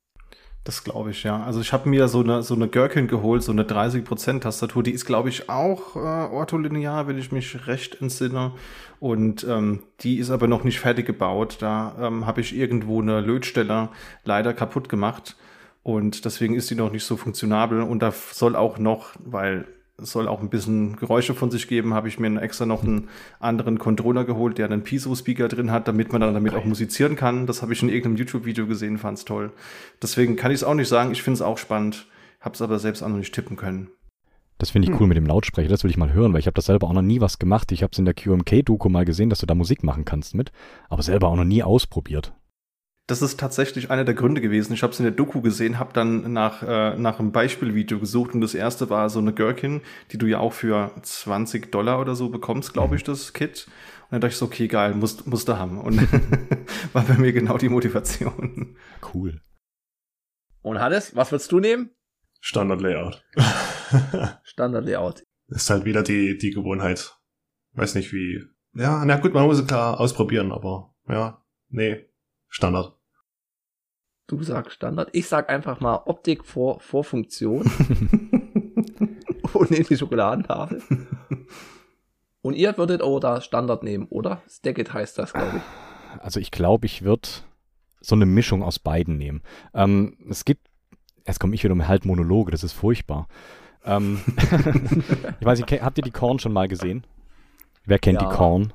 Das 0.63 0.83
glaube 0.83 1.09
ich, 1.09 1.23
ja. 1.23 1.43
Also 1.43 1.59
ich 1.59 1.73
habe 1.73 1.89
mir 1.89 2.07
so 2.07 2.19
eine, 2.19 2.43
so 2.43 2.53
eine 2.53 2.67
Gherkin 2.67 3.07
geholt, 3.07 3.41
so 3.41 3.51
eine 3.51 3.63
30% 3.63 4.41
Tastatur. 4.41 4.83
Die 4.83 4.91
ist, 4.91 5.05
glaube 5.05 5.29
ich, 5.29 5.49
auch 5.49 5.95
äh, 5.95 5.99
ortholinear, 5.99 7.07
wenn 7.07 7.17
ich 7.17 7.31
mich 7.31 7.65
recht 7.65 7.99
entsinne. 7.99 8.51
Und 8.99 9.43
ähm, 9.49 9.81
die 10.01 10.17
ist 10.19 10.29
aber 10.29 10.47
noch 10.47 10.63
nicht 10.63 10.79
fertig 10.79 11.07
gebaut. 11.07 11.57
Da 11.61 11.95
ähm, 11.99 12.27
habe 12.27 12.41
ich 12.41 12.55
irgendwo 12.55 13.01
eine 13.01 13.21
Lötstelle 13.21 13.89
leider 14.23 14.53
kaputt 14.53 14.87
gemacht. 14.87 15.35
Und 15.81 16.25
deswegen 16.25 16.53
ist 16.53 16.69
die 16.69 16.75
noch 16.75 16.91
nicht 16.91 17.05
so 17.05 17.17
funktionabel. 17.17 17.81
Und 17.81 18.03
da 18.03 18.11
soll 18.11 18.55
auch 18.55 18.77
noch, 18.77 19.13
weil 19.17 19.65
es 20.01 20.11
soll 20.11 20.27
auch 20.27 20.41
ein 20.41 20.49
bisschen 20.49 20.95
Geräusche 20.95 21.33
von 21.33 21.51
sich 21.51 21.67
geben, 21.67 21.93
habe 21.93 22.07
ich 22.07 22.19
mir 22.19 22.41
extra 22.41 22.65
noch 22.65 22.83
einen 22.83 23.09
anderen 23.39 23.79
Controller 23.79 24.25
geholt, 24.25 24.57
der 24.57 24.65
einen 24.65 24.83
Piso-Speaker 24.83 25.47
drin 25.47 25.71
hat, 25.71 25.87
damit 25.87 26.11
man 26.11 26.21
dann 26.21 26.33
damit 26.33 26.53
auch 26.53 26.65
musizieren 26.65 27.15
kann. 27.15 27.47
Das 27.47 27.61
habe 27.61 27.73
ich 27.73 27.81
in 27.81 27.89
irgendeinem 27.89 28.17
YouTube-Video 28.17 28.67
gesehen, 28.67 28.97
fand 28.97 29.17
es 29.17 29.25
toll. 29.25 29.51
Deswegen 30.01 30.35
kann 30.35 30.51
ich 30.51 30.55
es 30.55 30.63
auch 30.63 30.73
nicht 30.73 30.87
sagen, 30.87 31.11
ich 31.11 31.23
finde 31.23 31.35
es 31.35 31.41
auch 31.41 31.57
spannend, 31.57 32.07
habe 32.39 32.55
es 32.55 32.61
aber 32.61 32.79
selbst 32.79 33.03
auch 33.03 33.09
noch 33.09 33.17
nicht 33.17 33.33
tippen 33.33 33.57
können. 33.57 33.89
Das 34.57 34.69
finde 34.69 34.87
ich 34.87 34.91
hm. 34.91 35.01
cool 35.01 35.07
mit 35.07 35.17
dem 35.17 35.25
Lautsprecher, 35.25 35.69
das 35.69 35.83
will 35.83 35.91
ich 35.91 35.97
mal 35.97 36.13
hören, 36.13 36.33
weil 36.33 36.39
ich 36.39 36.45
habe 36.45 36.55
das 36.55 36.65
selber 36.65 36.87
auch 36.87 36.93
noch 36.93 37.01
nie 37.01 37.19
was 37.19 37.39
gemacht. 37.39 37.71
Ich 37.71 37.81
habe 37.81 37.91
es 37.91 37.99
in 37.99 38.05
der 38.05 38.13
QMK-Doku 38.13 38.89
mal 38.89 39.05
gesehen, 39.05 39.29
dass 39.29 39.39
du 39.39 39.47
da 39.47 39.55
Musik 39.55 39.83
machen 39.83 40.05
kannst 40.05 40.35
mit, 40.35 40.51
aber 40.89 41.01
selber 41.01 41.29
auch 41.29 41.35
noch 41.35 41.45
nie 41.45 41.63
ausprobiert 41.63 42.33
das 43.11 43.21
ist 43.21 43.37
tatsächlich 43.37 43.91
einer 43.91 44.05
der 44.05 44.13
Gründe 44.13 44.39
gewesen. 44.39 44.71
Ich 44.71 44.83
habe 44.83 44.93
es 44.93 44.99
in 44.99 45.03
der 45.03 45.11
Doku 45.11 45.41
gesehen, 45.41 45.79
habe 45.79 45.91
dann 45.91 46.31
nach, 46.31 46.63
äh, 46.63 46.95
nach 46.97 47.19
einem 47.19 47.33
Beispielvideo 47.33 47.99
gesucht 47.99 48.33
und 48.33 48.39
das 48.39 48.55
erste 48.55 48.89
war 48.89 49.09
so 49.09 49.19
eine 49.19 49.33
Gherkin, 49.33 49.81
die 50.11 50.17
du 50.17 50.27
ja 50.27 50.39
auch 50.39 50.53
für 50.53 50.91
20 51.01 51.73
Dollar 51.73 51.99
oder 51.99 52.15
so 52.15 52.29
bekommst, 52.29 52.71
glaube 52.71 52.95
ich, 52.95 53.03
das 53.03 53.33
Kit. 53.33 53.67
Und 54.03 54.13
dann 54.13 54.21
dachte 54.21 54.31
ich 54.31 54.37
so, 54.37 54.45
okay, 54.45 54.69
geil, 54.69 54.93
musst, 54.95 55.27
musst 55.27 55.49
du 55.49 55.57
haben. 55.57 55.81
Und 55.81 56.01
war 56.93 57.03
bei 57.03 57.15
mir 57.15 57.33
genau 57.33 57.57
die 57.57 57.67
Motivation. 57.67 58.77
Cool. 59.13 59.41
Und 60.61 60.79
Hannes, 60.79 61.13
was 61.13 61.33
würdest 61.33 61.51
du 61.51 61.59
nehmen? 61.59 61.89
Standard 62.39 62.79
Layout. 62.79 63.25
Standard 64.43 64.85
Layout. 64.85 65.23
Ist 65.47 65.69
halt 65.69 65.83
wieder 65.83 66.01
die, 66.01 66.37
die 66.37 66.51
Gewohnheit. 66.51 67.17
Weiß 67.73 67.93
nicht 67.95 68.13
wie. 68.13 68.41
Ja, 68.73 69.03
na 69.03 69.17
gut, 69.17 69.33
man 69.33 69.47
muss 69.47 69.59
es 69.59 69.67
klar 69.67 69.99
ausprobieren, 69.99 70.53
aber 70.53 70.95
ja, 71.09 71.43
nee, 71.67 72.05
Standard. 72.47 73.00
Du 74.31 74.41
sagst 74.43 74.71
Standard. 74.71 75.09
Ich 75.11 75.27
sag 75.27 75.49
einfach 75.49 75.81
mal 75.81 76.03
Optik 76.05 76.45
vor, 76.45 76.79
vor 76.79 77.03
Funktion. 77.03 77.69
Und 79.53 79.71
in 79.71 79.83
die 79.83 79.97
Schokoladentafel. 79.97 80.81
Und 82.41 82.53
ihr 82.53 82.77
würdet 82.77 83.01
auch 83.01 83.19
da 83.19 83.41
Standard 83.41 83.83
nehmen, 83.83 84.07
oder? 84.09 84.41
Stackit 84.49 84.93
heißt 84.93 85.19
das, 85.19 85.33
glaube 85.33 85.57
ich. 85.57 86.23
Also 86.23 86.39
ich 86.39 86.49
glaube, 86.49 86.85
ich 86.85 87.01
würde 87.01 87.27
so 87.99 88.15
eine 88.15 88.25
Mischung 88.25 88.63
aus 88.63 88.79
beiden 88.79 89.17
nehmen. 89.17 89.43
Ähm, 89.73 90.15
es 90.29 90.45
gibt, 90.45 90.65
jetzt 91.27 91.41
komme 91.41 91.53
ich 91.53 91.65
wieder 91.65 91.75
mit 91.75 91.89
halt 91.89 92.05
Monologe, 92.05 92.51
das 92.51 92.63
ist 92.63 92.71
furchtbar. 92.71 93.27
Ähm, 93.83 94.21
ich 95.41 95.45
weiß 95.45 95.59
nicht, 95.59 95.81
habt 95.81 95.97
ihr 95.97 96.05
die 96.05 96.11
Korn 96.11 96.39
schon 96.39 96.53
mal 96.53 96.69
gesehen? 96.69 97.05
Wer 97.83 97.99
kennt 97.99 98.21
ja. 98.21 98.29
die 98.29 98.33
Korn? 98.33 98.71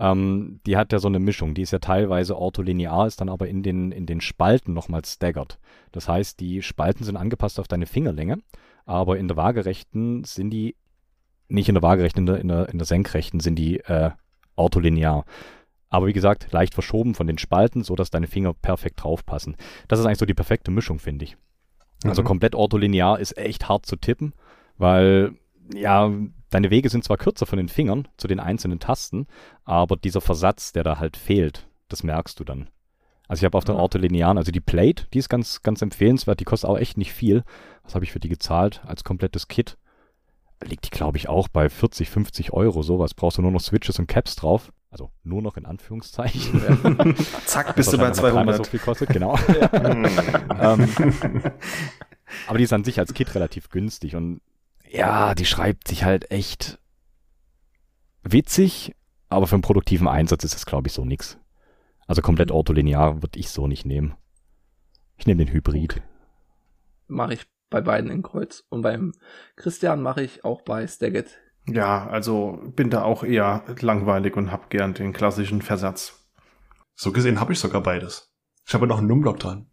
Ähm, 0.00 0.60
die 0.64 0.78
hat 0.78 0.92
ja 0.92 0.98
so 0.98 1.08
eine 1.08 1.18
Mischung. 1.18 1.52
Die 1.54 1.60
ist 1.60 1.72
ja 1.72 1.78
teilweise 1.78 2.36
ortholinear, 2.36 3.06
ist 3.06 3.20
dann 3.20 3.28
aber 3.28 3.48
in 3.48 3.62
den, 3.62 3.92
in 3.92 4.06
den 4.06 4.22
Spalten 4.22 4.72
nochmal 4.72 5.04
staggert. 5.04 5.58
Das 5.92 6.08
heißt, 6.08 6.40
die 6.40 6.62
Spalten 6.62 7.04
sind 7.04 7.16
angepasst 7.16 7.60
auf 7.60 7.68
deine 7.68 7.84
Fingerlänge, 7.86 8.38
aber 8.86 9.18
in 9.18 9.28
der 9.28 9.36
waagerechten 9.36 10.24
sind 10.24 10.50
die, 10.50 10.74
nicht 11.48 11.68
in 11.68 11.74
der 11.74 11.82
waagerechten, 11.82 12.22
in 12.22 12.26
der, 12.26 12.40
in 12.40 12.48
der, 12.48 12.68
in 12.70 12.78
der 12.78 12.86
senkrechten 12.86 13.40
sind 13.40 13.56
die 13.56 13.80
äh, 13.80 14.10
ortholinear. 14.56 15.26
Aber 15.90 16.06
wie 16.06 16.14
gesagt, 16.14 16.50
leicht 16.50 16.72
verschoben 16.72 17.14
von 17.14 17.26
den 17.26 17.36
Spalten, 17.36 17.82
so 17.84 17.94
dass 17.94 18.10
deine 18.10 18.26
Finger 18.26 18.54
perfekt 18.54 19.02
draufpassen. 19.02 19.56
Das 19.86 19.98
ist 19.98 20.06
eigentlich 20.06 20.18
so 20.18 20.26
die 20.26 20.34
perfekte 20.34 20.70
Mischung, 20.70 20.98
finde 20.98 21.26
ich. 21.26 21.36
Also 22.04 22.22
mhm. 22.22 22.26
komplett 22.26 22.54
ortholinear 22.54 23.18
ist 23.18 23.36
echt 23.36 23.68
hart 23.68 23.84
zu 23.84 23.96
tippen, 23.96 24.32
weil 24.78 25.32
ja, 25.74 26.10
deine 26.50 26.70
Wege 26.70 26.88
sind 26.88 27.04
zwar 27.04 27.16
kürzer 27.16 27.46
von 27.46 27.56
den 27.56 27.68
Fingern 27.68 28.08
zu 28.16 28.28
den 28.28 28.40
einzelnen 28.40 28.80
Tasten, 28.80 29.26
aber 29.64 29.96
dieser 29.96 30.20
Versatz, 30.20 30.72
der 30.72 30.84
da 30.84 30.98
halt 30.98 31.16
fehlt, 31.16 31.66
das 31.88 32.02
merkst 32.02 32.38
du 32.38 32.44
dann. 32.44 32.68
Also 33.28 33.42
ich 33.42 33.44
habe 33.44 33.56
auf 33.56 33.64
der 33.64 33.76
Ortholinearen, 33.76 34.38
also 34.38 34.50
die 34.50 34.60
Plate, 34.60 35.06
die 35.14 35.18
ist 35.18 35.28
ganz, 35.28 35.62
ganz 35.62 35.82
empfehlenswert, 35.82 36.40
die 36.40 36.44
kostet 36.44 36.68
auch 36.68 36.78
echt 36.78 36.98
nicht 36.98 37.12
viel. 37.12 37.44
Was 37.84 37.94
habe 37.94 38.04
ich 38.04 38.12
für 38.12 38.18
die 38.18 38.28
gezahlt 38.28 38.82
als 38.84 39.04
komplettes 39.04 39.46
Kit? 39.46 39.78
Liegt 40.64 40.84
die, 40.84 40.90
glaube 40.90 41.16
ich, 41.16 41.28
auch 41.28 41.48
bei 41.48 41.68
40, 41.68 42.10
50 42.10 42.52
Euro, 42.52 42.82
sowas. 42.82 43.14
Brauchst 43.14 43.38
du 43.38 43.42
nur 43.42 43.52
noch 43.52 43.60
Switches 43.60 43.98
und 44.00 44.08
Caps 44.08 44.34
drauf. 44.34 44.72
Also 44.90 45.12
nur 45.22 45.40
noch 45.42 45.56
in 45.56 45.64
Anführungszeichen. 45.64 46.60
Ja. 46.60 47.14
Zack, 47.46 47.76
bist 47.76 47.92
du 47.92 47.98
bei 47.98 48.10
200. 48.10 48.56
so 48.56 48.64
viel 48.64 48.80
kostet, 48.80 49.10
genau. 49.10 49.38
ähm, 49.72 50.88
aber 52.48 52.58
die 52.58 52.64
ist 52.64 52.72
an 52.72 52.82
sich 52.82 52.98
als 52.98 53.14
Kit 53.14 53.32
relativ 53.36 53.70
günstig 53.70 54.16
und 54.16 54.40
ja, 54.90 55.34
die 55.34 55.46
schreibt 55.46 55.88
sich 55.88 56.04
halt 56.04 56.30
echt 56.30 56.78
witzig, 58.22 58.94
aber 59.28 59.46
für 59.46 59.54
einen 59.54 59.62
produktiven 59.62 60.08
Einsatz 60.08 60.44
ist 60.44 60.54
das, 60.54 60.66
glaube 60.66 60.88
ich, 60.88 60.92
so 60.92 61.04
nix. 61.04 61.38
Also 62.06 62.22
komplett 62.22 62.50
ortholinear 62.50 63.22
würde 63.22 63.38
ich 63.38 63.50
so 63.50 63.68
nicht 63.68 63.86
nehmen. 63.86 64.14
Ich 65.16 65.26
nehme 65.26 65.44
den 65.44 65.52
Hybrid. 65.52 65.92
Okay. 65.92 66.02
Mache 67.06 67.34
ich 67.34 67.46
bei 67.68 67.80
beiden 67.80 68.10
in 68.10 68.22
Kreuz. 68.22 68.64
Und 68.68 68.82
beim 68.82 69.12
Christian 69.54 70.02
mache 70.02 70.22
ich 70.22 70.44
auch 70.44 70.62
bei 70.62 70.86
Stagget. 70.86 71.38
Ja, 71.66 72.08
also 72.08 72.60
bin 72.74 72.90
da 72.90 73.04
auch 73.04 73.22
eher 73.22 73.64
langweilig 73.80 74.36
und 74.36 74.50
hab 74.50 74.70
gern 74.70 74.94
den 74.94 75.12
klassischen 75.12 75.62
Versatz. 75.62 76.28
So 76.96 77.12
gesehen 77.12 77.38
habe 77.38 77.52
ich 77.52 77.60
sogar 77.60 77.82
beides. 77.82 78.34
Ich 78.66 78.74
habe 78.74 78.86
noch 78.86 78.98
einen 78.98 79.06
Numblock 79.06 79.38
dran. 79.38 79.66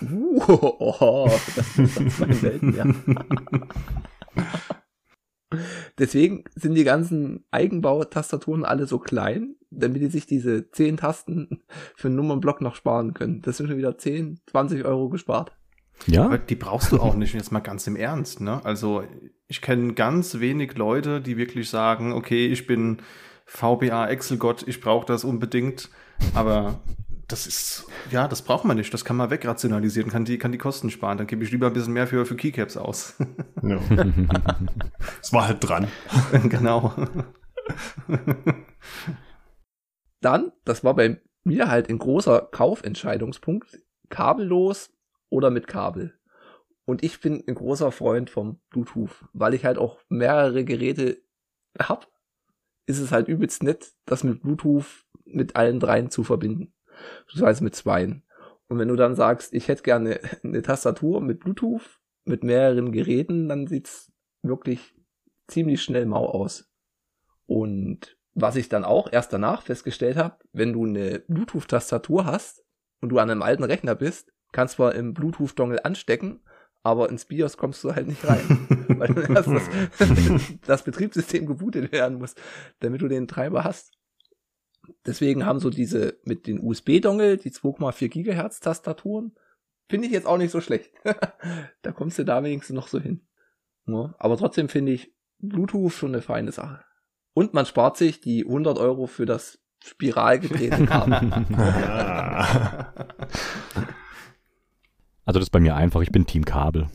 Uh, 0.00 0.40
oh, 0.48 1.30
das 1.56 1.78
ist 1.78 2.20
mein 2.20 2.42
Welten, 2.42 2.76
ja. 2.76 2.84
Deswegen 5.98 6.44
sind 6.54 6.74
die 6.74 6.84
ganzen 6.84 7.44
Eigenbautastaturen 7.50 8.64
alle 8.64 8.86
so 8.86 8.98
klein, 8.98 9.54
damit 9.70 10.02
die 10.02 10.08
sich 10.08 10.26
diese 10.26 10.70
10 10.70 10.96
Tasten 10.96 11.62
für 11.96 12.08
einen 12.08 12.16
Nummernblock 12.16 12.60
noch 12.60 12.74
sparen 12.74 13.14
können. 13.14 13.42
Das 13.42 13.56
sind 13.56 13.68
schon 13.68 13.78
wieder 13.78 13.96
10, 13.96 14.40
20 14.46 14.84
Euro 14.84 15.08
gespart. 15.08 15.52
Ja. 16.06 16.24
Aber 16.24 16.38
die 16.38 16.56
brauchst 16.56 16.90
du 16.90 16.98
auch 16.98 17.14
nicht, 17.14 17.34
jetzt 17.34 17.52
mal 17.52 17.60
ganz 17.60 17.86
im 17.86 17.94
Ernst, 17.94 18.40
ne? 18.40 18.60
Also, 18.64 19.04
ich 19.46 19.60
kenne 19.60 19.94
ganz 19.94 20.40
wenig 20.40 20.76
Leute, 20.76 21.20
die 21.20 21.36
wirklich 21.36 21.70
sagen, 21.70 22.12
okay, 22.12 22.48
ich 22.48 22.66
bin 22.66 22.98
VBA 23.46 24.08
Excel-Gott, 24.08 24.64
ich 24.66 24.80
brauche 24.80 25.06
das 25.06 25.22
unbedingt. 25.22 25.90
Aber 26.34 26.80
das 27.28 27.46
ist, 27.46 27.86
ja, 28.10 28.28
das 28.28 28.42
braucht 28.42 28.64
man 28.64 28.76
nicht. 28.76 28.92
Das 28.92 29.04
kann 29.04 29.16
man 29.16 29.30
wegrationalisieren, 29.30 30.10
kann 30.10 30.24
die, 30.24 30.38
kann 30.38 30.52
die 30.52 30.58
Kosten 30.58 30.90
sparen. 30.90 31.18
Dann 31.18 31.26
gebe 31.26 31.42
ich 31.44 31.50
lieber 31.50 31.68
ein 31.68 31.72
bisschen 31.72 31.92
mehr 31.92 32.06
für, 32.06 32.26
für 32.26 32.36
Keycaps 32.36 32.76
aus. 32.76 33.16
Ja. 33.62 33.80
Es 35.22 35.32
war 35.32 35.48
halt 35.48 35.66
dran. 35.66 35.88
genau. 36.48 36.94
Dann, 40.20 40.52
das 40.64 40.84
war 40.84 40.94
bei 40.94 41.20
mir 41.44 41.68
halt 41.68 41.88
ein 41.88 41.98
großer 41.98 42.48
Kaufentscheidungspunkt, 42.52 43.80
kabellos 44.10 44.90
oder 45.30 45.50
mit 45.50 45.66
Kabel. 45.66 46.18
Und 46.84 47.02
ich 47.02 47.20
bin 47.20 47.42
ein 47.46 47.54
großer 47.54 47.90
Freund 47.90 48.28
vom 48.28 48.60
Bluetooth, 48.68 49.24
weil 49.32 49.54
ich 49.54 49.64
halt 49.64 49.78
auch 49.78 50.00
mehrere 50.08 50.64
Geräte 50.64 51.22
hab. 51.78 52.08
Ist 52.86 52.98
es 52.98 53.12
halt 53.12 53.28
übelst 53.28 53.62
nett, 53.62 53.94
das 54.04 54.24
mit 54.24 54.42
Bluetooth 54.42 55.06
mit 55.24 55.56
allen 55.56 55.80
dreien 55.80 56.10
zu 56.10 56.22
verbinden 56.22 56.74
beziehungsweise 57.26 57.64
mit 57.64 57.74
zweien. 57.74 58.22
Und 58.68 58.78
wenn 58.78 58.88
du 58.88 58.96
dann 58.96 59.14
sagst, 59.14 59.52
ich 59.52 59.68
hätte 59.68 59.82
gerne 59.82 60.20
eine 60.42 60.62
Tastatur 60.62 61.20
mit 61.20 61.40
Bluetooth, 61.40 62.00
mit 62.24 62.42
mehreren 62.42 62.92
Geräten, 62.92 63.48
dann 63.48 63.66
sieht's 63.66 64.12
wirklich 64.42 64.94
ziemlich 65.46 65.82
schnell 65.82 66.06
mau 66.06 66.26
aus. 66.26 66.70
Und 67.46 68.16
was 68.34 68.56
ich 68.56 68.68
dann 68.68 68.84
auch 68.84 69.12
erst 69.12 69.32
danach 69.32 69.62
festgestellt 69.62 70.16
habe, 70.16 70.38
wenn 70.52 70.72
du 70.72 70.86
eine 70.86 71.20
Bluetooth-Tastatur 71.28 72.24
hast 72.24 72.64
und 73.00 73.10
du 73.10 73.18
an 73.18 73.30
einem 73.30 73.42
alten 73.42 73.64
Rechner 73.64 73.94
bist, 73.94 74.32
kannst 74.52 74.76
zwar 74.76 74.94
im 74.94 75.14
Bluetooth-Dongle 75.14 75.84
anstecken, 75.84 76.40
aber 76.82 77.08
ins 77.08 77.24
BIOS 77.24 77.56
kommst 77.56 77.82
du 77.84 77.94
halt 77.94 78.06
nicht 78.06 78.26
rein, 78.26 78.66
weil 78.98 79.14
dann 79.14 79.36
erst 79.36 79.48
das, 79.98 80.42
das 80.66 80.82
Betriebssystem 80.82 81.46
gebootet 81.46 81.92
werden 81.92 82.18
muss, 82.18 82.34
damit 82.80 83.02
du 83.02 83.08
den 83.08 83.28
Treiber 83.28 83.64
hast. 83.64 83.92
Deswegen 85.06 85.44
haben 85.44 85.60
so 85.60 85.70
diese 85.70 86.18
mit 86.24 86.46
den 86.46 86.60
USB-Dongle, 86.60 87.36
die 87.36 87.50
2,4 87.50 88.08
Gigahertz 88.08 88.60
Tastaturen, 88.60 89.32
finde 89.88 90.06
ich 90.06 90.12
jetzt 90.12 90.26
auch 90.26 90.38
nicht 90.38 90.50
so 90.50 90.60
schlecht. 90.60 90.92
da 91.82 91.92
kommst 91.92 92.18
du 92.18 92.24
da 92.24 92.42
wenigstens 92.42 92.74
noch 92.74 92.88
so 92.88 93.00
hin. 93.00 93.26
Ja, 93.86 94.14
aber 94.18 94.36
trotzdem 94.36 94.68
finde 94.68 94.92
ich 94.92 95.12
Bluetooth 95.38 95.92
schon 95.92 96.14
eine 96.14 96.22
feine 96.22 96.52
Sache. 96.52 96.82
Und 97.34 97.52
man 97.52 97.66
spart 97.66 97.96
sich 97.96 98.20
die 98.20 98.44
100 98.44 98.78
Euro 98.78 99.06
für 99.06 99.26
das 99.26 99.58
spiral 99.82 100.38
gedrehte 100.38 100.86
Kabel. 100.86 101.32
also 105.24 105.38
das 105.38 105.42
ist 105.42 105.50
bei 105.50 105.60
mir 105.60 105.74
einfach. 105.76 106.00
Ich 106.00 106.12
bin 106.12 106.26
Team 106.26 106.44
Kabel. 106.44 106.88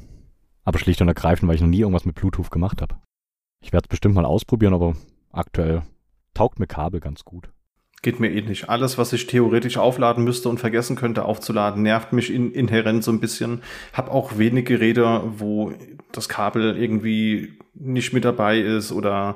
Aber 0.63 0.79
schlicht 0.79 1.01
und 1.01 1.07
ergreifend, 1.07 1.47
weil 1.47 1.55
ich 1.55 1.61
noch 1.61 1.67
nie 1.67 1.79
irgendwas 1.79 2.05
mit 2.05 2.15
Bluetooth 2.15 2.51
gemacht 2.51 2.81
habe. 2.81 2.95
Ich 3.61 3.73
werde 3.73 3.85
es 3.85 3.89
bestimmt 3.89 4.15
mal 4.15 4.25
ausprobieren, 4.25 4.73
aber 4.73 4.95
aktuell 5.31 5.83
taugt 6.33 6.59
mir 6.59 6.67
Kabel 6.67 6.99
ganz 6.99 7.25
gut. 7.25 7.51
Geht 8.01 8.19
mir 8.19 8.31
ähnlich. 8.31 8.69
Alles, 8.69 8.97
was 8.97 9.11
ich 9.11 9.27
theoretisch 9.27 9.77
aufladen 9.77 10.23
müsste 10.23 10.47
und 10.47 10.59
vergessen 10.59 10.95
könnte 10.95 11.25
aufzuladen, 11.25 11.83
nervt 11.83 12.13
mich 12.13 12.33
in, 12.33 12.53
inhärent 12.53 13.03
so 13.03 13.11
ein 13.11 13.19
bisschen. 13.19 13.61
Hab 13.91 14.09
auch 14.09 14.37
wenige 14.37 14.79
Räder, 14.79 15.23
wo 15.37 15.73
das 16.11 16.29
Kabel 16.29 16.77
irgendwie 16.77 17.53
nicht 17.73 18.13
mit 18.13 18.23
dabei 18.23 18.59
ist 18.59 18.91
oder 18.91 19.35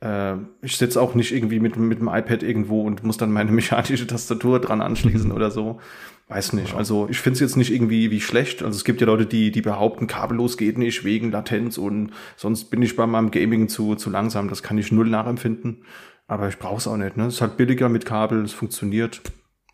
äh, 0.00 0.34
ich 0.62 0.76
sitze 0.76 1.00
auch 1.00 1.14
nicht 1.14 1.32
irgendwie 1.32 1.60
mit, 1.60 1.76
mit 1.76 2.00
dem 2.00 2.08
iPad 2.08 2.42
irgendwo 2.42 2.82
und 2.82 3.04
muss 3.04 3.16
dann 3.16 3.32
meine 3.32 3.52
mechanische 3.52 4.06
Tastatur 4.06 4.60
dran 4.60 4.80
anschließen 4.80 5.30
oder 5.32 5.50
so. 5.50 5.80
Weiß 6.28 6.52
nicht. 6.52 6.74
Also 6.74 7.08
ich 7.10 7.18
finde 7.18 7.34
es 7.34 7.40
jetzt 7.40 7.56
nicht 7.56 7.72
irgendwie 7.72 8.12
wie 8.12 8.20
schlecht. 8.20 8.62
Also 8.62 8.76
es 8.76 8.84
gibt 8.84 9.00
ja 9.00 9.06
Leute, 9.06 9.26
die, 9.26 9.50
die 9.50 9.62
behaupten, 9.62 10.06
kabellos 10.06 10.56
geht 10.56 10.78
nicht 10.78 11.04
wegen 11.04 11.32
Latenz 11.32 11.76
und 11.76 12.12
sonst 12.36 12.70
bin 12.70 12.82
ich 12.82 12.94
bei 12.94 13.06
meinem 13.06 13.32
Gaming 13.32 13.68
zu, 13.68 13.96
zu 13.96 14.10
langsam. 14.10 14.48
Das 14.48 14.62
kann 14.62 14.78
ich 14.78 14.92
null 14.92 15.08
nachempfinden. 15.08 15.84
Aber 16.30 16.46
ich 16.46 16.60
brauche 16.60 16.76
es 16.76 16.86
auch 16.86 16.96
nicht. 16.96 17.16
Ne? 17.16 17.26
Es 17.26 17.34
ist 17.34 17.40
halt 17.40 17.56
billiger 17.56 17.88
mit 17.88 18.06
Kabel, 18.06 18.44
es 18.44 18.52
funktioniert. 18.52 19.20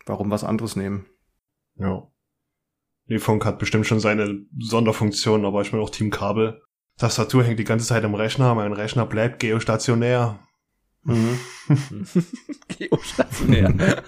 Warum 0.07 0.31
was 0.31 0.43
anderes 0.43 0.75
nehmen? 0.75 1.05
Ja. 1.75 2.07
Nee, 3.05 3.19
Funk 3.19 3.45
hat 3.45 3.59
bestimmt 3.59 3.85
schon 3.85 3.99
seine 3.99 4.43
Sonderfunktion, 4.57 5.45
aber 5.45 5.61
ich 5.61 5.69
bin 5.69 5.79
auch 5.79 5.91
Team 5.91 6.09
Kabel. 6.09 6.59
Tastatur 6.97 7.43
hängt 7.43 7.59
die 7.59 7.63
ganze 7.63 7.85
Zeit 7.85 8.03
im 8.03 8.15
Rechner, 8.15 8.55
mein 8.55 8.73
Rechner 8.73 9.05
bleibt 9.05 9.39
geostationär. 9.39 10.39
Mhm. 11.03 11.37
geostationär. 12.79 14.01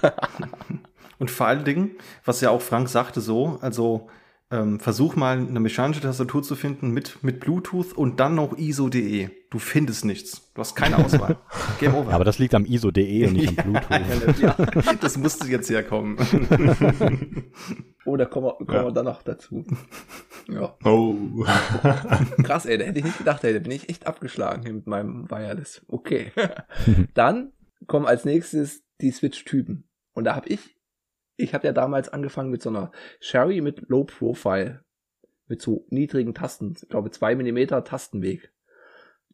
Und 1.19 1.29
vor 1.29 1.45
allen 1.45 1.65
Dingen, 1.65 1.91
was 2.25 2.41
ja 2.41 2.49
auch 2.49 2.63
Frank 2.63 2.89
sagte 2.89 3.21
so, 3.21 3.59
also 3.61 4.09
ähm, 4.51 4.79
versuch 4.79 5.15
mal 5.15 5.37
eine 5.37 5.59
mechanische 5.59 6.01
Tastatur 6.01 6.41
zu 6.41 6.55
finden 6.55 6.91
mit, 6.91 7.23
mit 7.23 7.39
Bluetooth 7.39 7.93
und 7.93 8.19
dann 8.19 8.35
noch 8.35 8.57
ISO.de. 8.57 9.29
Du 9.51 9.59
findest 9.59 10.05
nichts. 10.05 10.51
Du 10.53 10.61
hast 10.61 10.75
keine 10.75 10.97
Auswahl. 10.97 11.37
Game 11.79 11.93
over. 11.93 12.11
Aber 12.13 12.23
das 12.23 12.39
liegt 12.39 12.55
am 12.55 12.65
ISO.de 12.65 13.27
und 13.27 13.33
nicht 13.33 13.59
am 13.59 13.73
Bluetooth. 13.89 14.39
ja, 14.39 14.55
das 14.99 15.17
musste 15.17 15.47
jetzt 15.47 15.69
herkommen. 15.69 16.17
oh, 18.05 18.17
da 18.17 18.25
kommen 18.25 18.47
wir, 18.47 18.53
kommen 18.65 18.73
ja. 18.73 18.85
wir 18.85 18.91
dann 18.91 19.05
noch 19.05 19.21
dazu. 19.21 19.65
Ja. 20.47 20.75
Oh. 20.83 21.45
Krass, 22.43 22.65
ey, 22.65 22.79
da 22.79 22.85
hätte 22.85 22.99
ich 22.99 23.05
nicht 23.05 23.19
gedacht, 23.19 23.43
ey, 23.43 23.53
da 23.53 23.59
bin 23.59 23.71
ich 23.71 23.87
echt 23.89 24.07
abgeschlagen 24.07 24.63
hier 24.63 24.73
mit 24.73 24.87
meinem 24.87 25.29
Wireless. 25.29 25.85
Okay. 25.87 26.31
dann 27.13 27.51
kommen 27.85 28.07
als 28.07 28.25
nächstes 28.25 28.83
die 28.99 29.11
Switch-Typen. 29.11 29.87
Und 30.13 30.23
da 30.23 30.35
habe 30.35 30.49
ich 30.49 30.78
ich 31.39 31.53
habe 31.53 31.67
ja 31.67 31.73
damals 31.73 32.09
angefangen 32.09 32.51
mit 32.51 32.61
so 32.61 32.69
einer 32.69 32.91
Sherry 33.19 33.61
mit 33.61 33.87
Low 33.89 34.03
Profile. 34.03 34.83
Mit 35.47 35.61
so 35.61 35.85
niedrigen 35.89 36.35
Tasten. 36.35 36.75
Ich 36.79 36.89
glaube, 36.89 37.09
zwei 37.11 37.35
Millimeter 37.35 37.83
Tastenweg. 37.83 38.53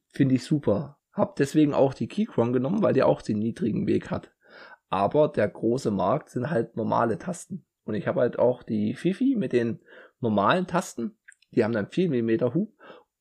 Finde 0.08 0.36
ich 0.36 0.44
super. 0.44 0.98
Hab 1.12 1.36
deswegen 1.36 1.74
auch 1.74 1.94
die 1.94 2.08
Keychron 2.08 2.54
genommen, 2.54 2.82
weil 2.82 2.94
der 2.94 3.08
auch 3.08 3.22
den 3.22 3.40
niedrigen 3.40 3.88
Weg 3.88 4.12
hat. 4.12 4.32
Aber 4.90 5.28
der 5.28 5.48
große 5.48 5.92
Markt 5.92 6.30
sind 6.30 6.50
halt 6.50 6.78
normale 6.78 7.18
Tasten. 7.18 7.66
Und 7.84 7.96
ich 7.96 8.08
habe 8.08 8.22
halt 8.22 8.40
auch 8.40 8.64
die 8.64 8.94
Fifi 8.94 9.36
mit 9.36 9.52
den 9.52 9.80
normalen 10.22 10.68
Tasten. 10.68 11.18
Die 11.52 11.64
haben 11.64 11.74
dann 11.74 11.88
4 11.88 12.10
mm 12.10 12.54
Hub. 12.54 12.74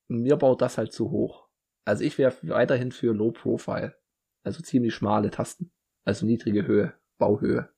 Und 0.08 0.22
mir 0.22 0.36
baut 0.36 0.60
das 0.60 0.78
halt 0.78 0.92
zu 0.92 1.10
hoch. 1.10 1.48
Also 1.84 2.04
ich 2.04 2.18
wäre 2.18 2.34
weiterhin 2.42 2.92
für 2.92 3.12
Low 3.12 3.32
Profile. 3.32 3.94
Also 4.42 4.62
ziemlich 4.62 4.94
schmale 4.94 5.30
Tasten. 5.30 5.72
Also 6.04 6.26
niedrige 6.26 6.66
Höhe, 6.66 6.94
Bauhöhe. 7.18 7.73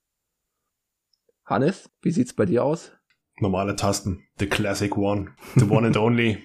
Hannes, 1.46 1.88
wie 2.02 2.10
sieht's 2.10 2.34
bei 2.34 2.44
dir 2.44 2.64
aus? 2.64 2.92
Normale 3.38 3.76
Tasten. 3.76 4.24
The 4.38 4.46
classic 4.46 4.96
one. 4.96 5.28
The 5.54 5.68
one 5.68 5.86
and 5.86 5.96
only. 5.96 6.42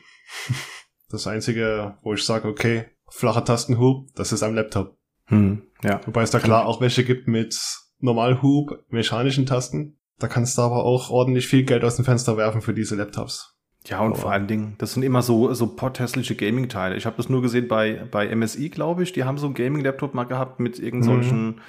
Das 1.09 1.25
einzige, 1.25 1.97
wo 2.03 2.13
ich 2.13 2.23
sage, 2.23 2.47
okay, 2.47 2.85
flacher 3.09 3.43
Tastenhub, 3.43 4.13
das 4.15 4.31
ist 4.31 4.43
am 4.43 4.53
Laptop. 4.53 4.97
Hm, 5.25 5.63
ja. 5.83 6.01
Wobei 6.05 6.21
es 6.21 6.31
da 6.31 6.39
klar 6.39 6.67
auch 6.67 6.81
welche 6.81 7.03
gibt 7.03 7.27
mit 7.27 7.59
Normalhub, 7.99 8.83
mechanischen 8.89 9.45
Tasten. 9.45 9.97
Da 10.19 10.27
kannst 10.27 10.57
du 10.57 10.61
aber 10.61 10.83
auch 10.83 11.09
ordentlich 11.09 11.47
viel 11.47 11.63
Geld 11.63 11.83
aus 11.83 11.95
dem 11.95 12.05
Fenster 12.05 12.37
werfen 12.37 12.61
für 12.61 12.73
diese 12.73 12.95
Laptops. 12.95 13.55
Ja, 13.87 14.01
und 14.01 14.11
aber 14.11 14.21
vor 14.21 14.31
allen 14.31 14.47
Dingen, 14.47 14.75
das 14.77 14.93
sind 14.93 15.01
immer 15.01 15.23
so, 15.23 15.51
so 15.55 15.75
potthässliche 15.75 16.35
Gaming-Teile. 16.35 16.95
Ich 16.95 17.07
habe 17.07 17.17
das 17.17 17.29
nur 17.29 17.41
gesehen 17.41 17.67
bei, 17.67 18.07
bei 18.11 18.33
MSI, 18.35 18.69
glaube 18.69 19.01
ich. 19.01 19.13
Die 19.13 19.23
haben 19.23 19.39
so 19.39 19.47
einen 19.47 19.55
Gaming-Laptop 19.55 20.13
mal 20.13 20.25
gehabt 20.25 20.59
mit 20.59 20.77
irgendwelchen 20.77 21.45
mhm 21.45 21.61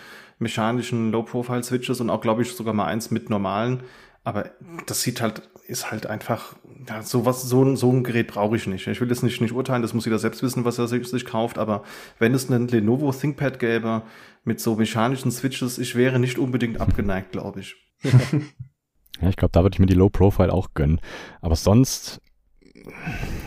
mechanischen 0.43 1.11
Low-Profile-Switches 1.12 2.01
und 2.01 2.11
auch, 2.11 2.20
glaube 2.20 2.43
ich, 2.43 2.53
sogar 2.53 2.74
mal 2.74 2.86
eins 2.86 3.11
mit 3.11 3.30
normalen. 3.30 3.82
Aber 4.24 4.51
das 4.86 5.03
sieht 5.03 5.20
halt, 5.20 5.43
ist 5.66 5.90
halt 5.90 6.07
einfach, 6.07 6.55
ja, 6.88 7.03
sowas, 7.03 7.43
so, 7.43 7.64
ein 7.64 7.76
so 7.76 7.90
ein 7.90 8.05
Gerät 8.05 8.28
brauche 8.28 8.57
ich 8.57 8.66
nicht. 8.66 8.86
Ich 8.86 9.01
will 9.01 9.09
das 9.09 9.22
nicht, 9.22 9.40
nicht 9.40 9.53
urteilen, 9.53 9.82
das 9.82 9.95
muss 9.95 10.05
jeder 10.05 10.18
selbst 10.18 10.43
wissen, 10.43 10.64
was 10.64 10.78
er 10.78 10.86
sich, 10.86 11.09
sich 11.09 11.24
kauft. 11.24 11.59
Aber 11.59 11.82
wenn 12.18 12.34
es 12.34 12.51
einen 12.51 12.68
Lenovo 12.68 13.11
ThinkPad 13.12 13.59
gäbe 13.59 14.03
mit 14.45 14.61
so 14.61 14.76
mechanischen 14.76 15.30
Switches, 15.30 15.78
ich 15.78 15.95
wäre 15.95 16.18
nicht 16.18 16.38
unbedingt 16.38 16.80
abgeneigt, 16.80 17.32
glaube 17.32 17.61
ich. 17.61 17.76
ja, 18.03 19.28
ich 19.28 19.36
glaube, 19.36 19.53
da 19.53 19.62
würde 19.62 19.74
ich 19.74 19.80
mir 19.80 19.86
die 19.86 19.95
Low 19.95 20.09
Profile 20.09 20.53
auch 20.53 20.74
gönnen. 20.74 21.01
Aber 21.40 21.57
sonst, 21.57 22.20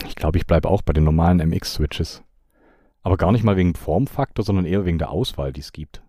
ich 0.08 0.16
glaube, 0.16 0.38
ich 0.38 0.46
bleibe 0.46 0.70
auch 0.70 0.82
bei 0.82 0.93
den 0.93 1.04
normalen 1.04 1.39
MX-Switches. 1.48 2.22
Aber 3.02 3.18
gar 3.18 3.32
nicht 3.32 3.43
mal 3.43 3.56
wegen 3.56 3.76
Formfaktor, 3.76 4.43
sondern 4.43 4.66
eher 4.66 4.84
wegen 4.84 4.98
der 4.98 5.12
Auswahl, 5.12 5.54
die 5.54 5.62
es 5.62 5.72
gibt. 5.72 6.02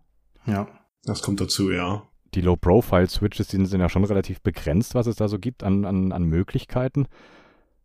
Ja. 0.47 0.67
Das 1.07 1.23
kommt 1.23 1.41
dazu, 1.41 1.71
ja. 1.71 2.03
Die 2.35 2.41
Low-Profile-Switches 2.43 3.49
sind, 3.49 3.67
sind 3.67 3.81
ja 3.81 3.89
schon 3.89 4.05
relativ 4.05 4.43
begrenzt, 4.43 4.95
was 4.95 5.07
es 5.07 5.17
da 5.17 5.29
so 5.29 5.39
gibt 5.39 5.63
an, 5.63 5.85
an, 5.85 6.13
an 6.13 6.25
Möglichkeiten. 6.25 7.07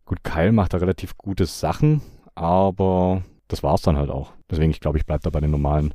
Gut, 0.05 0.23
Kyle 0.23 0.51
macht 0.51 0.73
da 0.73 0.79
relativ 0.79 1.17
gute 1.17 1.45
Sachen, 1.45 2.01
aber 2.35 3.23
das 3.47 3.63
war's 3.63 3.83
dann 3.83 3.95
halt 3.95 4.09
auch. 4.09 4.33
Deswegen, 4.49 4.71
ich 4.71 4.79
glaube, 4.79 4.97
ich 4.97 5.05
bleibe 5.05 5.23
da 5.23 5.29
bei 5.29 5.39
den 5.39 5.51
normalen, 5.51 5.93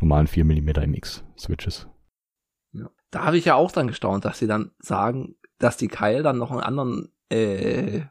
normalen 0.00 0.26
4 0.26 0.44
mm 0.44 0.68
MX-Switches. 0.90 1.88
Ja. 2.72 2.88
Da 3.10 3.24
habe 3.24 3.36
ich 3.36 3.44
ja 3.44 3.56
auch 3.56 3.72
dann 3.72 3.88
gestaunt, 3.88 4.24
dass 4.24 4.38
sie 4.38 4.46
dann 4.46 4.70
sagen, 4.78 5.34
dass 5.58 5.76
die 5.76 5.88
Kyle 5.88 6.22
dann 6.22 6.38
noch 6.38 6.52
einen 6.52 6.60
anderen, 6.60 7.12
äh, 7.28 8.02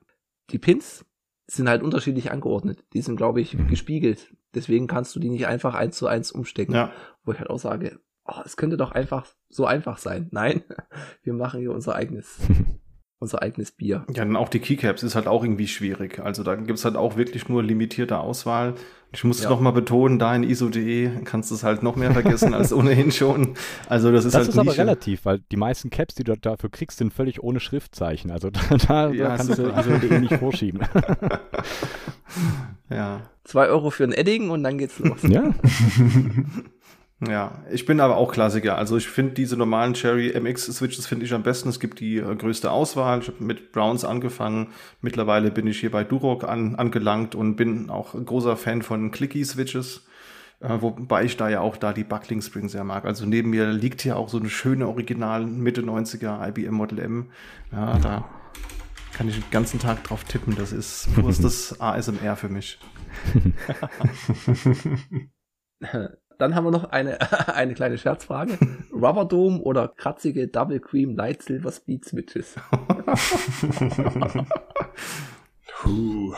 die 0.52 0.60
Pins 0.60 1.06
sind 1.48 1.70
halt 1.70 1.82
unterschiedlich 1.82 2.32
angeordnet. 2.32 2.84
Die 2.94 3.02
sind, 3.02 3.16
glaube 3.16 3.40
ich, 3.40 3.58
mhm. 3.58 3.68
gespiegelt. 3.68 4.36
Deswegen 4.54 4.88
kannst 4.88 5.16
du 5.16 5.20
die 5.20 5.30
nicht 5.30 5.48
einfach 5.48 5.76
eins 5.76 5.98
zu 5.98 6.08
eins 6.08 6.32
umstecken. 6.32 6.76
Ja. 6.76 6.92
Wo 7.24 7.32
ich 7.32 7.40
halt 7.40 7.50
auch 7.50 7.60
sage, 7.60 8.00
oh, 8.28 8.42
es 8.46 8.58
könnte 8.58 8.78
doch 8.78 8.92
einfach 8.92 9.26
so 9.50 9.66
einfach 9.66 9.98
sein. 9.98 10.28
Nein, 10.32 10.64
wir 11.24 11.34
machen 11.34 11.60
hier 11.60 11.72
unser 11.72 11.96
eigenes, 11.96 12.40
unser 13.20 13.42
eigenes 13.42 13.72
Bier. 13.72 14.06
Ja, 14.10 14.26
dann 14.26 14.36
auch 14.36 14.50
die 14.50 14.60
Keycaps 14.60 15.04
ist 15.04 15.16
halt 15.16 15.28
auch 15.28 15.44
irgendwie 15.44 15.68
schwierig. 15.68 16.20
Also 16.20 16.44
da 16.44 16.56
gibt's 16.56 16.86
halt 16.86 16.96
auch 16.96 17.18
wirklich 17.18 17.50
nur 17.50 17.64
limitierte 17.64 18.20
Auswahl. 18.20 18.76
Ich 19.14 19.24
muss 19.24 19.42
ja. 19.42 19.50
noch 19.50 19.62
mal 19.62 19.72
betonen, 19.72 20.20
da 20.20 20.36
in 20.36 20.44
ISO.de 20.44 21.24
kannst 21.24 21.50
du 21.50 21.56
es 21.56 21.64
halt 21.64 21.82
noch 21.82 21.96
mehr 21.96 22.12
vergessen 22.12 22.54
als 22.54 22.74
ohnehin 22.74 23.14
schon. 23.14 23.56
Also 23.88 24.12
das 24.12 24.26
ist 24.26 24.34
das 24.34 24.42
halt 24.42 24.50
ist 24.50 24.58
aber 24.60 24.78
relativ, 24.78 25.24
weil 25.24 25.40
die 25.50 25.56
meisten 25.56 25.90
Caps, 25.90 26.16
die 26.16 26.26
du 26.26 26.36
dafür 26.36 26.70
kriegst, 26.70 26.98
sind 26.98 27.14
völlig 27.14 27.42
ohne 27.42 27.62
Schriftzeichen. 27.62 28.32
Also 28.32 28.50
da, 28.50 28.60
da, 28.88 29.10
ja, 29.10 29.30
da 29.30 29.38
kannst 29.38 29.58
du 29.58 29.70
ISO.de 29.70 30.20
nicht 30.20 30.34
vorschieben. 30.34 30.82
ja. 32.90 33.22
Zwei 33.46 33.68
Euro 33.70 33.92
für 33.92 34.04
ein 34.04 34.12
Edding 34.12 34.50
und 34.50 34.62
dann 34.62 34.78
geht's 34.78 35.00
los. 35.00 35.24
Ja. 35.24 35.54
Ja, 37.20 37.64
ich 37.72 37.86
bin 37.88 38.00
aber 38.00 38.18
auch 38.18 38.32
Klassiker. 38.32 38.78
Also 38.78 38.96
ich 38.96 39.08
finde 39.08 39.34
diese 39.34 39.58
normalen 39.58 39.96
Cherry 39.96 40.40
MX 40.40 40.66
Switches 40.66 41.08
finde 41.08 41.26
ich 41.26 41.34
am 41.34 41.42
besten. 41.42 41.68
Es 41.70 41.80
gibt 41.80 42.00
die 42.00 42.18
äh, 42.18 42.36
größte 42.36 42.70
Auswahl. 42.70 43.20
Ich 43.22 43.28
habe 43.28 43.44
mit 43.44 43.72
Browns 43.72 44.06
angefangen. 44.06 44.68
Mittlerweile 45.02 45.50
bin 45.50 45.66
ich 45.66 45.80
hier 45.80 45.90
bei 45.90 46.04
Duroc 46.04 46.44
an, 46.44 46.76
angelangt 46.76 47.34
und 47.34 47.56
bin 47.56 47.90
auch 47.90 48.14
ein 48.14 48.26
großer 48.26 48.56
Fan 48.56 48.84
von 48.84 49.10
Clicky 49.10 49.44
Switches. 49.44 50.06
Äh, 50.60 50.78
wobei 50.80 51.24
ich 51.24 51.38
da 51.38 51.50
ja 51.50 51.62
auch 51.62 51.76
da 51.78 51.92
die 51.92 52.04
Buckling 52.04 52.44
Springs 52.44 52.74
sehr 52.74 52.84
mag. 52.84 53.06
Also 53.06 53.26
neben 53.26 53.50
mir 53.50 53.72
liegt 53.72 54.02
hier 54.02 54.16
auch 54.16 54.30
so 54.30 54.38
eine 54.38 54.50
schöne 54.50 54.88
Original 54.88 55.44
Mitte 55.48 55.82
90er 55.82 56.48
IBM 56.50 56.76
Model 56.76 57.00
M. 57.00 57.32
Ja, 57.72 57.98
da 57.98 58.30
kann 59.14 59.28
ich 59.28 59.40
den 59.40 59.50
ganzen 59.50 59.80
Tag 59.80 60.04
drauf 60.04 60.24
tippen. 60.24 60.56
Das 60.56 60.72
ist 60.72 61.10
das 61.42 61.82
ASMR 61.82 62.36
für 62.36 62.50
mich. 62.50 62.78
Dann 66.38 66.54
haben 66.54 66.66
wir 66.66 66.72
noch 66.72 66.92
eine, 66.92 67.20
eine 67.54 67.74
kleine 67.74 67.98
Scherzfrage. 67.98 68.58
Rubber 68.92 69.26
Dome 69.26 69.60
oder 69.60 69.88
kratzige 69.88 70.48
Double 70.48 70.80
Cream 70.80 71.16
Light 71.16 71.42
Silver 71.44 71.72
Speed 71.72 72.06
Switches? 72.06 72.56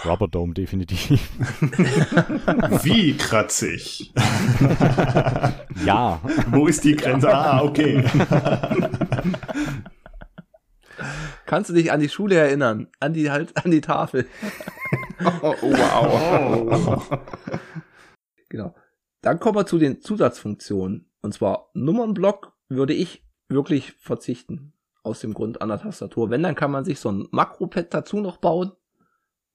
Rubber 0.05 0.27
Dome 0.27 0.53
definitiv. 0.53 1.29
Wie 2.83 3.15
kratzig? 3.17 4.13
ja. 5.85 6.19
Wo 6.51 6.67
ist 6.67 6.83
die 6.83 6.95
Grenze? 6.95 7.33
Ah, 7.33 7.63
okay. 7.63 8.03
Kannst 11.45 11.69
du 11.69 11.73
dich 11.73 11.91
an 11.91 11.99
die 11.99 12.09
Schule 12.09 12.35
erinnern? 12.35 12.87
An 12.99 13.13
die 13.13 13.31
halt 13.31 13.55
an 13.63 13.71
die 13.71 13.81
Tafel. 13.81 14.27
oh, 15.41 15.55
wow. 15.61 17.01
Oh. 17.11 17.17
Genau. 18.49 18.75
Dann 19.21 19.39
kommen 19.39 19.57
wir 19.57 19.65
zu 19.65 19.77
den 19.77 20.01
Zusatzfunktionen. 20.01 21.09
Und 21.21 21.33
zwar 21.33 21.69
Nummernblock 21.73 22.53
würde 22.69 22.93
ich 22.93 23.25
wirklich 23.49 23.93
verzichten. 23.93 24.73
Aus 25.01 25.21
dem 25.21 25.33
Grund 25.33 25.61
an 25.61 25.69
der 25.69 25.79
Tastatur. 25.79 26.29
Wenn, 26.29 26.43
dann 26.43 26.55
kann 26.55 26.71
man 26.71 26.83
sich 26.83 26.99
so 26.99 27.09
ein 27.09 27.27
Makropad 27.31 27.93
dazu 27.93 28.19
noch 28.19 28.37
bauen, 28.37 28.73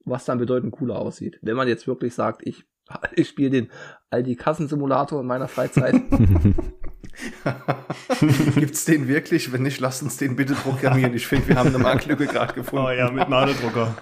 was 0.05 0.25
dann 0.25 0.39
bedeutend 0.39 0.73
cooler 0.73 0.99
aussieht. 0.99 1.39
Wenn 1.43 1.57
man 1.57 1.69
jetzt 1.69 1.87
wirklich 1.87 2.15
sagt, 2.15 2.47
ich, 2.47 2.65
ich 3.15 3.29
spiele 3.29 3.51
den 3.51 3.71
Aldi 4.11 4.37
Kassensimulator 4.37 5.21
in 5.21 5.27
meiner 5.27 5.49
Freizeit. 5.49 5.95
Gibt's 8.55 8.85
den 8.85 9.07
wirklich? 9.09 9.53
Wenn 9.53 9.63
nicht, 9.63 9.81
lasst 9.81 10.03
uns 10.03 10.17
den 10.17 10.37
bitte 10.37 10.55
programmieren. 10.55 11.15
Ich 11.15 11.27
finde, 11.27 11.49
wir 11.49 11.57
haben 11.57 11.69
eine 11.69 11.79
Marktlücke 11.79 12.27
gerade 12.27 12.55
gefunden. 12.55 12.87
Oh 12.87 12.91
ja, 12.91 13.11
mit 13.11 13.29
Naderdrucker. 13.29 13.97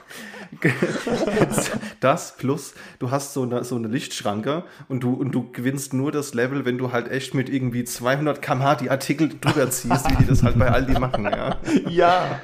das 2.01 2.37
plus, 2.37 2.75
du 2.99 3.11
hast 3.11 3.33
so 3.33 3.43
eine, 3.43 3.65
so 3.65 3.77
eine 3.77 3.89
Lichtschranke 3.89 4.65
und 4.89 5.03
du, 5.03 5.15
und 5.15 5.33
du 5.33 5.51
gewinnst 5.51 5.95
nur 5.95 6.13
das 6.13 6.35
Level, 6.35 6.65
wenn 6.65 6.79
du 6.79 6.93
halt 6.93 7.11
echt 7.11 7.35
mit 7.35 7.49
irgendwie 7.49 7.85
200 7.85 8.43
kmh 8.43 8.75
die 8.77 8.91
Artikel 8.91 9.31
drüber 9.41 9.71
ziehst, 9.71 10.11
wie 10.11 10.17
die 10.17 10.27
das 10.27 10.43
halt 10.43 10.59
bei 10.59 10.71
Aldi 10.71 10.99
machen, 10.99 11.25
ja. 11.25 11.57
Ja. 11.89 12.41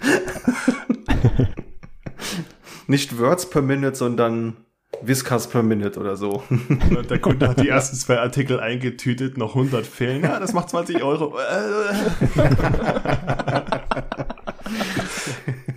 Nicht 2.86 3.18
Words 3.18 3.50
per 3.50 3.62
Minute, 3.62 3.94
sondern 3.94 4.56
Whiskas 5.02 5.48
per 5.48 5.62
Minute 5.62 6.00
oder 6.00 6.16
so. 6.16 6.42
Der 7.08 7.20
Kunde 7.20 7.48
hat 7.48 7.60
die 7.60 7.68
ersten 7.68 7.96
zwei 7.96 8.18
Artikel 8.18 8.58
eingetütet, 8.58 9.38
noch 9.38 9.54
100 9.54 9.86
fehlen. 9.86 10.22
Ja, 10.22 10.40
das 10.40 10.52
macht 10.52 10.70
20 10.70 11.02
Euro. 11.02 11.38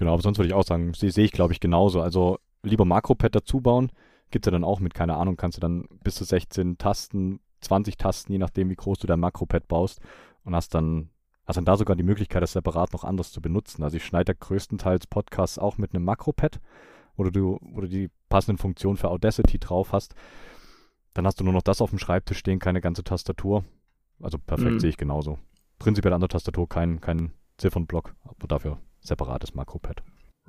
Genau, 0.00 0.14
aber 0.14 0.22
sonst 0.22 0.38
würde 0.38 0.48
ich 0.48 0.54
auch 0.54 0.64
sagen, 0.64 0.94
sehe 0.94 1.10
seh 1.10 1.24
ich 1.24 1.30
glaube 1.30 1.52
ich 1.52 1.60
genauso. 1.60 2.00
Also 2.00 2.38
lieber 2.62 2.86
Makropad 2.86 3.34
dazu 3.34 3.60
bauen, 3.60 3.92
gibt 4.30 4.46
es 4.46 4.50
ja 4.50 4.52
dann 4.52 4.64
auch 4.64 4.80
mit, 4.80 4.94
keine 4.94 5.18
Ahnung, 5.18 5.36
kannst 5.36 5.58
du 5.58 5.60
dann 5.60 5.84
bis 6.02 6.14
zu 6.14 6.24
16 6.24 6.78
Tasten, 6.78 7.40
20 7.60 7.98
Tasten, 7.98 8.32
je 8.32 8.38
nachdem 8.38 8.70
wie 8.70 8.76
groß 8.76 8.98
du 8.98 9.06
dein 9.06 9.20
Makropad 9.20 9.68
baust 9.68 10.00
und 10.42 10.56
hast 10.56 10.74
dann, 10.74 11.10
hast 11.44 11.56
dann 11.56 11.66
da 11.66 11.76
sogar 11.76 11.96
die 11.96 12.02
Möglichkeit, 12.02 12.42
das 12.42 12.52
separat 12.52 12.94
noch 12.94 13.04
anders 13.04 13.30
zu 13.30 13.42
benutzen. 13.42 13.82
Also 13.82 13.98
ich 13.98 14.04
schneide 14.06 14.32
ja 14.32 14.38
größtenteils 14.40 15.06
Podcasts 15.06 15.58
auch 15.58 15.76
mit 15.76 15.94
einem 15.94 16.06
Makropad, 16.06 16.62
wo 17.16 17.24
du, 17.24 17.58
wo 17.60 17.82
du 17.82 17.86
die 17.86 18.08
passenden 18.30 18.56
Funktionen 18.56 18.96
für 18.96 19.10
Audacity 19.10 19.58
drauf 19.58 19.92
hast. 19.92 20.14
Dann 21.12 21.26
hast 21.26 21.40
du 21.40 21.44
nur 21.44 21.52
noch 21.52 21.60
das 21.60 21.82
auf 21.82 21.90
dem 21.90 21.98
Schreibtisch 21.98 22.38
stehen, 22.38 22.58
keine 22.58 22.80
ganze 22.80 23.04
Tastatur. 23.04 23.64
Also 24.18 24.38
perfekt 24.38 24.72
mhm. 24.72 24.80
sehe 24.80 24.88
ich 24.88 24.96
genauso. 24.96 25.38
Prinzipiell 25.78 26.14
an 26.14 26.20
der 26.20 26.30
Tastatur 26.30 26.70
kein, 26.70 27.02
kein 27.02 27.34
Ziffernblock, 27.58 28.14
aber 28.24 28.48
dafür 28.48 28.78
separates 29.00 29.54
Makropad. 29.54 30.02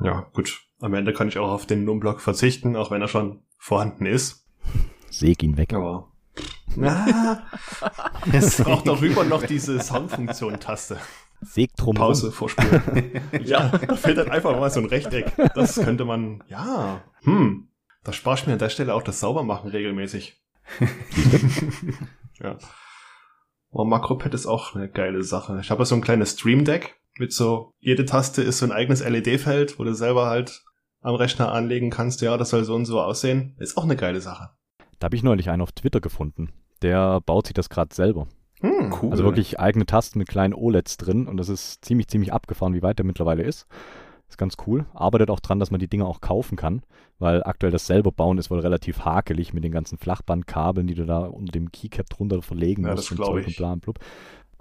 Ja, 0.03 0.27
gut. 0.33 0.61
Am 0.79 0.93
Ende 0.93 1.13
kann 1.13 1.27
ich 1.27 1.37
auch 1.37 1.51
auf 1.51 1.65
den 1.65 1.83
Numblock 1.83 2.21
verzichten, 2.21 2.75
auch 2.75 2.91
wenn 2.91 3.01
er 3.01 3.07
schon 3.07 3.43
vorhanden 3.57 4.05
ist. 4.05 4.47
Säg 5.09 5.43
ihn 5.43 5.57
weg. 5.57 5.73
Aber. 5.73 6.11
Ah, 6.81 7.39
es 8.31 8.63
braucht 8.63 8.87
darüber 8.87 9.23
noch 9.23 9.43
diese 9.43 9.79
Soundfunktion-Taste. 9.79 10.97
Säg 11.41 11.75
drum. 11.75 11.95
Pause 11.95 12.31
vorspielen. 12.31 13.21
ja, 13.43 13.69
da 13.69 13.95
fehlt 13.95 14.17
dann 14.17 14.29
einfach 14.29 14.57
mal 14.57 14.69
so 14.69 14.79
ein 14.79 14.85
Rechteck. 14.85 15.33
Das 15.55 15.75
könnte 15.75 16.05
man, 16.05 16.43
ja, 16.47 17.01
hm, 17.23 17.67
da 18.03 18.13
sparst 18.13 18.45
du 18.45 18.49
mir 18.49 18.53
an 18.53 18.59
der 18.59 18.69
Stelle 18.69 18.93
auch 18.93 19.03
das 19.03 19.19
Saubermachen 19.19 19.69
regelmäßig. 19.69 20.41
ja. 22.39 22.57
Aber 23.71 23.85
Makropad 23.85 24.33
ist 24.33 24.45
auch 24.45 24.75
eine 24.75 24.89
geile 24.89 25.23
Sache. 25.23 25.59
Ich 25.61 25.71
habe 25.71 25.85
so 25.85 25.95
ein 25.95 26.01
kleines 26.01 26.33
Stream 26.33 26.63
Deck 26.63 27.00
mit 27.17 27.33
so, 27.33 27.73
jede 27.79 28.05
Taste 28.05 28.41
ist 28.41 28.59
so 28.59 28.65
ein 28.65 28.71
eigenes 28.71 29.03
LED-Feld, 29.03 29.79
wo 29.79 29.83
du 29.83 29.93
selber 29.93 30.27
halt 30.27 30.63
am 31.01 31.15
Rechner 31.15 31.51
anlegen 31.51 31.89
kannst, 31.89 32.21
ja, 32.21 32.37
das 32.37 32.49
soll 32.49 32.63
so 32.63 32.75
und 32.75 32.85
so 32.85 33.01
aussehen. 33.01 33.55
Ist 33.59 33.77
auch 33.77 33.83
eine 33.83 33.95
geile 33.95 34.21
Sache. 34.21 34.49
Da 34.99 35.05
habe 35.05 35.15
ich 35.15 35.23
neulich 35.23 35.49
einen 35.49 35.61
auf 35.61 35.71
Twitter 35.71 35.99
gefunden. 35.99 36.51
Der 36.81 37.21
baut 37.21 37.47
sich 37.47 37.53
das 37.53 37.69
gerade 37.69 37.93
selber. 37.93 38.27
Hm, 38.61 38.93
cool. 39.01 39.11
Also 39.11 39.23
wirklich 39.23 39.59
eigene 39.59 39.87
Tasten 39.87 40.19
mit 40.19 40.27
kleinen 40.27 40.53
OLEDs 40.53 40.97
drin 40.97 41.27
und 41.27 41.37
das 41.37 41.49
ist 41.49 41.83
ziemlich, 41.83 42.07
ziemlich 42.07 42.31
abgefahren, 42.31 42.75
wie 42.75 42.83
weit 42.83 42.99
der 42.99 43.05
mittlerweile 43.05 43.43
ist. 43.43 43.65
Ist 44.29 44.37
ganz 44.37 44.55
cool. 44.65 44.85
Arbeitet 44.93 45.29
auch 45.29 45.41
dran, 45.41 45.59
dass 45.59 45.71
man 45.71 45.79
die 45.79 45.89
Dinger 45.89 46.05
auch 46.05 46.21
kaufen 46.21 46.55
kann, 46.55 46.83
weil 47.19 47.43
aktuell 47.43 47.71
das 47.71 47.85
selber 47.85 48.11
bauen 48.11 48.37
ist 48.37 48.49
wohl 48.49 48.59
relativ 48.59 49.03
hakelig 49.03 49.53
mit 49.53 49.63
den 49.63 49.73
ganzen 49.73 49.97
Flachbandkabeln, 49.97 50.87
die 50.87 50.93
du 50.93 51.05
da 51.05 51.19
unter 51.25 51.51
dem 51.51 51.71
Keycap 51.71 52.09
drunter 52.09 52.41
verlegen 52.41 52.85
ja, 52.85 52.91
musst 52.91 53.11
und 53.11 53.17
Zeug 53.17 53.41
ich. 53.41 53.47
und 53.47 53.57
bla 53.57 53.73
und 53.73 53.81
blub. 53.81 53.99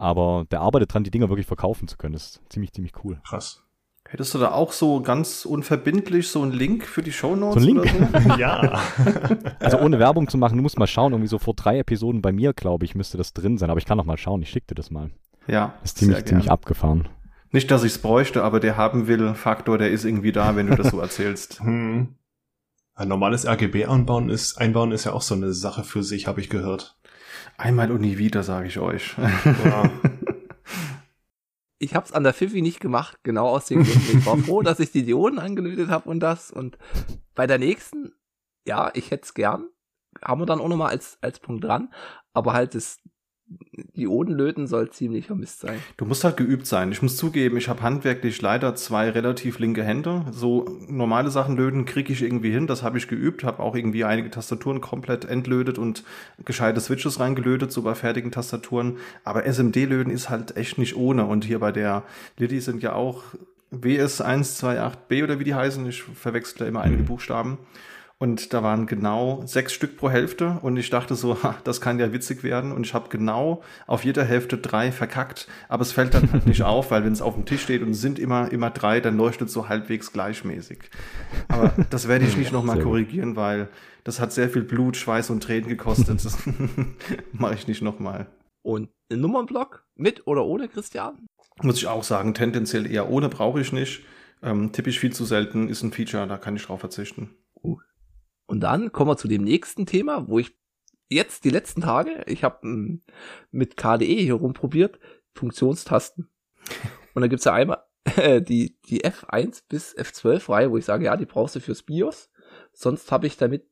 Aber 0.00 0.46
der 0.50 0.62
arbeitet 0.62 0.94
dran, 0.94 1.04
die 1.04 1.10
Dinger 1.10 1.28
wirklich 1.28 1.46
verkaufen 1.46 1.86
zu 1.86 1.98
können. 1.98 2.14
Das 2.14 2.22
ist 2.22 2.40
ziemlich, 2.48 2.72
ziemlich 2.72 2.92
cool. 3.04 3.20
Krass. 3.22 3.62
Hättest 4.08 4.32
du 4.32 4.38
da 4.38 4.52
auch 4.52 4.72
so 4.72 5.02
ganz 5.02 5.44
unverbindlich 5.44 6.28
so 6.28 6.40
einen 6.40 6.52
Link 6.52 6.86
für 6.86 7.02
die 7.02 7.12
Shownotes? 7.12 7.62
So 7.62 7.68
einen 7.68 7.82
Link? 7.82 8.08
So? 8.10 8.34
ja. 8.38 8.80
also 9.60 9.78
ohne 9.78 9.98
Werbung 9.98 10.26
zu 10.26 10.38
machen, 10.38 10.56
du 10.56 10.62
musst 10.62 10.78
mal 10.78 10.86
schauen, 10.86 11.12
irgendwie 11.12 11.28
so 11.28 11.38
vor 11.38 11.52
drei 11.52 11.80
Episoden 11.80 12.22
bei 12.22 12.32
mir, 12.32 12.54
glaube 12.54 12.86
ich, 12.86 12.94
müsste 12.94 13.18
das 13.18 13.34
drin 13.34 13.58
sein. 13.58 13.68
Aber 13.68 13.76
ich 13.76 13.84
kann 13.84 13.98
noch 13.98 14.06
mal 14.06 14.16
schauen, 14.16 14.40
ich 14.40 14.48
schicke 14.48 14.68
dir 14.68 14.74
das 14.74 14.90
mal. 14.90 15.10
Ja. 15.46 15.74
Das 15.82 15.90
ist 15.90 15.98
ziemlich, 15.98 16.24
ziemlich 16.24 16.50
abgefahren. 16.50 17.06
Nicht, 17.50 17.70
dass 17.70 17.84
ich 17.84 17.92
es 17.92 17.98
bräuchte, 17.98 18.42
aber 18.42 18.58
der 18.58 18.78
haben 18.78 19.06
will 19.06 19.34
Faktor, 19.34 19.76
der 19.76 19.90
ist 19.90 20.06
irgendwie 20.06 20.32
da, 20.32 20.56
wenn 20.56 20.68
du 20.68 20.76
das 20.76 20.92
so 20.92 20.98
erzählst. 20.98 21.60
hm. 21.62 22.14
Ein 22.94 23.08
normales 23.08 23.46
RGB 23.46 23.84
einbauen 23.84 24.30
ist, 24.30 24.56
einbauen 24.56 24.92
ist 24.92 25.04
ja 25.04 25.12
auch 25.12 25.22
so 25.22 25.34
eine 25.34 25.52
Sache 25.52 25.84
für 25.84 26.02
sich, 26.02 26.26
habe 26.26 26.40
ich 26.40 26.48
gehört. 26.48 26.98
Einmal 27.60 27.92
und 27.92 28.00
nie 28.00 28.16
wieder, 28.16 28.42
sage 28.42 28.68
ich 28.68 28.78
euch. 28.78 29.16
Ja. 29.18 29.90
ich 31.78 31.94
habe 31.94 32.06
es 32.06 32.12
an 32.12 32.24
der 32.24 32.32
Fifi 32.32 32.62
nicht 32.62 32.80
gemacht, 32.80 33.18
genau 33.22 33.48
aus 33.48 33.66
dem 33.66 33.84
Grund. 33.84 34.08
Ich 34.14 34.24
war 34.24 34.38
froh, 34.38 34.62
dass 34.62 34.80
ich 34.80 34.92
die 34.92 35.02
Dioden 35.02 35.38
angelötet 35.38 35.90
habe 35.90 36.08
und 36.08 36.20
das. 36.20 36.50
Und 36.50 36.78
bei 37.34 37.46
der 37.46 37.58
nächsten, 37.58 38.14
ja, 38.66 38.90
ich 38.94 39.10
hätte 39.10 39.24
es 39.24 39.34
gern. 39.34 39.68
Haben 40.22 40.40
wir 40.40 40.46
dann 40.46 40.58
auch 40.58 40.68
nochmal 40.68 40.88
als, 40.88 41.18
als 41.20 41.38
Punkt 41.38 41.62
dran. 41.62 41.92
Aber 42.32 42.54
halt 42.54 42.74
das, 42.74 42.98
die 43.96 44.06
Odenlöten 44.06 44.66
soll 44.66 44.90
ziemlich 44.90 45.26
vermisst 45.26 45.60
sein. 45.60 45.78
Du 45.96 46.04
musst 46.04 46.22
halt 46.24 46.36
geübt 46.36 46.66
sein. 46.66 46.92
Ich 46.92 47.02
muss 47.02 47.16
zugeben, 47.16 47.56
ich 47.56 47.68
habe 47.68 47.82
handwerklich 47.82 48.40
leider 48.40 48.74
zwei 48.74 49.10
relativ 49.10 49.58
linke 49.58 49.82
Hände. 49.82 50.24
So 50.30 50.78
normale 50.88 51.30
Sachen 51.30 51.56
löten 51.56 51.84
kriege 51.84 52.12
ich 52.12 52.22
irgendwie 52.22 52.50
hin. 52.50 52.66
Das 52.66 52.82
habe 52.82 52.98
ich 52.98 53.08
geübt. 53.08 53.44
Habe 53.44 53.62
auch 53.62 53.74
irgendwie 53.74 54.04
einige 54.04 54.30
Tastaturen 54.30 54.80
komplett 54.80 55.24
entlötet 55.24 55.78
und 55.78 56.04
gescheite 56.44 56.80
Switches 56.80 57.18
reingelötet, 57.18 57.72
so 57.72 57.82
bei 57.82 57.94
fertigen 57.94 58.30
Tastaturen. 58.30 58.98
Aber 59.24 59.44
SMD-Löten 59.44 60.10
ist 60.10 60.30
halt 60.30 60.56
echt 60.56 60.78
nicht 60.78 60.96
ohne. 60.96 61.26
Und 61.26 61.44
hier 61.44 61.58
bei 61.58 61.72
der 61.72 62.04
Liddy 62.38 62.60
sind 62.60 62.82
ja 62.82 62.94
auch 62.94 63.22
WS128B 63.72 65.24
oder 65.24 65.38
wie 65.38 65.44
die 65.44 65.54
heißen. 65.54 65.86
Ich 65.88 66.02
verwechsle 66.02 66.66
immer 66.66 66.82
einige 66.82 67.02
mhm. 67.02 67.06
Buchstaben. 67.06 67.58
Und 68.22 68.52
da 68.52 68.62
waren 68.62 68.86
genau 68.86 69.42
sechs 69.46 69.72
Stück 69.72 69.96
pro 69.96 70.10
Hälfte. 70.10 70.58
Und 70.60 70.76
ich 70.76 70.90
dachte 70.90 71.14
so, 71.14 71.42
ha, 71.42 71.56
das 71.64 71.80
kann 71.80 71.98
ja 71.98 72.12
witzig 72.12 72.42
werden. 72.42 72.70
Und 72.70 72.84
ich 72.84 72.92
habe 72.92 73.08
genau 73.08 73.62
auf 73.86 74.04
jeder 74.04 74.24
Hälfte 74.24 74.58
drei 74.58 74.92
verkackt. 74.92 75.48
Aber 75.68 75.82
es 75.82 75.92
fällt 75.92 76.12
dann 76.12 76.30
halt 76.30 76.46
nicht 76.46 76.62
auf, 76.62 76.90
weil 76.90 77.02
wenn 77.02 77.14
es 77.14 77.22
auf 77.22 77.34
dem 77.34 77.46
Tisch 77.46 77.62
steht 77.62 77.82
und 77.82 77.90
es 77.90 78.02
sind 78.02 78.18
immer, 78.18 78.52
immer 78.52 78.70
drei, 78.70 79.00
dann 79.00 79.16
leuchtet 79.16 79.48
es 79.48 79.54
so 79.54 79.70
halbwegs 79.70 80.12
gleichmäßig. 80.12 80.78
Aber 81.48 81.72
das 81.88 82.08
werde 82.08 82.26
ich 82.26 82.36
nicht 82.36 82.52
nochmal 82.52 82.80
korrigieren, 82.80 83.36
weil 83.36 83.68
das 84.04 84.20
hat 84.20 84.32
sehr 84.32 84.50
viel 84.50 84.62
Blut, 84.62 84.98
Schweiß 84.98 85.30
und 85.30 85.42
Tränen 85.42 85.70
gekostet. 85.70 86.22
Das 86.22 86.36
mache 87.32 87.54
ich 87.54 87.68
nicht 87.68 87.80
nochmal. 87.80 88.26
Und 88.62 88.90
ein 89.10 89.20
Nummernblock 89.20 89.86
mit 89.96 90.26
oder 90.26 90.44
ohne 90.44 90.68
Christian? 90.68 91.26
Muss 91.62 91.78
ich 91.78 91.86
auch 91.86 92.04
sagen, 92.04 92.34
tendenziell 92.34 92.90
eher 92.90 93.08
ohne 93.08 93.30
brauche 93.30 93.62
ich 93.62 93.72
nicht. 93.72 94.04
Ähm, 94.42 94.72
tippe 94.72 94.90
ich 94.90 95.00
viel 95.00 95.12
zu 95.12 95.24
selten, 95.24 95.68
ist 95.68 95.82
ein 95.82 95.92
Feature, 95.92 96.26
da 96.26 96.36
kann 96.36 96.56
ich 96.56 96.64
drauf 96.64 96.80
verzichten. 96.80 97.30
Und 98.50 98.58
dann 98.58 98.90
kommen 98.90 99.12
wir 99.12 99.16
zu 99.16 99.28
dem 99.28 99.44
nächsten 99.44 99.86
Thema, 99.86 100.26
wo 100.26 100.40
ich 100.40 100.58
jetzt 101.08 101.44
die 101.44 101.50
letzten 101.50 101.82
Tage, 101.82 102.24
ich 102.26 102.42
habe 102.42 102.62
hm, 102.62 103.00
mit 103.52 103.76
KDE 103.76 104.22
hier 104.22 104.34
rumprobiert, 104.34 104.98
Funktionstasten. 105.34 106.28
Und 107.14 107.22
da 107.22 107.28
gibt's 107.28 107.44
ja 107.44 107.52
einmal 107.52 107.84
äh, 108.16 108.42
die, 108.42 108.76
die 108.86 109.04
F1 109.04 109.62
bis 109.68 109.96
F12-Reihe, 109.96 110.72
wo 110.72 110.76
ich 110.76 110.84
sage, 110.84 111.04
ja, 111.04 111.16
die 111.16 111.26
brauchst 111.26 111.54
du 111.54 111.60
fürs 111.60 111.84
BIOS. 111.84 112.28
Sonst 112.72 113.12
habe 113.12 113.28
ich 113.28 113.36
damit 113.36 113.68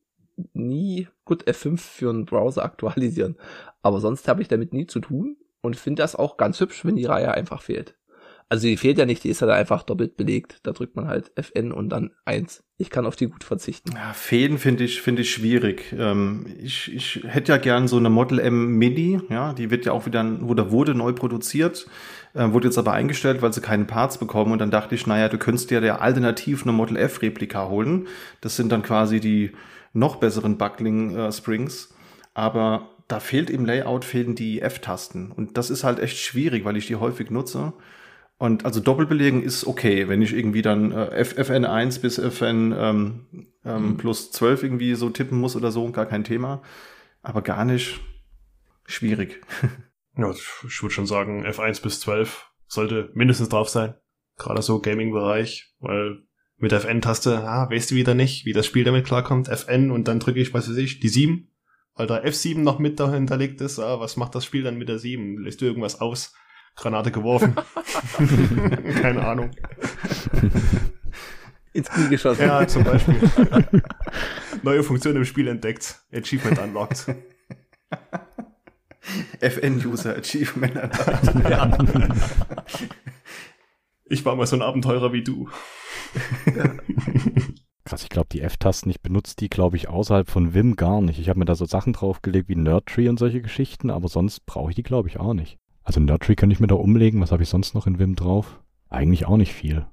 nie, 0.53 1.09
gut, 1.25 1.43
F5 1.43 1.77
für 1.77 2.09
einen 2.09 2.23
Browser 2.23 2.63
aktualisieren, 2.63 3.35
aber 3.81 3.99
sonst 3.99 4.29
habe 4.29 4.41
ich 4.41 4.47
damit 4.47 4.71
nie 4.71 4.87
zu 4.87 5.01
tun 5.01 5.35
und 5.59 5.75
finde 5.75 6.03
das 6.03 6.15
auch 6.15 6.37
ganz 6.37 6.57
hübsch, 6.61 6.85
wenn 6.85 6.95
die 6.95 7.03
Reihe 7.03 7.33
einfach 7.33 7.61
fehlt. 7.61 7.97
Also 8.51 8.67
die 8.67 8.77
fehlt 8.77 8.97
ja 8.97 9.05
nicht, 9.05 9.23
die 9.23 9.29
ist 9.29 9.43
da 9.43 9.53
einfach 9.53 9.83
doppelt 9.83 10.17
belegt. 10.17 10.57
Da 10.63 10.71
drückt 10.71 10.95
man 10.95 11.07
halt 11.07 11.31
Fn 11.39 11.71
und 11.71 11.89
dann 11.89 12.09
1. 12.25 12.63
Ich 12.77 12.89
kann 12.89 13.05
auf 13.05 13.15
die 13.15 13.27
gut 13.27 13.43
verzichten. 13.43 13.91
Ja, 13.93 14.11
Fäden 14.13 14.57
finde 14.57 14.85
ich, 14.85 15.01
finde 15.01 15.21
ich 15.21 15.31
schwierig. 15.31 15.93
Ähm, 15.95 16.47
ich, 16.59 16.91
ich 16.91 17.23
hätte 17.27 17.51
ja 17.51 17.57
gern 17.59 17.87
so 17.87 17.97
eine 17.97 18.09
Model 18.09 18.39
M 18.39 18.77
Mini, 18.77 19.21
ja, 19.29 19.53
die 19.53 19.69
wird 19.69 19.85
ja 19.85 19.91
auch 19.91 20.07
wieder, 20.07 20.25
oder 20.41 20.71
wurde 20.71 20.95
neu 20.95 21.13
produziert, 21.13 21.85
äh, 22.33 22.51
wurde 22.51 22.69
jetzt 22.69 22.79
aber 22.79 22.93
eingestellt, 22.93 23.43
weil 23.43 23.53
sie 23.53 23.61
keine 23.61 23.85
Parts 23.85 24.17
bekommen. 24.17 24.51
Und 24.51 24.59
dann 24.59 24.71
dachte 24.71 24.95
ich, 24.95 25.05
naja, 25.05 25.29
du 25.29 25.37
könntest 25.37 25.69
dir 25.69 25.83
ja 25.83 25.99
alternativ 25.99 26.63
eine 26.63 26.71
Model 26.71 26.97
F 26.97 27.21
Replika 27.21 27.69
holen. 27.69 28.07
Das 28.41 28.55
sind 28.55 28.71
dann 28.71 28.81
quasi 28.81 29.19
die 29.19 29.51
noch 29.93 30.15
besseren 30.15 30.57
Buckling 30.57 31.15
äh, 31.15 31.31
Springs. 31.31 31.93
Aber 32.33 32.89
da 33.07 33.19
fehlt 33.19 33.49
im 33.49 33.65
Layout 33.65 34.05
fehlen 34.05 34.33
die 34.33 34.61
F-Tasten. 34.61 35.31
Und 35.31 35.57
das 35.57 35.69
ist 35.69 35.83
halt 35.83 35.99
echt 35.99 36.17
schwierig, 36.17 36.63
weil 36.63 36.77
ich 36.77 36.87
die 36.87 36.95
häufig 36.95 37.29
nutze. 37.29 37.73
Und 38.39 38.63
also 38.63 38.79
Doppelbelegen 38.79 39.43
ist 39.43 39.67
okay, 39.67 40.07
wenn 40.07 40.21
ich 40.21 40.33
irgendwie 40.33 40.61
dann 40.61 40.93
äh, 40.93 41.23
FN1 41.23 41.99
bis 41.99 42.17
FN 42.17 42.73
ähm, 42.75 43.27
ähm, 43.65 43.89
mhm. 43.89 43.97
plus 43.97 44.31
12 44.31 44.63
irgendwie 44.63 44.95
so 44.95 45.09
tippen 45.09 45.37
muss 45.37 45.57
oder 45.57 45.71
so, 45.71 45.91
gar 45.91 46.05
kein 46.05 46.23
Thema. 46.23 46.61
Aber 47.21 47.41
gar 47.41 47.65
nicht 47.65 47.99
schwierig. 48.85 49.41
ja, 50.17 50.31
ich 50.31 50.81
würde 50.81 50.93
schon 50.93 51.05
sagen, 51.05 51.45
F1 51.45 51.83
bis 51.83 51.99
12 51.99 52.49
sollte 52.65 53.11
mindestens 53.13 53.49
drauf 53.49 53.67
sein. 53.67 53.95
Gerade 54.37 54.61
so 54.61 54.79
Gaming-Bereich, 54.79 55.73
weil 55.81 56.23
mit 56.55 56.71
FN-Taste, 56.71 57.43
ah, 57.43 57.69
weißt 57.69 57.91
du 57.91 57.95
wieder 57.95 58.13
nicht, 58.13 58.45
wie 58.45 58.53
das 58.53 58.65
Spiel 58.65 58.85
damit 58.85 59.05
klarkommt. 59.05 59.49
FN 59.49 59.91
und 59.91 60.07
dann 60.07 60.21
drücke 60.21 60.39
ich, 60.39 60.53
was 60.53 60.69
weiß 60.69 60.77
ich, 60.77 61.01
die 61.01 61.09
7. 61.09 61.51
Weil 61.93 62.07
da 62.07 62.19
F7 62.19 62.59
noch 62.59 62.79
mit 62.79 63.01
dahinterlegt 63.01 63.59
ist, 63.59 63.79
ah, 63.79 63.99
was 63.99 64.15
macht 64.15 64.33
das 64.33 64.45
Spiel 64.45 64.63
dann 64.63 64.77
mit 64.77 64.87
der 64.87 64.97
7? 64.97 65.39
Lässt 65.39 65.59
du 65.59 65.65
irgendwas 65.65 65.99
aus? 65.99 66.33
Granate 66.75 67.11
geworfen. 67.11 67.55
Keine 69.01 69.25
Ahnung. 69.25 69.51
Ins 71.73 71.89
Knie 71.89 72.09
geschossen. 72.09 72.41
Ja, 72.41 72.67
zum 72.67 72.83
Beispiel. 72.83 73.15
Neue 74.63 74.83
Funktion 74.83 75.15
im 75.15 75.25
Spiel 75.25 75.47
entdeckt. 75.47 75.99
Achievement 76.11 76.59
unlocked. 76.59 77.15
FN-User 79.39 80.15
Achievement 80.15 80.75
unlocked. 80.75 81.45
Ja. 81.49 81.77
Ich 84.05 84.25
war 84.25 84.35
mal 84.35 84.47
so 84.47 84.55
ein 84.55 84.63
Abenteurer 84.63 85.13
wie 85.13 85.23
du. 85.23 85.49
Ja. 86.55 86.73
Krass, 87.85 88.03
ich 88.03 88.09
glaube, 88.09 88.29
die 88.31 88.41
F-Tasten, 88.41 88.89
ich 88.89 89.01
benutze 89.01 89.35
die, 89.35 89.49
glaube 89.49 89.75
ich, 89.77 89.87
außerhalb 89.89 90.29
von 90.29 90.53
Vim 90.53 90.75
gar 90.75 91.01
nicht. 91.01 91.19
Ich 91.19 91.29
habe 91.29 91.39
mir 91.39 91.45
da 91.45 91.55
so 91.55 91.65
Sachen 91.65 91.93
draufgelegt 91.93 92.49
wie 92.49 92.55
Nerdtree 92.55 93.09
und 93.09 93.17
solche 93.17 93.41
Geschichten, 93.41 93.89
aber 93.89 94.07
sonst 94.07 94.45
brauche 94.45 94.71
ich 94.71 94.75
die, 94.75 94.83
glaube 94.83 95.07
ich, 95.09 95.19
auch 95.19 95.33
nicht. 95.33 95.57
Also 95.89 95.99
Nerdtree 96.01 96.35
könnte 96.35 96.53
ich 96.53 96.59
mir 96.59 96.67
da 96.67 96.75
umlegen. 96.75 97.19
Was 97.19 97.31
habe 97.31 97.41
ich 97.41 97.49
sonst 97.49 97.73
noch 97.73 97.87
in 97.87 97.97
Vim 97.97 98.15
drauf? 98.15 98.61
Eigentlich 98.89 99.25
auch 99.25 99.37
nicht 99.37 99.55
viel. 99.55 99.87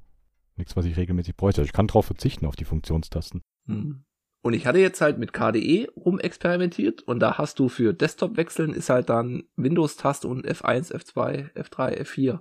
Nichts, 0.57 0.76
was 0.76 0.84
ich 0.84 0.99
regelmäßig 0.99 1.38
bräuchte. 1.38 1.62
Also 1.62 1.68
ich 1.68 1.72
kann 1.72 1.86
drauf 1.86 2.05
verzichten 2.05 2.44
auf 2.44 2.55
die 2.55 2.66
Funktionstasten. 2.66 3.40
Hm. 3.64 4.05
Und 4.42 4.53
ich 4.53 4.66
hatte 4.66 4.78
jetzt 4.78 5.01
halt 5.01 5.16
mit 5.16 5.32
KDE 5.32 5.88
rumexperimentiert 5.97 7.01
und 7.01 7.20
da 7.20 7.38
hast 7.38 7.59
du 7.59 7.70
für 7.70 7.94
Desktop 7.94 8.36
wechseln 8.36 8.74
ist 8.74 8.90
halt 8.90 9.09
dann 9.09 9.44
Windows-Taste 9.57 10.28
und 10.28 10.47
F1, 10.47 10.92
F2, 10.94 11.55
F3, 11.55 12.03
F4. 12.03 12.40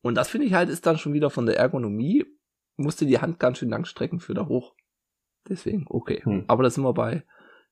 Und 0.00 0.14
das 0.14 0.28
finde 0.28 0.46
ich 0.46 0.54
halt 0.54 0.68
ist 0.68 0.86
dann 0.86 0.98
schon 0.98 1.14
wieder 1.14 1.30
von 1.30 1.46
der 1.46 1.56
Ergonomie, 1.56 2.24
musste 2.76 3.06
die 3.06 3.18
Hand 3.18 3.40
ganz 3.40 3.58
schön 3.58 3.70
lang 3.70 3.86
strecken 3.86 4.20
für 4.20 4.34
da 4.34 4.46
hoch. 4.46 4.76
Deswegen, 5.48 5.86
okay. 5.88 6.20
Hm. 6.22 6.44
Aber 6.46 6.62
da 6.62 6.70
sind 6.70 6.84
wir 6.84 6.94
bei, 6.94 7.24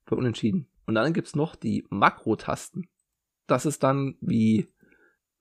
bei 0.06 0.16
Unentschieden. 0.16 0.66
Und 0.86 0.96
dann 0.96 1.12
gibt's 1.12 1.36
noch 1.36 1.54
die 1.54 1.86
Makro-Tasten. 1.90 2.88
Das 3.46 3.66
ist 3.66 3.84
dann 3.84 4.16
wie 4.20 4.68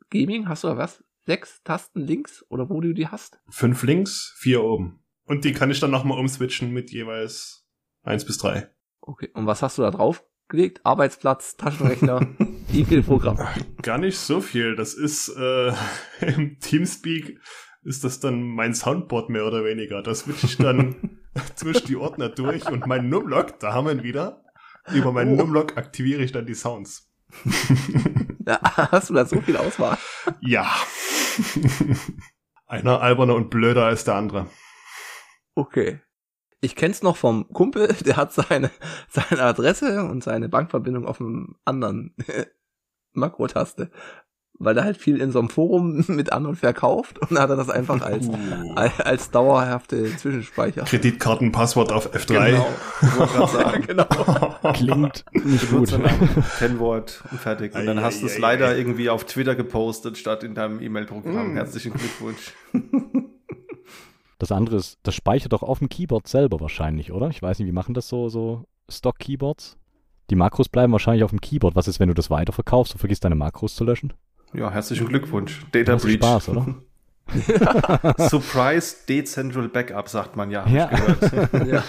Gaming, 0.10 0.48
hast 0.50 0.64
du 0.64 0.70
da 0.70 0.78
was? 0.78 1.04
Sechs 1.26 1.62
Tasten 1.64 2.02
links 2.02 2.44
oder 2.50 2.70
wo 2.70 2.82
du 2.82 2.94
die 2.94 3.08
hast? 3.08 3.40
Fünf 3.50 3.84
links, 3.84 4.34
vier 4.38 4.64
oben. 4.64 5.04
Und 5.26 5.46
die 5.46 5.54
kann 5.54 5.70
ich 5.70 5.80
dann 5.80 5.92
nochmal 5.92 6.18
umswitchen 6.18 6.72
mit 6.72 6.92
jeweils 6.92 7.68
eins 8.02 8.26
bis 8.26 8.40
drei. 8.40 8.70
Okay, 9.02 9.30
und 9.34 9.46
was 9.46 9.62
hast 9.62 9.78
du 9.78 9.84
da 9.84 9.92
drauf 9.92 10.24
gelegt? 10.48 10.84
Arbeitsplatz, 10.84 11.56
Taschenrechner, 11.58 12.28
E-Mail-Programm? 12.74 13.38
Gar 13.84 14.00
nicht 14.00 14.18
so 14.18 14.42
viel. 14.42 14.76
Das 14.76 14.96
ist 14.96 15.30
äh, 15.30 15.74
im 16.22 16.60
Teamspeak 16.60 17.40
ist 17.84 18.04
das 18.04 18.20
dann 18.20 18.42
mein 18.42 18.74
Soundboard 18.74 19.30
mehr 19.30 19.46
oder 19.46 19.64
weniger. 19.64 20.02
Das 20.02 20.22
switche 20.22 20.48
ich 20.48 20.58
dann 20.58 21.20
zwischen 21.56 21.86
die 21.86 21.96
Ordner 21.96 22.30
durch 22.30 22.68
und 22.68 22.88
mein 22.88 23.10
Numlock, 23.10 23.60
da 23.60 23.74
haben 23.74 23.86
wir 23.86 23.94
ihn 23.94 24.04
wieder. 24.04 24.44
Über 24.92 25.12
meinen 25.12 25.34
oh. 25.34 25.44
Numlock 25.44 25.78
aktiviere 25.78 26.24
ich 26.24 26.32
dann 26.32 26.48
die 26.48 26.56
Sounds. 26.56 27.12
Hast 28.92 29.10
du 29.10 29.14
da 29.14 29.26
so 29.26 29.42
viel 29.42 29.58
Auswahl? 29.58 29.98
Ja. 30.42 30.70
Einer 32.68 33.02
alberner 33.02 33.36
und 33.36 33.50
blöder 33.50 33.86
als 33.86 34.04
der 34.04 34.16
andere. 34.16 34.48
Okay. 35.56 36.00
Ich 36.62 36.76
kenn's 36.76 37.02
noch 37.04 37.16
vom 37.16 37.52
Kumpel, 37.54 37.88
der 38.06 38.18
hat 38.18 38.34
seine, 38.34 38.70
seine 39.10 39.42
Adresse 39.42 40.04
und 40.04 40.24
seine 40.24 40.50
Bankverbindung 40.50 41.06
auf 41.06 41.20
einem 41.20 41.56
anderen 41.66 42.16
Makrotaste 43.14 43.92
weil 44.60 44.78
er 44.78 44.84
halt 44.84 44.98
viel 44.98 45.22
in 45.22 45.32
so 45.32 45.40
einem 45.40 45.50
Forum 45.50 46.04
mit 46.08 46.34
anderen 46.34 46.56
verkauft 46.56 47.18
und 47.20 47.40
hat 47.40 47.50
er 47.50 47.56
das 47.56 47.70
einfach 47.70 48.02
als, 48.02 48.28
uh. 48.28 48.36
als 48.76 49.32
dauerhafte 49.32 50.16
Zwischenspeicher. 50.18 50.84
Kreditkartenpasswort 50.84 51.92
auf 51.92 52.14
F3. 52.14 52.62
Genau, 53.88 54.06
genau. 54.06 54.49
Klingt 54.74 55.26
nicht 55.34 55.70
gut. 55.70 55.90
Kennwort 56.58 57.24
und 57.32 57.40
fertig. 57.40 57.76
Und 57.76 57.86
dann 57.86 58.02
hast 58.02 58.22
du 58.22 58.26
es 58.26 58.38
leider 58.38 58.78
irgendwie 58.78 59.10
auf 59.10 59.26
Twitter 59.26 59.56
gepostet, 59.56 60.18
statt 60.18 60.44
in 60.44 60.56
deinem 60.56 60.82
E-Mail-Programm. 60.82 61.54
Mm. 61.54 61.56
Herzlichen 61.56 61.94
Glückwunsch. 61.94 62.54
Das 64.40 64.54
andere 64.54 64.78
ist, 64.78 65.00
das 65.04 65.16
speichert 65.16 65.52
doch 65.52 65.64
auf 65.64 65.80
dem 65.80 65.90
Keyboard 65.90 66.28
selber 66.28 66.62
wahrscheinlich, 66.62 67.12
oder? 67.12 67.28
Ich 67.30 67.42
weiß 67.42 67.60
nicht, 67.60 67.68
wie 67.68 67.74
machen 67.74 67.94
das 67.94 68.08
so, 68.08 68.30
so 68.30 68.66
Stock-Keyboards? 68.88 69.78
Die 70.30 70.36
Makros 70.36 70.70
bleiben 70.70 70.94
wahrscheinlich 70.94 71.24
auf 71.24 71.32
dem 71.32 71.42
Keyboard. 71.42 71.76
Was 71.76 71.88
ist, 71.88 72.00
wenn 72.00 72.08
du 72.08 72.14
das 72.14 72.30
weiterverkaufst 72.30 72.94
und 72.94 73.00
vergisst 73.00 73.26
deine 73.26 73.36
Makros 73.36 73.76
zu 73.76 73.84
löschen? 73.84 74.14
Ja, 74.54 74.72
herzlichen 74.72 75.08
Glückwunsch. 75.08 75.66
Data 75.72 75.96
Breach. 75.96 76.16
Spaß, 76.16 76.50
oder? 76.50 76.76
Surprise 78.18 78.98
Decentral 79.08 79.70
Backup, 79.70 80.10
sagt 80.10 80.36
man 80.36 80.52
ja. 80.52 80.68
Ja. 80.68 80.90
ja. 81.66 81.84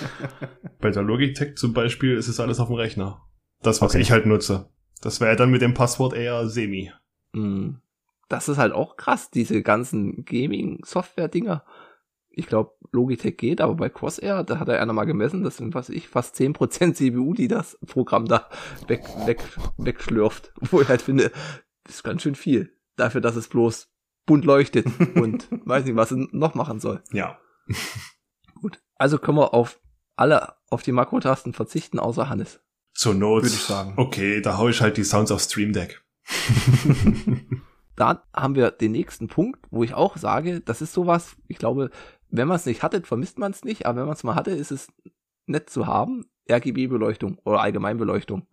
Bei 0.81 0.91
der 0.91 1.03
Logitech 1.03 1.57
zum 1.57 1.73
Beispiel 1.73 2.17
ist 2.17 2.29
es 2.29 2.41
alles 2.41 2.61
auf 2.61 2.69
dem 2.69 2.77
Rechner. 2.77 3.27
Das, 3.63 3.81
was 3.83 3.93
okay. 3.93 4.03
ich 4.03 4.11
halt 4.11 4.27
nutze. 4.27 4.71
Das 5.01 5.21
wäre 5.21 5.37
dann 5.37 5.51
mit 5.51 5.63
dem 5.63 5.75
Passwort 5.75 6.15
eher 6.15 6.49
semi. 6.49 6.93
Hm. 7.35 7.81
Das 8.29 8.49
ist 8.49 8.59
halt 8.59 8.73
auch 8.73 8.97
krass, 8.97 9.31
diese 9.31 9.63
ganzen 9.63 10.25
Gaming-Software-Dinger. 10.25 11.65
ich 12.31 12.47
glaube, 12.47 12.73
Logitech 12.93 13.37
geht, 13.37 13.61
aber 13.61 13.75
bei 13.75 13.89
Crosshair, 13.89 14.45
da 14.45 14.59
hat 14.59 14.69
er 14.69 14.81
einer 14.81 14.93
mal 14.93 15.05
gemessen, 15.05 15.43
das 15.43 15.57
sind, 15.57 15.75
was 15.75 15.89
ich, 15.89 16.09
fast 16.09 16.37
10% 16.37 16.95
CPU, 16.95 17.35
die 17.35 17.49
das 17.49 17.79
Programm 17.87 18.27
da 18.27 18.49
weg, 18.87 19.05
weg, 19.27 19.43
wegschlürft. 19.79 20.53
Wo 20.71 20.81
ich 20.81 20.89
halt 20.89 21.03
finde, 21.03 21.33
das 21.85 21.97
ist 21.97 22.03
ganz 22.03 22.23
schön 22.23 22.35
viel. 22.35 22.73
Dafür, 22.97 23.21
dass 23.21 23.37
es 23.37 23.49
bloß 23.49 23.90
bunt 24.27 24.45
leuchtet 24.45 24.87
und 25.15 25.49
weiß 25.51 25.85
nicht, 25.85 25.97
was 25.97 26.11
es 26.11 26.29
noch 26.33 26.55
machen 26.55 26.81
soll. 26.81 27.03
Ja. 27.13 27.39
Gut. 28.61 28.81
Also 28.97 29.19
können 29.19 29.39
wir 29.39 29.55
auf 29.55 29.81
alle 30.17 30.55
auf 30.69 30.83
die 30.83 30.93
Makrotasten 30.93 31.53
verzichten, 31.53 31.99
außer 31.99 32.29
Hannes. 32.29 32.61
Zur 32.93 33.15
Not. 33.15 33.43
Würde 33.43 33.55
ich 33.55 33.63
sagen. 33.63 33.95
Okay, 33.97 34.41
da 34.41 34.59
hau 34.59 34.69
ich 34.69 34.81
halt 34.81 34.97
die 34.97 35.05
Sounds 35.05 35.31
auf 35.31 35.41
Stream 35.41 35.73
Deck. 35.73 36.03
Dann 37.97 38.19
haben 38.35 38.55
wir 38.55 38.71
den 38.71 38.93
nächsten 38.93 39.29
Punkt, 39.29 39.61
wo 39.71 39.83
ich 39.83 39.95
auch 39.95 40.17
sage, 40.17 40.61
das 40.61 40.81
ist 40.81 40.93
sowas, 40.93 41.37
ich 41.49 41.59
glaube, 41.59 41.91
wenn 42.31 42.49
man 42.49 42.57
es 42.57 42.67
nicht 42.67 42.83
hatte, 42.83 43.03
vermisst 43.03 43.39
man 43.39 43.53
es 43.53 43.65
nicht, 43.65 43.87
aber 43.87 44.01
wenn 44.01 44.07
man 44.07 44.15
es 44.15 44.25
mal 44.25 44.35
hatte, 44.35 44.53
ist 44.53 44.71
es 44.71 44.89
nett 45.47 45.69
zu 45.69 45.87
haben. 45.87 46.27
RGB-Beleuchtung 46.51 47.39
oder 47.45 47.61
Allgemeinbeleuchtung. 47.61 48.47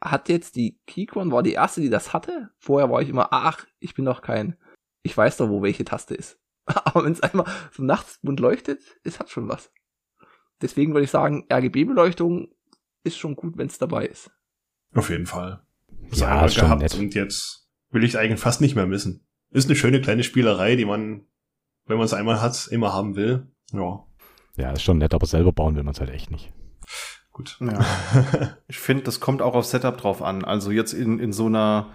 Hat 0.00 0.28
jetzt 0.28 0.56
die 0.56 0.80
Keychron, 0.86 1.30
war 1.30 1.42
die 1.42 1.52
erste, 1.52 1.80
die 1.80 1.90
das 1.90 2.12
hatte. 2.12 2.50
Vorher 2.58 2.90
war 2.90 3.00
ich 3.02 3.08
immer, 3.08 3.28
ach, 3.30 3.66
ich 3.78 3.94
bin 3.94 4.04
doch 4.04 4.20
kein, 4.20 4.56
ich 5.02 5.16
weiß 5.16 5.38
doch, 5.38 5.48
wo 5.48 5.62
welche 5.62 5.84
Taste 5.84 6.14
ist. 6.14 6.38
aber 6.66 7.04
wenn 7.04 7.12
es 7.12 7.20
einmal 7.22 7.46
so 7.72 7.82
nachts 7.82 8.18
bunt 8.22 8.40
leuchtet, 8.40 8.80
ist 9.02 9.18
hat 9.20 9.30
schon 9.30 9.48
was. 9.48 9.72
Deswegen 10.60 10.94
würde 10.94 11.04
ich 11.04 11.10
sagen, 11.10 11.46
RGB-Beleuchtung 11.52 12.48
ist 13.02 13.18
schon 13.18 13.34
gut, 13.34 13.56
wenn 13.56 13.66
es 13.66 13.78
dabei 13.78 14.06
ist. 14.06 14.30
Auf 14.94 15.10
jeden 15.10 15.26
Fall. 15.26 15.62
Ja, 16.12 16.44
ist 16.44 16.54
schon 16.54 16.64
gehabt 16.64 16.82
nett. 16.82 16.94
und 16.94 17.14
jetzt 17.14 17.68
will 17.90 18.04
ich 18.04 18.16
eigentlich 18.16 18.40
fast 18.40 18.60
nicht 18.60 18.76
mehr 18.76 18.86
missen. 18.86 19.26
Ist 19.50 19.66
eine 19.66 19.76
schöne 19.76 20.00
kleine 20.00 20.22
Spielerei, 20.22 20.76
die 20.76 20.84
man, 20.84 21.26
wenn 21.86 21.96
man 21.96 22.06
es 22.06 22.14
einmal 22.14 22.40
hat, 22.40 22.68
immer 22.70 22.92
haben 22.92 23.16
will. 23.16 23.48
Ja, 23.72 24.06
Ja, 24.56 24.70
ist 24.72 24.82
schon 24.82 24.98
nett, 24.98 25.14
aber 25.14 25.26
selber 25.26 25.52
bauen 25.52 25.74
will 25.74 25.82
man 25.82 25.94
es 25.94 26.00
halt 26.00 26.10
echt 26.10 26.30
nicht. 26.30 26.52
gut. 27.32 27.58
Ja. 27.60 27.84
Ich 28.68 28.78
finde, 28.78 29.02
das 29.02 29.20
kommt 29.20 29.42
auch 29.42 29.54
auf 29.54 29.66
Setup 29.66 29.96
drauf 29.96 30.22
an. 30.22 30.44
Also 30.44 30.70
jetzt 30.70 30.92
in, 30.92 31.18
in 31.18 31.32
so 31.32 31.46
einer 31.46 31.90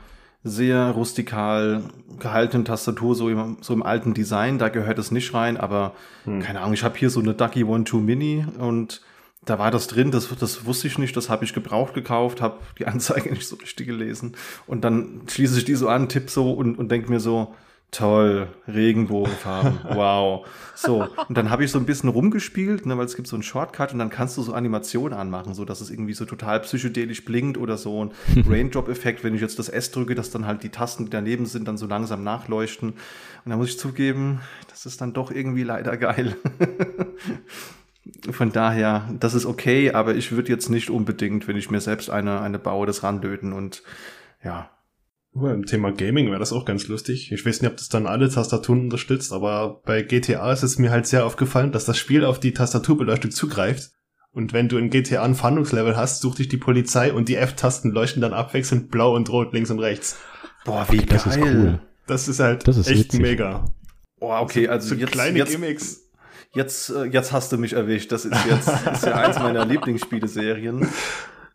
sehr 0.47 0.91
rustikal 0.91 1.83
gehaltenen 2.19 2.65
Tastatur, 2.65 3.15
so 3.15 3.29
im, 3.29 3.57
so 3.61 3.73
im 3.73 3.83
alten 3.83 4.13
Design, 4.13 4.57
da 4.57 4.69
gehört 4.69 4.97
es 4.99 5.11
nicht 5.11 5.33
rein, 5.33 5.57
aber 5.57 5.93
Hm. 6.25 6.41
keine 6.41 6.61
Ahnung, 6.61 6.73
ich 6.73 6.83
habe 6.83 6.97
hier 6.97 7.09
so 7.09 7.19
eine 7.19 7.33
Ducky 7.33 7.63
One 7.63 7.83
Two 7.83 7.99
Mini 7.99 8.45
und 8.59 9.01
da 9.45 9.59
war 9.59 9.71
das 9.71 9.87
drin, 9.87 10.11
das, 10.11 10.27
das 10.39 10.65
wusste 10.65 10.87
ich 10.87 10.97
nicht, 10.97 11.15
das 11.15 11.29
habe 11.29 11.45
ich 11.45 11.53
gebraucht 11.53 11.93
gekauft, 11.93 12.41
habe 12.41 12.57
die 12.79 12.87
Anzeige 12.87 13.29
nicht 13.29 13.47
so 13.47 13.55
richtig 13.55 13.87
gelesen 13.87 14.35
und 14.65 14.83
dann 14.83 15.21
schließe 15.27 15.57
ich 15.59 15.65
die 15.65 15.75
so 15.75 15.87
an, 15.87 16.09
tipp 16.09 16.29
so 16.29 16.51
und, 16.51 16.77
und 16.77 16.91
denke 16.91 17.09
mir 17.09 17.19
so, 17.19 17.53
toll, 17.91 18.49
Regenbogenfarben, 18.67 19.79
wow. 19.95 20.45
So, 20.75 21.07
und 21.27 21.38
dann 21.38 21.49
habe 21.49 21.63
ich 21.63 21.71
so 21.71 21.79
ein 21.79 21.85
bisschen 21.85 22.09
rumgespielt, 22.09 22.85
ne, 22.85 22.97
weil 22.97 23.05
es 23.05 23.15
gibt 23.15 23.27
so 23.27 23.35
einen 23.35 23.43
Shortcut 23.43 23.93
und 23.93 23.99
dann 23.99 24.09
kannst 24.09 24.38
du 24.38 24.43
so 24.43 24.53
Animationen 24.53 25.17
anmachen, 25.17 25.53
so 25.53 25.65
dass 25.65 25.81
es 25.81 25.89
irgendwie 25.89 26.13
so 26.13 26.25
total 26.25 26.59
psychedelisch 26.59 27.25
blinkt 27.25 27.57
oder 27.57 27.77
so 27.77 28.05
ein 28.05 28.11
Raindrop-Effekt, 28.47 29.23
wenn 29.23 29.33
ich 29.33 29.41
jetzt 29.41 29.57
das 29.57 29.69
S 29.69 29.91
drücke, 29.91 30.15
dass 30.15 30.31
dann 30.31 30.45
halt 30.45 30.63
die 30.63 30.69
Tasten, 30.69 31.05
die 31.05 31.09
daneben 31.09 31.45
sind, 31.45 31.67
dann 31.67 31.77
so 31.77 31.88
langsam 31.88 32.23
nachleuchten. 32.23 32.89
Und 32.89 33.49
da 33.49 33.55
muss 33.55 33.69
ich 33.69 33.79
zugeben, 33.79 34.41
das 34.69 34.85
ist 34.85 35.01
dann 35.01 35.13
doch 35.13 35.31
irgendwie 35.31 35.63
leider 35.63 35.97
geil. 35.97 36.35
Von 38.31 38.51
daher, 38.51 39.09
das 39.19 39.33
ist 39.33 39.45
okay, 39.45 39.91
aber 39.91 40.15
ich 40.15 40.31
würde 40.31 40.49
jetzt 40.49 40.69
nicht 40.69 40.89
unbedingt, 40.89 41.47
wenn 41.47 41.57
ich 41.57 41.71
mir 41.71 41.81
selbst 41.81 42.09
eine, 42.09 42.41
eine 42.41 42.59
baue, 42.59 42.85
das 42.85 43.03
ranlöten 43.03 43.53
und 43.53 43.83
ja, 44.43 44.69
Beim 45.34 45.65
Thema 45.65 45.91
Gaming 45.91 46.28
wäre 46.30 46.39
das 46.39 46.51
auch 46.53 46.65
ganz 46.65 46.88
lustig. 46.88 47.32
Ich 47.32 47.45
weiß 47.45 47.61
nicht, 47.61 47.69
ob 47.69 47.78
das 47.78 47.89
dann 47.89 48.07
alle 48.07 48.30
Tastaturen 48.30 48.82
unterstützt, 48.82 49.32
aber 49.32 49.82
bei 49.86 50.01
GTA 50.01 50.51
ist 50.51 50.63
es 50.63 50.80
mir 50.80 50.89
halt 50.89 51.05
sehr 51.05 51.25
aufgefallen, 51.25 51.71
dass 51.71 51.86
das 51.86 51.97
Spiel 51.97 52.25
auf 52.25 52.39
die 52.39 52.53
Tastaturbeleuchtung 52.53 53.30
zugreift. 53.32 53.91
Und 54.32 54.53
wenn 54.53 54.67
du 54.67 54.78
in 54.78 54.89
GTA 54.89 55.23
ein 55.23 55.36
Fahndungslevel 55.36 55.95
hast, 55.95 56.21
sucht 56.21 56.39
dich 56.39 56.47
die 56.47 56.57
Polizei 56.57 57.13
und 57.13 57.28
die 57.30 57.36
F-Tasten 57.36 57.91
leuchten 57.91 58.21
dann 58.21 58.34
abwechselnd 58.34 58.89
blau 58.91 59.15
und 59.15 59.30
rot 59.30 59.53
links 59.53 59.69
und 59.71 59.80
rechts. 59.80 60.17
boah, 60.65 60.86
wie 60.89 60.97
Das 61.05 61.23
geil. 61.25 61.34
ist 61.34 61.45
cool. 61.45 61.80
Das 62.07 62.28
ist 62.28 62.39
halt 62.39 62.67
Das 62.67 62.78
ist 62.78 62.88
echt 62.88 62.99
witzig. 63.05 63.19
mega. 63.21 63.65
Boah, 64.19 64.41
okay, 64.41 64.67
also 64.67 64.89
so 64.89 64.95
jetzt, 64.95 65.11
kleine 65.11 65.38
jetzt, 65.38 65.51
Gimmicks. 65.51 66.01
Jetzt, 66.53 66.89
äh, 66.89 67.03
jetzt 67.05 67.32
hast 67.32 67.51
du 67.51 67.57
mich 67.57 67.73
erwischt. 67.73 68.11
Das 68.11 68.25
ist 68.25 68.34
jetzt 68.49 68.67
ist 68.69 69.05
ja 69.05 69.15
eins 69.15 69.38
meiner 69.38 69.65
Lieblingsspieleserien. 69.65 70.88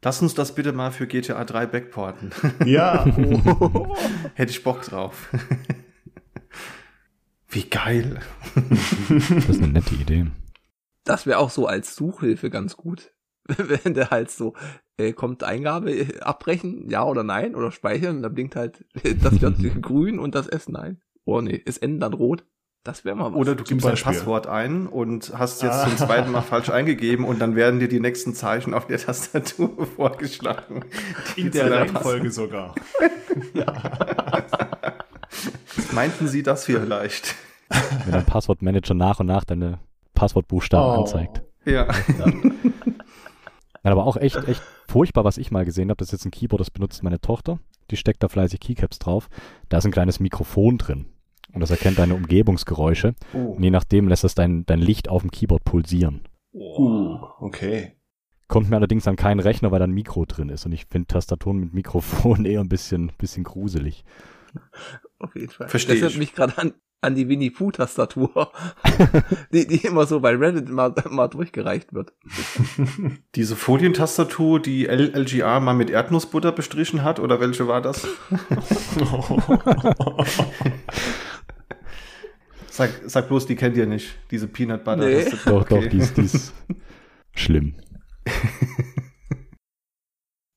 Lass 0.05 0.20
uns 0.20 0.34
das 0.34 0.55
bitte 0.55 0.72
mal 0.72 0.90
für 0.90 1.07
GTA 1.07 1.44
3 1.44 1.66
backporten. 1.66 2.32
Ja, 2.64 3.05
Hätte 4.34 4.50
ich 4.50 4.64
Bock 4.64 4.82
drauf. 4.82 5.30
Wie 7.48 7.68
geil. 7.68 8.20
Das 9.18 9.48
ist 9.48 9.62
eine 9.62 9.72
nette 9.72 9.94
Idee. 9.94 10.26
Das 11.05 11.26
wäre 11.26 11.38
auch 11.38 11.50
so 11.50 11.66
als 11.66 11.94
Suchhilfe 11.94 12.50
ganz 12.50 12.76
gut. 12.76 13.12
Wenn 13.44 13.94
der 13.94 14.11
halt 14.11 14.30
so, 14.30 14.55
äh, 14.96 15.12
kommt 15.12 15.44
Eingabe, 15.44 15.92
äh, 15.92 16.20
abbrechen, 16.20 16.88
ja 16.88 17.05
oder 17.05 17.22
nein, 17.22 17.55
oder 17.55 17.70
speichern, 17.70 18.16
und 18.16 18.22
dann 18.22 18.34
blinkt 18.34 18.57
halt 18.57 18.84
das 19.20 19.40
J 19.40 19.55
grün 19.82 20.18
und 20.18 20.34
das 20.34 20.48
S 20.48 20.68
nein. 20.68 21.00
Oh 21.24 21.40
nee, 21.40 21.62
es 21.64 21.76
N 21.76 22.00
dann 22.00 22.14
rot. 22.14 22.44
Das 22.85 23.05
wäre 23.05 23.14
mal 23.14 23.30
was. 23.33 23.39
Oder 23.39 23.55
du 23.55 23.62
gibst 23.62 23.87
dein. 23.87 23.95
Passwort 23.95 24.49
ein 24.49 24.89
und 24.89 25.33
hast 25.39 25.62
jetzt 25.62 25.72
Ah. 25.74 25.85
zum 25.85 25.97
zweiten 25.97 26.33
Mal 26.33 26.41
falsch 26.43 26.68
eingegeben 26.70 27.24
und 27.24 27.39
dann 27.39 27.55
werden 27.55 27.78
dir 27.78 27.87
die 27.89 28.01
nächsten 28.01 28.35
Zeichen 28.35 28.74
auf 28.74 28.89
der 28.89 28.99
Tastatur 28.99 29.87
vorgeschlagen. 29.97 30.85
die 31.37 31.43
in 31.43 31.51
der 31.53 31.70
Reihenfolge 31.70 32.33
sogar. 32.33 32.74
Meinten 35.93 36.28
Sie 36.28 36.43
das 36.43 36.64
vielleicht? 36.64 37.35
Wenn 38.05 38.12
dein 38.12 38.26
Passwortmanager 38.26 38.95
nach 38.95 39.20
und 39.20 39.26
nach 39.26 39.45
deine 39.45 39.78
Passwortbuchstaben 40.14 40.99
Oh. 40.99 41.01
anzeigt. 41.03 41.43
Ja. 41.64 41.87
Ja, 43.85 43.91
aber 43.91 44.05
auch 44.07 44.16
echt, 44.16 44.37
echt 44.49 44.62
furchtbar, 44.89 45.24
was 45.24 45.39
ich 45.39 45.51
mal 45.51 45.64
gesehen 45.64 45.91
habe. 45.91 45.99
Das 45.99 46.09
ist 46.09 46.12
jetzt 46.12 46.24
ein 46.24 46.30
Keyboard, 46.30 46.61
das 46.61 46.70
benutzt 46.70 47.03
meine 47.03 47.20
Tochter. 47.20 47.59
Die 47.91 47.97
steckt 47.97 48.22
da 48.22 48.28
fleißig 48.28 48.61
Keycaps 48.61 48.99
drauf. 48.99 49.28
Da 49.68 49.78
ist 49.78 49.85
ein 49.85 49.93
kleines 49.93 50.20
Mikrofon 50.20 50.78
drin. 50.78 51.07
Und 51.53 51.61
das 51.61 51.70
erkennt 51.70 51.98
deine 51.98 52.14
Umgebungsgeräusche. 52.14 53.14
Oh. 53.34 53.53
Und 53.53 53.62
je 53.62 53.70
nachdem 53.70 54.09
lässt 54.09 54.24
es 54.24 54.34
dein, 54.34 54.64
dein 54.66 54.80
Licht 54.80 55.09
auf 55.09 55.22
dem 55.22 55.30
Keyboard 55.30 55.64
pulsieren. 55.64 56.22
Uh, 56.53 57.18
okay. 57.40 57.92
Kommt 58.48 58.68
mir 58.68 58.76
allerdings 58.76 59.09
an 59.09 59.16
keinen 59.16 59.40
Rechner, 59.40 59.70
weil 59.70 59.78
da 59.78 59.86
ein 59.86 59.92
Mikro 59.92 60.24
drin 60.26 60.50
ist. 60.50 60.66
Und 60.66 60.72
ich 60.72 60.86
finde 60.86 61.07
Tastaturen 61.07 61.59
mit 61.59 61.74
Mikrofon 61.74 62.44
eher 62.46 62.61
ein 62.61 62.68
bisschen, 62.68 63.12
bisschen 63.18 63.44
gruselig. 63.44 64.05
Auf 65.18 65.34
jeden 65.34 65.50
Fall. 65.50 65.68
Versteh 65.68 65.92
das 65.92 66.03
erinnert 66.03 66.12
ich. 66.12 66.18
mich 66.18 66.34
gerade 66.34 66.59
an, 66.59 66.74
an 67.00 67.14
die 67.14 67.28
Winnie 67.28 67.50
Pooh 67.50 67.70
Tastatur, 67.70 68.53
die, 69.53 69.66
die 69.66 69.86
immer 69.86 70.07
so 70.07 70.20
bei 70.20 70.34
Reddit 70.36 70.68
mal, 70.68 70.94
mal 71.11 71.28
durchgereicht 71.28 71.92
wird. 71.92 72.12
Diese 73.34 73.57
Folientastatur, 73.57 74.61
die 74.61 74.86
L 74.86 75.12
LGR 75.14 75.61
mal 75.61 75.74
mit 75.74 75.90
Erdnussbutter 75.90 76.53
bestrichen 76.53 77.03
hat, 77.03 77.18
oder 77.18 77.40
welche 77.40 77.66
war 77.66 77.80
das? 77.80 78.07
Sag, 82.73 83.03
sag 83.05 83.29
bloß, 83.29 83.45
die 83.45 83.55
kennt 83.55 83.77
ihr 83.77 83.85
nicht. 83.85 84.18
Diese 84.31 84.49
Peanut 84.49 84.83
Butter. 84.83 85.05
Nee. 85.05 85.25
Tastatur. 85.25 85.61
Doch, 85.61 85.68
doch, 85.68 85.87
die 85.87 85.99
ist, 85.99 86.16
die 86.16 86.23
ist 86.23 86.55
schlimm. 87.35 87.75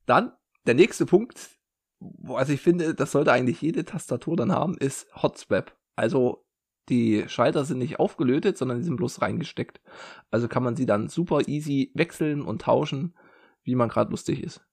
Dann, 0.06 0.32
der 0.66 0.76
nächste 0.76 1.06
Punkt, 1.06 1.50
wo, 2.00 2.38
also 2.38 2.54
ich 2.54 2.62
finde, 2.62 2.96
das 2.96 3.12
sollte 3.12 3.34
eigentlich 3.34 3.62
jede 3.62 3.84
Tastatur 3.84 4.38
dann 4.38 4.54
haben, 4.54 4.78
ist 4.78 5.14
Hotswap. 5.22 5.78
Also 5.98 6.46
die 6.88 7.26
Schalter 7.28 7.66
sind 7.66 7.80
nicht 7.80 8.00
aufgelötet, 8.00 8.58
sondern 8.58 8.78
die 8.78 8.86
sind 8.86 8.96
bloß 8.96 9.22
reingesteckt. 9.22 9.82
Also 10.32 10.48
kann 10.48 10.64
man 10.64 10.78
sie 10.78 10.86
dann 10.86 11.10
super 11.10 11.50
easy 11.50 11.92
wechseln 11.96 12.44
und 12.44 12.62
tauschen, 12.62 13.14
wie 13.64 13.76
man 13.76 13.90
gerade 13.90 14.12
lustig 14.12 14.42
ist. 14.42 14.66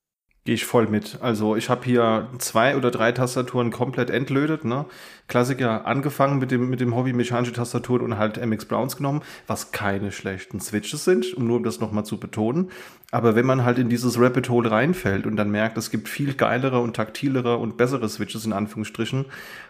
Gehe 0.44 0.56
ich 0.56 0.64
voll 0.64 0.88
mit. 0.88 1.18
Also 1.20 1.54
ich 1.54 1.70
habe 1.70 1.84
hier 1.84 2.28
zwei 2.38 2.76
oder 2.76 2.90
drei 2.90 3.12
Tastaturen 3.12 3.70
komplett 3.70 4.10
entlötet. 4.10 4.64
Ne? 4.64 4.86
Klassiker 5.28 5.86
angefangen 5.86 6.40
mit 6.40 6.50
dem, 6.50 6.68
mit 6.68 6.80
dem 6.80 6.96
Hobby 6.96 7.12
mechanische 7.12 7.52
Tastaturen 7.52 8.02
und 8.02 8.18
halt 8.18 8.44
MX 8.44 8.64
Browns 8.64 8.96
genommen, 8.96 9.22
was 9.46 9.70
keine 9.70 10.10
schlechten 10.10 10.58
Switches 10.58 11.04
sind, 11.04 11.32
um 11.34 11.46
nur 11.46 11.58
um 11.58 11.62
das 11.62 11.78
nochmal 11.78 12.04
zu 12.04 12.18
betonen. 12.18 12.72
Aber 13.12 13.36
wenn 13.36 13.46
man 13.46 13.64
halt 13.64 13.78
in 13.78 13.88
dieses 13.88 14.18
Rabbit 14.18 14.48
Hole 14.48 14.68
reinfällt 14.68 15.26
und 15.26 15.36
dann 15.36 15.52
merkt, 15.52 15.78
es 15.78 15.90
gibt 15.90 16.08
viel 16.08 16.34
geilere 16.34 16.80
und 16.80 16.96
taktilere 16.96 17.58
und 17.58 17.76
bessere 17.76 18.08
Switches 18.08 18.44
in 18.44 18.52
Anführungsstrichen, 18.52 19.26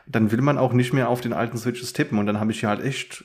dann 0.07 0.33
will 0.33 0.41
man 0.41 0.57
auch 0.57 0.73
nicht 0.73 0.95
mehr 0.95 1.11
auf 1.11 1.21
den 1.21 1.35
alten 1.35 1.59
Switches 1.59 1.93
tippen. 1.93 2.19
Und 2.19 2.25
dann 2.25 2.41
habe 2.41 2.51
ich 2.51 2.61
hier 2.61 2.71
halt 2.71 2.83
echt 2.83 3.25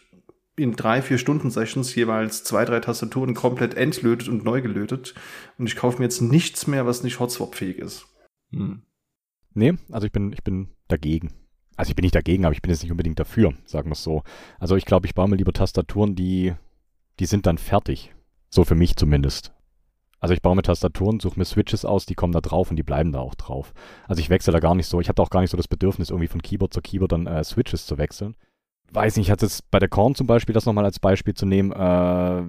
in 0.57 0.75
drei, 0.75 1.01
vier 1.01 1.19
Stunden 1.19 1.51
Sessions 1.51 1.93
jeweils 1.95 2.43
zwei, 2.43 2.65
drei 2.65 2.79
Tastaturen 2.79 3.35
komplett 3.35 3.75
entlötet 3.75 4.27
und 4.27 4.43
neu 4.43 4.61
gelötet. 4.61 5.13
Und 5.57 5.67
ich 5.67 5.75
kaufe 5.75 5.99
mir 5.99 6.05
jetzt 6.05 6.21
nichts 6.21 6.67
mehr, 6.67 6.85
was 6.85 7.03
nicht 7.03 7.19
Hotswap-fähig 7.19 7.77
ist. 7.77 8.07
Hm. 8.51 8.81
Nee, 9.53 9.75
also 9.91 10.07
ich 10.07 10.11
bin, 10.11 10.33
ich 10.33 10.43
bin 10.43 10.69
dagegen. 10.87 11.31
Also 11.75 11.89
ich 11.89 11.95
bin 11.95 12.03
nicht 12.03 12.15
dagegen, 12.15 12.43
aber 12.43 12.53
ich 12.53 12.63
bin 12.63 12.71
jetzt 12.71 12.81
nicht 12.81 12.91
unbedingt 12.91 13.19
dafür, 13.19 13.53
sagen 13.65 13.89
wir 13.89 13.93
es 13.93 14.03
so. 14.03 14.23
Also 14.59 14.75
ich 14.75 14.85
glaube, 14.85 15.05
ich 15.05 15.13
baue 15.13 15.29
mir 15.29 15.35
lieber 15.35 15.53
Tastaturen, 15.53 16.15
die, 16.15 16.55
die 17.19 17.25
sind 17.27 17.45
dann 17.45 17.59
fertig. 17.59 18.13
So 18.49 18.63
für 18.63 18.75
mich 18.75 18.95
zumindest. 18.95 19.53
Also 20.19 20.33
ich 20.33 20.41
baue 20.41 20.55
mir 20.55 20.63
Tastaturen, 20.63 21.19
suche 21.19 21.37
mir 21.37 21.45
Switches 21.45 21.85
aus, 21.85 22.07
die 22.07 22.15
kommen 22.15 22.33
da 22.33 22.41
drauf 22.41 22.71
und 22.71 22.77
die 22.77 22.83
bleiben 22.83 23.11
da 23.11 23.19
auch 23.19 23.35
drauf. 23.35 23.73
Also 24.07 24.21
ich 24.21 24.31
wechsle 24.31 24.53
da 24.53 24.59
gar 24.59 24.73
nicht 24.73 24.87
so. 24.87 24.99
Ich 24.99 25.09
habe 25.09 25.15
da 25.15 25.23
auch 25.23 25.29
gar 25.29 25.41
nicht 25.41 25.51
so 25.51 25.57
das 25.57 25.67
Bedürfnis, 25.67 26.09
irgendwie 26.09 26.27
von 26.27 26.41
Keyboard 26.41 26.73
zu 26.73 26.81
Keyboard 26.81 27.11
dann 27.11 27.27
äh, 27.27 27.43
Switches 27.43 27.85
zu 27.85 27.99
wechseln. 27.99 28.35
Weiß 28.91 29.17
nicht, 29.17 29.27
ich 29.27 29.31
hatte 29.31 29.45
jetzt 29.45 29.69
bei 29.71 29.79
der 29.79 29.89
Korn 29.89 30.15
zum 30.15 30.27
Beispiel, 30.27 30.53
das 30.53 30.65
nochmal 30.65 30.85
als 30.85 30.99
Beispiel 30.99 31.33
zu 31.33 31.45
nehmen, 31.45 31.71
äh, 31.71 32.43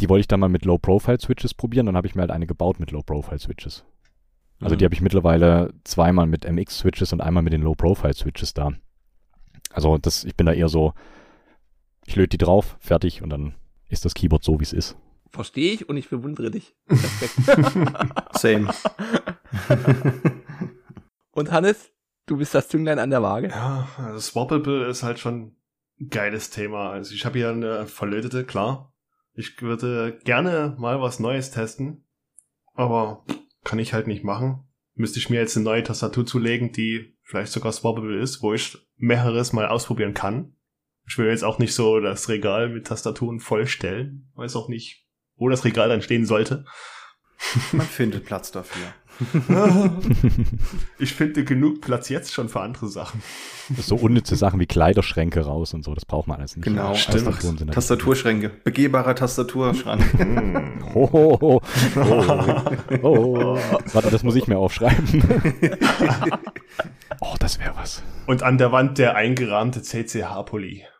die 0.00 0.08
wollte 0.08 0.20
ich 0.20 0.28
dann 0.28 0.40
mal 0.40 0.48
mit 0.48 0.64
Low-Profile-Switches 0.64 1.54
probieren, 1.54 1.86
dann 1.86 1.96
habe 1.96 2.06
ich 2.06 2.14
mir 2.14 2.22
halt 2.22 2.30
eine 2.30 2.46
gebaut 2.46 2.80
mit 2.80 2.90
Low-Profile-Switches. 2.90 3.84
Also 4.60 4.74
mhm. 4.74 4.78
die 4.78 4.84
habe 4.84 4.94
ich 4.94 5.00
mittlerweile 5.00 5.72
zweimal 5.84 6.26
mit 6.26 6.44
MX-Switches 6.44 7.12
und 7.12 7.20
einmal 7.20 7.42
mit 7.42 7.52
den 7.52 7.62
Low-Profile-Switches 7.62 8.54
da. 8.54 8.72
Also 9.70 9.98
das, 9.98 10.24
ich 10.24 10.36
bin 10.36 10.46
da 10.46 10.52
eher 10.52 10.68
so, 10.68 10.94
ich 12.06 12.16
löte 12.16 12.36
die 12.36 12.44
drauf, 12.44 12.76
fertig 12.80 13.22
und 13.22 13.30
dann 13.30 13.54
ist 13.88 14.04
das 14.04 14.14
Keyboard 14.14 14.44
so, 14.44 14.60
wie 14.60 14.64
es 14.64 14.72
ist. 14.72 14.96
Verstehe 15.30 15.72
ich 15.72 15.88
und 15.88 15.96
ich 15.96 16.08
bewundere 16.08 16.50
dich. 16.50 16.76
Same. 18.32 18.72
und 21.32 21.50
Hannes, 21.50 21.90
du 22.26 22.36
bist 22.36 22.54
das 22.54 22.68
Zünglein 22.68 23.00
an 23.00 23.10
der 23.10 23.22
Waage. 23.22 23.48
Ja, 23.48 23.88
also 23.98 24.20
Swappable 24.20 24.86
ist 24.86 25.02
halt 25.02 25.18
schon 25.18 25.56
geiles 26.10 26.50
Thema. 26.50 26.90
Also 26.90 27.14
ich 27.14 27.24
habe 27.24 27.38
hier 27.38 27.50
eine 27.50 27.86
verlötete, 27.86 28.44
klar. 28.44 28.92
Ich 29.34 29.60
würde 29.62 30.18
gerne 30.24 30.76
mal 30.78 31.00
was 31.00 31.18
Neues 31.18 31.50
testen, 31.50 32.04
aber 32.74 33.24
kann 33.64 33.78
ich 33.78 33.92
halt 33.92 34.06
nicht 34.06 34.24
machen. 34.24 34.64
Müsste 34.94 35.18
ich 35.18 35.28
mir 35.28 35.40
jetzt 35.40 35.56
eine 35.56 35.64
neue 35.64 35.82
Tastatur 35.82 36.24
zulegen, 36.24 36.70
die 36.72 37.16
vielleicht 37.22 37.52
sogar 37.52 37.72
swappable 37.72 38.20
ist, 38.20 38.42
wo 38.42 38.54
ich 38.54 38.78
mehreres 38.96 39.52
mal 39.52 39.66
ausprobieren 39.66 40.14
kann. 40.14 40.54
Ich 41.06 41.18
will 41.18 41.26
jetzt 41.26 41.44
auch 41.44 41.58
nicht 41.58 41.74
so 41.74 42.00
das 42.00 42.28
Regal 42.28 42.68
mit 42.68 42.86
Tastaturen 42.86 43.40
vollstellen. 43.40 44.30
Weiß 44.34 44.56
auch 44.56 44.68
nicht, 44.68 45.06
wo 45.36 45.48
das 45.48 45.64
Regal 45.64 45.88
dann 45.88 46.02
stehen 46.02 46.26
sollte. 46.26 46.64
Man 47.72 47.86
findet 47.86 48.24
Platz 48.24 48.52
dafür. 48.52 48.94
ich 50.98 51.14
finde 51.14 51.44
genug 51.44 51.80
Platz 51.80 52.08
jetzt 52.08 52.32
schon 52.32 52.48
für 52.48 52.60
andere 52.60 52.88
Sachen. 52.88 53.22
So 53.76 53.96
unnütze 53.96 54.36
Sachen 54.36 54.60
wie 54.60 54.66
Kleiderschränke 54.66 55.40
raus 55.40 55.74
und 55.74 55.84
so, 55.84 55.94
das 55.94 56.04
braucht 56.04 56.26
man 56.28 56.38
alles 56.38 56.56
nicht. 56.56 56.64
Genau, 56.64 56.92
ja, 56.92 56.94
stimmt. 56.96 57.72
Tastaturschränke, 57.72 58.50
begehbarer 58.64 59.14
Tastaturschrank. 59.14 60.02
oh, 60.94 61.08
oh, 61.12 61.38
oh, 61.40 61.60
oh, 61.96 63.02
oh. 63.02 63.58
Warte, 63.92 64.10
das 64.10 64.22
muss 64.22 64.36
ich 64.36 64.46
mir 64.46 64.58
aufschreiben. 64.58 65.22
oh, 67.20 67.34
das 67.38 67.58
wäre 67.58 67.74
was. 67.76 68.02
Und 68.26 68.42
an 68.42 68.58
der 68.58 68.72
Wand 68.72 68.98
der 68.98 69.14
eingerahmte 69.14 69.82
CCH-Pulli. 69.82 70.84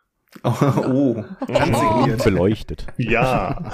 Oh, 0.42 0.52
oh, 0.58 1.24
ganz 1.46 1.78
oh. 1.78 2.24
beleuchtet. 2.24 2.86
Ja. 2.96 3.70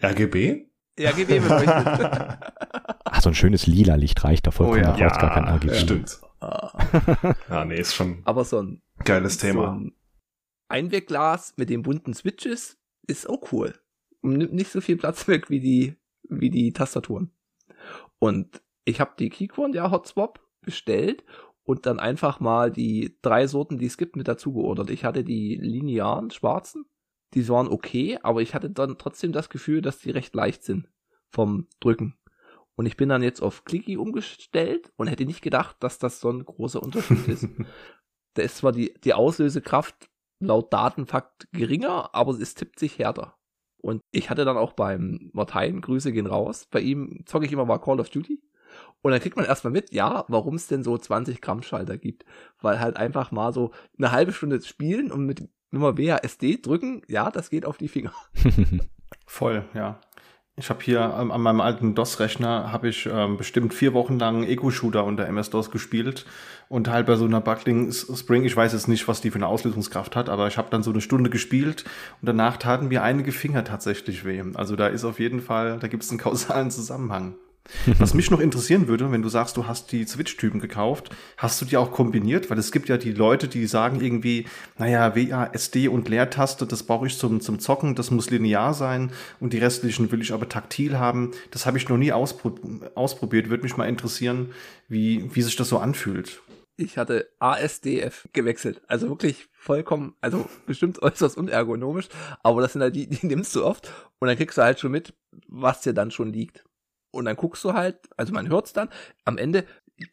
RGB? 0.00 0.69
RGB 1.06 1.40
beleuchtet. 1.40 2.00
Ach, 3.04 3.22
so 3.22 3.30
ein 3.30 3.34
schönes 3.34 3.66
lila 3.66 3.94
Licht 3.94 4.22
reicht 4.24 4.46
da 4.46 4.50
vollkommen. 4.50 4.94
Oh, 4.94 4.98
ja. 4.98 5.08
Da 5.08 5.20
gar 5.20 5.34
kein 5.34 5.48
RGB. 5.48 5.74
Stimmt. 5.74 6.20
ja, 7.48 7.64
nee, 7.64 7.78
ist 7.78 7.94
schon 7.94 8.22
Aber 8.24 8.44
so 8.44 8.62
ein 8.62 8.82
geiles 9.04 9.38
Thema. 9.38 9.66
So 9.66 9.72
ein 9.72 9.92
Einwegglas 10.68 11.54
mit 11.56 11.68
den 11.68 11.82
bunten 11.82 12.14
Switches 12.14 12.78
ist 13.06 13.28
auch 13.28 13.52
cool. 13.52 13.74
Und 14.22 14.38
nimmt 14.38 14.52
nicht 14.52 14.70
so 14.70 14.80
viel 14.80 14.96
Platz 14.96 15.28
weg 15.28 15.50
wie 15.50 15.60
die, 15.60 15.96
wie 16.28 16.50
die 16.50 16.72
Tastaturen. 16.72 17.32
Und 18.18 18.62
ich 18.84 19.00
habe 19.00 19.12
die 19.18 19.30
Keychron, 19.30 19.72
ja, 19.72 19.90
Hotswap, 19.90 20.40
bestellt 20.62 21.24
und 21.64 21.86
dann 21.86 21.98
einfach 22.00 22.40
mal 22.40 22.70
die 22.70 23.16
drei 23.22 23.46
Sorten, 23.46 23.78
die 23.78 23.86
es 23.86 23.96
gibt, 23.96 24.16
mit 24.16 24.28
dazu 24.28 24.52
geordert. 24.52 24.90
Ich 24.90 25.04
hatte 25.04 25.24
die 25.24 25.56
linearen 25.56 26.30
schwarzen, 26.30 26.84
die 27.34 27.48
waren 27.48 27.68
okay, 27.68 28.18
aber 28.22 28.42
ich 28.42 28.54
hatte 28.54 28.70
dann 28.70 28.98
trotzdem 28.98 29.32
das 29.32 29.48
Gefühl, 29.48 29.82
dass 29.82 29.98
die 29.98 30.10
recht 30.10 30.34
leicht 30.34 30.62
sind 30.64 30.88
vom 31.30 31.68
Drücken. 31.80 32.16
Und 32.76 32.86
ich 32.86 32.96
bin 32.96 33.08
dann 33.08 33.22
jetzt 33.22 33.42
auf 33.42 33.64
Clicky 33.64 33.96
umgestellt 33.96 34.92
und 34.96 35.06
hätte 35.06 35.26
nicht 35.26 35.42
gedacht, 35.42 35.76
dass 35.80 35.98
das 35.98 36.20
so 36.20 36.30
ein 36.30 36.44
großer 36.44 36.82
Unterschied 36.82 37.28
ist. 37.28 37.46
da 38.34 38.42
ist 38.42 38.56
zwar 38.56 38.72
die, 38.72 38.94
die 39.04 39.14
Auslösekraft 39.14 40.08
laut 40.40 40.72
Datenfakt 40.72 41.48
geringer, 41.52 42.14
aber 42.14 42.32
es 42.32 42.54
tippt 42.54 42.78
sich 42.78 42.98
härter. 42.98 43.36
Und 43.82 44.02
ich 44.10 44.30
hatte 44.30 44.44
dann 44.44 44.56
auch 44.56 44.72
beim 44.72 45.30
Martein, 45.32 45.80
Grüße 45.80 46.12
gehen 46.12 46.26
raus, 46.26 46.66
bei 46.70 46.80
ihm 46.80 47.22
zocke 47.26 47.46
ich 47.46 47.52
immer 47.52 47.64
mal 47.64 47.78
Call 47.78 48.00
of 48.00 48.10
Duty. 48.10 48.42
Und 49.02 49.12
dann 49.12 49.20
kriegt 49.20 49.36
man 49.36 49.46
erstmal 49.46 49.72
mit, 49.72 49.92
ja, 49.92 50.24
warum 50.28 50.54
es 50.54 50.66
denn 50.66 50.82
so 50.82 50.96
20 50.96 51.40
Gramm 51.40 51.62
Schalter 51.62 51.98
gibt. 51.98 52.24
Weil 52.60 52.80
halt 52.80 52.96
einfach 52.96 53.30
mal 53.30 53.52
so 53.52 53.72
eine 53.98 54.12
halbe 54.12 54.32
Stunde 54.32 54.60
spielen 54.62 55.10
und 55.10 55.26
mit 55.26 55.48
Nummer 55.70 55.96
WASD 55.96 56.58
drücken, 56.62 57.02
ja, 57.08 57.30
das 57.30 57.50
geht 57.50 57.64
auf 57.64 57.78
die 57.78 57.88
Finger. 57.88 58.12
Voll, 59.26 59.64
ja. 59.74 60.00
Ich 60.56 60.68
habe 60.68 60.80
hier 60.82 61.16
ähm, 61.18 61.30
an 61.30 61.40
meinem 61.40 61.62
alten 61.62 61.94
DOS-Rechner 61.94 62.70
habe 62.70 62.88
ich 62.88 63.08
ähm, 63.10 63.38
bestimmt 63.38 63.72
vier 63.72 63.94
Wochen 63.94 64.18
lang 64.18 64.42
Eco-Shooter 64.42 65.04
unter 65.04 65.26
MS-DOS 65.26 65.70
gespielt 65.70 66.26
und 66.68 66.90
halt 66.90 67.06
bei 67.06 67.16
so 67.16 67.24
einer 67.24 67.40
Buckling 67.40 67.90
Spring, 67.92 68.44
ich 68.44 68.56
weiß 68.56 68.74
jetzt 68.74 68.86
nicht, 68.86 69.08
was 69.08 69.22
die 69.22 69.30
für 69.30 69.36
eine 69.36 69.46
Auslösungskraft 69.46 70.16
hat, 70.16 70.28
aber 70.28 70.48
ich 70.48 70.58
habe 70.58 70.68
dann 70.70 70.82
so 70.82 70.90
eine 70.90 71.00
Stunde 71.00 71.30
gespielt 71.30 71.84
und 72.20 72.26
danach 72.26 72.58
taten 72.58 72.88
mir 72.88 73.02
einige 73.02 73.32
Finger 73.32 73.64
tatsächlich 73.64 74.26
weh. 74.26 74.42
Also 74.54 74.76
da 74.76 74.88
ist 74.88 75.04
auf 75.04 75.18
jeden 75.18 75.40
Fall, 75.40 75.78
da 75.78 75.88
gibt 75.88 76.02
es 76.02 76.10
einen 76.10 76.18
kausalen 76.18 76.70
Zusammenhang. 76.70 77.36
Was 77.98 78.14
mich 78.14 78.30
noch 78.30 78.40
interessieren 78.40 78.88
würde, 78.88 79.10
wenn 79.10 79.22
du 79.22 79.28
sagst, 79.28 79.56
du 79.56 79.66
hast 79.66 79.92
die 79.92 80.06
Switch-Typen 80.06 80.60
gekauft, 80.60 81.10
hast 81.36 81.60
du 81.60 81.64
die 81.64 81.76
auch 81.76 81.92
kombiniert? 81.92 82.50
Weil 82.50 82.58
es 82.58 82.72
gibt 82.72 82.88
ja 82.88 82.96
die 82.96 83.12
Leute, 83.12 83.48
die 83.48 83.66
sagen 83.66 84.00
irgendwie, 84.00 84.46
naja, 84.78 85.14
WASD 85.16 85.88
und 85.88 86.08
Leertaste, 86.08 86.66
das 86.66 86.82
brauche 86.82 87.06
ich 87.06 87.18
zum, 87.18 87.40
zum 87.40 87.58
Zocken, 87.58 87.94
das 87.94 88.10
muss 88.10 88.30
linear 88.30 88.74
sein 88.74 89.12
und 89.40 89.52
die 89.52 89.58
restlichen 89.58 90.10
will 90.12 90.20
ich 90.20 90.32
aber 90.32 90.48
taktil 90.48 90.98
haben. 90.98 91.30
Das 91.50 91.66
habe 91.66 91.78
ich 91.78 91.88
noch 91.88 91.98
nie 91.98 92.12
auspro 92.12 92.54
ausprobiert. 92.94 93.50
Würde 93.50 93.62
mich 93.62 93.76
mal 93.76 93.88
interessieren, 93.88 94.52
wie, 94.88 95.34
wie 95.34 95.42
sich 95.42 95.56
das 95.56 95.68
so 95.68 95.78
anfühlt. 95.78 96.42
Ich 96.76 96.96
hatte 96.96 97.28
ASDF 97.38 98.26
gewechselt. 98.32 98.80
Also 98.86 99.08
wirklich 99.10 99.48
vollkommen, 99.52 100.14
also 100.20 100.48
bestimmt 100.66 101.02
äußerst 101.02 101.36
unergonomisch, 101.36 102.08
aber 102.42 102.62
das 102.62 102.72
sind 102.72 102.82
halt 102.82 102.96
die, 102.96 103.06
die 103.06 103.26
nimmst 103.26 103.54
du 103.54 103.64
oft 103.64 103.92
und 104.18 104.28
dann 104.28 104.36
kriegst 104.36 104.56
du 104.56 104.62
halt 104.62 104.80
schon 104.80 104.92
mit, 104.92 105.14
was 105.46 105.82
dir 105.82 105.92
dann 105.92 106.10
schon 106.10 106.32
liegt. 106.32 106.64
Und 107.10 107.24
dann 107.24 107.36
guckst 107.36 107.64
du 107.64 107.72
halt, 107.72 107.98
also 108.16 108.32
man 108.32 108.48
hört 108.48 108.66
es 108.66 108.72
dann, 108.72 108.88
am 109.24 109.36
Ende, 109.36 109.64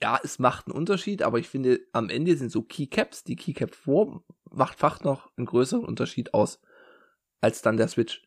ja, 0.01 0.19
es 0.23 0.39
macht 0.39 0.67
einen 0.67 0.75
Unterschied, 0.75 1.21
aber 1.21 1.39
ich 1.39 1.47
finde, 1.47 1.79
am 1.93 2.09
Ende 2.09 2.35
sind 2.35 2.51
so 2.51 2.61
Keycaps, 2.63 3.23
die 3.23 3.35
Keycap 3.35 3.75
vor 3.75 4.23
macht 4.51 4.79
fast 4.79 5.03
noch 5.03 5.29
einen 5.37 5.45
größeren 5.45 5.85
Unterschied 5.85 6.33
aus, 6.33 6.61
als 7.41 7.61
dann 7.61 7.77
der 7.77 7.87
Switch. 7.87 8.23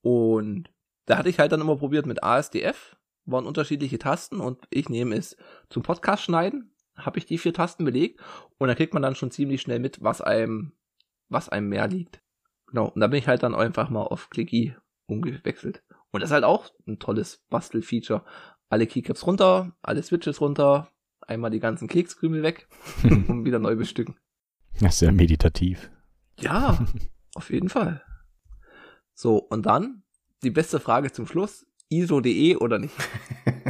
Und 0.00 0.70
da 1.06 1.18
hatte 1.18 1.28
ich 1.28 1.38
halt 1.38 1.52
dann 1.52 1.60
immer 1.60 1.76
probiert 1.76 2.06
mit 2.06 2.22
ASDF, 2.22 2.96
waren 3.24 3.46
unterschiedliche 3.46 3.98
Tasten 3.98 4.40
und 4.40 4.64
ich 4.70 4.88
nehme 4.88 5.16
es 5.16 5.36
zum 5.68 5.82
Podcast 5.82 6.24
schneiden, 6.24 6.74
habe 6.96 7.18
ich 7.18 7.26
die 7.26 7.38
vier 7.38 7.54
Tasten 7.54 7.84
belegt 7.84 8.20
und 8.58 8.68
da 8.68 8.74
kriegt 8.74 8.94
man 8.94 9.02
dann 9.02 9.14
schon 9.14 9.30
ziemlich 9.30 9.60
schnell 9.60 9.78
mit, 9.78 10.02
was 10.02 10.20
einem, 10.20 10.72
was 11.28 11.48
einem 11.48 11.68
mehr 11.68 11.88
liegt. 11.88 12.20
Genau, 12.66 12.88
und 12.88 13.00
da 13.00 13.06
bin 13.06 13.18
ich 13.18 13.28
halt 13.28 13.42
dann 13.42 13.54
einfach 13.54 13.90
mal 13.90 14.02
auf 14.02 14.30
Clicky 14.30 14.76
umgewechselt. 15.06 15.82
Und 16.12 16.20
das 16.20 16.30
ist 16.30 16.34
halt 16.34 16.44
auch 16.44 16.70
ein 16.86 16.98
tolles 16.98 17.42
Bastelfeature. 17.48 18.24
Alle 18.68 18.86
Keycaps 18.86 19.26
runter, 19.26 19.74
alle 19.82 20.02
Switches 20.02 20.40
runter, 20.40 20.90
einmal 21.20 21.50
die 21.50 21.60
ganzen 21.60 21.88
Kekskrümel 21.88 22.42
weg 22.42 22.68
und 23.02 23.44
wieder 23.44 23.58
neu 23.58 23.76
bestücken. 23.76 24.16
Das 24.80 24.94
ist 24.94 24.98
sehr 25.00 25.12
meditativ. 25.12 25.90
Ja, 26.38 26.86
auf 27.34 27.50
jeden 27.50 27.68
Fall. 27.68 28.02
So, 29.14 29.38
und 29.38 29.66
dann 29.66 30.02
die 30.42 30.50
beste 30.50 30.80
Frage 30.80 31.12
zum 31.12 31.26
Schluss. 31.26 31.66
ISO.de 31.88 32.56
oder 32.56 32.78
nicht? 32.78 32.94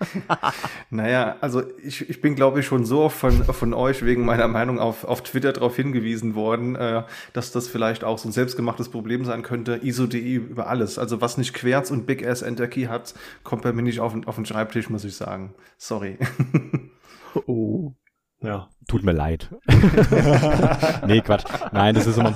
naja, 0.90 1.36
also 1.40 1.62
ich, 1.82 2.08
ich 2.08 2.20
bin, 2.20 2.34
glaube 2.34 2.60
ich, 2.60 2.66
schon 2.66 2.84
so 2.84 3.08
von, 3.08 3.44
von 3.44 3.74
euch 3.74 4.04
wegen 4.04 4.24
meiner 4.24 4.48
Meinung 4.48 4.78
auf, 4.78 5.04
auf 5.04 5.22
Twitter 5.22 5.52
darauf 5.52 5.76
hingewiesen 5.76 6.34
worden, 6.34 6.76
äh, 6.76 7.04
dass 7.32 7.52
das 7.52 7.68
vielleicht 7.68 8.04
auch 8.04 8.18
so 8.18 8.28
ein 8.28 8.32
selbstgemachtes 8.32 8.88
Problem 8.88 9.24
sein 9.24 9.42
könnte. 9.42 9.80
ISO.de 9.82 10.34
über 10.34 10.68
alles. 10.68 10.98
Also 10.98 11.20
was 11.20 11.38
nicht 11.38 11.54
Querz 11.54 11.90
und 11.90 12.06
Big 12.06 12.26
Ass 12.26 12.42
Enter 12.42 12.68
Key 12.68 12.86
hat, 12.86 13.14
kommt 13.44 13.62
bei 13.62 13.72
mir 13.72 13.82
nicht 13.82 14.00
auf, 14.00 14.14
auf 14.26 14.36
den 14.36 14.46
Schreibtisch, 14.46 14.88
muss 14.88 15.04
ich 15.04 15.16
sagen. 15.16 15.54
Sorry. 15.76 16.18
oh. 17.46 17.92
Ja. 18.42 18.68
Tut 18.88 19.04
mir 19.04 19.12
leid. 19.12 19.50
nee, 21.06 21.20
Quatsch. 21.20 21.44
Nein, 21.72 21.94
das 21.94 22.06
ist 22.06 22.18
immer, 22.18 22.34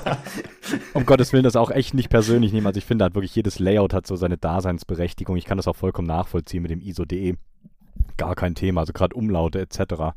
um 0.93 1.05
Gottes 1.05 1.33
Willen, 1.33 1.43
das 1.43 1.55
auch 1.55 1.71
echt 1.71 1.93
nicht 1.95 2.09
persönlich 2.09 2.53
nehmen. 2.53 2.67
Also 2.67 2.77
ich 2.77 2.85
finde 2.85 3.03
halt 3.03 3.15
wirklich, 3.15 3.35
jedes 3.35 3.59
Layout 3.59 3.93
hat 3.93 4.05
so 4.05 4.15
seine 4.15 4.37
Daseinsberechtigung. 4.37 5.35
Ich 5.35 5.45
kann 5.45 5.57
das 5.57 5.67
auch 5.67 5.75
vollkommen 5.75 6.07
nachvollziehen 6.07 6.61
mit 6.61 6.71
dem 6.71 6.79
ISO.de 6.79 7.35
gar 8.17 8.35
kein 8.35 8.55
Thema. 8.55 8.81
Also 8.81 8.93
gerade 8.93 9.15
Umlaute 9.15 9.59
etc. 9.59 10.15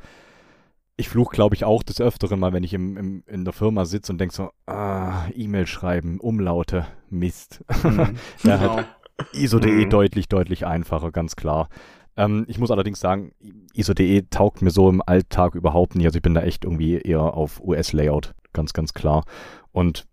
Ich 0.96 1.08
fluche, 1.08 1.34
glaube 1.34 1.54
ich, 1.54 1.64
auch 1.64 1.82
des 1.82 2.00
Öfteren 2.00 2.40
mal, 2.40 2.52
wenn 2.52 2.64
ich 2.64 2.74
im, 2.74 2.96
im, 2.96 3.24
in 3.26 3.44
der 3.44 3.52
Firma 3.52 3.84
sitze 3.84 4.12
und 4.12 4.18
denke 4.18 4.34
so, 4.34 4.50
ah, 4.66 5.28
E-Mail 5.34 5.66
schreiben, 5.66 6.18
Umlaute, 6.18 6.86
Mist. 7.08 7.64
Mhm. 7.84 7.96
da 8.42 8.56
genau. 8.56 8.76
hat 8.78 8.86
ISO.de 9.32 9.84
mhm. 9.84 9.90
deutlich, 9.90 10.28
deutlich 10.28 10.66
einfacher, 10.66 11.12
ganz 11.12 11.36
klar. 11.36 11.68
Ähm, 12.16 12.44
ich 12.48 12.58
muss 12.58 12.72
allerdings 12.72 12.98
sagen, 12.98 13.32
ISO.de 13.74 14.24
taugt 14.28 14.60
mir 14.60 14.70
so 14.70 14.88
im 14.88 15.00
Alltag 15.06 15.54
überhaupt 15.54 15.94
nicht. 15.94 16.06
Also 16.06 16.16
ich 16.16 16.22
bin 16.22 16.34
da 16.34 16.42
echt 16.42 16.64
irgendwie 16.64 16.96
eher 16.96 17.20
auf 17.20 17.60
US-Layout, 17.60 18.34
ganz, 18.52 18.72
ganz 18.72 18.92
klar. 18.92 19.24
Und 19.70 20.07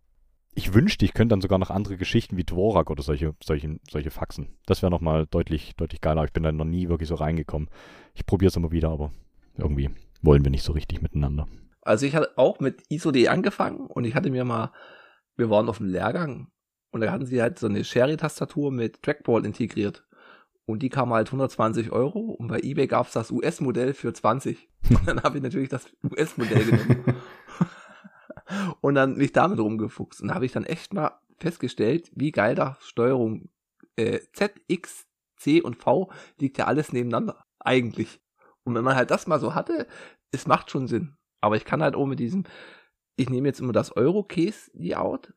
ich 0.56 0.74
wünschte, 0.74 1.03
ich 1.03 1.14
könnte 1.14 1.34
dann 1.34 1.41
sogar 1.41 1.60
noch 1.60 1.70
andere 1.70 1.97
Geschichten 1.97 2.38
wie 2.38 2.45
Dvorak 2.45 2.89
oder 2.89 3.03
solche, 3.03 3.36
solche, 3.43 3.78
solche 3.89 4.10
Faxen. 4.10 4.47
Das 4.66 4.82
wäre 4.82 4.89
nochmal 4.89 5.28
deutlich, 5.28 5.76
deutlich 5.76 5.99
geiler. 5.99 6.24
Ich 6.24 6.32
bin 6.32 6.43
da 6.43 6.51
noch 6.51 6.66
nie 6.66 6.88
wirklich 6.88 7.10
so 7.10 7.16
reingekommen. 7.16 7.70
Ich 8.14 8.26
probiere 8.26 8.47
es 8.47 8.56
immer 8.56 8.72
wieder, 8.72 8.89
aber 8.89 9.12
irgendwie 9.58 9.89
wollen 10.22 10.43
wir 10.45 10.51
nicht 10.51 10.64
so 10.64 10.72
richtig 10.72 11.01
miteinander. 11.01 11.45
Also 11.82 12.06
ich 12.06 12.16
hatte 12.16 12.32
auch 12.38 12.60
mit 12.60 12.82
ISO.de 12.89 13.28
angefangen 13.28 13.86
und 13.88 14.06
ich 14.06 14.16
hatte 14.16 14.32
mir 14.32 14.45
mal, 14.45 14.72
wir 15.36 15.49
waren 15.49 15.68
auf 15.68 15.78
dem 15.78 15.88
Lehrgang 15.88 16.47
und 16.91 17.01
da 17.01 17.12
hatten 17.12 17.26
sie 17.26 17.41
halt 17.41 17.60
so 17.60 17.68
eine 17.68 17.84
Sherry-Tastatur 17.84 18.72
mit 18.72 19.03
Trackball 19.03 19.45
integriert. 19.45 20.06
Und 20.66 20.82
die 20.82 20.89
kam 20.89 21.14
halt 21.14 21.28
120 21.28 21.91
Euro 21.91 22.20
und 22.20 22.47
bei 22.47 22.60
eBay 22.60 22.88
gab 22.88 23.08
es 23.08 23.14
das 23.14 23.30
US-Modell 23.30 23.93
für 23.93 24.14
20. 24.14 24.68
Und 24.89 25.08
dann 25.08 25.22
habe 25.22 25.38
ich 25.38 25.43
natürlich 25.43 25.70
das 25.70 25.86
US-Modell 26.03 26.66
genommen. 26.66 27.03
und 28.82 28.96
dann 28.96 29.18
mich 29.18 29.32
damit 29.32 29.60
rumgefuchst. 29.60 30.22
Und 30.22 30.30
da 30.30 30.36
habe 30.36 30.46
ich 30.46 30.52
dann 30.52 30.66
echt 30.66 30.93
mal 30.93 31.20
festgestellt, 31.38 32.12
wie 32.16 32.32
geil 32.32 32.56
da 32.56 32.78
Steuerung 32.82 33.50
äh, 33.96 34.20
Z, 34.34 34.54
X, 34.68 35.08
C 35.38 35.62
und 35.62 35.76
V 35.76 36.12
liegt 36.39 36.58
ja 36.58 36.66
alles 36.66 36.93
nebeneinander. 36.93 37.46
Eigentlich. 37.60 38.22
Und 38.64 38.76
wenn 38.76 38.84
man 38.84 38.96
halt 38.96 39.12
das 39.12 39.28
mal 39.28 39.39
so 39.39 39.56
hatte, 39.56 39.88
es 40.32 40.48
macht 40.48 40.72
schon 40.72 40.88
Sinn. 40.88 41.16
Aber 41.41 41.56
ich 41.56 41.66
kann 41.66 41.84
halt 41.84 41.96
auch 41.96 42.06
mit 42.06 42.20
diesem, 42.20 42.43
ich 43.16 43.30
nehme 43.30 43.48
jetzt 43.48 43.60
immer 43.60 43.74
das 43.74 43.96
Euro-Case-Layout. 43.96 45.34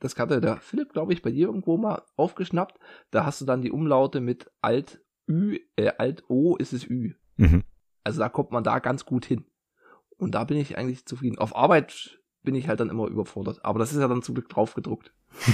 Das 0.00 0.16
hatte 0.16 0.40
der 0.40 0.56
Philipp, 0.56 0.92
glaube 0.92 1.12
ich, 1.12 1.22
bei 1.22 1.30
dir 1.30 1.46
irgendwo 1.46 1.76
mal 1.76 2.02
aufgeschnappt. 2.16 2.78
Da 3.10 3.24
hast 3.24 3.40
du 3.40 3.44
dann 3.44 3.62
die 3.62 3.70
Umlaute 3.70 4.20
mit 4.20 4.50
Alt 4.60 5.04
Ü, 5.28 5.58
äh, 5.76 5.92
Alt 5.98 6.24
O 6.28 6.56
ist 6.56 6.72
es 6.72 6.88
Ü. 6.88 7.14
Mhm. 7.36 7.62
Also 8.02 8.18
da 8.18 8.28
kommt 8.28 8.50
man 8.50 8.64
da 8.64 8.80
ganz 8.80 9.06
gut 9.06 9.24
hin. 9.24 9.46
Und 10.16 10.34
da 10.34 10.44
bin 10.44 10.56
ich 10.56 10.76
eigentlich 10.76 11.06
zufrieden. 11.06 11.38
Auf 11.38 11.54
Arbeit 11.54 12.20
bin 12.42 12.54
ich 12.54 12.68
halt 12.68 12.80
dann 12.80 12.90
immer 12.90 13.06
überfordert. 13.06 13.64
Aber 13.64 13.78
das 13.78 13.92
ist 13.92 14.00
ja 14.00 14.08
dann 14.08 14.22
zum 14.22 14.34
Glück 14.34 14.48
drauf 14.48 14.74
gedruckt. 14.74 15.12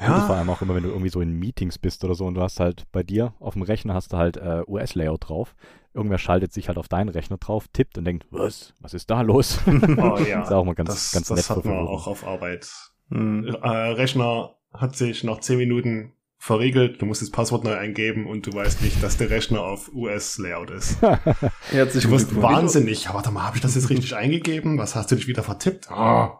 Ja. 0.00 0.14
Und 0.14 0.26
vor 0.26 0.36
allem 0.36 0.48
auch 0.48 0.62
immer, 0.62 0.74
wenn 0.74 0.84
du 0.84 0.90
irgendwie 0.90 1.08
so 1.08 1.20
in 1.20 1.38
Meetings 1.38 1.78
bist 1.78 2.04
oder 2.04 2.14
so 2.14 2.26
und 2.26 2.34
du 2.34 2.40
hast 2.40 2.60
halt 2.60 2.84
bei 2.92 3.02
dir 3.02 3.34
auf 3.40 3.54
dem 3.54 3.62
Rechner 3.62 3.94
hast 3.94 4.12
du 4.12 4.16
halt 4.16 4.36
äh, 4.36 4.62
US-Layout 4.66 5.28
drauf. 5.28 5.56
Irgendwer 5.92 6.18
schaltet 6.18 6.52
sich 6.52 6.68
halt 6.68 6.78
auf 6.78 6.88
deinen 6.88 7.08
Rechner 7.08 7.38
drauf, 7.38 7.66
tippt 7.72 7.98
und 7.98 8.04
denkt, 8.04 8.26
was, 8.30 8.74
was 8.80 8.94
ist 8.94 9.10
da 9.10 9.22
los? 9.22 9.58
Oh 9.66 10.18
ja. 10.18 10.38
das 10.38 10.48
ist 10.48 10.52
auch 10.52 10.64
mal 10.64 10.74
ganz, 10.74 10.90
das, 10.90 11.12
ganz 11.12 11.28
das 11.28 11.36
nett. 11.36 11.50
Das 11.50 11.56
hat 11.56 11.64
man 11.64 11.88
auch 11.88 12.06
auf 12.06 12.24
Arbeit. 12.24 12.70
Hm. 13.10 13.46
Äh, 13.60 13.68
Rechner 13.68 14.54
hat 14.72 14.94
sich 14.94 15.24
nach 15.24 15.40
zehn 15.40 15.58
Minuten 15.58 16.12
verriegelt, 16.38 17.02
du 17.02 17.06
musst 17.06 17.20
das 17.20 17.30
Passwort 17.30 17.64
neu 17.64 17.74
eingeben 17.74 18.26
und 18.26 18.46
du 18.46 18.52
weißt 18.52 18.80
nicht, 18.82 19.02
dass 19.02 19.16
der 19.16 19.28
Rechner 19.28 19.62
auf 19.62 19.92
US-Layout 19.92 20.70
ist. 20.70 21.02
Herzlich 21.70 22.04
du 22.04 22.10
wirst 22.10 22.40
wahnsinnig. 22.40 23.12
Warte 23.12 23.30
mal, 23.32 23.44
habe 23.44 23.56
ich 23.56 23.62
das 23.62 23.74
jetzt 23.74 23.90
richtig 23.90 24.14
eingegeben? 24.14 24.78
Was 24.78 24.94
hast 24.94 25.10
du 25.10 25.16
dich 25.16 25.26
wieder 25.26 25.42
vertippt? 25.42 25.88
Oh. 25.94 26.30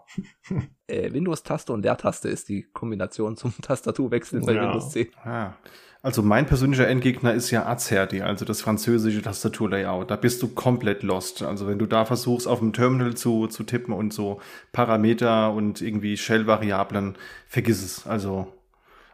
Äh, 0.91 1.13
Windows-Taste 1.13 1.71
und 1.75 1.83
Leertaste 1.83 2.31
ist 2.31 2.49
die 2.49 2.63
Kombination 2.63 3.37
zum 3.37 3.53
Tastaturwechseln 3.61 4.47
bei 4.47 4.55
ja. 4.55 4.63
Windows 4.63 4.93
10. 4.93 5.09
Ah. 5.23 5.53
Also 6.01 6.23
mein 6.23 6.47
persönlicher 6.47 6.89
Endgegner 6.89 7.35
ist 7.35 7.51
ja 7.51 7.67
Azerty, 7.67 8.23
also 8.23 8.47
das 8.47 8.63
französische 8.63 9.21
Tastaturlayout. 9.21 10.11
Da 10.11 10.17
bist 10.17 10.43
du 10.43 10.49
komplett 10.49 11.03
lost. 11.03 11.43
Also 11.43 11.67
wenn 11.67 11.79
du 11.79 11.85
da 11.85 12.07
versuchst, 12.07 12.49
auf 12.49 12.61
dem 12.61 12.73
Terminal 12.73 13.15
zu, 13.15 13.49
zu 13.49 13.65
tippen 13.65 13.93
und 13.93 14.15
so 14.15 14.41
Parameter 14.73 15.53
und 15.53 15.83
irgendwie 15.83 16.17
Shell-Variablen, 16.17 17.17
vergiss 17.47 17.83
es. 17.83 18.07
Also 18.07 18.51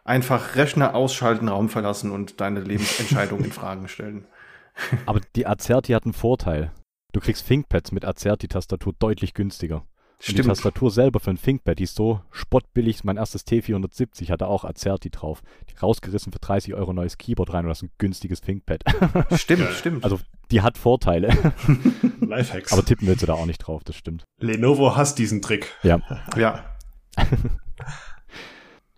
einfach 0.05 0.55
Rechner 0.55 0.95
ausschalten, 0.95 1.49
Raum 1.49 1.67
verlassen 1.67 2.11
und 2.11 2.39
deine 2.39 2.61
Lebensentscheidung 2.61 3.43
in 3.43 3.51
Fragen 3.51 3.89
stellen. 3.89 4.25
Aber 5.05 5.19
die 5.35 5.45
Acerti 5.45 5.91
hat 5.91 6.05
einen 6.05 6.13
Vorteil. 6.13 6.71
Du 7.11 7.19
kriegst 7.19 7.47
ThinkPads 7.47 7.91
mit 7.91 8.05
Acerti-Tastatur 8.05 8.93
deutlich 8.99 9.33
günstiger. 9.33 9.85
Stimmt. 10.19 10.39
Und 10.39 10.45
die 10.45 10.49
Tastatur 10.49 10.91
selber 10.91 11.19
für 11.19 11.31
ein 11.31 11.41
ThinkPad, 11.41 11.77
die 11.77 11.83
ist 11.83 11.95
so 11.95 12.21
spottbillig. 12.31 13.03
Mein 13.03 13.17
erstes 13.17 13.45
T470 13.45 14.29
hatte 14.29 14.47
auch 14.47 14.63
Acerti 14.63 15.09
drauf. 15.09 15.41
Die 15.69 15.77
rausgerissen 15.77 16.31
für 16.31 16.39
30 16.39 16.73
Euro 16.73 16.93
neues 16.93 17.17
Keyboard 17.17 17.53
rein 17.53 17.65
und 17.65 17.69
das 17.69 17.79
ist 17.79 17.83
ein 17.83 17.91
günstiges 17.97 18.41
ThinkPad. 18.41 18.83
Stimmt, 19.33 19.69
stimmt. 19.73 20.03
Also 20.03 20.19
die 20.51 20.61
hat 20.61 20.77
Vorteile. 20.77 21.29
Lifehacks. 22.21 22.71
Aber 22.71 22.85
tippen 22.85 23.07
willst 23.07 23.23
du 23.23 23.27
da 23.27 23.33
auch 23.33 23.45
nicht 23.45 23.59
drauf, 23.59 23.83
das 23.83 23.95
stimmt. 23.95 24.23
Lenovo 24.39 24.95
hasst 24.95 25.19
diesen 25.19 25.41
Trick. 25.41 25.73
Ja. 25.83 25.99
Ja. 26.37 26.63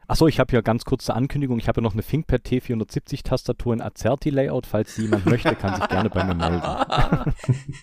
Achso, 0.08 0.28
ich 0.28 0.40
habe 0.40 0.52
hier 0.52 0.62
ganz 0.62 0.86
kurze 0.86 1.14
Ankündigung. 1.14 1.60
Ich 1.60 1.68
habe 1.68 1.82
ja 1.82 1.84
noch 1.84 1.94
eine 1.94 2.04
ThinkPad 2.04 2.46
T470 2.46 3.24
Tastatur 3.24 3.74
in 3.74 3.82
Acerti 3.82 4.30
Layout. 4.30 4.66
Falls 4.66 4.96
jemand 4.96 5.26
möchte, 5.26 5.54
kann 5.56 5.76
sich 5.76 5.90
gerne 5.90 6.10
bei 6.10 6.24
mir 6.24 6.34
melden. 6.34 7.34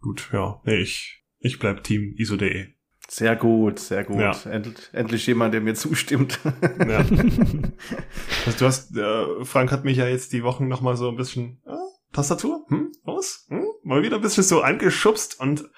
Gut, 0.00 0.28
ja. 0.32 0.60
Nee, 0.64 0.76
ich, 0.76 1.24
ich 1.38 1.58
bleib 1.58 1.82
Team 1.84 2.14
ISO.de. 2.16 2.68
Sehr 3.08 3.36
gut, 3.36 3.78
sehr 3.78 4.04
gut. 4.04 4.18
Ja. 4.18 4.32
End, 4.50 4.90
endlich 4.92 5.26
jemand, 5.26 5.54
der 5.54 5.60
mir 5.60 5.74
zustimmt. 5.74 6.40
Ja. 6.78 6.98
also 8.46 8.58
du 8.58 8.64
hast, 8.64 8.96
äh, 8.96 9.44
Frank 9.44 9.70
hat 9.70 9.84
mich 9.84 9.96
ja 9.96 10.08
jetzt 10.08 10.32
die 10.32 10.42
Wochen 10.42 10.66
nochmal 10.66 10.96
so 10.96 11.08
ein 11.08 11.16
bisschen, 11.16 11.62
äh, 11.66 11.76
Tastatur? 12.12 12.66
Hm? 12.68 12.92
Was? 13.04 13.46
Hm? 13.48 13.64
Mal 13.84 14.02
wieder 14.02 14.16
ein 14.16 14.22
bisschen 14.22 14.42
so 14.42 14.60
angeschubst 14.60 15.38
und 15.38 15.70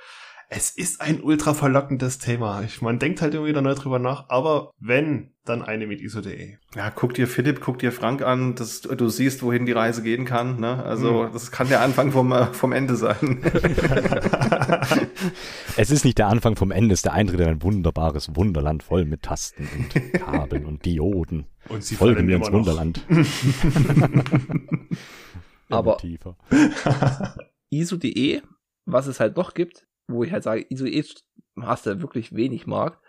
es 0.50 0.70
ist 0.70 1.02
ein 1.02 1.22
ultra 1.22 1.52
verlockendes 1.52 2.18
Thema. 2.18 2.62
Ich, 2.62 2.80
man 2.80 2.98
denkt 2.98 3.20
halt 3.20 3.34
immer 3.34 3.44
wieder 3.44 3.60
neu 3.60 3.74
drüber 3.74 3.98
nach, 3.98 4.30
aber 4.30 4.70
wenn, 4.80 5.34
dann 5.44 5.60
eine 5.62 5.86
mit 5.86 6.00
ISO.de. 6.00 6.56
Ja, 6.74 6.90
guck 6.90 7.12
dir 7.12 7.28
Philipp, 7.28 7.60
guck 7.60 7.78
dir 7.78 7.92
Frank 7.92 8.22
an, 8.22 8.54
dass 8.54 8.80
du 8.80 9.08
siehst, 9.10 9.42
wohin 9.42 9.66
die 9.66 9.72
Reise 9.72 10.02
gehen 10.02 10.24
kann. 10.24 10.58
Ne? 10.58 10.82
Also 10.82 11.24
mhm. 11.24 11.32
das 11.34 11.50
kann 11.50 11.68
der 11.68 11.82
Anfang 11.82 12.12
vom, 12.12 12.32
äh, 12.32 12.46
vom 12.46 12.72
Ende 12.72 12.96
sein. 12.96 13.42
es 15.76 15.90
ist 15.90 16.06
nicht 16.06 16.16
der 16.16 16.28
Anfang 16.28 16.56
vom 16.56 16.70
Ende, 16.70 16.94
es 16.94 17.00
ist 17.00 17.04
der 17.04 17.12
Eintritt 17.12 17.40
in 17.40 17.48
ein 17.48 17.62
wunderbares 17.62 18.34
Wunderland 18.34 18.82
voll 18.82 19.04
mit 19.04 19.22
Tasten 19.22 19.68
und 19.76 20.12
Kabeln 20.14 20.64
und 20.64 20.86
Dioden. 20.86 21.44
Und 21.68 21.84
sie 21.84 21.96
folgen 21.96 22.24
mir 22.24 22.36
ins 22.36 22.50
Wunderland. 22.50 23.02
aber 25.68 25.98
ISO.de, 27.70 28.40
was 28.86 29.06
es 29.06 29.20
halt 29.20 29.36
noch 29.36 29.52
gibt, 29.52 29.87
wo 30.08 30.24
ich 30.24 30.32
halt 30.32 30.42
sage, 30.42 30.66
ISOE 30.68 31.04
hast 31.60 31.86
du 31.86 32.00
wirklich 32.00 32.34
wenig 32.34 32.66
Markt. 32.66 33.02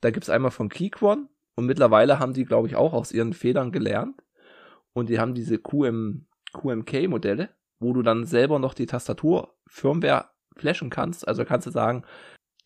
Da 0.00 0.10
gibt's 0.10 0.30
einmal 0.30 0.50
von 0.50 0.68
Keyquan 0.68 1.28
und 1.56 1.66
mittlerweile 1.66 2.18
haben 2.18 2.32
die, 2.32 2.44
glaube 2.44 2.68
ich, 2.68 2.76
auch 2.76 2.92
aus 2.92 3.12
ihren 3.12 3.32
Fehlern 3.32 3.72
gelernt. 3.72 4.22
Und 4.92 5.08
die 5.08 5.18
haben 5.18 5.34
diese 5.34 5.58
QM, 5.58 6.26
QMK-Modelle, 6.52 7.50
wo 7.80 7.92
du 7.92 8.02
dann 8.02 8.24
selber 8.24 8.58
noch 8.58 8.74
die 8.74 8.86
Tastatur 8.86 9.56
Firmware 9.66 10.30
flashen 10.56 10.90
kannst. 10.90 11.26
Also 11.26 11.44
kannst 11.44 11.66
du 11.66 11.70
sagen, 11.70 12.04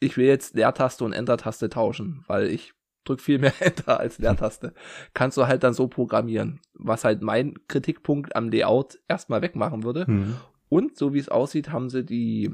ich 0.00 0.16
will 0.16 0.26
jetzt 0.26 0.54
Leertaste 0.54 1.04
und 1.04 1.12
Enter-Taste 1.12 1.68
tauschen, 1.68 2.24
weil 2.26 2.48
ich 2.48 2.74
drück 3.04 3.20
viel 3.20 3.38
mehr 3.38 3.54
Enter 3.60 4.00
als 4.00 4.18
Leertaste. 4.18 4.74
Kannst 5.14 5.36
du 5.36 5.46
halt 5.46 5.62
dann 5.62 5.74
so 5.74 5.88
programmieren, 5.88 6.60
was 6.74 7.04
halt 7.04 7.22
mein 7.22 7.54
Kritikpunkt 7.68 8.36
am 8.36 8.50
Layout 8.50 8.98
erstmal 9.08 9.42
wegmachen 9.42 9.82
würde. 9.82 10.04
Mhm. 10.08 10.36
Und 10.68 10.96
so 10.96 11.12
wie 11.12 11.18
es 11.18 11.28
aussieht, 11.28 11.70
haben 11.70 11.90
sie 11.90 12.04
die 12.04 12.50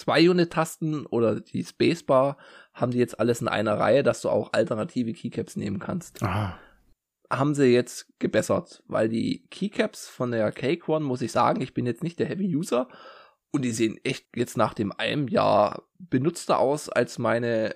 zwei 0.00 0.28
Unit-Tasten 0.28 1.04
oder 1.06 1.40
die 1.40 1.62
Spacebar 1.62 2.38
haben 2.72 2.90
die 2.90 2.98
jetzt 2.98 3.20
alles 3.20 3.42
in 3.42 3.48
einer 3.48 3.78
Reihe, 3.78 4.02
dass 4.02 4.22
du 4.22 4.30
auch 4.30 4.52
alternative 4.52 5.12
Keycaps 5.12 5.56
nehmen 5.56 5.78
kannst. 5.78 6.22
Aha. 6.22 6.58
Haben 7.30 7.54
sie 7.54 7.66
jetzt 7.66 8.18
gebessert, 8.18 8.82
weil 8.86 9.08
die 9.08 9.46
Keycaps 9.50 10.08
von 10.08 10.32
der 10.32 10.50
Cake 10.52 10.90
One, 10.90 11.04
muss 11.04 11.22
ich 11.22 11.32
sagen, 11.32 11.60
ich 11.60 11.74
bin 11.74 11.86
jetzt 11.86 12.02
nicht 12.02 12.18
der 12.18 12.26
Heavy 12.26 12.56
User 12.56 12.88
und 13.52 13.62
die 13.62 13.72
sehen 13.72 14.00
echt 14.02 14.36
jetzt 14.36 14.56
nach 14.56 14.74
dem 14.74 14.90
einem 14.92 15.28
Jahr 15.28 15.82
benutzter 15.98 16.58
aus 16.58 16.88
als 16.88 17.18
meine 17.18 17.74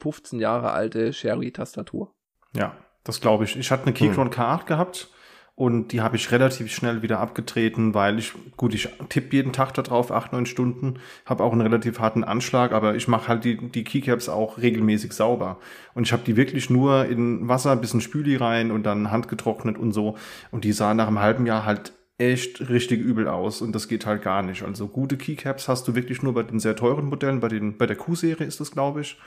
15 0.00 0.40
Jahre 0.40 0.72
alte 0.72 1.12
Sherry-Tastatur. 1.12 2.14
Ja, 2.54 2.76
das 3.04 3.20
glaube 3.20 3.44
ich. 3.44 3.56
Ich 3.56 3.70
hatte 3.70 3.84
eine 3.84 3.92
Keychron 3.92 4.32
hm. 4.32 4.32
K8 4.32 4.64
gehabt 4.64 5.10
und 5.58 5.88
die 5.88 6.02
habe 6.02 6.14
ich 6.14 6.30
relativ 6.30 6.72
schnell 6.72 7.02
wieder 7.02 7.18
abgetreten, 7.18 7.92
weil 7.92 8.20
ich, 8.20 8.32
gut, 8.56 8.74
ich 8.74 8.90
tippe 9.08 9.34
jeden 9.34 9.52
Tag 9.52 9.74
da 9.74 9.82
drauf, 9.82 10.12
acht, 10.12 10.32
neun 10.32 10.46
Stunden, 10.46 11.00
habe 11.26 11.42
auch 11.42 11.50
einen 11.50 11.62
relativ 11.62 11.98
harten 11.98 12.22
Anschlag, 12.22 12.70
aber 12.70 12.94
ich 12.94 13.08
mache 13.08 13.26
halt 13.26 13.42
die, 13.42 13.56
die 13.56 13.82
Keycaps 13.82 14.28
auch 14.28 14.58
regelmäßig 14.58 15.12
sauber. 15.12 15.58
Und 15.94 16.06
ich 16.06 16.12
habe 16.12 16.22
die 16.24 16.36
wirklich 16.36 16.70
nur 16.70 17.06
in 17.06 17.48
Wasser, 17.48 17.74
bisschen 17.74 18.00
Spüli 18.00 18.36
rein 18.36 18.70
und 18.70 18.84
dann 18.84 19.10
handgetrocknet 19.10 19.76
und 19.76 19.90
so. 19.90 20.16
Und 20.52 20.62
die 20.62 20.70
sahen 20.70 20.96
nach 20.96 21.08
einem 21.08 21.18
halben 21.18 21.44
Jahr 21.44 21.64
halt 21.64 21.92
echt 22.18 22.68
richtig 22.68 23.00
übel 23.00 23.26
aus 23.26 23.60
und 23.60 23.74
das 23.74 23.88
geht 23.88 24.06
halt 24.06 24.22
gar 24.22 24.44
nicht. 24.44 24.62
Also 24.62 24.86
gute 24.86 25.16
Keycaps 25.16 25.66
hast 25.66 25.88
du 25.88 25.96
wirklich 25.96 26.22
nur 26.22 26.34
bei 26.34 26.44
den 26.44 26.60
sehr 26.60 26.76
teuren 26.76 27.06
Modellen, 27.06 27.40
bei 27.40 27.48
den 27.48 27.76
bei 27.76 27.86
der 27.86 27.96
Q-Serie 27.96 28.46
ist 28.46 28.60
das, 28.60 28.70
glaube 28.70 29.00
ich, 29.00 29.18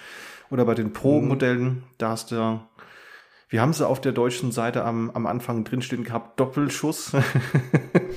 oder 0.49 0.63
bei 0.63 0.75
den 0.75 0.93
Pro-Modellen, 0.93 1.63
mhm. 1.63 1.83
da 1.97 2.11
hast 2.11 2.31
du 2.31 2.61
wir 3.51 3.61
haben 3.61 3.73
sie 3.73 3.85
auf 3.85 3.99
der 3.99 4.13
deutschen 4.13 4.53
Seite 4.53 4.85
am, 4.85 5.11
am 5.11 5.27
Anfang 5.27 5.65
drinstehen 5.65 6.05
gehabt, 6.05 6.39
Doppelschuss. 6.39 7.11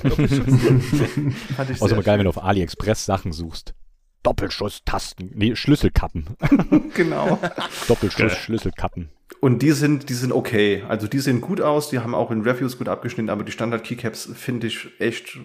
Doppelschuss. 0.05 0.47
Fand 1.57 1.71
ich 1.71 1.83
also 1.83 2.01
geil, 2.03 2.19
wenn 2.19 2.25
du 2.25 2.31
auf 2.31 2.43
AliExpress 2.43 3.05
Sachen 3.05 3.33
suchst. 3.33 3.75
Doppelschuss-Tasten, 4.23 5.33
nee, 5.35 5.57
Schlüsselkappen. 5.57 6.37
genau. 6.95 7.41
Doppelschuss, 7.89 8.33
Schlüsselkappen. 8.37 9.11
Und 9.41 9.61
die 9.61 9.73
sind, 9.73 10.09
die 10.09 10.15
sind 10.15 10.33
okay. 10.33 10.85
Also 10.89 11.09
die 11.09 11.19
sehen 11.19 11.41
gut 11.41 11.61
aus, 11.61 11.91
die 11.91 11.99
haben 11.99 12.15
auch 12.15 12.31
in 12.31 12.43
Reviews 12.43 12.79
gut 12.79 12.89
abgeschnitten, 12.89 13.29
aber 13.29 13.43
die 13.43 13.53
Standard 13.53 13.83
Keycaps 13.83 14.31
finde 14.37 14.69
ich 14.69 14.89
echt 15.01 15.37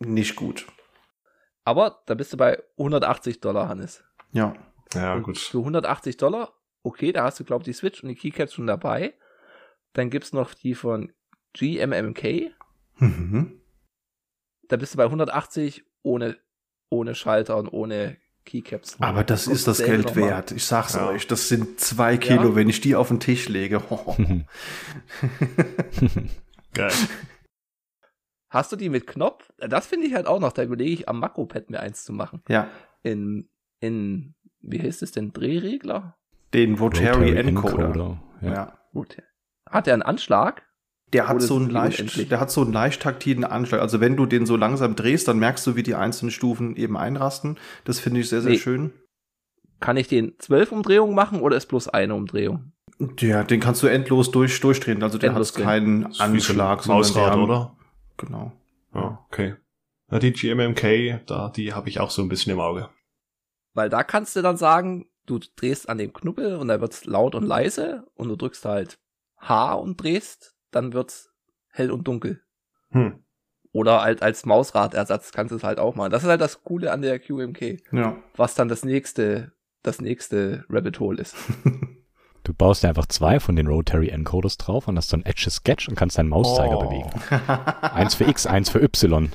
nicht 0.00 0.34
gut. 0.34 0.66
Aber 1.64 2.02
da 2.06 2.14
bist 2.14 2.32
du 2.32 2.36
bei 2.36 2.60
180 2.76 3.40
Dollar, 3.40 3.68
Hannes. 3.68 4.02
Ja. 4.32 4.54
Ja, 4.92 5.16
gut. 5.20 5.38
Für 5.38 5.58
180 5.58 6.16
Dollar 6.16 6.52
okay, 6.82 7.12
da 7.12 7.24
hast 7.24 7.40
du, 7.40 7.44
glaube 7.44 7.62
ich, 7.62 7.66
die 7.66 7.72
Switch 7.72 8.02
und 8.02 8.08
die 8.08 8.14
Keycaps 8.14 8.54
schon 8.54 8.66
dabei. 8.66 9.14
Dann 9.92 10.10
gibt's 10.10 10.32
noch 10.32 10.54
die 10.54 10.74
von 10.74 11.12
GMMK. 11.52 12.52
Mhm. 12.96 13.60
Da 14.68 14.76
bist 14.76 14.94
du 14.94 14.98
bei 14.98 15.04
180 15.04 15.84
ohne 16.02 16.36
ohne 16.92 17.14
Schalter 17.14 17.56
und 17.56 17.68
ohne 17.68 18.18
Keycaps. 18.44 18.96
Aber 19.00 19.24
das 19.24 19.46
ist 19.46 19.66
das 19.66 19.78
Geld 19.78 20.14
wert. 20.14 20.52
Ich 20.52 20.64
sag's 20.64 20.94
ja. 20.94 21.08
euch, 21.08 21.26
das 21.26 21.48
sind 21.48 21.80
zwei 21.80 22.18
Kilo, 22.18 22.50
ja. 22.50 22.54
wenn 22.54 22.68
ich 22.68 22.80
die 22.80 22.94
auf 22.94 23.08
den 23.08 23.18
Tisch 23.18 23.48
lege. 23.48 23.82
Geil. 26.74 26.92
Hast 28.50 28.70
du 28.72 28.76
die 28.76 28.90
mit 28.90 29.06
Knopf? 29.06 29.50
Das 29.56 29.86
finde 29.86 30.06
ich 30.06 30.14
halt 30.14 30.26
auch 30.26 30.40
noch. 30.40 30.52
Da 30.52 30.62
überlege 30.62 30.92
ich 30.92 31.08
am 31.08 31.18
Makropad 31.20 31.70
mir 31.70 31.80
eins 31.80 32.04
zu 32.04 32.12
machen. 32.12 32.42
Ja. 32.48 32.68
In, 33.02 33.48
in, 33.80 34.34
wie 34.60 34.80
heißt 34.80 35.02
es 35.02 35.12
denn? 35.12 35.32
Drehregler? 35.32 36.18
Den 36.54 36.74
Rotary, 36.78 37.36
Encoder. 37.36 37.84
Encoder. 37.84 38.22
Ja. 38.40 38.52
ja. 38.52 38.78
Gut. 38.92 39.16
Hat 39.68 39.86
er 39.86 39.94
einen 39.94 40.02
Anschlag? 40.02 40.62
Der 41.12 41.28
hat, 41.28 41.42
so 41.42 41.56
einen 41.56 41.68
leicht, 41.68 42.30
der 42.30 42.40
hat 42.40 42.50
so 42.50 42.62
einen 42.62 42.72
leicht 42.72 43.02
taktilen 43.02 43.44
Anschlag. 43.44 43.82
Also 43.82 44.00
wenn 44.00 44.16
du 44.16 44.24
den 44.24 44.46
so 44.46 44.56
langsam 44.56 44.96
drehst, 44.96 45.28
dann 45.28 45.38
merkst 45.38 45.66
du, 45.66 45.76
wie 45.76 45.82
die 45.82 45.94
einzelnen 45.94 46.30
Stufen 46.30 46.74
eben 46.76 46.96
einrasten. 46.96 47.58
Das 47.84 48.00
finde 48.00 48.20
ich 48.20 48.30
sehr, 48.30 48.40
sehr 48.40 48.52
nee. 48.52 48.58
schön. 48.58 48.92
Kann 49.78 49.98
ich 49.98 50.08
den 50.08 50.38
zwölf 50.38 50.72
Umdrehungen 50.72 51.14
machen 51.14 51.40
oder 51.40 51.56
ist 51.56 51.66
bloß 51.66 51.88
eine 51.88 52.14
Umdrehung? 52.14 52.72
Ja, 53.18 53.42
den 53.42 53.60
kannst 53.60 53.82
du 53.82 53.88
endlos 53.88 54.30
durch, 54.30 54.58
durchdrehen. 54.60 55.02
Also 55.02 55.18
der 55.18 55.34
hat 55.34 55.54
keinen 55.54 56.06
Anschlag. 56.18 56.86
Mausrad, 56.86 57.36
oder? 57.36 57.76
Genau. 58.16 58.52
Ja, 58.94 59.24
okay. 59.28 59.56
Na, 60.08 60.18
die 60.18 60.32
GMMK, 60.32 61.26
da, 61.26 61.50
die 61.50 61.74
habe 61.74 61.88
ich 61.88 62.00
auch 62.00 62.10
so 62.10 62.22
ein 62.22 62.28
bisschen 62.28 62.52
im 62.52 62.60
Auge. 62.60 62.88
Weil 63.74 63.88
da 63.88 64.02
kannst 64.02 64.36
du 64.36 64.42
dann 64.42 64.56
sagen, 64.56 65.06
du 65.26 65.38
drehst 65.56 65.88
an 65.88 65.98
dem 65.98 66.12
Knubbel 66.12 66.56
und 66.56 66.68
da 66.68 66.80
wird's 66.80 67.04
laut 67.04 67.34
und 67.34 67.44
leise 67.44 68.04
und 68.14 68.28
du 68.28 68.36
drückst 68.36 68.64
halt 68.64 68.98
H 69.38 69.74
und 69.74 70.02
drehst, 70.02 70.54
dann 70.70 70.92
wird's 70.92 71.30
hell 71.68 71.90
und 71.90 72.06
dunkel. 72.06 72.42
Hm. 72.90 73.24
Oder 73.72 74.02
halt 74.02 74.22
als 74.22 74.44
Mausradersatz 74.44 75.32
kannst 75.32 75.52
du 75.52 75.56
es 75.56 75.64
halt 75.64 75.78
auch 75.78 75.94
machen. 75.94 76.10
Das 76.10 76.22
ist 76.22 76.28
halt 76.28 76.40
das 76.40 76.62
Coole 76.62 76.92
an 76.92 77.02
der 77.02 77.18
QMK. 77.18 77.80
Ja. 77.92 78.16
Was 78.36 78.54
dann 78.54 78.68
das 78.68 78.84
nächste, 78.84 79.52
das 79.82 80.00
nächste 80.00 80.64
Rabbit 80.68 81.00
Hole 81.00 81.20
ist. 81.20 81.34
Du 82.44 82.52
baust 82.52 82.82
ja 82.82 82.88
einfach 82.88 83.06
zwei 83.06 83.38
von 83.38 83.54
den 83.54 83.68
Rotary 83.68 84.08
Encoders 84.08 84.56
drauf 84.56 84.88
und 84.88 84.96
hast 84.96 85.10
so 85.10 85.16
ein 85.16 85.24
Edge 85.24 85.48
Sketch 85.48 85.88
und 85.88 85.94
kannst 85.94 86.18
deinen 86.18 86.28
Mauszeiger 86.28 86.76
oh. 86.76 86.82
bewegen. 86.82 87.10
eins 87.82 88.16
für 88.16 88.24
X, 88.24 88.46
eins 88.46 88.68
für 88.68 88.82
Y. 88.82 89.30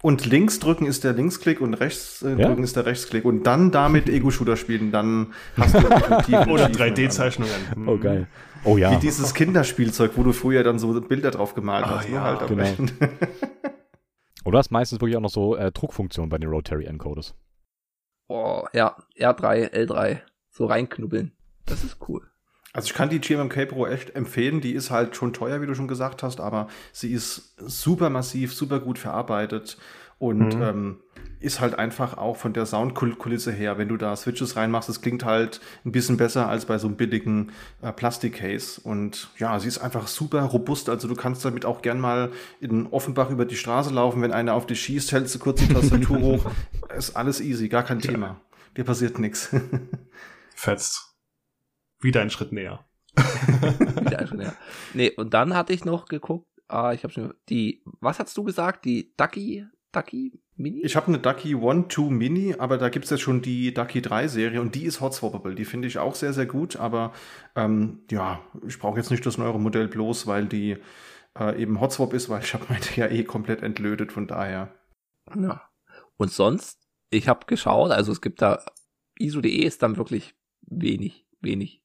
Und 0.00 0.26
links 0.26 0.60
drücken 0.60 0.86
ist 0.86 1.02
der 1.02 1.12
Linksklick 1.12 1.60
und 1.60 1.74
rechts 1.74 2.22
äh, 2.22 2.30
ja? 2.36 2.46
drücken 2.46 2.62
ist 2.62 2.76
der 2.76 2.86
Rechtsklick. 2.86 3.24
Und 3.24 3.44
dann 3.44 3.72
damit 3.72 4.08
Ego-Shooter 4.08 4.56
spielen, 4.56 4.92
dann 4.92 5.32
hast 5.56 5.74
du 5.74 5.78
Oder 6.50 6.66
3D-Zeichnungen. 6.66 7.88
Oh, 7.88 7.98
geil. 7.98 8.28
Oh 8.64 8.76
ja. 8.76 8.92
Wie 8.92 8.96
dieses 8.96 9.34
Kinderspielzeug, 9.34 10.12
wo 10.16 10.22
du 10.22 10.32
früher 10.32 10.62
dann 10.62 10.78
so 10.78 11.00
Bilder 11.00 11.32
drauf 11.32 11.54
gemalt 11.54 11.86
oh, 11.88 11.90
hast. 11.90 12.08
Ne? 12.08 12.14
Ja, 12.14 12.22
halt 12.22 12.46
genau. 12.46 12.64
Oder 14.44 14.58
hast 14.58 14.70
meistens 14.70 15.00
wirklich 15.00 15.16
auch 15.16 15.20
noch 15.20 15.30
so 15.30 15.56
äh, 15.56 15.72
Druckfunktionen 15.72 16.30
bei 16.30 16.38
den 16.38 16.48
Rotary 16.48 16.86
Encoders. 16.86 17.34
Oh, 18.28 18.64
ja. 18.72 18.96
R3, 19.18 19.72
L3. 19.72 20.20
So 20.50 20.66
reinknubbeln. 20.66 21.32
Das 21.66 21.82
ist 21.82 21.98
cool. 22.08 22.27
Also 22.78 22.86
ich 22.86 22.94
kann 22.94 23.08
die 23.08 23.20
GMMK 23.20 23.68
Pro 23.68 23.88
echt 23.88 24.14
empfehlen. 24.14 24.60
Die 24.60 24.70
ist 24.70 24.92
halt 24.92 25.16
schon 25.16 25.32
teuer, 25.32 25.60
wie 25.60 25.66
du 25.66 25.74
schon 25.74 25.88
gesagt 25.88 26.22
hast, 26.22 26.38
aber 26.38 26.68
sie 26.92 27.12
ist 27.12 27.54
super 27.56 28.08
massiv, 28.08 28.54
super 28.54 28.78
gut 28.78 29.00
verarbeitet 29.00 29.78
und 30.20 30.54
mhm. 30.54 30.62
ähm, 30.62 30.96
ist 31.40 31.60
halt 31.60 31.76
einfach 31.76 32.16
auch 32.16 32.36
von 32.36 32.52
der 32.52 32.66
Soundkulisse 32.66 33.50
her, 33.50 33.78
wenn 33.78 33.88
du 33.88 33.96
da 33.96 34.14
Switches 34.14 34.54
reinmachst, 34.54 34.88
es 34.88 35.00
klingt 35.00 35.24
halt 35.24 35.60
ein 35.84 35.90
bisschen 35.90 36.18
besser 36.18 36.48
als 36.48 36.66
bei 36.66 36.78
so 36.78 36.86
einem 36.86 36.96
billigen 36.96 37.50
äh, 37.82 37.90
Plastikcase. 37.90 38.80
Und 38.80 39.28
ja, 39.38 39.58
sie 39.58 39.66
ist 39.66 39.78
einfach 39.78 40.06
super 40.06 40.42
robust. 40.42 40.88
Also 40.88 41.08
du 41.08 41.16
kannst 41.16 41.44
damit 41.44 41.64
auch 41.64 41.82
gern 41.82 41.98
mal 41.98 42.30
in 42.60 42.86
Offenbach 42.86 43.30
über 43.30 43.44
die 43.44 43.56
Straße 43.56 43.92
laufen. 43.92 44.22
Wenn 44.22 44.30
einer 44.30 44.54
auf 44.54 44.66
dich 44.68 44.80
schießt, 44.82 45.10
hältst 45.10 45.34
du 45.34 45.40
kurz 45.40 45.62
die 45.62 45.74
Tastatur 45.74 46.20
hoch. 46.20 46.46
Ist 46.96 47.16
alles 47.16 47.40
easy, 47.40 47.68
gar 47.68 47.82
kein 47.82 47.98
Thema. 47.98 48.26
Ja. 48.26 48.40
Dir 48.76 48.84
passiert 48.84 49.18
nichts. 49.18 49.48
Fetzt. 50.54 51.07
Wieder 52.00 52.20
einen 52.20 52.30
Schritt 52.30 52.52
näher. 52.52 52.84
Wieder 53.16 54.18
einen 54.18 54.28
Schritt 54.28 54.38
näher. 54.38 54.56
Nee, 54.94 55.10
und 55.16 55.34
dann 55.34 55.54
hatte 55.54 55.72
ich 55.72 55.84
noch 55.84 56.06
geguckt, 56.06 56.46
ah, 56.68 56.92
ich 56.92 57.02
habe 57.02 57.12
schon 57.12 57.34
die, 57.48 57.82
was 58.00 58.18
hast 58.18 58.36
du 58.36 58.44
gesagt? 58.44 58.84
Die 58.84 59.12
Ducky, 59.16 59.66
Ducky 59.92 60.40
Mini? 60.56 60.82
Ich 60.82 60.96
habe 60.96 61.08
eine 61.08 61.18
Ducky 61.18 61.54
One 61.54 61.86
2 61.88 62.10
Mini, 62.10 62.54
aber 62.58 62.78
da 62.78 62.88
gibt's 62.88 63.10
jetzt 63.10 63.22
schon 63.22 63.42
die 63.42 63.72
Ducky 63.74 64.02
3 64.02 64.28
Serie 64.28 64.60
und 64.60 64.74
die 64.74 64.84
ist 64.84 65.00
hotswappable. 65.00 65.54
Die 65.54 65.64
finde 65.64 65.88
ich 65.88 65.98
auch 65.98 66.14
sehr, 66.14 66.32
sehr 66.32 66.46
gut, 66.46 66.76
aber 66.76 67.12
ähm, 67.56 68.04
ja, 68.10 68.40
ich 68.66 68.78
brauche 68.78 68.98
jetzt 68.98 69.10
nicht 69.10 69.24
das 69.26 69.38
neuere 69.38 69.58
Modell 69.58 69.88
bloß, 69.88 70.26
weil 70.26 70.46
die 70.46 70.76
äh, 71.38 71.60
eben 71.60 71.80
Hotswap 71.80 72.12
ist, 72.12 72.28
weil 72.28 72.42
ich 72.42 72.54
habe 72.54 72.66
meine 72.68 72.84
ja 72.96 73.06
eh 73.06 73.24
komplett 73.24 73.62
entlötet, 73.62 74.12
von 74.12 74.26
daher. 74.26 74.74
Ja. 75.34 75.62
Und 76.16 76.30
sonst, 76.30 76.80
ich 77.10 77.28
habe 77.28 77.46
geschaut, 77.46 77.90
also 77.90 78.12
es 78.12 78.20
gibt 78.20 78.42
da, 78.42 78.64
ISO.de 79.18 79.50
ist 79.50 79.82
dann 79.82 79.96
wirklich 79.96 80.34
wenig, 80.62 81.26
wenig. 81.40 81.82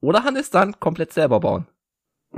Oder 0.00 0.24
Hannes 0.24 0.50
dann 0.50 0.78
komplett 0.80 1.12
selber 1.12 1.40
bauen. 1.40 1.66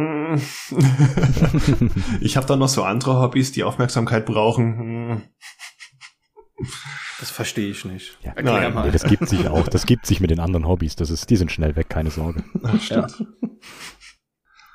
ich 2.20 2.36
habe 2.36 2.46
da 2.46 2.56
noch 2.56 2.68
so 2.68 2.84
andere 2.84 3.20
Hobbys, 3.20 3.50
die 3.52 3.64
Aufmerksamkeit 3.64 4.26
brauchen. 4.26 5.24
Das 7.18 7.30
verstehe 7.30 7.70
ich 7.70 7.84
nicht. 7.84 8.18
Ja, 8.22 8.34
Nein, 8.40 8.74
mal. 8.74 8.86
Nee, 8.86 8.92
das 8.92 9.04
gibt 9.04 9.28
sich 9.28 9.48
auch. 9.48 9.66
Das 9.66 9.86
gibt 9.86 10.06
sich 10.06 10.20
mit 10.20 10.30
den 10.30 10.38
anderen 10.40 10.68
Hobbys. 10.68 10.94
Das 10.94 11.10
ist, 11.10 11.30
die 11.30 11.36
sind 11.36 11.50
schnell 11.50 11.74
weg, 11.74 11.88
keine 11.88 12.10
Sorge. 12.10 12.44
stimmt. 12.80 13.18
Ja. 13.18 13.26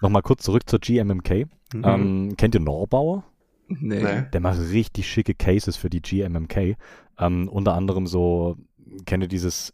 Nochmal 0.02 0.24
kurz 0.24 0.44
zurück 0.44 0.64
zur 0.70 0.80
GMMK. 0.80 1.48
Mhm. 1.74 1.84
Ähm, 1.86 2.34
kennt 2.38 2.56
ihr 2.56 2.62
Norbauer? 2.62 3.24
Nee. 3.68 4.24
Der 4.34 4.42
macht 4.42 4.60
richtig 4.60 5.08
schicke 5.08 5.34
Cases 5.34 5.78
für 5.78 5.90
die 5.90 6.02
GMMK. 6.02 6.76
Ähm, 7.18 7.48
unter 7.48 7.74
anderem 7.76 8.08
so, 8.08 8.58
kennt 9.06 9.24
ihr 9.24 9.30
dieses 9.30 9.74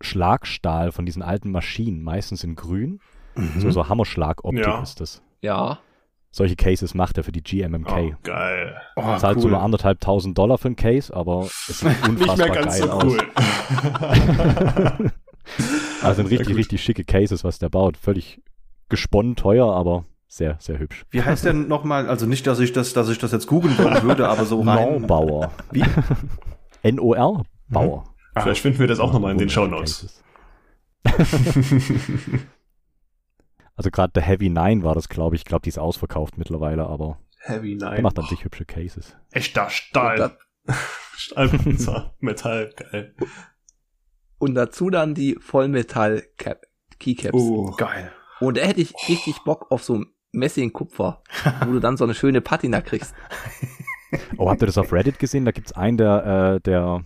Schlagstahl 0.00 0.92
von 0.92 1.06
diesen 1.06 1.22
alten 1.22 1.50
Maschinen, 1.50 2.02
meistens 2.02 2.44
in 2.44 2.56
grün. 2.56 3.00
Mhm. 3.34 3.60
So, 3.60 3.70
so 3.70 3.88
Hammerschlagoptik 3.88 4.66
ja. 4.66 4.82
ist 4.82 5.00
das. 5.00 5.22
Ja. 5.40 5.78
Solche 6.32 6.54
Cases 6.54 6.94
macht 6.94 7.18
er 7.18 7.24
für 7.24 7.32
die 7.32 7.42
GMMK. 7.42 7.92
Oh, 7.92 8.12
geil. 8.22 8.80
Oh, 8.94 9.16
Zahlt 9.16 9.36
cool. 9.36 9.42
so 9.42 9.48
nur 9.48 9.60
anderthalb 9.60 10.00
tausend 10.00 10.38
Dollar 10.38 10.58
für 10.58 10.68
ein 10.68 10.76
Case, 10.76 11.14
aber 11.14 11.42
es 11.42 11.66
sieht 11.80 12.08
unfassbar 12.08 12.36
Nicht 12.36 12.38
mehr 12.38 12.62
ganz 12.62 12.78
geil 12.78 12.88
so 12.88 12.98
cool. 13.02 13.18
aus. 15.02 15.12
also 16.02 16.22
sind 16.22 16.30
richtig, 16.30 16.56
richtig 16.56 16.82
schicke 16.82 17.04
Cases, 17.04 17.42
was 17.42 17.58
der 17.58 17.68
baut. 17.68 17.96
Völlig 17.96 18.40
gesponnen 18.88 19.34
teuer, 19.34 19.74
aber 19.74 20.04
sehr, 20.28 20.56
sehr 20.60 20.78
hübsch. 20.78 21.04
Wie 21.10 21.22
heißt 21.22 21.44
denn 21.44 21.66
nochmal, 21.66 22.08
also 22.08 22.26
nicht, 22.26 22.46
dass 22.46 22.60
ich 22.60 22.72
das, 22.72 22.92
dass 22.92 23.08
ich 23.08 23.18
das 23.18 23.32
jetzt 23.32 23.48
googeln 23.48 23.76
würde, 23.78 24.28
aber 24.28 24.44
so 24.44 24.60
rein. 24.60 25.00
Norbauer. 25.00 25.50
Wie? 25.72 25.84
N-O-R? 26.82 27.42
Bauer. 27.68 28.04
Ah, 28.34 28.42
Vielleicht 28.42 28.62
finden 28.62 28.78
wir 28.78 28.86
das 28.86 29.00
auch 29.00 29.12
nochmal 29.12 29.32
in 29.32 29.38
den 29.38 29.50
Show 29.50 29.66
Notes. 29.66 30.22
also 33.74 33.90
gerade 33.90 34.12
der 34.12 34.22
Heavy 34.22 34.50
9 34.50 34.84
war 34.84 34.94
das, 34.94 35.08
glaube 35.08 35.34
ich. 35.34 35.42
Ich 35.42 35.46
glaube, 35.46 35.62
die 35.62 35.70
ist 35.70 35.78
ausverkauft 35.78 36.38
mittlerweile, 36.38 36.86
aber 36.86 37.18
Heavy 37.38 37.74
9. 37.74 37.94
Der 37.94 38.02
macht 38.02 38.18
an 38.18 38.26
sich 38.26 38.44
hübsche 38.44 38.64
Cases. 38.64 39.16
Echter 39.32 39.70
Stahl. 39.70 40.36
Stahlpanzer, 41.16 42.14
Metall, 42.20 42.72
geil. 42.76 43.14
Und 44.38 44.54
dazu 44.54 44.90
dann 44.90 45.14
die 45.14 45.36
Vollmetall 45.40 46.22
-Cap 46.38 46.58
Keycaps. 46.98 47.34
Oh, 47.34 47.72
geil. 47.72 48.12
Und 48.40 48.56
da 48.56 48.62
hätte 48.62 48.80
ich 48.80 48.94
richtig 49.08 49.38
Bock 49.44 49.70
auf 49.70 49.82
so 49.82 50.04
Messing-Kupfer, 50.32 51.22
wo 51.66 51.72
du 51.72 51.80
dann 51.80 51.96
so 51.96 52.04
eine 52.04 52.14
schöne 52.14 52.40
Patina 52.40 52.80
kriegst. 52.80 53.14
Oh, 54.38 54.50
habt 54.50 54.60
ihr 54.60 54.66
das 54.66 54.76
auf 54.76 54.92
Reddit 54.92 55.20
gesehen? 55.20 55.44
Da 55.44 55.52
gibt's 55.52 55.70
einen, 55.70 55.96
der, 55.96 56.56
äh, 56.56 56.60
der 56.60 57.04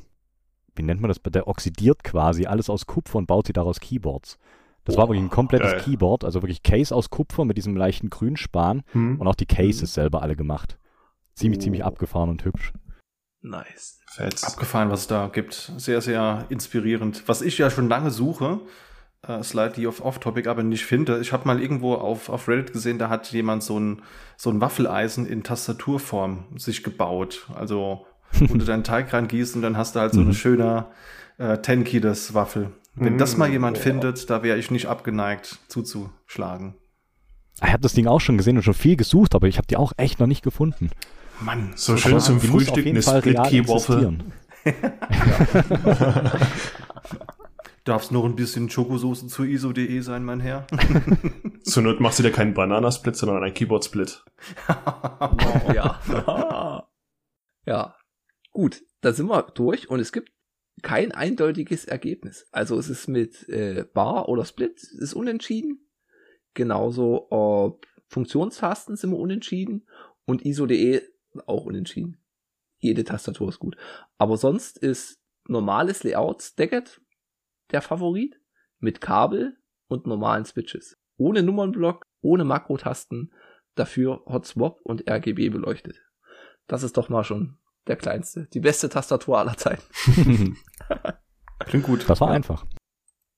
wie 0.77 0.83
nennt 0.83 1.01
man 1.01 1.09
das, 1.09 1.21
der 1.23 1.49
oxidiert 1.49 2.05
quasi 2.05 2.47
alles 2.47 2.71
aus 2.71 2.87
Kupfer 2.87 3.19
und 3.19 3.27
baut 3.27 3.47
sie 3.47 3.53
daraus 3.53 3.81
Keyboards. 3.81 4.39
Das 4.85 4.97
oh, 4.97 4.99
war 4.99 5.09
wirklich 5.09 5.25
ein 5.25 5.31
komplettes 5.31 5.73
geil. 5.73 5.81
Keyboard, 5.81 6.25
also 6.25 6.43
wirklich 6.43 6.63
Case 6.63 6.95
aus 6.95 7.11
Kupfer 7.11 7.45
mit 7.45 7.57
diesem 7.57 7.77
leichten 7.77 8.11
Grünspan 8.11 8.83
hm. 8.93 9.21
und 9.21 9.27
auch 9.27 9.35
die 9.35 9.47
Cases 9.47 9.81
hm. 9.81 9.87
selber 9.87 10.23
alle 10.23 10.37
gemacht. 10.37 10.79
Ziemlich, 11.35 11.61
oh. 11.61 11.63
ziemlich 11.63 11.85
abgefahren 11.85 12.31
und 12.31 12.45
hübsch. 12.45 12.73
Nice. 13.41 14.01
Fetz. 14.07 14.45
Abgefahren, 14.45 14.91
was 14.91 15.01
es 15.01 15.07
da 15.09 15.29
gibt. 15.29 15.73
Sehr, 15.77 16.01
sehr 16.01 16.47
inspirierend. 16.49 17.27
Was 17.27 17.43
ich 17.43 17.59
ja 17.59 17.69
schon 17.69 17.89
lange 17.89 18.11
suche, 18.11 18.61
äh, 19.23 19.43
slightly 19.43 19.87
off, 19.87 20.01
off 20.01 20.19
topic, 20.19 20.49
aber 20.49 20.63
nicht 20.63 20.85
finde. 20.85 21.21
Ich 21.21 21.33
habe 21.33 21.47
mal 21.47 21.61
irgendwo 21.61 21.95
auf, 21.95 22.29
auf 22.29 22.49
Reddit 22.49 22.73
gesehen, 22.73 22.99
da 22.99 23.09
hat 23.09 23.33
jemand 23.33 23.63
so 23.63 23.79
ein, 23.79 24.03
so 24.37 24.51
ein 24.51 24.61
Waffeleisen 24.61 25.27
in 25.27 25.43
Tastaturform 25.43 26.45
sich 26.57 26.85
gebaut. 26.85 27.49
Also 27.55 28.07
wo 28.49 28.55
du 28.55 28.65
deinen 28.65 28.85
Teig 28.85 29.13
reingießt 29.13 29.57
und 29.57 29.63
dann 29.63 29.77
hast 29.77 29.97
du 29.97 30.01
halt 30.01 30.13
so 30.13 30.21
eine 30.21 30.31
mhm. 30.31 30.35
schöne 30.35 30.87
äh, 31.39 31.59
Tenkides 31.59 32.35
Waffel. 32.35 32.71
Wenn 32.97 33.19
das 33.19 33.37
mal 33.37 33.51
jemand 33.51 33.79
oh. 33.79 33.81
findet, 33.81 34.31
da 34.31 34.45
wäre 34.45 34.57
ich 34.57 34.71
nicht 34.71 34.87
abgeneigt 34.87 35.59
zuzuschlagen. 35.69 36.75
Ich 37.63 37.73
habe 37.73 37.83
das 37.83 37.93
Ding 37.93 38.07
auch 38.07 38.21
schon 38.21 38.37
gesehen 38.37 38.57
und 38.57 38.63
schon 38.63 38.75
viel 38.75 38.97
gesucht, 38.97 39.35
aber 39.35 39.49
ich 39.49 39.57
habe 39.59 39.67
die 39.67 39.77
auch 39.77 39.93
echt 39.97 40.21
noch 40.21 40.27
nicht 40.27 40.43
gefunden. 40.43 40.91
Mann, 41.41 41.73
so 41.75 41.97
schön 41.97 42.21
zum 42.21 42.41
Frühstück 42.41 42.87
eine 42.87 43.03
Split-Key-Waffel. 43.03 44.19
Darf 47.85 48.05
es 48.05 48.11
noch 48.11 48.25
ein 48.25 48.35
bisschen 48.35 48.71
Schokosoße 48.71 49.27
zu 49.27 49.45
ISO.de 49.45 50.01
sein, 50.01 50.25
mein 50.25 50.41
Herr? 50.41 50.67
Zur 51.65 51.83
Not 51.83 52.01
machst 52.01 52.19
du 52.19 52.23
dir 52.23 52.33
keinen 52.33 52.55
Bananasplit, 52.55 53.15
sondern 53.15 53.43
einen 53.43 53.53
Keyboard-Split. 53.53 54.25
wow, 54.67 55.75
ja. 55.75 56.01
ja. 57.67 57.95
Gut, 58.55 58.85
da 59.01 59.13
sind 59.13 59.27
wir 59.27 59.43
durch 59.43 59.91
und 59.91 59.99
es 59.99 60.13
gibt 60.13 60.33
kein 60.81 61.11
eindeutiges 61.11 61.87
Ergebnis. 61.87 62.47
Also 62.53 62.79
es 62.79 62.89
ist 62.89 63.09
mit 63.09 63.49
äh, 63.49 63.85
Bar 63.93 64.29
oder 64.29 64.45
Split 64.45 64.81
ist 64.81 65.13
unentschieden. 65.13 65.91
Genauso 66.55 67.33
ob 67.33 67.85
Funktionstasten 68.07 68.95
sind 68.95 69.11
wir 69.11 69.19
unentschieden 69.19 69.89
und 70.25 70.45
ISO.de 70.47 71.03
auch 71.47 71.65
unentschieden. 71.65 72.25
Jede 72.79 73.03
Tastatur 73.03 73.49
ist 73.49 73.59
gut. 73.59 73.77
Aber 74.19 74.37
sonst 74.37 74.79
ist 74.79 75.21
normales 75.49 76.05
Layout 76.05 76.41
Stacked 76.41 77.01
der 77.73 77.83
Favorit 77.83 78.41
mit 78.79 79.01
Kabel 79.01 79.57
und 79.89 80.07
normalen 80.07 80.45
Switches. 80.45 80.97
Ohne 81.17 81.43
Nummernblock, 81.43 82.07
ohne 82.21 82.45
Makrotasten, 82.45 83.33
dafür 83.75 84.23
Hot 84.27 84.47
Swap 84.47 84.81
und 84.83 85.11
RGB 85.11 85.49
beleuchtet. 85.49 86.01
Das 86.69 86.85
ist 86.85 86.97
doch 86.97 87.09
mal 87.09 87.25
schon 87.25 87.59
der 87.87 87.97
kleinste, 87.97 88.47
die 88.53 88.61
beste 88.61 88.89
Tastatur 88.89 89.39
aller 89.39 89.57
Zeiten. 89.57 89.83
Klingt 91.61 91.85
gut. 91.85 92.09
Das 92.09 92.21
war 92.21 92.29
ja. 92.29 92.35
einfach. 92.35 92.65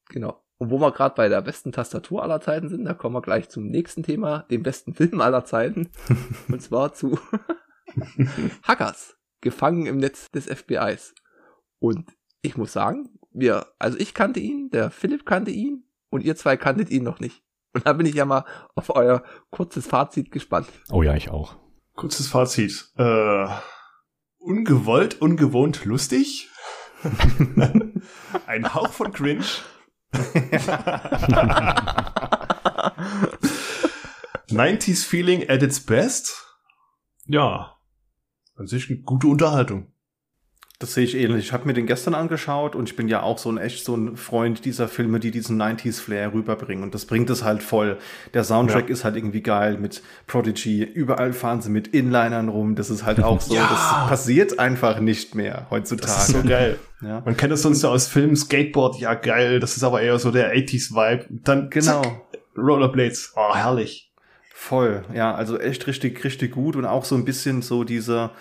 Genau. 0.09 0.43
Und 0.59 0.71
wo 0.71 0.81
wir 0.81 0.93
gerade 0.93 1.15
bei 1.15 1.29
der 1.29 1.43
besten 1.43 1.73
Tastatur 1.73 2.23
aller 2.23 2.41
Zeiten 2.41 2.69
sind, 2.69 2.85
da 2.85 2.95
kommen 2.95 3.15
wir 3.15 3.23
gleich 3.23 3.49
zum 3.49 3.67
nächsten 3.67 4.03
Thema, 4.03 4.47
dem 4.51 4.63
besten 4.63 4.95
Film 4.95 5.21
aller 5.21 5.45
Zeiten. 5.45 5.91
und 6.49 6.63
zwar 6.63 6.95
zu 6.95 7.19
Hackers, 8.63 9.17
gefangen 9.41 9.87
im 9.87 9.99
Netz 9.99 10.31
des 10.31 10.47
FBIs. 10.47 11.15
Und 11.79 12.11
ich 12.41 12.57
muss 12.57 12.73
sagen, 12.73 13.11
wir, 13.33 13.67
also 13.79 13.99
ich 13.99 14.15
kannte 14.15 14.41
ihn, 14.41 14.71
der 14.71 14.91
Philipp 14.91 15.27
kannte 15.27 15.51
ihn 15.51 15.85
und 16.09 16.25
ihr 16.25 16.37
zwei 16.37 16.57
kanntet 16.57 16.91
ihn 16.91 17.05
noch 17.05 17.21
nicht. 17.21 17.43
Und 17.75 17.87
da 17.87 17.93
bin 17.93 18.07
ich 18.07 18.15
ja 18.15 18.25
mal 18.25 18.47
auf 18.75 18.95
euer 18.95 19.23
kurzes 19.51 19.87
Fazit 19.87 20.31
gespannt. 20.31 20.69
Oh 20.91 21.03
ja, 21.03 21.15
ich 21.15 21.29
auch. 21.29 21.57
Kurzes 21.95 22.29
Fazit. 22.29 22.93
Äh, 22.97 23.49
ungewollt, 24.47 25.21
ungewohnt 25.21 25.85
lustig. 25.85 26.49
Ein 28.47 28.75
Hauch 28.75 28.93
von 28.93 29.13
Cringe. 29.13 29.45
90s 34.49 35.05
Feeling 35.05 35.49
at 35.49 35.63
its 35.63 35.81
best. 35.81 36.47
Ja. 37.27 37.77
An 38.57 38.67
sich 38.67 38.89
eine 38.89 39.01
gute 39.01 39.27
Unterhaltung. 39.27 39.93
Das 40.79 40.93
sehe 40.93 41.05
ich 41.05 41.17
ähnlich. 41.17 41.47
Ich 41.47 41.53
habe 41.55 41.67
mir 41.67 41.73
den 41.73 41.87
gestern 41.87 42.15
angeschaut 42.15 42.75
und 42.75 42.91
ich 42.91 42.97
bin 42.97 43.09
ja 43.09 43.23
auch 43.23 43.39
so 43.39 43.51
ein 43.51 43.57
echt 43.57 43.83
so 43.83 43.97
ein 43.97 44.17
Freund 44.17 44.67
dieser 44.67 44.89
Filme, 44.89 45.21
die 45.21 45.31
diesen 45.31 45.61
90s 45.61 46.03
Flair 46.03 46.35
rüberbringen. 46.35 46.85
Und 46.85 46.95
das 46.95 47.07
bringt 47.07 47.31
es 47.31 47.45
halt 47.45 47.63
voll. 47.63 47.97
Der 48.35 48.45
Soundtrack 48.45 48.89
ja. 48.89 48.93
ist 48.93 49.03
halt 49.03 49.17
irgendwie 49.17 49.41
geil 49.41 49.79
mit 49.79 50.03
Prodigy. 50.27 50.83
Überall 50.83 51.33
fahren 51.33 51.63
sie 51.63 51.71
mit 51.71 51.89
Inlinern 51.89 52.51
rum. 52.51 52.75
Das 52.75 52.91
ist 52.91 53.07
halt 53.07 53.23
auch 53.23 53.41
so. 53.41 53.55
ja. 53.55 53.67
Das 53.67 54.09
passiert 54.11 54.59
einfach 54.59 55.01
nicht 55.01 55.35
mehr 55.35 55.67
heutzutage. 55.71 56.13
Das 56.13 56.29
ist 56.29 56.35
so 56.35 56.43
geil. 56.47 56.79
Ja. 57.01 57.23
Man 57.25 57.39
kennt 57.39 57.53
das 57.53 57.63
sonst 57.63 57.81
so 57.81 57.89
aus 57.89 58.07
Filmen, 58.07 58.37
Skateboard, 58.37 58.99
ja 58.99 59.15
geil. 59.15 59.61
Das 59.61 59.79
ist 59.79 59.83
aber 59.83 60.03
eher 60.03 60.19
so 60.19 60.31
der 60.31 60.55
80s 60.55 60.93
Vibe. 60.93 61.25
Dann 61.31 61.71
genau. 61.71 62.03
Zack, 62.03 62.23
Rollerblades. 62.55 63.33
Oh, 63.35 63.55
herrlich. 63.55 64.13
Voll. 64.53 65.05
Ja, 65.15 65.35
also 65.35 65.59
echt 65.59 65.87
richtig, 65.87 66.23
richtig 66.23 66.53
gut 66.53 66.77
und 66.77 66.85
auch 66.85 67.07
so 67.07 67.15
ein 67.15 67.25
bisschen 67.25 67.63
so 67.63 67.85
dieser, 67.85 68.33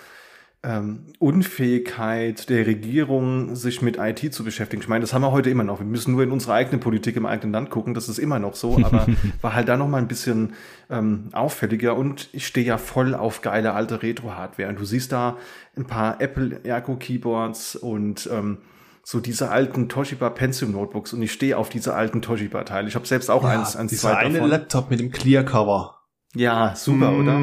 ähm, 0.66 1.06
Unfähigkeit 1.20 2.50
der 2.50 2.66
Regierung, 2.66 3.56
sich 3.56 3.84
mit 3.84 3.98
IT 3.98 4.34
zu 4.34 4.44
beschäftigen. 4.44 4.82
Ich 4.82 4.88
meine, 4.88 5.02
das 5.02 5.14
haben 5.14 5.22
wir 5.22 5.32
heute 5.32 5.52
immer 5.52 5.64
noch. 5.64 5.80
Wir 5.80 5.86
müssen 5.86 6.14
nur 6.14 6.24
in 6.24 6.32
unsere 6.32 6.54
eigene 6.54 6.80
Politik 6.80 7.16
im 7.16 7.28
eigenen 7.28 7.54
Land 7.54 7.70
gucken. 7.70 7.94
Das 7.94 8.10
ist 8.10 8.18
immer 8.18 8.40
noch 8.40 8.56
so, 8.56 8.78
aber 8.84 9.06
war 9.42 9.54
halt 9.54 9.70
da 9.70 9.78
noch 9.78 9.88
mal 9.88 10.00
ein 10.00 10.08
bisschen 10.08 10.54
ähm, 10.90 11.30
auffälliger. 11.34 11.96
Und 11.96 12.30
ich 12.34 12.48
stehe 12.48 12.66
ja 12.66 12.80
voll 12.80 13.14
auf 13.14 13.42
geile 13.42 13.74
alte 13.74 14.02
Retro-Hardware. 14.02 14.70
Und 14.70 14.80
du 14.80 14.86
siehst 14.86 15.12
da 15.12 15.38
ein 15.78 15.86
paar 15.86 16.20
Apple 16.20 16.62
Ergo 16.64 16.96
Keyboards 16.96 17.76
und 17.76 18.28
ähm, 18.34 18.58
so 19.04 19.20
diese 19.20 19.52
alten 19.52 19.88
Toshiba 19.88 20.32
Pentium 20.32 20.72
Notebooks 20.72 21.14
und 21.14 21.22
ich 21.22 21.32
stehe 21.32 21.60
auf 21.60 21.70
diese 21.70 21.94
alten 21.94 22.24
Toshiba 22.24 22.64
Teile. 22.64 22.88
Ich 22.88 22.96
habe 22.96 23.06
selbst 23.06 23.30
auch 23.30 23.44
ja, 23.44 23.50
eins, 23.50 23.76
eins, 23.76 23.96
zwei 24.02 24.14
davon. 24.14 24.36
eine 24.36 24.48
Laptop 24.48 24.90
mit 24.90 25.00
dem 25.00 25.12
Clear 25.12 25.44
Cover. 25.44 25.96
Ja, 26.36 26.76
super, 26.76 27.12
mm. 27.12 27.20
oder? 27.20 27.40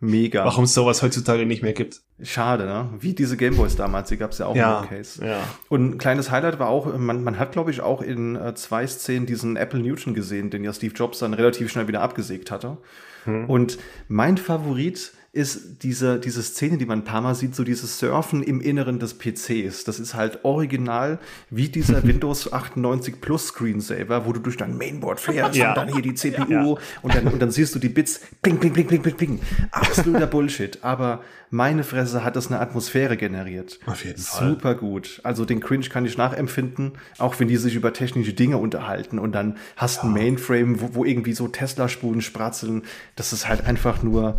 Mega. 0.00 0.44
Warum 0.44 0.64
es 0.64 0.74
sowas 0.74 1.02
heutzutage 1.02 1.46
nicht 1.46 1.62
mehr 1.62 1.72
gibt. 1.72 2.02
Schade, 2.22 2.66
ne? 2.66 2.90
Wie 3.00 3.14
diese 3.14 3.36
Gameboys 3.36 3.76
damals, 3.76 4.10
die 4.10 4.18
gab's 4.18 4.38
ja 4.38 4.46
auch 4.46 4.54
ja, 4.54 4.82
im 4.82 4.88
Case. 4.88 5.26
Ja. 5.26 5.40
Und 5.68 5.94
ein 5.94 5.98
kleines 5.98 6.30
Highlight 6.30 6.58
war 6.58 6.68
auch, 6.68 6.96
man, 6.96 7.24
man 7.24 7.38
hat, 7.38 7.52
glaube 7.52 7.70
ich, 7.70 7.80
auch 7.80 8.02
in 8.02 8.36
äh, 8.36 8.54
zwei 8.54 8.86
Szenen 8.86 9.26
diesen 9.26 9.56
Apple 9.56 9.80
Newton 9.80 10.14
gesehen, 10.14 10.50
den 10.50 10.62
ja 10.62 10.72
Steve 10.72 10.94
Jobs 10.94 11.18
dann 11.18 11.34
relativ 11.34 11.72
schnell 11.72 11.88
wieder 11.88 12.02
abgesägt 12.02 12.50
hatte. 12.50 12.76
Hm. 13.24 13.48
Und 13.48 13.78
mein 14.08 14.36
Favorit 14.36 15.12
ist 15.34 15.82
diese, 15.82 16.20
diese 16.20 16.42
Szene, 16.42 16.78
die 16.78 16.86
man 16.86 17.00
ein 17.00 17.04
paar 17.04 17.20
Mal 17.20 17.34
sieht, 17.34 17.56
so 17.56 17.64
dieses 17.64 17.98
Surfen 17.98 18.42
im 18.42 18.60
Inneren 18.60 19.00
des 19.00 19.18
PCs. 19.18 19.84
Das 19.84 19.98
ist 19.98 20.14
halt 20.14 20.44
original 20.44 21.18
wie 21.50 21.68
dieser 21.68 22.04
Windows 22.04 22.52
98 22.52 23.20
Plus 23.20 23.48
Screensaver, 23.48 24.26
wo 24.26 24.32
du 24.32 24.40
durch 24.40 24.56
dein 24.56 24.78
Mainboard 24.78 25.18
fährst 25.18 25.56
ja. 25.56 25.70
und 25.70 25.76
dann 25.76 25.92
hier 25.92 26.02
die 26.02 26.14
CPU 26.14 26.52
ja. 26.52 26.76
und, 27.02 27.14
dann, 27.14 27.26
und 27.26 27.42
dann 27.42 27.50
siehst 27.50 27.74
du 27.74 27.80
die 27.80 27.88
Bits, 27.88 28.20
ping, 28.42 28.58
ping, 28.58 28.72
ping, 28.72 28.86
ping, 28.86 29.02
ping, 29.02 29.16
ping. 29.16 29.40
Absoluter 29.72 30.28
Bullshit. 30.28 30.78
Aber 30.82 31.22
meine 31.50 31.82
Fresse 31.82 32.24
hat 32.24 32.36
das 32.36 32.48
eine 32.48 32.60
Atmosphäre 32.60 33.16
generiert. 33.16 33.80
Auf 33.86 34.04
jeden 34.04 34.20
Fall. 34.20 34.48
Super 34.50 34.74
gut. 34.74 35.20
Also 35.24 35.44
den 35.44 35.60
Cringe 35.60 35.86
kann 35.86 36.04
ich 36.04 36.16
nachempfinden, 36.16 36.92
auch 37.18 37.38
wenn 37.40 37.48
die 37.48 37.56
sich 37.56 37.74
über 37.74 37.92
technische 37.92 38.32
Dinge 38.32 38.58
unterhalten 38.58 39.18
und 39.18 39.32
dann 39.32 39.56
hast 39.76 40.02
du 40.02 40.06
ja. 40.06 40.12
ein 40.12 40.14
Mainframe, 40.14 40.80
wo, 40.80 40.94
wo 40.94 41.04
irgendwie 41.04 41.32
so 41.32 41.48
Tesla-Spulen 41.48 42.22
spratzeln. 42.22 42.82
Das 43.16 43.32
ist 43.32 43.48
halt 43.48 43.66
einfach 43.66 44.02
nur 44.02 44.36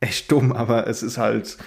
echt 0.00 0.30
dumm, 0.32 0.52
aber 0.52 0.86
es 0.86 1.02
ist 1.02 1.18
halt 1.18 1.58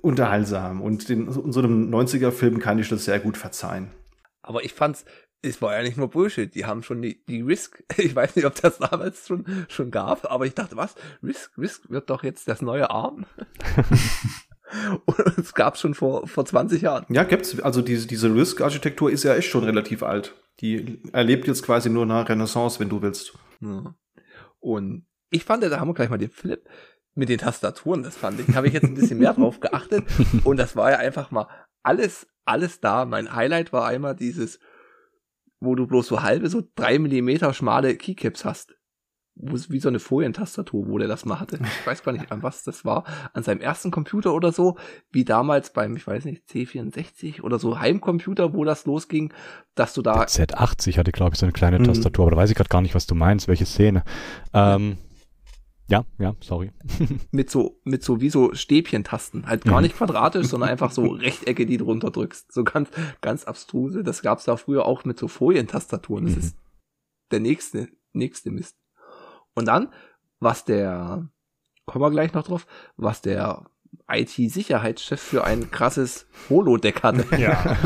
unterhaltsam. 0.00 0.80
Und 0.80 1.08
in, 1.10 1.30
so 1.30 1.60
einem 1.60 1.94
90er-Film 1.94 2.58
kann 2.58 2.78
ich 2.78 2.88
das 2.88 3.04
sehr 3.04 3.20
gut 3.20 3.36
verzeihen. 3.36 3.90
Aber 4.42 4.64
ich 4.64 4.72
fand's, 4.72 5.04
es 5.42 5.60
war 5.60 5.74
ja 5.76 5.82
nicht 5.82 5.96
nur 5.96 6.08
Bullshit. 6.08 6.54
Die 6.54 6.64
haben 6.64 6.82
schon 6.82 7.02
die, 7.02 7.22
die 7.26 7.42
Risk, 7.42 7.82
ich 7.96 8.14
weiß 8.14 8.36
nicht, 8.36 8.46
ob 8.46 8.60
das 8.60 8.78
damals 8.78 9.26
schon, 9.26 9.44
schon 9.68 9.90
gab, 9.90 10.30
aber 10.30 10.46
ich 10.46 10.54
dachte, 10.54 10.76
was? 10.76 10.94
Risk, 11.22 11.56
Risk 11.58 11.90
wird 11.90 12.10
doch 12.10 12.22
jetzt 12.22 12.48
das 12.48 12.62
neue 12.62 12.90
Arm? 12.90 13.26
Und 15.04 15.38
es 15.38 15.52
gab 15.52 15.76
schon 15.76 15.92
vor, 15.92 16.26
vor 16.26 16.46
20 16.46 16.80
Jahren. 16.80 17.04
Ja, 17.10 17.24
gibt's. 17.24 17.60
Also 17.60 17.82
diese, 17.82 18.06
diese 18.06 18.34
Risk-Architektur 18.34 19.10
ist 19.10 19.22
ja 19.22 19.34
echt 19.34 19.50
schon 19.50 19.64
relativ 19.64 20.02
alt. 20.02 20.34
Die 20.60 21.02
erlebt 21.12 21.46
jetzt 21.46 21.62
quasi 21.62 21.90
nur 21.90 22.04
eine 22.04 22.26
Renaissance, 22.26 22.80
wenn 22.80 22.88
du 22.88 23.02
willst. 23.02 23.34
Ja. 23.60 23.94
Und 24.60 25.06
ich 25.28 25.44
fand, 25.44 25.62
da 25.62 25.78
haben 25.78 25.88
wir 25.88 25.94
gleich 25.94 26.08
mal 26.08 26.18
den 26.18 26.30
Philipp, 26.30 26.68
mit 27.14 27.28
den 27.28 27.38
Tastaturen, 27.38 28.02
das 28.02 28.16
fand 28.16 28.40
ich, 28.40 28.54
habe 28.54 28.66
ich 28.66 28.72
jetzt 28.72 28.84
ein 28.84 28.94
bisschen 28.94 29.18
mehr 29.18 29.34
drauf 29.34 29.60
geachtet 29.60 30.04
und 30.44 30.56
das 30.56 30.76
war 30.76 30.90
ja 30.90 30.98
einfach 30.98 31.30
mal 31.30 31.46
alles, 31.82 32.26
alles 32.44 32.80
da. 32.80 33.04
Mein 33.04 33.34
Highlight 33.34 33.72
war 33.72 33.86
einmal 33.86 34.16
dieses, 34.16 34.58
wo 35.60 35.74
du 35.74 35.86
bloß 35.86 36.06
so 36.06 36.22
halbe, 36.22 36.48
so 36.48 36.62
drei 36.74 36.98
Millimeter 36.98 37.52
schmale 37.54 37.96
Keycaps 37.96 38.44
hast. 38.44 38.74
Wo 39.34 39.54
es 39.54 39.70
wie 39.70 39.80
so 39.80 39.88
eine 39.88 39.98
Folientastatur, 39.98 40.88
wo 40.88 40.98
der 40.98 41.08
das 41.08 41.24
mal 41.24 41.40
hatte. 41.40 41.58
Ich 41.62 41.86
weiß 41.86 42.02
gar 42.02 42.12
nicht, 42.12 42.30
an 42.30 42.42
was 42.42 42.64
das 42.64 42.84
war. 42.84 43.04
An 43.32 43.42
seinem 43.42 43.62
ersten 43.62 43.90
Computer 43.90 44.34
oder 44.34 44.52
so, 44.52 44.76
wie 45.10 45.24
damals 45.24 45.72
beim, 45.72 45.96
ich 45.96 46.06
weiß 46.06 46.26
nicht, 46.26 46.44
C64 46.50 47.40
oder 47.40 47.58
so 47.58 47.80
Heimcomputer, 47.80 48.52
wo 48.52 48.64
das 48.64 48.84
losging, 48.84 49.32
dass 49.74 49.94
du 49.94 50.02
da. 50.02 50.18
Der 50.18 50.28
Z80 50.28 50.98
hatte, 50.98 51.12
glaube 51.12 51.32
ich, 51.32 51.40
so 51.40 51.46
eine 51.46 51.54
kleine 51.54 51.78
mhm. 51.78 51.84
Tastatur, 51.84 52.26
aber 52.26 52.32
da 52.32 52.36
weiß 52.42 52.50
ich 52.50 52.56
gerade 52.56 52.68
gar 52.68 52.82
nicht, 52.82 52.94
was 52.94 53.06
du 53.06 53.14
meinst, 53.14 53.48
welche 53.48 53.64
Szene. 53.64 54.04
Ähm, 54.52 54.98
ja, 55.92 56.06
ja, 56.18 56.34
sorry. 56.40 56.72
mit 57.32 57.50
so, 57.50 57.78
mit 57.84 58.02
so 58.02 58.22
wie 58.22 58.30
so 58.30 58.54
Stäbchentasten. 58.54 59.46
Halt 59.46 59.66
gar 59.66 59.76
mhm. 59.76 59.82
nicht 59.82 59.96
quadratisch, 59.96 60.46
sondern 60.46 60.70
einfach 60.70 60.90
so 60.90 61.02
Rechtecke, 61.10 61.66
die 61.66 61.76
du 61.76 61.84
drunter 61.84 62.10
drückst. 62.10 62.50
So 62.50 62.64
ganz, 62.64 62.88
ganz 63.20 63.44
abstruse. 63.44 64.02
Das 64.02 64.22
gab's 64.22 64.44
da 64.44 64.56
früher 64.56 64.86
auch 64.86 65.04
mit 65.04 65.18
so 65.18 65.28
Folientastaturen. 65.28 66.24
Das 66.24 66.34
mhm. 66.36 66.40
ist 66.40 66.56
der 67.30 67.40
nächste, 67.40 67.88
nächste 68.14 68.50
Mist. 68.50 68.78
Und 69.54 69.68
dann, 69.68 69.92
was 70.40 70.64
der, 70.64 71.28
kommen 71.84 72.02
wir 72.02 72.10
gleich 72.10 72.32
noch 72.32 72.44
drauf, 72.44 72.66
was 72.96 73.20
der 73.20 73.66
IT-Sicherheitschef 74.08 75.20
für 75.20 75.44
ein 75.44 75.70
krasses 75.70 76.26
Holodeck 76.48 77.02
hatte. 77.02 77.24
Ja. 77.38 77.76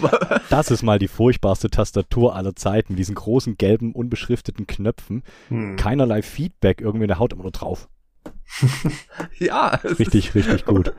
das 0.50 0.70
ist 0.70 0.82
mal 0.82 0.98
die 0.98 1.08
furchtbarste 1.08 1.70
Tastatur 1.70 2.34
aller 2.34 2.54
Zeiten 2.56 2.94
mit 2.94 2.98
diesen 2.98 3.14
großen 3.14 3.56
gelben 3.56 3.92
unbeschrifteten 3.92 4.66
Knöpfen. 4.66 5.22
Hm. 5.48 5.76
Keinerlei 5.76 6.22
Feedback 6.22 6.80
irgendwie 6.80 7.04
in 7.04 7.08
der 7.08 7.18
Haut 7.18 7.32
immer 7.32 7.42
nur 7.42 7.52
drauf. 7.52 7.88
ja. 9.38 9.68
Richtig, 9.84 10.34
richtig 10.34 10.64
gut. 10.64 10.92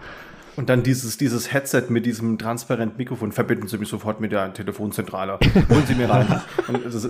Und 0.55 0.69
dann 0.69 0.81
dieses, 0.81 1.17
dieses 1.17 1.53
Headset 1.53 1.85
mit 1.89 2.05
diesem 2.05 2.37
transparenten 2.37 2.97
Mikrofon 2.97 3.31
verbinden 3.31 3.67
Sie 3.67 3.77
mich 3.77 3.89
sofort 3.89 4.19
mit 4.21 4.31
der 4.31 4.53
Telefonzentrale. 4.53 5.39
Holen 5.69 5.85
Sie 5.85 5.95
mir 5.95 6.09
rein. 6.09 6.41
Das, 6.83 7.07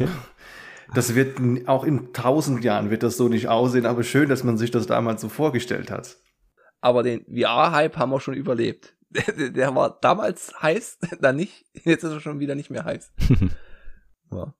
das, 0.93 1.15
wird 1.15 1.39
auch 1.67 1.83
in 1.83 2.13
tausend 2.13 2.63
Jahren 2.63 2.89
wird 2.89 3.03
das 3.03 3.15
so 3.15 3.27
nicht 3.29 3.47
aussehen, 3.47 3.85
aber 3.85 4.03
schön, 4.03 4.27
dass 4.27 4.43
man 4.43 4.57
sich 4.57 4.71
das 4.71 4.87
damals 4.87 5.21
so 5.21 5.29
vorgestellt 5.29 5.91
hat 5.91 6.17
aber 6.81 7.03
den 7.03 7.25
VR-Hype 7.25 7.97
haben 7.97 8.11
wir 8.11 8.19
schon 8.19 8.35
überlebt. 8.35 8.95
Der, 9.11 9.49
der, 9.49 9.73
war 9.73 9.97
damals 10.01 10.53
heiß, 10.61 10.99
dann 11.19 11.35
nicht, 11.35 11.65
jetzt 11.73 12.03
ist 12.03 12.11
er 12.11 12.19
schon 12.19 12.39
wieder 12.39 12.53
nicht 12.53 12.69
mehr 12.69 12.85
heiß. 12.85 13.11
ja. 14.31 14.53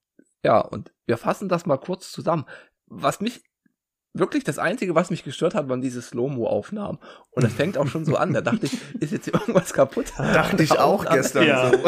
ja, 0.43 0.59
und 0.59 0.91
wir 1.05 1.17
fassen 1.17 1.49
das 1.49 1.67
mal 1.67 1.77
kurz 1.77 2.11
zusammen. 2.11 2.45
Was 2.87 3.21
mich 3.21 3.43
wirklich 4.15 4.43
das 4.43 4.57
Einzige, 4.57 4.95
was 4.95 5.11
mich 5.11 5.23
gestört 5.23 5.53
hat, 5.53 5.69
waren 5.69 5.81
diese 5.81 6.01
Slow-Mo-Aufnahmen. 6.01 6.97
Und 7.29 7.43
das 7.43 7.53
fängt 7.53 7.77
auch 7.77 7.85
schon 7.85 8.05
so 8.05 8.15
an. 8.15 8.33
Da 8.33 8.41
dachte 8.41 8.65
ich, 8.65 8.73
ist 8.99 9.11
jetzt 9.11 9.25
hier 9.25 9.35
irgendwas 9.35 9.71
kapput? 9.71 10.11
Dachte 10.17 10.63
ich 10.63 10.71
auch 10.71 11.05
Aufnahme. 11.05 11.17
gestern 11.17 11.47
Ja. 11.47 11.69
so. 11.69 11.85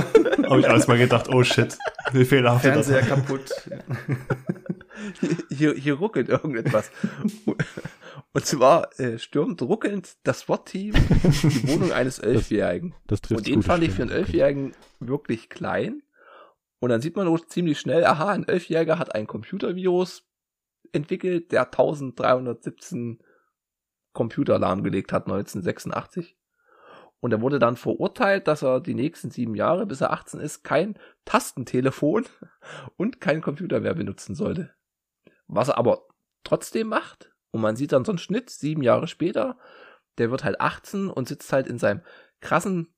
Habe 0.47 0.59
ich 0.59 0.69
alles 0.69 0.87
mal 0.87 0.99
gedacht, 0.99 1.29
oh 1.29 1.43
shit, 1.43 1.75
wie 2.11 2.25
fehlerhaft 2.25 2.63
das 2.63 2.87
Fernseher 2.87 3.01
kaputt. 3.01 3.49
Hier, 5.19 5.37
hier, 5.49 5.73
hier 5.73 5.93
ruckelt 5.95 6.29
irgendetwas. 6.29 6.91
Und 8.33 8.45
zwar 8.45 8.97
äh, 8.99 9.19
stürmt 9.19 9.61
ruckelnd 9.61 10.15
das 10.23 10.41
SWAT-Team 10.41 10.93
die 10.93 11.67
Wohnung 11.67 11.91
eines 11.91 12.19
Elfjährigen. 12.19 12.95
Das 13.07 13.21
trifft 13.21 13.39
Und 13.39 13.47
den 13.47 13.61
fand 13.61 13.83
ich 13.83 13.91
für 13.91 14.03
einen 14.03 14.11
Elfjährigen 14.11 14.73
wirklich 14.99 15.49
klein. 15.49 16.01
Und 16.79 16.89
dann 16.89 17.01
sieht 17.01 17.15
man 17.15 17.27
auch 17.27 17.45
ziemlich 17.45 17.79
schnell, 17.79 18.05
aha, 18.05 18.29
ein 18.29 18.47
Elfjähriger 18.47 18.97
hat 18.97 19.13
ein 19.13 19.27
Computervirus 19.27 20.23
entwickelt, 20.93 21.51
der 21.51 21.65
1317 21.65 23.19
Computer 24.13 24.59
lahmgelegt 24.59 25.11
hat 25.11 25.25
1986. 25.25 26.37
Und 27.19 27.33
er 27.33 27.41
wurde 27.41 27.59
dann 27.59 27.75
verurteilt, 27.75 28.47
dass 28.47 28.63
er 28.63 28.79
die 28.79 28.95
nächsten 28.95 29.29
sieben 29.29 29.55
Jahre, 29.55 29.85
bis 29.85 30.01
er 30.01 30.11
18 30.11 30.39
ist, 30.39 30.63
kein 30.63 30.97
Tastentelefon 31.25 32.25
und 32.97 33.21
keinen 33.21 33.41
Computer 33.41 33.81
mehr 33.81 33.93
benutzen 33.93 34.35
sollte. 34.35 34.73
Was 35.47 35.67
er 35.67 35.77
aber 35.77 36.07
trotzdem 36.43 36.87
macht, 36.87 37.30
und 37.52 37.61
man 37.61 37.76
sieht 37.76 37.91
dann 37.91 38.06
so 38.06 38.11
einen 38.11 38.19
Schnitt, 38.19 38.49
sieben 38.49 38.82
Jahre 38.82 39.07
später, 39.07 39.57
der 40.18 40.32
wird 40.32 40.44
halt 40.44 40.60
18 40.60 41.10
und 41.10 41.28
sitzt 41.28 41.52
halt 41.52 41.68
in 41.68 41.80
seinem 41.80 42.02
krassen 42.40 42.94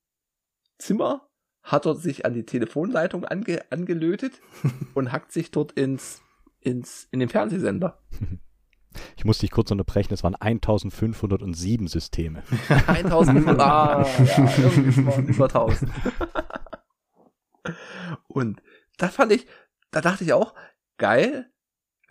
Zimmer, 0.78 1.30
hat 1.62 1.86
dort 1.86 2.02
sich 2.02 2.26
an 2.26 2.34
die 2.34 2.46
Telefonleitung 2.46 3.26
ange 3.26 3.72
angelötet 3.72 4.42
und 4.94 5.12
hackt 5.12 5.32
sich 5.32 5.52
dort 5.52 5.72
ins, 5.74 6.22
ins, 6.60 7.08
in 7.12 7.20
den 7.20 7.30
Fernsehsender. 7.30 8.02
Ich 9.18 9.26
muss 9.26 9.40
dich 9.40 9.50
kurz 9.50 9.72
unterbrechen, 9.72 10.14
es 10.14 10.24
waren 10.24 10.36
1507 10.36 11.88
Systeme. 11.88 12.44
1000, 12.86 13.60
ah, 13.60 14.06
ja, 14.24 14.50
irgendwie 14.56 15.04
waren 15.08 15.28
über 15.28 15.46
1000. 15.46 15.92
Und 18.28 18.62
das 18.98 19.16
fand 19.16 19.32
ich, 19.32 19.48
da 19.90 20.00
dachte 20.00 20.24
ich 20.24 20.34
auch, 20.34 20.54
geil, 20.98 21.52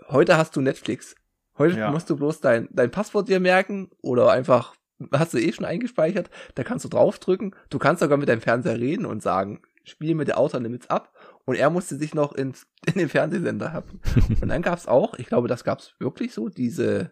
heute 0.09 0.37
hast 0.37 0.57
du 0.57 0.61
Netflix. 0.61 1.15
Heute 1.59 1.79
Ja. 1.79 1.91
musst 1.91 2.09
du 2.11 2.17
bloß 2.17 2.41
dein, 2.41 2.69
dein 2.73 2.91
Passwort 2.91 3.29
dir 3.29 3.41
merken 3.41 3.91
oder 4.01 4.31
einfach, 4.31 4.75
hast 5.13 5.35
du 5.35 5.39
eh 5.39 5.53
schon 5.53 5.65
eingespeichert, 5.67 6.31
da 6.55 6.65
kannst 6.65 6.85
du 6.85 6.89
draufdrücken. 6.89 7.55
Du 7.71 7.79
kannst 7.79 8.01
sogar 8.01 8.19
mit 8.19 8.29
deinem 8.29 8.41
Fernseher 8.41 8.79
reden 8.79 9.07
und 9.07 9.23
sagen, 9.23 9.63
spiel 9.85 10.15
mit 10.15 10.29
der 10.29 10.39
Outer 10.39 10.61
Limits 10.61 10.89
ab. 10.91 11.13
Und 11.45 11.57
er 11.57 11.71
musste 11.71 11.97
sich 11.97 12.15
noch 12.15 12.33
ins, 12.33 12.67
in 12.87 12.95
den 12.95 13.09
Fernsehsender 13.09 13.73
haben. 13.73 14.01
Und 14.41 14.49
dann 14.49 14.63
gab's 14.63 14.87
auch, 14.87 15.15
ich 15.19 15.27
glaube, 15.27 15.49
das 15.49 15.65
gab's 15.65 15.95
wirklich 15.99 16.33
so, 16.33 16.49
diese, 16.49 17.11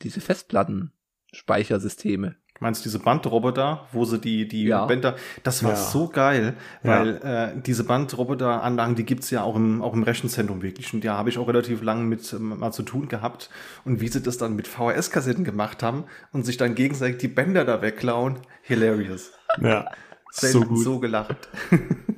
diese 0.00 0.22
Festplattenspeichersysteme. 0.22 2.36
Meinst 2.62 2.80
du 2.80 2.84
diese 2.84 3.00
Bandroboter, 3.00 3.86
wo 3.92 4.04
sie 4.04 4.18
die, 4.20 4.46
die 4.46 4.64
Ja. 4.66 4.86
Bänder, 4.86 5.16
das 5.42 5.64
war 5.64 5.72
Ja. 5.72 5.76
so 5.76 6.08
geil, 6.08 6.54
Ja. 6.84 6.90
weil 7.00 7.08
äh, 7.56 7.60
diese 7.60 7.82
Bandroboter-Anlagen, 7.84 8.94
die 8.94 9.04
gibt's 9.04 9.30
ja 9.30 9.42
auch 9.42 9.56
im, 9.56 9.82
auch 9.82 9.94
im 9.94 10.04
Rechenzentrum 10.04 10.62
wirklich. 10.62 10.94
Und 10.94 11.04
da 11.04 11.16
habe 11.18 11.28
ich 11.28 11.38
auch 11.38 11.48
relativ 11.48 11.82
lang 11.82 12.08
mit 12.08 12.32
ähm, 12.32 12.58
mal 12.60 12.70
zu 12.72 12.84
tun 12.84 13.08
gehabt. 13.08 13.50
Und 13.84 14.00
wie 14.00 14.06
sie 14.08 14.22
das 14.22 14.38
dann 14.38 14.54
mit 14.54 14.68
VHS-Kassetten 14.68 15.42
gemacht 15.44 15.82
haben 15.82 16.04
und 16.32 16.46
sich 16.46 16.56
dann 16.56 16.74
gegenseitig 16.76 17.18
die 17.18 17.28
Bänder 17.28 17.64
da 17.64 17.82
wegklauen, 17.82 18.38
hilarious. 18.62 19.32
Ja, 19.60 19.90
so 20.30 20.46
Selten 20.46 20.68
gut. 20.68 20.84
so 20.84 20.98
gelacht. 21.00 21.48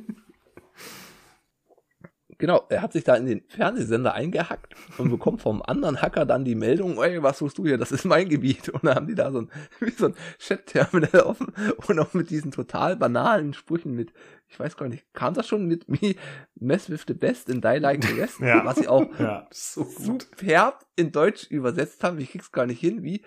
Genau, 2.45 2.67
er 2.69 2.83
hat 2.83 2.93
sich 2.93 3.05
da 3.05 3.15
in 3.15 3.25
den 3.25 3.43
Fernsehsender 3.49 4.13
eingehackt 4.13 4.75
und 4.99 5.09
bekommt 5.09 5.41
vom 5.41 5.63
anderen 5.63 6.03
Hacker 6.03 6.27
dann 6.27 6.45
die 6.45 6.55
Meldung, 6.55 7.03
ey, 7.03 7.23
was 7.23 7.39
tust 7.39 7.57
du 7.57 7.65
hier? 7.65 7.79
Das 7.79 7.91
ist 7.91 8.05
mein 8.05 8.29
Gebiet. 8.29 8.69
Und 8.69 8.85
dann 8.85 8.97
haben 8.97 9.07
die 9.07 9.15
da 9.15 9.33
so 9.33 9.39
ein, 9.41 9.51
wie 9.81 9.89
so 9.93 10.09
ein 10.09 10.15
Chat-Terminal 10.39 11.23
offen 11.23 11.55
und 11.87 11.99
auch 11.99 12.13
mit 12.13 12.29
diesen 12.29 12.51
total 12.51 12.97
banalen 12.97 13.55
Sprüchen 13.55 13.93
mit, 13.95 14.13
ich 14.49 14.61
weiß 14.61 14.77
gar 14.77 14.91
nicht, 14.91 15.07
kam 15.15 15.33
das 15.33 15.49
schon 15.49 15.65
mit 15.65 15.89
me, 15.89 16.17
mess 16.57 16.91
with 16.91 17.05
the 17.09 17.15
best 17.15 17.49
in 17.49 17.63
die 17.63 17.79
like 17.79 18.05
the 18.05 18.21
rest? 18.21 18.41
Ja. 18.41 18.63
Was 18.63 18.77
sie 18.77 18.89
auch 18.89 19.07
Ja, 19.19 19.49
So 19.51 19.87
gut. 19.87 20.27
superb 20.37 20.85
in 20.97 21.13
Deutsch 21.13 21.47
übersetzt 21.51 22.05
haben. 22.05 22.19
Ich 22.19 22.31
krieg's 22.33 22.53
gar 22.53 22.67
nicht 22.67 22.81
hin, 22.81 23.03
wie 23.03 23.25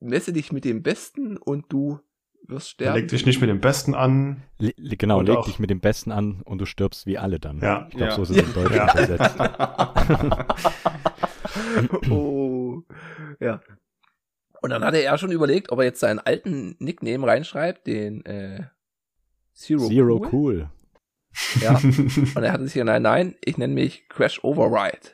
messe 0.00 0.32
dich 0.32 0.52
mit 0.52 0.64
dem 0.64 0.82
Besten 0.82 1.36
und 1.36 1.66
du 1.68 2.00
wirst 2.46 2.70
sterben. 2.70 2.96
leg 3.00 3.08
dich 3.08 3.26
nicht 3.26 3.40
mit 3.40 3.50
dem 3.50 3.60
Besten 3.60 3.94
an. 3.94 4.42
Le 4.58 4.72
genau, 4.96 5.20
leg 5.20 5.42
dich 5.44 5.58
mit 5.58 5.70
dem 5.70 5.80
Besten 5.80 6.12
an 6.12 6.42
und 6.42 6.58
du 6.58 6.66
stirbst 6.66 7.06
wie 7.06 7.18
alle 7.18 7.40
dann. 7.40 7.58
Ja. 7.60 7.86
Ich 7.90 7.96
glaube, 7.96 8.10
Ja. 8.10 8.16
so 8.16 8.22
ist 8.22 8.30
es 8.30 8.36
im 8.38 8.54
Deutschen 8.54 8.76
Ja. 8.76 9.04
übersetzt. 9.04 9.38
oh, 12.10 12.82
ja. 13.40 13.60
Und 14.60 14.70
dann 14.70 14.84
hatte 14.84 14.98
er 14.98 15.16
schon 15.18 15.30
überlegt, 15.30 15.70
ob 15.70 15.78
er 15.78 15.84
jetzt 15.84 16.00
seinen 16.00 16.18
alten 16.18 16.74
Nickname 16.80 17.26
reinschreibt, 17.26 17.86
den 17.86 18.24
äh, 18.26 18.64
Zero, 19.54 19.86
Zero 19.88 20.16
cool. 20.16 20.28
cool. 20.32 20.70
Ja. 21.60 21.78
Und 21.78 22.36
er 22.42 22.52
hatte 22.52 22.64
sich 22.64 22.74
ja, 22.74 22.84
nein, 22.84 23.02
nein, 23.02 23.36
ich 23.44 23.56
nenne 23.58 23.74
mich 23.74 24.08
Crash 24.08 24.42
Override. 24.42 25.10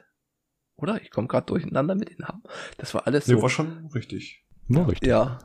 Oder? 0.76 1.00
Ich 1.02 1.10
komme 1.10 1.28
gerade 1.28 1.46
durcheinander 1.46 1.94
mit 1.94 2.10
den 2.10 2.18
Namen. 2.18 2.42
Das 2.78 2.94
war 2.94 3.06
alles 3.06 3.26
Nee, 3.26 3.34
so. 3.34 3.42
war 3.42 3.50
schon 3.50 3.86
richtig. 3.94 4.44
Nur 4.66 4.88
richtig. 4.88 5.08
Ja. 5.08 5.38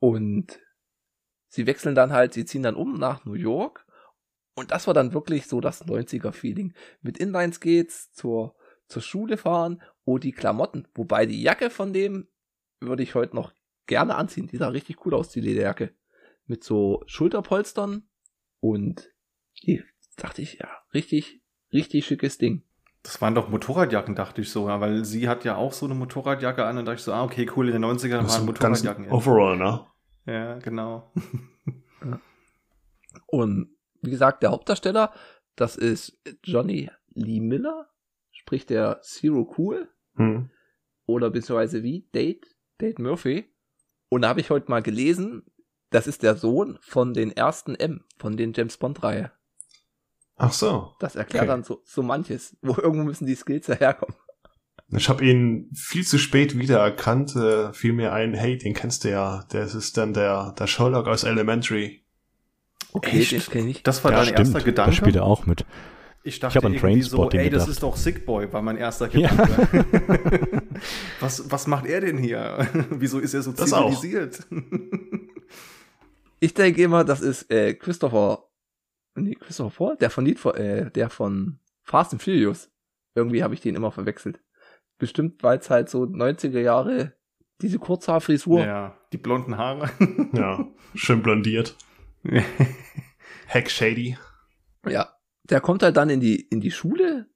Und 0.00 0.58
sie 1.48 1.66
wechseln 1.66 1.94
dann 1.94 2.12
halt, 2.12 2.32
sie 2.32 2.44
ziehen 2.44 2.62
dann 2.62 2.74
um 2.74 2.94
nach 2.94 3.24
New 3.24 3.34
York. 3.34 3.86
Und 4.54 4.72
das 4.72 4.86
war 4.86 4.94
dann 4.94 5.12
wirklich 5.12 5.46
so 5.46 5.60
das 5.60 5.86
90er-Feeling. 5.86 6.74
Mit 7.02 7.18
Inline-Skates 7.18 8.12
zur, 8.12 8.56
zur 8.88 9.02
Schule 9.02 9.36
fahren. 9.36 9.80
Oh, 10.04 10.18
die 10.18 10.32
Klamotten. 10.32 10.88
Wobei 10.94 11.26
die 11.26 11.42
Jacke 11.42 11.70
von 11.70 11.92
dem 11.92 12.28
würde 12.80 13.02
ich 13.02 13.14
heute 13.14 13.36
noch 13.36 13.52
gerne 13.86 14.16
anziehen. 14.16 14.48
Die 14.48 14.56
sah 14.56 14.68
richtig 14.68 15.04
cool 15.06 15.14
aus, 15.14 15.28
die 15.28 15.40
Lederjacke. 15.40 15.94
Mit 16.46 16.64
so 16.64 17.02
Schulterpolstern. 17.06 18.08
Und 18.60 19.10
die 19.62 19.82
dachte 20.16 20.42
ich, 20.42 20.54
ja, 20.54 20.68
richtig, 20.92 21.42
richtig 21.72 22.06
schickes 22.06 22.38
Ding. 22.38 22.64
Das 23.02 23.20
waren 23.22 23.34
doch 23.34 23.48
Motorradjacken, 23.48 24.14
dachte 24.14 24.42
ich 24.42 24.50
so, 24.50 24.68
ja, 24.68 24.80
weil 24.80 25.04
sie 25.06 25.28
hat 25.28 25.44
ja 25.44 25.56
auch 25.56 25.72
so 25.72 25.86
eine 25.86 25.94
Motorradjacke 25.94 26.64
an 26.66 26.76
und 26.78 26.84
dachte 26.84 26.96
ich 26.98 27.02
so, 27.02 27.12
ah, 27.14 27.24
okay, 27.24 27.50
cool, 27.56 27.68
in 27.68 27.80
den 27.80 27.84
90ern 27.84 28.22
Das 28.22 28.38
waren 28.38 28.46
ganz 28.46 28.82
Motorradjacken. 28.82 29.10
Overall, 29.10 29.56
ne? 29.56 29.86
Ja, 30.26 30.58
genau. 30.58 31.10
Und 33.26 33.70
wie 34.02 34.10
gesagt, 34.10 34.42
der 34.42 34.50
Hauptdarsteller, 34.50 35.12
das 35.56 35.76
ist 35.76 36.18
Johnny 36.44 36.90
Lee 37.08 37.40
Miller, 37.40 37.88
sprich 38.30 38.66
der 38.66 39.00
Zero 39.02 39.52
Cool, 39.58 39.88
Hm. 40.16 40.50
oder 41.06 41.30
beziehungsweise 41.30 41.82
wie 41.82 42.08
Date, 42.14 42.46
Date 42.80 42.98
Murphy. 42.98 43.46
Und 44.08 44.22
da 44.22 44.28
habe 44.28 44.40
ich 44.40 44.50
heute 44.50 44.70
mal 44.70 44.82
gelesen, 44.82 45.44
das 45.90 46.06
ist 46.06 46.22
der 46.22 46.34
Sohn 46.36 46.78
von 46.82 47.14
den 47.14 47.30
ersten 47.30 47.74
M, 47.74 48.04
von 48.18 48.36
den 48.36 48.52
James 48.52 48.76
Bond-Reihe. 48.76 49.32
Ach 50.42 50.52
so. 50.52 50.92
Das 50.98 51.16
erklärt 51.16 51.42
Okay. 51.44 51.50
dann 51.52 51.64
so, 51.64 51.82
so 51.84 52.02
manches. 52.02 52.56
Wo 52.62 52.74
irgendwo 52.76 53.04
müssen 53.04 53.26
die 53.26 53.34
Skills 53.34 53.66
ja 53.66 53.74
herkommen. 53.74 54.14
Ich 54.92 55.08
habe 55.08 55.24
ihn 55.24 55.70
viel 55.74 56.04
zu 56.04 56.18
spät 56.18 56.58
wiedererkannt. 56.58 57.36
Äh, 57.36 57.72
fiel 57.72 57.92
mir 57.92 58.12
ein, 58.12 58.34
hey, 58.34 58.56
den 58.58 58.74
kennst 58.74 59.04
du 59.04 59.10
ja. 59.10 59.44
Das 59.50 59.74
ist 59.74 59.96
dann 59.96 60.14
der, 60.14 60.52
der 60.58 60.66
Sherlock 60.66 61.06
aus 61.06 61.24
Elementary. 61.24 62.04
Okay, 62.92 63.20
Echt? 63.20 63.32
den 63.32 63.40
kenne 63.42 63.70
ich. 63.70 63.82
Das 63.84 64.02
war 64.02 64.10
Ja, 64.12 64.16
dein 64.18 64.26
stimmt. 64.28 64.38
erster 64.40 64.58
Da 64.58 64.64
Gedanke? 64.64 64.92
spielt 64.96 65.16
er 65.16 65.24
auch 65.24 65.46
mit. 65.46 65.64
Ich 66.22 66.40
dachte 66.40 66.52
Ich 66.52 66.56
hab 66.56 66.64
an 66.64 66.74
irgendwie 66.74 67.02
so, 67.02 67.30
ey, 67.30 67.48
das 67.48 67.62
gedacht. 67.64 67.68
ist 67.68 67.82
doch 67.82 67.96
Sick 67.96 68.26
Boy, 68.26 68.52
war 68.52 68.62
mein 68.62 68.76
erster 68.78 69.08
Ja. 69.16 69.28
Gedanke. 69.30 70.62
was, 71.20 71.50
was 71.50 71.66
macht 71.66 71.86
er 71.86 72.00
denn 72.00 72.18
hier? 72.18 72.66
Wieso 72.90 73.20
ist 73.20 73.32
er 73.34 73.42
so 73.42 73.52
Das 73.52 73.72
auch. 73.72 73.90
zivilisiert? 73.90 74.40
Ich 76.42 76.54
denke 76.54 76.82
immer, 76.82 77.04
das 77.04 77.20
ist 77.20 77.50
äh, 77.50 77.74
Christopher, 77.74 78.44
nee, 79.14 79.34
Christopher 79.34 79.76
Paul, 79.76 79.96
der 79.96 80.10
von 80.10 80.24
Need 80.24 80.38
for, 80.38 80.56
äh, 80.56 80.90
der 80.90 81.10
von 81.10 81.58
Fast 81.82 82.12
and 82.12 82.22
Furious. 82.22 82.70
Irgendwie 83.14 83.42
habe 83.42 83.54
ich 83.54 83.60
den 83.60 83.74
immer 83.74 83.90
verwechselt. 83.90 84.40
Bestimmt, 84.98 85.42
weil 85.42 85.58
es 85.58 85.70
halt 85.70 85.88
so 85.88 86.02
90er 86.02 86.60
Jahre 86.60 87.14
diese 87.60 87.78
Kurzhaarfrisur. 87.78 88.60
ja, 88.60 88.98
die 89.12 89.18
blonden 89.18 89.56
Haare. 89.56 89.90
Ja, 90.32 90.66
schön 90.94 91.22
blondiert. 91.22 91.76
Heck 93.46 93.70
Shady. 93.70 94.16
Ja. 94.88 95.16
Der 95.44 95.60
kommt 95.60 95.82
halt 95.82 95.96
dann 95.96 96.10
in 96.10 96.20
die, 96.20 96.40
in 96.40 96.60
die 96.60 96.70
Schule 96.70 97.28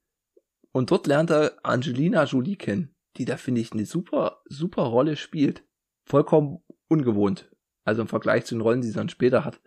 und 0.70 0.90
dort 0.90 1.06
lernt 1.06 1.30
er 1.30 1.58
Angelina 1.64 2.24
Jolie 2.24 2.56
kennen, 2.56 2.94
die 3.16 3.24
da 3.24 3.36
finde 3.36 3.60
ich 3.60 3.72
eine 3.72 3.86
super, 3.86 4.42
super 4.44 4.82
Rolle 4.82 5.16
spielt. 5.16 5.66
Vollkommen 6.04 6.62
ungewohnt. 6.88 7.50
Also 7.84 8.02
im 8.02 8.08
Vergleich 8.08 8.44
zu 8.44 8.54
den 8.54 8.60
Rollen, 8.60 8.82
die 8.82 8.88
sie 8.88 8.94
dann 8.94 9.08
später 9.08 9.44
hat. 9.44 9.60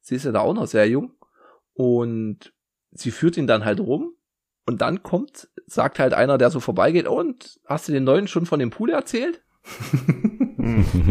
Sie 0.00 0.14
ist 0.14 0.24
ja 0.24 0.32
da 0.32 0.40
auch 0.40 0.54
noch 0.54 0.66
sehr 0.66 0.88
jung 0.88 1.12
und 1.80 2.52
sie 2.90 3.10
führt 3.10 3.38
ihn 3.38 3.46
dann 3.46 3.64
halt 3.64 3.80
rum 3.80 4.12
und 4.66 4.82
dann 4.82 5.02
kommt, 5.02 5.48
sagt 5.66 5.98
halt 5.98 6.12
einer, 6.12 6.36
der 6.36 6.50
so 6.50 6.60
vorbeigeht, 6.60 7.08
und 7.08 7.58
hast 7.64 7.88
du 7.88 7.92
den 7.92 8.04
neuen 8.04 8.28
schon 8.28 8.44
von 8.44 8.58
dem 8.58 8.68
Pool 8.68 8.90
erzählt? 8.90 9.42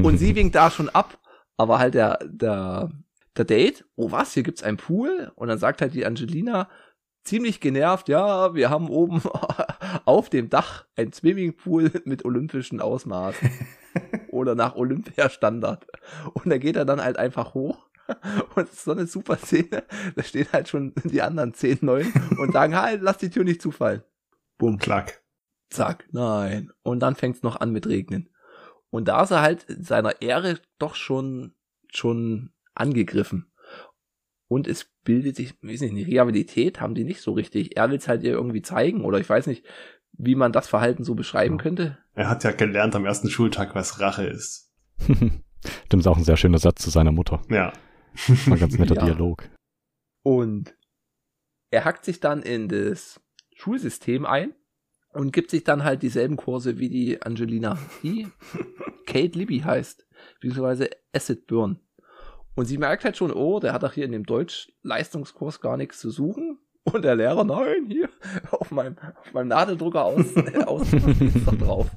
Und 0.03 0.17
sie 0.17 0.35
winkt 0.35 0.55
da 0.55 0.69
schon 0.69 0.89
ab, 0.89 1.19
aber 1.57 1.79
halt 1.79 1.93
der, 1.93 2.19
der, 2.23 2.91
der 3.35 3.45
Date, 3.45 3.85
oh 3.95 4.11
was, 4.11 4.33
hier 4.33 4.43
gibt's 4.43 4.63
einen 4.63 4.77
Pool? 4.77 5.31
Und 5.35 5.47
dann 5.47 5.57
sagt 5.57 5.81
halt 5.81 5.93
die 5.93 6.05
Angelina, 6.05 6.69
ziemlich 7.23 7.59
genervt, 7.59 8.09
ja, 8.09 8.53
wir 8.53 8.69
haben 8.69 8.89
oben 8.89 9.21
auf 10.05 10.29
dem 10.29 10.49
Dach 10.49 10.85
ein 10.95 11.13
Swimmingpool 11.13 11.91
mit 12.05 12.25
olympischen 12.25 12.79
Ausmaßen. 12.79 13.49
Oder 14.29 14.53
nach 14.55 14.75
Olympiastandard. 14.75 15.87
Und 16.33 16.49
da 16.49 16.59
geht 16.59 16.75
er 16.75 16.85
dann 16.85 17.03
halt 17.03 17.17
einfach 17.17 17.55
hoch. 17.55 17.88
Und 18.55 18.63
es 18.67 18.73
ist 18.73 18.83
so 18.83 18.91
eine 18.91 19.07
super 19.07 19.37
Szene. 19.37 19.83
Da 20.15 20.23
stehen 20.23 20.47
halt 20.51 20.67
schon 20.67 20.93
die 21.03 21.21
anderen 21.21 21.53
10, 21.53 21.79
9 21.81 22.11
und 22.39 22.53
sagen, 22.53 22.75
halt, 22.81 23.01
lass 23.01 23.17
die 23.17 23.29
Tür 23.29 23.43
nicht 23.43 23.61
zufallen. 23.61 24.03
Bumm. 24.57 24.77
Klack. 24.77 25.21
Zack, 25.69 26.07
nein. 26.11 26.71
Und 26.81 26.99
dann 26.99 27.15
fängt 27.15 27.37
es 27.37 27.43
noch 27.43 27.59
an 27.59 27.71
mit 27.71 27.87
Regnen. 27.87 28.29
Und 28.89 29.07
da 29.07 29.23
ist 29.23 29.31
er 29.31 29.41
halt 29.41 29.65
seiner 29.67 30.21
Ehre 30.21 30.59
doch 30.79 30.95
schon, 30.95 31.53
schon 31.91 32.51
angegriffen. 32.73 33.51
Und 34.47 34.67
es 34.67 34.89
bildet 35.03 35.35
sich, 35.35 35.53
weiß 35.61 35.81
nicht, 35.81 35.91
eine 35.91 36.07
Realität 36.07 36.81
haben 36.81 36.95
die 36.95 37.03
nicht 37.03 37.21
so 37.21 37.33
richtig. 37.33 37.77
Er 37.77 37.89
will 37.91 37.97
es 37.97 38.07
halt 38.07 38.23
ihr 38.23 38.31
irgendwie 38.31 38.63
zeigen 38.63 39.05
oder 39.05 39.19
ich 39.19 39.29
weiß 39.29 39.45
nicht, 39.45 39.63
wie 40.13 40.35
man 40.35 40.51
das 40.51 40.67
Verhalten 40.67 41.03
so 41.03 41.13
beschreiben 41.13 41.57
ja. 41.57 41.61
könnte. 41.61 41.97
Er 42.15 42.29
hat 42.29 42.43
ja 42.43 42.51
gelernt 42.51 42.95
am 42.95 43.05
ersten 43.05 43.29
Schultag, 43.29 43.75
was 43.75 43.99
Rache 43.99 44.25
ist. 44.25 44.73
Stimmt, 45.85 46.01
ist 46.01 46.07
auch 46.07 46.17
ein 46.17 46.23
sehr 46.23 46.37
schöner 46.37 46.57
Satz 46.57 46.81
zu 46.81 46.89
seiner 46.89 47.11
Mutter. 47.11 47.41
Ja. 47.49 47.73
War 48.27 48.53
ein 48.53 48.59
ganz 48.59 48.77
netter 48.77 48.95
ja. 48.95 49.05
Dialog. 49.05 49.49
Und 50.23 50.75
er 51.71 51.85
hackt 51.85 52.05
sich 52.05 52.19
dann 52.19 52.41
in 52.41 52.67
das 52.67 53.21
Schulsystem 53.53 54.25
ein 54.25 54.53
und 55.13 55.31
gibt 55.31 55.51
sich 55.51 55.63
dann 55.63 55.83
halt 55.83 56.01
dieselben 56.01 56.37
Kurse 56.37 56.79
wie 56.79 56.89
die 56.89 57.21
Angelina, 57.21 57.77
die 58.03 58.27
Kate 59.05 59.37
Libby 59.37 59.59
heißt, 59.59 60.05
beziehungsweise 60.39 60.89
Acid 61.13 61.47
Burn. 61.47 61.79
Und 62.55 62.65
sie 62.65 62.77
merkt 62.77 63.05
halt 63.05 63.15
schon, 63.15 63.31
oh, 63.31 63.59
der 63.59 63.73
hat 63.73 63.83
doch 63.83 63.93
hier 63.93 64.05
in 64.05 64.11
dem 64.11 64.25
Deutsch-Leistungskurs 64.25 65.61
gar 65.61 65.77
nichts 65.77 65.99
zu 65.99 66.09
suchen. 66.09 66.59
Und 66.83 67.03
der 67.03 67.15
Lehrer, 67.15 67.43
nein, 67.43 67.85
hier, 67.87 68.09
auf 68.51 68.71
meinem, 68.71 68.97
auf 68.97 69.33
meinem 69.33 69.47
Nadeldrucker 69.47 70.03
aus, 70.03 70.35
aus 70.65 70.91
ist 70.93 71.47
doch 71.47 71.55
drauf. 71.55 71.89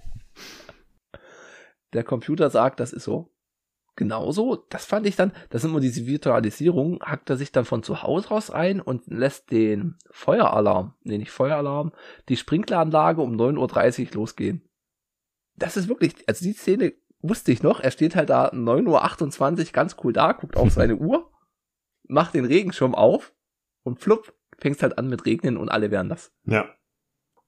Der 1.93 2.05
Computer 2.05 2.51
sagt, 2.51 2.81
das 2.81 2.93
ist 2.93 3.05
so. 3.05 3.31
Genauso, 3.95 4.57
das 4.71 4.87
fand 4.87 5.07
ich 5.07 5.17
dann, 5.17 5.33
das 5.51 5.63
sind 5.63 5.71
immer 5.71 5.81
diese 5.81 6.07
Virtualisierung, 6.07 7.03
hackt 7.03 7.29
er 7.29 7.37
sich 7.37 7.53
dann 7.53 7.67
von 7.67 7.83
zu 7.83 8.03
Hause 8.03 8.29
raus 8.29 8.51
ein 8.51 8.81
und 8.81 9.07
lässt 9.07 9.51
den 9.51 9.99
Feueralarm, 10.11 10.95
nee, 11.03 11.19
nicht 11.19 11.31
Feueralarm, 11.31 11.93
die 12.31 12.39
Sprinkleranlage 12.39 13.21
um 13.21 13.37
9.30 13.37 14.09
Uhr 14.09 14.15
losgehen. 14.15 14.67
Das 15.57 15.77
ist 15.77 15.89
wirklich, 15.89 16.15
also 16.27 16.43
die 16.43 16.55
Szene 16.55 16.95
wusste 17.21 17.53
ich 17.53 17.63
noch, 17.63 17.81
er 17.81 17.91
steht 17.91 18.17
halt 18.17 18.31
da 18.31 18.49
9.28 18.49 19.67
Uhr 19.67 19.73
ganz 19.73 19.97
cool 20.03 20.15
da, 20.15 20.33
guckt 20.33 20.57
auf 20.57 20.71
seine 20.71 20.97
Uhr, 20.97 21.31
macht 22.05 22.33
den 22.33 22.47
Regenschirm 22.47 22.95
auf 22.95 23.35
und 23.83 24.01
flupp, 24.01 24.35
fängst 24.57 24.83
halt 24.83 24.97
an 24.97 25.09
mit 25.09 25.27
Regnen 25.27 25.59
und 25.59 25.69
alle 25.69 25.91
werden 25.91 26.09
das. 26.09 26.33
Ja. 26.45 26.63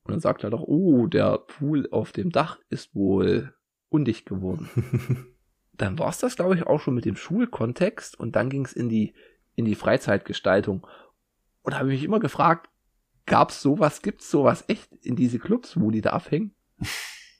Und 0.03 0.13
dann 0.13 0.21
sagt 0.21 0.45
er 0.45 0.51
doch, 0.51 0.63
oh, 0.63 1.07
der 1.07 1.39
Pool 1.39 1.89
auf 1.91 2.13
dem 2.13 2.31
Dach 2.31 2.61
ist 2.69 2.95
wohl 2.95 3.55
undicht 3.89 4.27
geworden. 4.27 4.69
dann 5.77 5.99
war 5.99 6.09
es 6.09 6.19
das, 6.19 6.37
glaube 6.37 6.55
ich, 6.55 6.67
auch 6.67 6.81
schon 6.81 6.95
mit 6.95 7.05
dem 7.05 7.17
Schulkontext 7.17 8.19
und 8.19 8.37
dann 8.37 8.51
ging 8.51 8.65
es 8.65 8.73
in 8.73 8.89
die, 8.89 9.15
in 9.55 9.65
die 9.65 9.75
Freizeitgestaltung. 9.75 10.87
Und 11.63 11.73
da 11.73 11.79
habe 11.79 11.93
ich 11.93 12.01
mich 12.01 12.05
immer 12.05 12.21
gefragt, 12.21 12.69
gab's 13.27 13.63
sowas, 13.63 14.03
gibt's 14.03 14.31
sowas 14.31 14.65
echt 14.69 14.93
in 15.03 15.17
diese 15.17 15.39
Clubs, 15.39 15.81
wo 15.81 15.91
die 15.91 16.01
da 16.01 16.11
abhängen? 16.11 16.55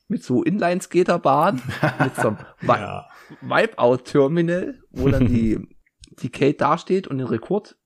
mit 0.09 0.23
so 0.23 0.43
Inline-Skaterbahn, 0.43 1.63
mit 2.01 2.17
so 2.17 2.29
einem 2.29 2.39
ja. 2.63 3.09
Wipeout-Terminal, 3.41 4.81
wo 4.91 5.09
dann 5.09 5.27
die, 5.27 5.67
die 6.21 6.31
Kate 6.31 6.59
dasteht 6.59 7.07
und 7.07 7.19
den 7.19 7.27
Rekord, 7.27 7.77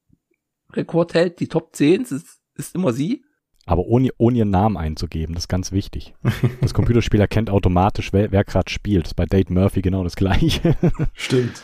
Rekord 0.72 1.14
hält, 1.14 1.40
die 1.40 1.48
Top 1.48 1.74
10, 1.74 2.02
ist, 2.02 2.40
ist 2.54 2.74
immer 2.74 2.92
sie. 2.92 3.24
Aber 3.68 3.82
ohne, 3.84 4.08
ohne 4.16 4.38
ihren 4.38 4.50
Namen 4.50 4.76
einzugeben, 4.78 5.34
das 5.34 5.44
ist 5.44 5.48
ganz 5.48 5.72
wichtig. 5.72 6.14
Das 6.62 6.72
Computerspiel 6.74 7.20
erkennt 7.20 7.50
automatisch, 7.50 8.12
wer, 8.12 8.32
wer 8.32 8.42
gerade 8.44 8.70
spielt. 8.70 9.04
Das 9.04 9.10
ist 9.10 9.14
bei 9.14 9.26
Date 9.26 9.50
Murphy 9.50 9.82
genau 9.82 10.02
das 10.04 10.16
gleiche. 10.16 10.74
Stimmt. 11.12 11.62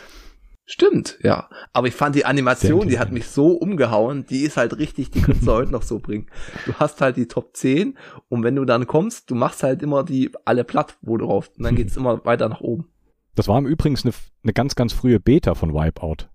Stimmt, 0.67 1.19
ja. 1.23 1.49
Aber 1.73 1.89
ich 1.89 1.95
fand 1.95 2.15
die 2.15 2.25
Animation, 2.25 2.89
die 2.89 2.99
hat 2.99 3.11
mich 3.13 3.27
so 3.27 3.49
umgehauen, 3.49 4.25
die 4.27 4.41
ist 4.41 4.57
halt 4.57 4.79
richtig, 4.79 5.11
die 5.11 5.21
könntest 5.21 5.47
du 5.47 5.53
heute 5.53 5.73
noch 5.73 5.83
so 5.83 5.99
bringen. 5.99 6.27
Du 6.67 6.75
hast 6.75 7.01
halt 7.01 7.17
die 7.17 7.27
Top 7.27 7.57
10 7.57 7.99
und 8.29 8.43
wenn 8.45 8.57
du 8.57 8.65
dann 8.65 8.87
kommst, 8.87 9.31
du 9.31 9.35
machst 9.35 9.63
halt 9.63 9.83
immer 9.83 10.05
die 10.05 10.31
alle 10.45 10.65
platt, 10.65 10.97
wo 11.03 11.17
du 11.17 11.27
rauf, 11.27 11.51
und 11.57 11.65
dann 11.65 11.75
geht's 11.75 11.97
immer 11.97 12.25
weiter 12.25 12.49
nach 12.49 12.61
oben. 12.61 12.87
Das 13.35 13.49
war 13.49 13.59
im 13.59 13.67
Übrigen 13.67 13.97
eine, 14.05 14.13
eine 14.43 14.53
ganz, 14.53 14.75
ganz 14.75 14.93
frühe 14.93 15.21
Beta 15.21 15.55
von 15.55 15.75
Wipeout. 15.75 16.29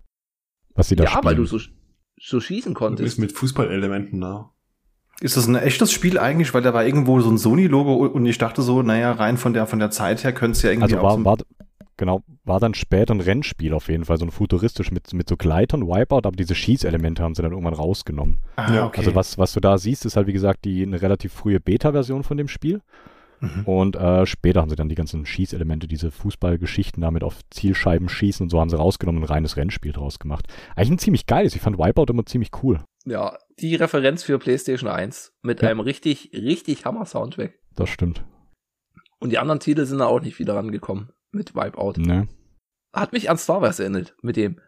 Was 0.74 0.88
sie 0.88 0.96
da 0.96 1.04
Ja, 1.04 1.10
spielen. 1.10 1.24
weil 1.24 1.34
du 1.36 1.46
so, 1.46 1.58
so 2.20 2.40
schießen 2.40 2.74
konntest. 2.74 3.00
Du 3.00 3.04
bist 3.04 3.18
mit 3.18 3.32
Fußballelementen 3.32 4.20
da. 4.20 4.52
Ist 5.20 5.36
das 5.36 5.46
ein 5.46 5.54
echtes 5.54 5.92
Spiel 5.92 6.18
eigentlich? 6.18 6.54
Weil 6.54 6.62
da 6.62 6.72
war 6.72 6.84
irgendwo 6.84 7.20
so 7.20 7.30
ein 7.30 7.38
Sony-Logo 7.38 8.06
und 8.06 8.24
ich 8.26 8.38
dachte 8.38 8.62
so, 8.62 8.82
naja, 8.82 9.12
rein 9.12 9.36
von 9.36 9.52
der, 9.52 9.66
von 9.66 9.78
der 9.78 9.90
Zeit 9.90 10.24
her 10.24 10.32
könnte 10.32 10.56
es 10.56 10.62
ja 10.62 10.70
irgendwie 10.70 10.94
also 10.94 10.96
war, 10.96 11.12
auch 11.12 11.18
so 11.18 11.24
war, 11.24 11.36
Genau, 12.00 12.22
war 12.44 12.60
dann 12.60 12.72
später 12.72 13.12
ein 13.12 13.20
Rennspiel 13.20 13.74
auf 13.74 13.88
jeden 13.88 14.06
Fall, 14.06 14.16
so 14.16 14.24
ein 14.24 14.30
futuristisch 14.30 14.90
mit, 14.90 15.12
mit 15.12 15.28
so 15.28 15.36
Gleitern, 15.36 15.86
Wipeout, 15.86 16.26
aber 16.26 16.30
diese 16.30 16.54
Schießelemente 16.54 17.22
haben 17.22 17.34
sie 17.34 17.42
dann 17.42 17.52
irgendwann 17.52 17.74
rausgenommen. 17.74 18.38
Ah, 18.56 18.86
okay. 18.86 19.00
Also 19.00 19.14
was, 19.14 19.36
was 19.36 19.52
du 19.52 19.60
da 19.60 19.76
siehst, 19.76 20.06
ist 20.06 20.16
halt 20.16 20.26
wie 20.26 20.32
gesagt 20.32 20.64
die 20.64 20.82
eine 20.82 21.02
relativ 21.02 21.34
frühe 21.34 21.60
Beta-Version 21.60 22.22
von 22.22 22.38
dem 22.38 22.48
Spiel. 22.48 22.80
Mhm. 23.40 23.64
Und 23.66 23.96
äh, 23.96 24.24
später 24.24 24.62
haben 24.62 24.70
sie 24.70 24.76
dann 24.76 24.88
die 24.88 24.94
ganzen 24.94 25.26
Schießelemente, 25.26 25.88
diese 25.88 26.10
Fußballgeschichten 26.10 27.02
damit 27.02 27.22
auf 27.22 27.40
Zielscheiben 27.50 28.08
schießen 28.08 28.44
und 28.44 28.48
so 28.48 28.58
haben 28.60 28.70
sie 28.70 28.78
rausgenommen 28.78 29.22
und 29.22 29.28
ein 29.28 29.34
reines 29.34 29.58
Rennspiel 29.58 29.92
draus 29.92 30.18
gemacht. 30.18 30.46
Eigentlich 30.76 30.92
ein 30.92 30.98
ziemlich 30.98 31.26
geiles. 31.26 31.54
Ich 31.54 31.60
fand 31.60 31.76
Wipeout 31.76 32.10
immer 32.10 32.24
ziemlich 32.24 32.48
cool. 32.62 32.80
Ja, 33.04 33.36
die 33.60 33.74
Referenz 33.74 34.22
für 34.22 34.38
PlayStation 34.38 34.90
1 34.90 35.32
mit 35.42 35.62
ja. 35.62 35.68
einem 35.68 35.80
richtig, 35.80 36.30
richtig 36.32 36.84
Hammer-Soundtrack. 36.84 37.58
Das 37.76 37.88
stimmt. 37.88 38.24
Und 39.18 39.30
die 39.30 39.38
anderen 39.38 39.60
Titel 39.60 39.84
sind 39.84 39.98
da 39.98 40.06
auch 40.06 40.20
nicht 40.20 40.38
wieder 40.38 40.54
rangekommen 40.54 41.10
mit 41.30 41.54
Wipeout. 41.54 41.94
Ne. 41.98 42.28
Hat 42.92 43.12
mich 43.12 43.30
an 43.30 43.36
Star 43.36 43.62
Wars 43.62 43.78
erinnert, 43.78 44.16
mit 44.22 44.36
dem. 44.36 44.58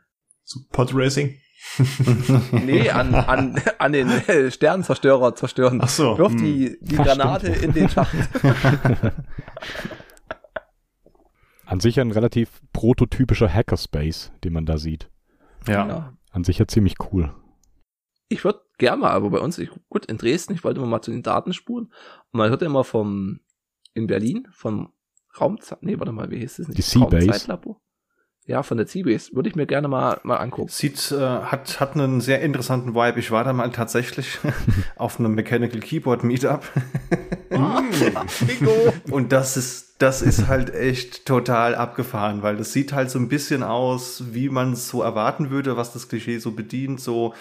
So 0.44 0.60
Pod 0.70 0.90
Racing? 0.94 1.38
nee, 2.52 2.90
an, 2.90 3.14
an, 3.14 3.60
an 3.78 3.92
den 3.92 4.10
Sternenzerstörer 4.50 5.34
zerstören. 5.34 5.80
Ach 5.80 5.88
so. 5.88 6.18
Wirf 6.18 6.34
die, 6.34 6.68
hm. 6.68 6.76
die 6.80 6.96
Granate 6.96 7.48
in 7.48 7.72
den 7.72 7.88
Schacht. 7.88 8.14
an 11.64 11.80
sich 11.80 12.00
ein 12.00 12.10
relativ 12.10 12.60
prototypischer 12.72 13.48
Hackerspace, 13.48 14.32
den 14.44 14.52
man 14.52 14.66
da 14.66 14.76
sieht. 14.76 15.08
Ja. 15.66 15.86
ja. 15.86 16.12
An 16.30 16.44
sich 16.44 16.58
ja 16.58 16.66
ziemlich 16.66 16.96
cool. 17.12 17.32
Ich 18.28 18.44
würde 18.44 18.60
gerne 18.82 19.00
mal, 19.00 19.12
aber 19.12 19.30
bei 19.30 19.38
uns, 19.38 19.58
ich, 19.58 19.70
gut, 19.88 20.06
in 20.06 20.18
Dresden, 20.18 20.54
ich 20.54 20.64
wollte 20.64 20.80
immer 20.80 20.88
mal 20.88 21.02
zu 21.02 21.12
den 21.12 21.22
Datenspuren. 21.22 21.86
Und 21.86 22.38
man 22.38 22.50
hört 22.50 22.62
ja 22.62 22.66
immer 22.66 22.84
vom, 22.84 23.40
in 23.94 24.08
Berlin, 24.08 24.48
vom 24.50 24.92
Raumzeit, 25.40 25.82
nee, 25.82 25.98
warte 25.98 26.12
mal, 26.12 26.30
wie 26.30 26.38
hieß 26.38 26.58
es? 26.58 26.66
Die 26.68 26.82
Seabase. 26.82 27.26
Ja, 28.44 28.64
von 28.64 28.76
der 28.76 28.86
Seabase. 28.88 29.32
Würde 29.34 29.48
ich 29.48 29.54
mir 29.54 29.66
gerne 29.66 29.86
mal, 29.86 30.18
mal 30.24 30.38
angucken. 30.38 30.68
Sieht, 30.68 31.12
äh, 31.12 31.16
hat, 31.16 31.78
hat 31.78 31.94
einen 31.94 32.20
sehr 32.20 32.40
interessanten 32.40 32.92
Vibe. 32.92 33.20
Ich 33.20 33.30
war 33.30 33.44
da 33.44 33.52
mal 33.52 33.70
tatsächlich 33.70 34.38
auf 34.96 35.20
einem 35.20 35.36
Mechanical 35.36 35.78
Keyboard 35.78 36.24
Meetup. 36.24 36.64
Und 39.12 39.30
das 39.30 39.56
ist, 39.56 40.02
das 40.02 40.22
ist 40.22 40.48
halt 40.48 40.74
echt 40.74 41.24
total 41.24 41.76
abgefahren, 41.76 42.42
weil 42.42 42.56
das 42.56 42.72
sieht 42.72 42.92
halt 42.92 43.10
so 43.10 43.20
ein 43.20 43.28
bisschen 43.28 43.62
aus, 43.62 44.34
wie 44.34 44.48
man 44.48 44.72
es 44.72 44.88
so 44.88 45.02
erwarten 45.02 45.50
würde, 45.50 45.76
was 45.76 45.92
das 45.92 46.08
Klischee 46.08 46.38
so 46.38 46.50
bedient, 46.50 47.00
so 47.00 47.34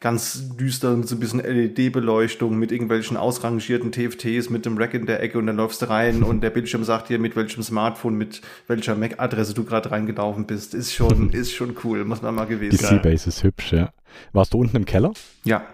ganz 0.00 0.56
düster 0.56 0.96
mit 0.96 1.08
so 1.08 1.16
ein 1.16 1.20
bisschen 1.20 1.40
LED-Beleuchtung, 1.40 2.56
mit 2.56 2.70
irgendwelchen 2.70 3.16
ausrangierten 3.16 3.90
TFTs, 3.90 4.48
mit 4.48 4.64
dem 4.64 4.78
Rack 4.78 4.94
in 4.94 5.06
der 5.06 5.20
Ecke 5.22 5.38
und 5.38 5.46
dann 5.46 5.56
läufst 5.56 5.82
du 5.82 5.90
rein 5.90 6.22
und 6.22 6.40
der 6.40 6.50
Bildschirm 6.50 6.84
sagt 6.84 7.08
dir, 7.08 7.18
mit 7.18 7.34
welchem 7.34 7.62
Smartphone, 7.62 8.14
mit 8.14 8.40
welcher 8.68 8.94
MAC-Adresse 8.94 9.54
du 9.54 9.64
gerade 9.64 9.90
reingelaufen 9.90 10.46
bist. 10.46 10.74
Ist 10.74 10.94
schon, 10.94 11.30
ist 11.32 11.52
schon 11.52 11.76
cool, 11.82 12.04
muss 12.04 12.22
man 12.22 12.34
mal 12.34 12.46
gewesen 12.46 12.76
sein. 12.76 13.00
Die 13.02 13.08
Seabase 13.08 13.28
ist 13.28 13.42
hübsch, 13.42 13.72
ja. 13.72 13.92
Warst 14.32 14.54
du 14.54 14.58
unten 14.58 14.76
im 14.76 14.84
Keller? 14.84 15.12
Ja. 15.44 15.66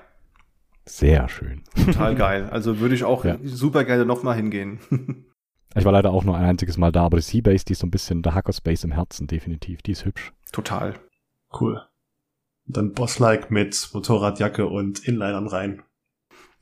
Sehr 0.87 1.29
schön. 1.29 1.63
Total 1.85 2.15
geil. 2.15 2.49
Also 2.51 2.79
würde 2.79 2.95
ich 2.95 3.05
auch 3.05 3.25
ja. 3.25 3.39
super 3.45 3.85
gerne 3.85 4.05
nochmal 4.05 4.37
hingehen. 4.37 4.79
Ich 5.77 5.85
war 5.85 5.91
leider 5.91 6.13
auch 6.13 6.23
nur 6.23 6.37
ein 6.37 6.45
einziges 6.45 6.77
Mal 6.77 6.93
da, 6.93 7.03
aber 7.03 7.17
die 7.17 7.25
Seabase, 7.25 7.65
die 7.65 7.73
ist 7.73 7.81
so 7.81 7.87
ein 7.89 7.91
bisschen 7.91 8.23
der 8.23 8.35
Hackerspace 8.35 8.85
im 8.85 8.93
Herzen, 8.93 9.27
definitiv. 9.27 9.83
Die 9.83 9.91
ist 9.91 10.05
hübsch. 10.05 10.33
Total. 10.53 10.95
Cool. 11.61 11.83
Und 12.67 12.77
dann 12.77 12.93
Boss-like 12.93 13.51
mit 13.51 13.91
Motorradjacke 13.93 14.67
und 14.67 15.07
Inlinern 15.07 15.47
rein. 15.47 15.83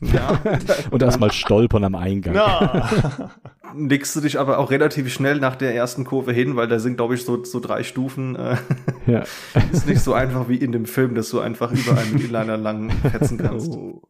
Ja. 0.02 0.42
und 0.90 1.02
erstmal 1.02 1.32
stolpern 1.32 1.84
am 1.84 1.94
Eingang. 1.94 2.34
Ja. 2.34 3.30
Legst 3.74 4.14
du 4.16 4.20
dich 4.20 4.38
aber 4.38 4.58
auch 4.58 4.70
relativ 4.70 5.12
schnell 5.12 5.38
nach 5.38 5.56
der 5.56 5.74
ersten 5.74 6.04
Kurve 6.04 6.32
hin, 6.32 6.56
weil 6.56 6.68
da 6.68 6.78
sind, 6.78 6.96
glaube 6.96 7.14
ich, 7.14 7.24
so, 7.24 7.42
so 7.44 7.60
drei 7.60 7.84
Stufen. 7.84 8.36
Äh, 8.36 8.56
ja. 9.06 9.24
Ist 9.72 9.86
nicht 9.86 10.02
so 10.02 10.12
einfach 10.12 10.48
wie 10.48 10.56
in 10.56 10.72
dem 10.72 10.86
Film, 10.86 11.14
dass 11.14 11.30
du 11.30 11.40
einfach 11.40 11.72
überall 11.72 12.04
mit 12.06 12.24
Inliner 12.24 12.56
lang 12.56 12.90
fetzen 12.90 13.38
kannst. 13.38 13.72
Oh. 13.72 14.02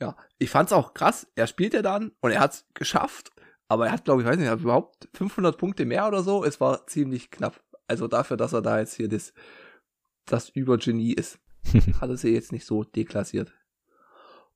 Ja, 0.00 0.16
ich 0.38 0.50
fand's 0.50 0.72
auch 0.72 0.94
krass. 0.94 1.26
Er 1.34 1.46
spielt 1.46 1.74
ja 1.74 1.82
dann 1.82 2.12
und 2.20 2.30
er 2.30 2.40
hat's 2.40 2.66
geschafft. 2.74 3.30
Aber 3.68 3.86
er 3.86 3.92
hat, 3.92 4.04
glaube 4.04 4.20
ich, 4.20 4.28
weiß 4.28 4.36
nicht, 4.36 4.46
er 4.46 4.52
hat 4.52 4.60
überhaupt 4.60 5.08
500 5.14 5.56
Punkte 5.56 5.86
mehr 5.86 6.06
oder 6.06 6.22
so. 6.22 6.44
Es 6.44 6.60
war 6.60 6.86
ziemlich 6.86 7.30
knapp. 7.30 7.60
Also 7.88 8.06
dafür, 8.06 8.36
dass 8.36 8.52
er 8.52 8.60
da 8.60 8.78
jetzt 8.78 8.94
hier 8.94 9.08
das 9.08 9.32
das 10.26 10.48
Übergenie 10.48 11.12
ist. 11.12 11.38
Hat 12.00 12.10
er 12.10 12.16
sie 12.16 12.32
jetzt 12.32 12.52
nicht 12.52 12.66
so 12.66 12.84
deklassiert. 12.84 13.52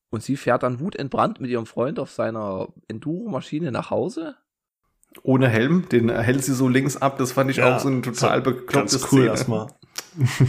Und 0.09 0.23
sie 0.23 0.37
fährt 0.37 0.63
dann 0.63 0.79
wutentbrannt 0.79 1.41
mit 1.41 1.49
ihrem 1.49 1.65
Freund 1.65 1.99
auf 1.99 2.11
seiner 2.11 2.69
Enduro-Maschine 2.87 3.71
nach 3.71 3.89
Hause. 3.89 4.35
Ohne 5.23 5.49
Helm, 5.49 5.89
den 5.89 6.09
hält 6.09 6.43
sie 6.43 6.53
so 6.53 6.69
links 6.69 6.97
ab. 6.97 7.17
Das 7.17 7.33
fand 7.33 7.49
ich 7.49 7.57
ja, 7.57 7.75
auch 7.75 7.79
so 7.79 7.89
ein 7.89 8.03
total 8.03 8.43
so 8.43 8.51
beklopptes 8.51 9.03
cool 9.03 9.19
Szene. 9.19 9.25
Erstmal. 9.27 9.67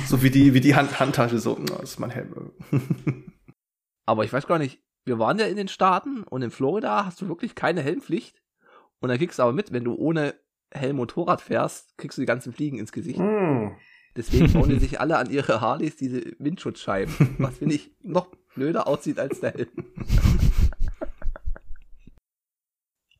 so 0.07 0.23
wie 0.23 0.31
die, 0.31 0.55
wie 0.55 0.61
die 0.61 0.74
Hand, 0.74 1.01
Handtasche, 1.01 1.39
so, 1.39 1.55
das 1.55 1.82
ist 1.82 1.99
mein 1.99 2.11
Helm. 2.11 2.53
Aber 4.07 4.24
ich 4.24 4.32
weiß 4.32 4.47
gar 4.47 4.59
nicht, 4.59 4.81
wir 5.05 5.19
waren 5.19 5.39
ja 5.39 5.47
in 5.47 5.57
den 5.57 5.69
Staaten 5.69 6.23
und 6.23 6.43
in 6.43 6.51
Florida 6.51 7.05
hast 7.05 7.20
du 7.20 7.28
wirklich 7.28 7.55
keine 7.55 7.82
Helmpflicht. 7.82 8.43
Und 9.01 9.09
dann 9.09 9.19
kriegst 9.19 9.39
du 9.39 9.43
aber 9.45 9.53
mit, 9.53 9.73
wenn 9.73 9.85
du 9.85 9.95
ohne 9.95 10.35
Helm 10.73 10.97
Motorrad 10.97 11.40
fährst, 11.40 11.97
kriegst 11.99 12.19
du 12.19 12.23
die 12.23 12.27
ganzen 12.27 12.53
Fliegen 12.53 12.78
ins 12.78 12.93
Gesicht. 12.93 13.19
Mm. 13.19 13.77
Deswegen 14.16 14.52
bauen 14.52 14.68
die 14.68 14.78
sich 14.80 15.01
alle 15.01 15.16
an 15.18 15.30
ihre 15.30 15.60
Harleys 15.60 15.97
diese 15.97 16.22
Windschutzscheiben, 16.39 17.36
was 17.39 17.59
finde 17.59 17.74
ich 17.76 17.94
noch 18.02 18.28
blöder 18.55 18.86
aussieht 18.86 19.18
als 19.18 19.40
der 19.40 19.52
Helm. 19.52 19.68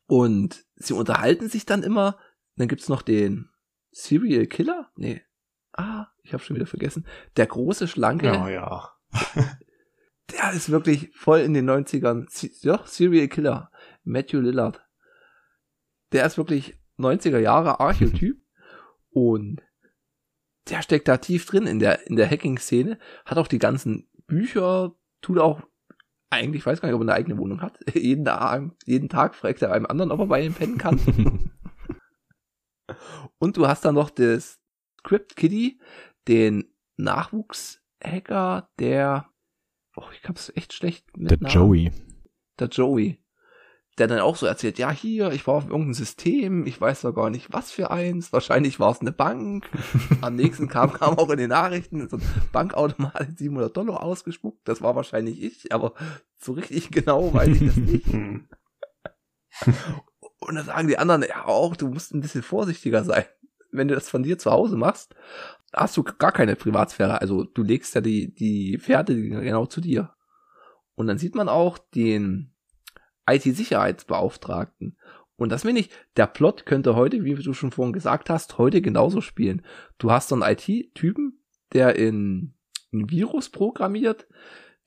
Und 0.07 0.65
sie 0.75 0.93
unterhalten 0.93 1.49
sich 1.49 1.65
dann 1.65 1.83
immer. 1.83 2.17
Dann 2.55 2.67
gibt's 2.67 2.89
noch 2.89 3.03
den 3.03 3.49
Serial 3.91 4.47
Killer? 4.47 4.91
Nee. 4.95 5.21
Ah, 5.71 6.07
ich 6.23 6.33
habe 6.33 6.43
schon 6.43 6.55
wieder 6.55 6.65
vergessen. 6.65 7.05
Der 7.37 7.45
große, 7.45 7.87
schlanke. 7.87 8.25
Ja, 8.25 8.49
ja. 8.49 8.89
der 10.31 10.51
ist 10.53 10.71
wirklich 10.71 11.11
voll 11.15 11.39
in 11.39 11.53
den 11.53 11.69
90ern. 11.69 12.27
Ja, 12.61 12.81
Serial 12.85 13.27
Killer. 13.27 13.71
Matthew 14.03 14.39
Lillard. 14.39 14.83
Der 16.11 16.25
ist 16.25 16.37
wirklich 16.37 16.79
90er 16.97 17.37
Jahre 17.37 17.79
Archetyp. 17.79 18.41
und 19.11 19.61
der 20.67 20.81
steckt 20.81 21.07
da 21.07 21.17
tief 21.17 21.45
drin 21.45 21.65
in 21.65 21.79
der, 21.79 22.07
in 22.07 22.15
der 22.15 22.29
Hacking-Szene. 22.29 22.97
Hat 23.25 23.37
auch 23.37 23.47
die 23.47 23.59
ganzen 23.59 24.09
Bücher, 24.27 24.95
tut 25.21 25.39
auch 25.39 25.61
eigentlich, 26.29 26.65
weiß 26.65 26.81
gar 26.81 26.87
nicht, 26.87 26.95
ob 26.95 27.01
er 27.01 27.09
eine 27.09 27.13
eigene 27.13 27.37
Wohnung 27.37 27.61
hat. 27.61 27.79
jeden, 27.93 28.25
Tag, 28.25 28.71
jeden 28.85 29.09
Tag 29.09 29.35
fragt 29.35 29.61
er 29.61 29.71
einem 29.71 29.85
anderen, 29.85 30.11
ob 30.11 30.19
er 30.19 30.27
bei 30.27 30.41
ihm 30.41 30.53
pennen 30.53 30.77
kann. 30.77 30.99
Und 33.39 33.57
du 33.57 33.67
hast 33.67 33.85
dann 33.85 33.95
noch 33.95 34.09
das 34.09 34.59
Crypt 35.03 35.35
Kitty, 35.35 35.79
den 36.27 36.73
Nachwuchshacker, 36.97 38.69
der, 38.79 39.29
oh, 39.95 40.05
ich 40.13 40.27
hab's 40.27 40.51
echt 40.55 40.73
schlecht 40.73 41.17
mit 41.17 41.31
Der 41.31 41.37
Namen. 41.39 41.53
Joey. 41.53 41.91
Der 42.59 42.67
Joey 42.67 43.23
der 43.99 44.07
dann 44.07 44.19
auch 44.19 44.35
so 44.35 44.45
erzählt, 44.45 44.79
ja, 44.79 44.91
hier, 44.91 45.31
ich 45.31 45.45
war 45.45 45.55
auf 45.55 45.65
irgendeinem 45.65 45.93
System, 45.93 46.65
ich 46.65 46.79
weiß 46.79 47.01
doch 47.01 47.13
gar 47.13 47.29
nicht, 47.29 47.51
was 47.51 47.71
für 47.71 47.91
eins, 47.91 48.31
wahrscheinlich 48.31 48.79
war 48.79 48.91
es 48.91 49.01
eine 49.01 49.11
Bank. 49.11 49.69
Am 50.21 50.35
nächsten 50.35 50.67
kam, 50.67 50.93
kam 50.93 51.17
auch 51.17 51.29
in 51.29 51.37
den 51.37 51.49
Nachrichten, 51.49 52.07
so 52.09 52.17
ein 52.17 52.23
Bankautomat 52.51 53.37
700 53.37 53.75
Dollar 53.75 54.01
ausgespuckt, 54.01 54.67
das 54.67 54.81
war 54.81 54.95
wahrscheinlich 54.95 55.43
ich, 55.43 55.73
aber 55.73 55.93
so 56.37 56.53
richtig 56.53 56.91
genau 56.91 57.33
weiß 57.33 57.49
ich 57.49 57.67
das 57.67 57.75
nicht. 57.75 58.07
Und 60.39 60.55
dann 60.55 60.65
sagen 60.65 60.87
die 60.87 60.97
anderen, 60.97 61.23
ja 61.23 61.45
auch, 61.45 61.75
du 61.75 61.89
musst 61.89 62.13
ein 62.13 62.21
bisschen 62.21 62.43
vorsichtiger 62.43 63.03
sein. 63.03 63.25
Wenn 63.71 63.87
du 63.87 63.95
das 63.95 64.09
von 64.09 64.23
dir 64.23 64.39
zu 64.39 64.49
Hause 64.49 64.77
machst, 64.77 65.13
hast 65.73 65.95
du 65.97 66.03
gar 66.03 66.31
keine 66.31 66.55
Privatsphäre. 66.55 67.21
Also 67.21 67.43
du 67.43 67.61
legst 67.61 67.93
ja 67.93 68.01
die, 68.01 68.33
die 68.33 68.79
Pferde 68.79 69.15
genau 69.21 69.65
zu 69.65 69.81
dir. 69.81 70.13
Und 70.95 71.07
dann 71.07 71.17
sieht 71.17 71.35
man 71.35 71.49
auch 71.49 71.77
den, 71.77 72.53
IT-Sicherheitsbeauftragten. 73.35 74.97
Und 75.35 75.49
das 75.51 75.63
meine 75.63 75.79
ich, 75.79 75.89
der 76.17 76.27
Plot 76.27 76.65
könnte 76.65 76.95
heute, 76.95 77.23
wie 77.23 77.33
du 77.35 77.53
schon 77.53 77.71
vorhin 77.71 77.93
gesagt 77.93 78.29
hast, 78.29 78.57
heute 78.57 78.81
genauso 78.81 79.21
spielen. 79.21 79.61
Du 79.97 80.11
hast 80.11 80.29
so 80.29 80.35
einen 80.35 80.43
IT-Typen, 80.43 81.41
der 81.73 81.95
in 81.95 82.53
ein 82.91 83.09
Virus 83.09 83.49
programmiert, 83.49 84.27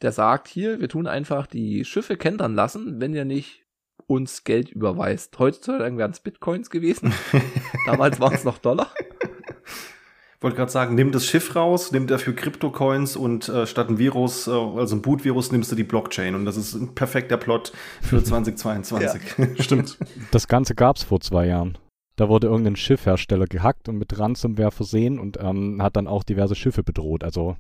der 0.03 0.13
sagt, 0.13 0.49
hier, 0.49 0.81
wir 0.81 0.89
tun 0.89 1.07
einfach 1.07 1.47
die 1.47 1.85
Schiffe 1.85 2.17
kentern 2.17 2.55
lassen, 2.55 3.01
wenn 3.01 3.15
ihr 3.15 3.25
nicht 3.25 3.65
uns 4.07 4.45
Geld 4.45 4.71
überweist. 4.71 5.39
Heutzutage 5.39 5.97
wären 5.97 6.11
es 6.11 6.21
Bitcoins 6.21 6.71
gewesen. 6.71 7.15
Damals 7.87 8.21
waren 8.21 8.35
es 8.35 8.45
noch 8.45 8.59
Dollar 8.59 8.93
wollte 10.43 10.57
gerade 10.57 10.71
sagen, 10.71 10.95
nimm 10.95 11.13
das 11.13 11.27
Schiff 11.27 11.55
raus, 11.55 11.93
nimm 11.93 12.07
dafür 12.07 12.35
Kryptocoins 12.35 13.17
und 13.17 13.49
äh, 13.49 13.67
statt 13.67 13.89
ein 13.89 13.99
Virus, 13.99 14.47
äh, 14.47 14.51
also 14.51 14.97
ein 14.97 15.03
Boot-Virus, 15.03 15.53
nimmst 15.53 15.71
du 15.71 15.77
die 15.77 15.85
Blockchain. 15.85 16.35
Und 16.35 16.45
das 16.45 16.57
ist 16.57 16.75
ein 16.75 16.95
perfekter 16.95 17.37
Plot 17.37 17.73
für 18.01 18.23
2022. 18.23 19.21
ja, 19.39 19.47
stimmt. 19.63 19.99
Das 20.31 20.49
Ganze 20.49 20.75
gab's 20.75 21.03
vor 21.03 21.21
zwei 21.21 21.47
Jahren. 21.47 21.79
Da 22.17 22.29
wurde 22.29 22.47
irgendein 22.49 22.77
Schiffhersteller 22.77 23.47
gehackt 23.47 23.89
und 23.89 23.97
mit 23.97 24.19
Ransomware 24.19 24.71
versehen 24.71 25.19
und 25.19 25.39
ähm, 25.41 25.83
hat 25.83 25.97
dann 25.97 26.07
auch 26.07 26.25
diverse 26.25 26.55
Schiffe 26.55 26.83
bedroht. 26.83 27.25
Also 27.25 27.57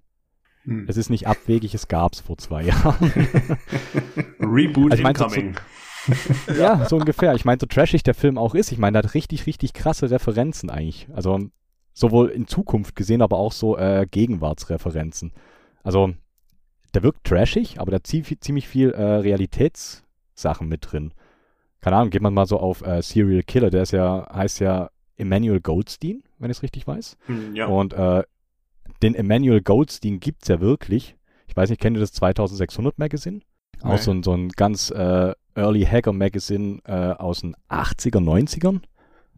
hm. 0.65 0.87
es 0.89 0.97
ist 0.97 1.09
nicht 1.09 1.27
abwegig, 1.27 1.75
es 1.75 1.89
gab's 1.89 2.21
vor 2.21 2.37
zwei 2.39 2.65
Jahren. 2.65 3.13
Reboot 4.41 4.93
also 4.93 5.03
incoming. 5.05 5.55
So, 5.55 6.53
ja, 6.53 6.85
so 6.89 6.97
ungefähr. 6.97 7.35
Ich 7.35 7.45
meine, 7.45 7.59
so 7.61 7.67
trashig 7.67 8.03
der 8.03 8.15
Film 8.15 8.37
auch 8.37 8.55
ist, 8.55 8.73
ich 8.73 8.79
meine, 8.79 8.99
der 8.99 9.05
hat 9.05 9.15
richtig, 9.15 9.47
richtig 9.47 9.73
krasse 9.73 10.11
Referenzen 10.11 10.69
eigentlich. 10.69 11.09
Also 11.15 11.49
sowohl 11.93 12.29
in 12.29 12.47
Zukunft 12.47 12.97
gesehen, 12.97 13.23
aber 13.23 13.39
auch 13.39 13.53
so 13.53 13.77
äh, 13.77 14.07
Gegenwartsreferenzen. 14.11 15.33
Also 15.83 16.15
der 16.95 17.03
wirkt 17.03 17.25
trashig, 17.25 17.81
aber 17.81 17.91
der 17.91 18.05
zieht 18.05 18.43
ziemlich 18.45 18.69
viel 18.69 18.91
äh, 18.91 19.03
Realitätssachen 19.03 20.69
mit 20.69 20.93
drin. 20.93 21.13
Keine 21.81 21.97
Ahnung, 21.97 22.11
geht 22.11 22.23
man 22.23 22.35
mal 22.35 22.47
so 22.47 22.59
auf 22.59 22.83
äh, 22.83 23.03
Serial 23.03 23.43
Killer, 23.43 23.71
der 23.71 23.83
ist 23.83 23.93
ja, 23.93 24.29
heißt 24.33 24.61
ja 24.61 24.91
Emmanuel 25.17 25.61
Goldstein, 25.61 26.23
wenn 26.39 26.51
ich 26.51 26.59
es 26.59 26.63
richtig 26.63 26.87
weiß. 26.87 27.17
Hm, 27.27 27.57
ja. 27.57 27.67
Und 27.67 27.93
äh, 27.93 28.23
den 29.03 29.15
Emmanuel 29.15 29.63
Goldstein 29.63 30.21
gibt's 30.21 30.49
ja 30.49 30.61
wirklich. 30.61 31.17
Ich 31.47 31.57
weiß 31.57 31.71
nicht, 31.71 31.81
kennt 31.81 31.97
ihr 31.97 32.01
das 32.01 32.13
2600 32.13 32.99
Magazine? 32.99 33.41
Auch 33.83 33.99
so 33.99 34.13
ein, 34.13 34.23
so 34.23 34.33
ein 34.33 34.51
ganz 34.51 34.91
äh, 34.91 35.35
Early 35.55 35.83
Hacker 35.85 36.13
Magazine 36.13 36.79
äh, 36.85 37.13
aus 37.13 37.41
den 37.41 37.57
80er, 37.69 38.21
90ern. 38.21 38.81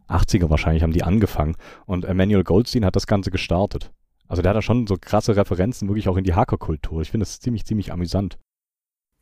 80er 0.09 0.49
wahrscheinlich 0.49 0.83
haben 0.83 0.93
die 0.93 1.03
angefangen. 1.03 1.55
Und 1.85 2.05
Emmanuel 2.05 2.43
Goldstein 2.43 2.85
hat 2.85 2.95
das 2.95 3.07
Ganze 3.07 3.31
gestartet. 3.31 3.91
Also 4.27 4.41
der 4.41 4.49
hat 4.49 4.57
da 4.57 4.61
schon 4.61 4.87
so 4.87 4.97
krasse 4.99 5.35
Referenzen 5.35 5.87
wirklich 5.87 6.09
auch 6.09 6.17
in 6.17 6.23
die 6.23 6.33
Hackerkultur. 6.33 7.01
Ich 7.01 7.11
finde 7.11 7.25
das 7.25 7.39
ziemlich, 7.39 7.65
ziemlich 7.65 7.91
amüsant. 7.91 8.37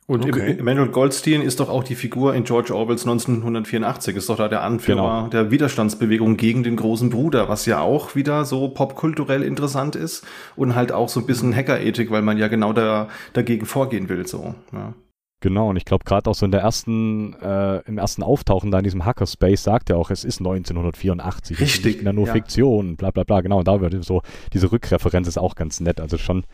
Und 0.06 0.26
okay. 0.26 0.56
Emmanuel 0.58 0.88
Goldstein 0.88 1.40
ist 1.40 1.60
doch 1.60 1.70
auch 1.70 1.82
die 1.82 1.94
Figur 1.94 2.34
in 2.34 2.44
George 2.44 2.74
Orwells 2.74 3.06
1984, 3.06 4.16
ist 4.16 4.28
doch 4.28 4.36
da 4.36 4.48
der 4.48 4.62
Anführer 4.62 4.96
genau. 4.96 5.28
der 5.28 5.50
Widerstandsbewegung 5.50 6.36
gegen 6.36 6.62
den 6.62 6.76
großen 6.76 7.08
Bruder, 7.08 7.48
was 7.48 7.64
ja 7.64 7.80
auch 7.80 8.14
wieder 8.14 8.44
so 8.44 8.68
popkulturell 8.68 9.42
interessant 9.42 9.96
ist 9.96 10.26
und 10.56 10.74
halt 10.74 10.92
auch 10.92 11.08
so 11.08 11.20
ein 11.20 11.26
bisschen 11.26 11.56
Hackerethik, 11.56 12.10
weil 12.10 12.20
man 12.20 12.36
ja 12.36 12.48
genau 12.48 12.74
da, 12.74 13.08
dagegen 13.32 13.64
vorgehen 13.64 14.10
will, 14.10 14.26
so. 14.26 14.54
Ja. 14.72 14.92
Genau, 15.44 15.68
und 15.68 15.76
ich 15.76 15.84
glaube 15.84 16.04
gerade 16.04 16.30
auch 16.30 16.34
so 16.34 16.46
in 16.46 16.52
der 16.52 16.62
ersten, 16.62 17.34
äh, 17.34 17.80
im 17.80 17.98
ersten 17.98 18.22
Auftauchen 18.22 18.70
da 18.70 18.78
in 18.78 18.84
diesem 18.84 19.04
Hackerspace 19.04 19.62
sagt 19.62 19.90
er 19.90 19.98
auch, 19.98 20.10
es 20.10 20.24
ist 20.24 20.40
1984. 20.40 21.60
Richtig. 21.60 21.84
Nicht 21.84 22.02
mehr 22.02 22.14
nur 22.14 22.26
ja. 22.28 22.32
Fiktion, 22.32 22.96
bla 22.96 23.10
bla 23.10 23.24
bla, 23.24 23.42
genau. 23.42 23.58
Und 23.58 23.68
da 23.68 23.78
wird 23.82 24.02
so, 24.06 24.22
diese 24.54 24.72
Rückreferenz 24.72 25.28
ist 25.28 25.36
auch 25.36 25.54
ganz 25.54 25.80
nett. 25.80 26.00
Also 26.00 26.16
schon, 26.16 26.44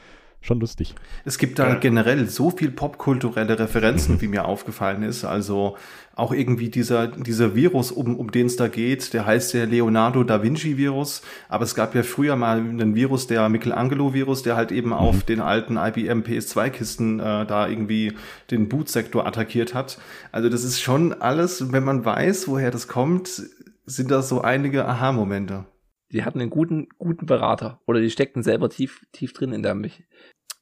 schon 0.40 0.58
lustig. 0.58 0.96
Es 1.24 1.38
gibt 1.38 1.60
da 1.60 1.68
ja. 1.68 1.74
generell 1.76 2.26
so 2.26 2.50
viel 2.50 2.72
popkulturelle 2.72 3.60
Referenzen, 3.60 4.20
wie 4.20 4.26
mir 4.26 4.44
aufgefallen 4.44 5.04
ist. 5.04 5.24
Also 5.24 5.76
auch 6.20 6.32
irgendwie 6.32 6.68
dieser, 6.68 7.08
dieser 7.08 7.54
Virus, 7.54 7.90
um, 7.90 8.16
um 8.16 8.30
den 8.30 8.46
es 8.46 8.56
da 8.56 8.68
geht, 8.68 9.12
der 9.14 9.26
heißt 9.26 9.54
der 9.54 9.66
Leonardo 9.66 10.22
da 10.22 10.42
Vinci 10.42 10.76
Virus. 10.76 11.22
Aber 11.48 11.64
es 11.64 11.74
gab 11.74 11.94
ja 11.94 12.02
früher 12.02 12.36
mal 12.36 12.58
einen 12.58 12.94
Virus, 12.94 13.26
der 13.26 13.48
Michelangelo 13.48 14.14
Virus, 14.14 14.42
der 14.42 14.56
halt 14.56 14.70
eben 14.70 14.88
mhm. 14.88 14.94
auf 14.94 15.22
den 15.24 15.40
alten 15.40 15.76
IBM 15.76 16.20
PS2 16.20 16.70
Kisten 16.70 17.20
äh, 17.20 17.46
da 17.46 17.68
irgendwie 17.68 18.12
den 18.50 18.68
Bootsektor 18.68 19.26
attackiert 19.26 19.74
hat. 19.74 19.98
Also 20.30 20.48
das 20.48 20.62
ist 20.62 20.80
schon 20.80 21.14
alles, 21.14 21.72
wenn 21.72 21.84
man 21.84 22.04
weiß, 22.04 22.48
woher 22.48 22.70
das 22.70 22.86
kommt, 22.86 23.42
sind 23.86 24.10
das 24.10 24.28
so 24.28 24.42
einige 24.42 24.86
Aha-Momente. 24.86 25.64
Die 26.12 26.24
hatten 26.24 26.40
einen 26.40 26.50
guten, 26.50 26.88
guten 26.98 27.26
Berater. 27.26 27.80
Oder 27.86 28.00
die 28.00 28.10
steckten 28.10 28.42
selber 28.42 28.68
tief, 28.68 29.06
tief 29.12 29.32
drin 29.32 29.52
in 29.52 29.62
der 29.62 29.74
Me 29.74 29.90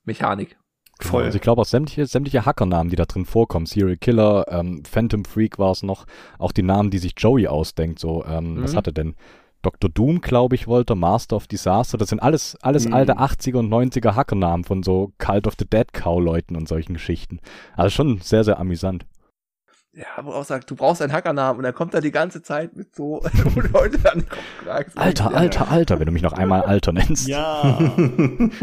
Mechanik. 0.05 0.57
Genau, 0.99 1.11
Voll. 1.11 1.25
Also 1.25 1.37
ich 1.37 1.43
glaube 1.43 1.63
auch 1.63 1.67
sämtliche, 1.67 2.07
sämtliche 2.07 2.45
Hackernamen, 2.45 2.91
die 2.91 2.97
da 2.97 3.05
drin 3.05 3.25
vorkommen, 3.25 3.67
Serial 3.67 3.97
Killer, 3.97 4.47
ähm, 4.49 4.83
Phantom 4.85 5.25
Freak 5.25 5.59
war 5.59 5.71
es 5.71 5.83
noch, 5.83 6.07
auch 6.39 6.53
die 6.53 6.63
Namen, 6.63 6.91
die 6.91 6.99
sich 6.99 7.15
Joey 7.17 7.47
ausdenkt, 7.47 7.99
so, 7.99 8.25
ähm, 8.25 8.55
mhm. 8.55 8.63
was 8.65 8.75
hatte 8.75 8.93
denn? 8.93 9.15
Dr. 9.63 9.91
Doom, 9.91 10.21
glaube 10.21 10.55
ich, 10.55 10.69
wollte, 10.69 10.95
Master 10.95 11.37
of 11.37 11.49
Disaster, 11.49 11.99
das 11.99 12.11
sind 12.11 12.21
alles, 12.21 12.57
alles 12.63 12.87
mhm. 12.87 12.95
alte 12.95 13.19
80er 13.19 13.59
und 13.59 13.69
90er 13.69 14.15
Hackernamen 14.15 14.65
von 14.65 14.83
so 14.83 15.13
Cult 15.19 15.47
of 15.47 15.55
the 15.59 15.69
Dead 15.69 15.93
Cow-Leuten 15.93 16.57
und 16.57 16.69
solchen 16.69 16.95
Geschichten. 16.95 17.41
Also 17.77 17.91
schon 17.91 18.19
sehr, 18.19 18.45
sehr 18.45 18.61
amüsant. 18.61 19.05
Ja, 19.93 20.07
wo 20.23 20.31
auch 20.31 20.45
sagt, 20.45 20.71
du 20.71 20.77
brauchst 20.77 21.03
einen 21.03 21.13
Hackernamen 21.13 21.59
und 21.59 21.65
er 21.65 21.73
kommt 21.73 21.93
da 21.93 22.01
die 22.01 22.13
ganze 22.13 22.41
Zeit 22.41 22.77
mit 22.77 22.95
so 22.95 23.21
Leute 23.73 24.13
an 24.13 24.21
den 24.21 24.29
Kopf 24.29 24.97
Alter, 24.97 25.35
Alter, 25.35 25.71
Alter, 25.71 25.99
wenn 25.99 26.07
du 26.07 26.13
mich 26.13 26.23
noch 26.23 26.35
einmal 26.35 26.63
Alter 26.63 26.93
nennst. 26.93 27.27
Ja, 27.27 27.79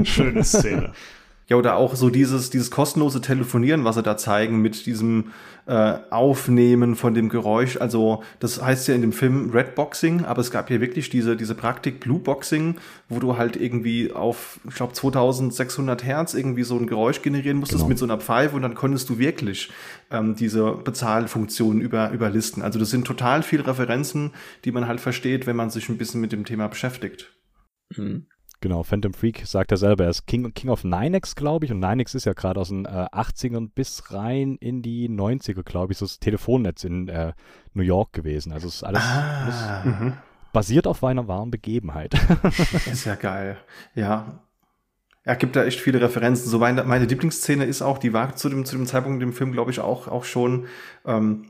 schöne 0.04 0.44
Szene. 0.44 0.94
Ja, 1.48 1.58
oder 1.58 1.76
auch 1.76 1.96
so 1.96 2.10
dieses, 2.10 2.50
dieses 2.50 2.72
kostenlose 2.72 3.22
Telefonieren, 3.22 3.84
was 3.84 3.96
sie 3.96 4.02
da 4.02 4.18
zeigen 4.18 4.62
mit 4.64 4.88
diesem 4.88 5.26
äh, 5.68 5.98
Aufnehmen 6.10 6.96
von 6.96 7.14
dem 7.14 7.30
Geräusch. 7.30 7.78
Also 7.78 8.24
das 8.40 8.62
heißt 8.62 8.88
ja 8.88 8.96
in 8.96 9.02
dem 9.02 9.14
Film 9.14 9.52
Redboxing, 9.52 10.26
aber 10.26 10.42
es 10.42 10.50
gab 10.50 10.70
hier 10.70 10.82
wirklich 10.82 11.10
diese, 11.12 11.36
diese 11.36 11.54
Praktik 11.54 12.00
Blueboxing, 12.00 12.76
wo 13.10 13.20
du 13.20 13.38
halt 13.38 13.58
irgendwie 13.58 14.12
auf, 14.12 14.60
ich 14.68 14.76
glaube, 14.76 14.94
2600 14.94 16.04
Hertz 16.04 16.34
irgendwie 16.34 16.64
so 16.64 16.78
ein 16.78 16.88
Geräusch 16.88 17.22
generieren 17.22 17.58
musstest 17.58 17.82
genau. 17.82 17.90
mit 17.90 18.00
so 18.00 18.06
einer 18.06 18.18
Pfeife 18.18 18.56
und 18.56 18.64
dann 18.64 18.74
konntest 18.74 19.10
du 19.10 19.20
wirklich 19.20 19.72
ähm, 20.10 20.36
diese 20.36 20.72
Bezahlfunktionen 20.72 21.80
über, 21.80 22.10
überlisten. 22.12 22.64
Also 22.64 22.80
das 22.80 22.90
sind 22.90 23.06
total 23.06 23.44
viele 23.44 23.68
Referenzen, 23.68 24.32
die 24.66 24.72
man 24.72 24.88
halt 24.88 25.00
versteht, 25.00 25.46
wenn 25.46 25.56
man 25.56 25.70
sich 25.70 25.90
ein 25.90 25.98
bisschen 26.00 26.22
mit 26.22 26.32
dem 26.32 26.46
Thema 26.46 26.68
beschäftigt. 26.68 27.32
Mhm. 27.96 28.26
Genau, 28.66 28.82
Phantom 28.82 29.14
Freak 29.14 29.46
sagt 29.46 29.70
er 29.70 29.78
selber, 29.78 30.06
er 30.06 30.10
ist 30.10 30.26
King, 30.26 30.52
King 30.56 30.72
of 30.72 30.84
Ninex, 30.84 31.36
glaube 31.36 31.66
ich, 31.66 31.72
und 31.72 31.80
Ninex 31.80 32.16
ist 32.16 32.26
ja 32.26 32.34
gerade 32.34 32.60
aus 32.60 32.70
den 32.70 32.86
äh, 32.86 33.06
80ern 33.12 33.70
bis 33.70 34.12
rein 34.12 34.58
in 34.60 34.82
die 34.82 35.08
90er, 35.08 35.62
glaube 35.62 35.94
ich, 35.94 36.00
so 36.00 36.06
das 36.08 36.18
Telefonnetz 36.18 36.84
in 36.84 37.08
äh, 37.08 37.34
New 37.76 37.84
York 37.84 38.12
gewesen. 38.14 38.52
Also 38.52 38.68
es 38.68 38.78
ist 38.78 38.84
alles, 38.84 39.04
ah, 39.04 39.44
alles 39.44 39.86
mhm. 39.86 40.14
basiert 40.52 40.88
auf 40.88 41.04
einer 41.04 41.28
wahren 41.28 41.52
Begebenheit. 41.52 42.16
ist 42.92 43.06
ja 43.06 43.14
geil, 43.14 43.58
ja. 43.94 44.40
Er 45.22 45.36
gibt 45.36 45.56
da 45.56 45.64
echt 45.64 45.80
viele 45.80 46.02
Referenzen. 46.02 46.50
So 46.50 46.58
meine, 46.58 46.84
meine 46.86 47.06
Lieblingsszene 47.06 47.66
ist 47.66 47.84
auch, 47.84 48.00
die 48.00 48.14
war 48.14 48.36
zu 48.36 48.50
dem, 48.50 48.66
zu 48.66 48.78
dem 48.78 48.88
Zeitpunkt 48.88 49.22
im 49.22 49.34
Film, 49.34 49.52
glaube 49.52 49.70
ich, 49.70 49.80
auch, 49.80 50.08
auch 50.08 50.24
schon, 50.24 50.66
ähm, 51.06 51.46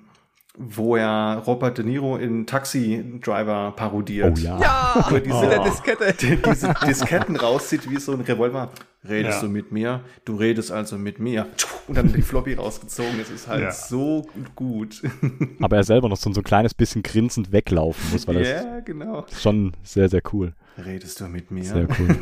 wo 0.57 0.95
er 0.95 1.43
Robert 1.45 1.77
De 1.77 1.85
Niro 1.85 2.17
in 2.17 2.45
Taxi 2.45 3.19
Driver 3.21 3.73
parodiert. 3.75 4.37
Oh 4.37 4.41
ja. 4.41 4.59
Ja, 4.59 5.05
wo 5.09 5.17
diese, 5.17 5.41
mit 5.41 5.51
der 5.51 5.63
Diskette. 5.63 6.13
Die, 6.19 6.41
diese 6.41 6.73
Disketten 6.85 7.35
rauszieht 7.35 7.89
wie 7.89 7.97
so 7.97 8.13
ein 8.13 8.21
Revolver. 8.21 8.71
Redest 9.07 9.41
ja. 9.41 9.47
du 9.47 9.53
mit 9.53 9.71
mir? 9.71 10.01
Du 10.23 10.35
redest 10.35 10.71
also 10.71 10.97
mit 10.97 11.19
mir. 11.19 11.47
Und 11.87 11.95
dann 11.95 12.11
die 12.11 12.23
Floppy 12.23 12.55
rausgezogen. 12.55 13.19
Es 13.21 13.29
ist 13.29 13.47
halt 13.47 13.61
ja. 13.61 13.71
so 13.71 14.27
gut. 14.55 15.03
Aber 15.61 15.77
er 15.77 15.83
selber 15.83 16.09
noch 16.09 16.17
so, 16.17 16.33
so 16.33 16.41
ein 16.41 16.43
kleines 16.43 16.73
bisschen 16.73 17.03
grinsend 17.03 17.51
weglaufen 17.51 18.11
muss, 18.11 18.27
weil 18.27 18.39
das 18.39 18.47
ja, 18.47 18.79
genau. 18.79 19.25
schon 19.39 19.73
sehr, 19.83 20.09
sehr 20.09 20.23
cool. 20.33 20.53
Redest 20.83 21.19
du 21.19 21.25
mit 21.25 21.51
mir? 21.51 21.65
Sehr 21.65 21.87
cool. 21.99 22.17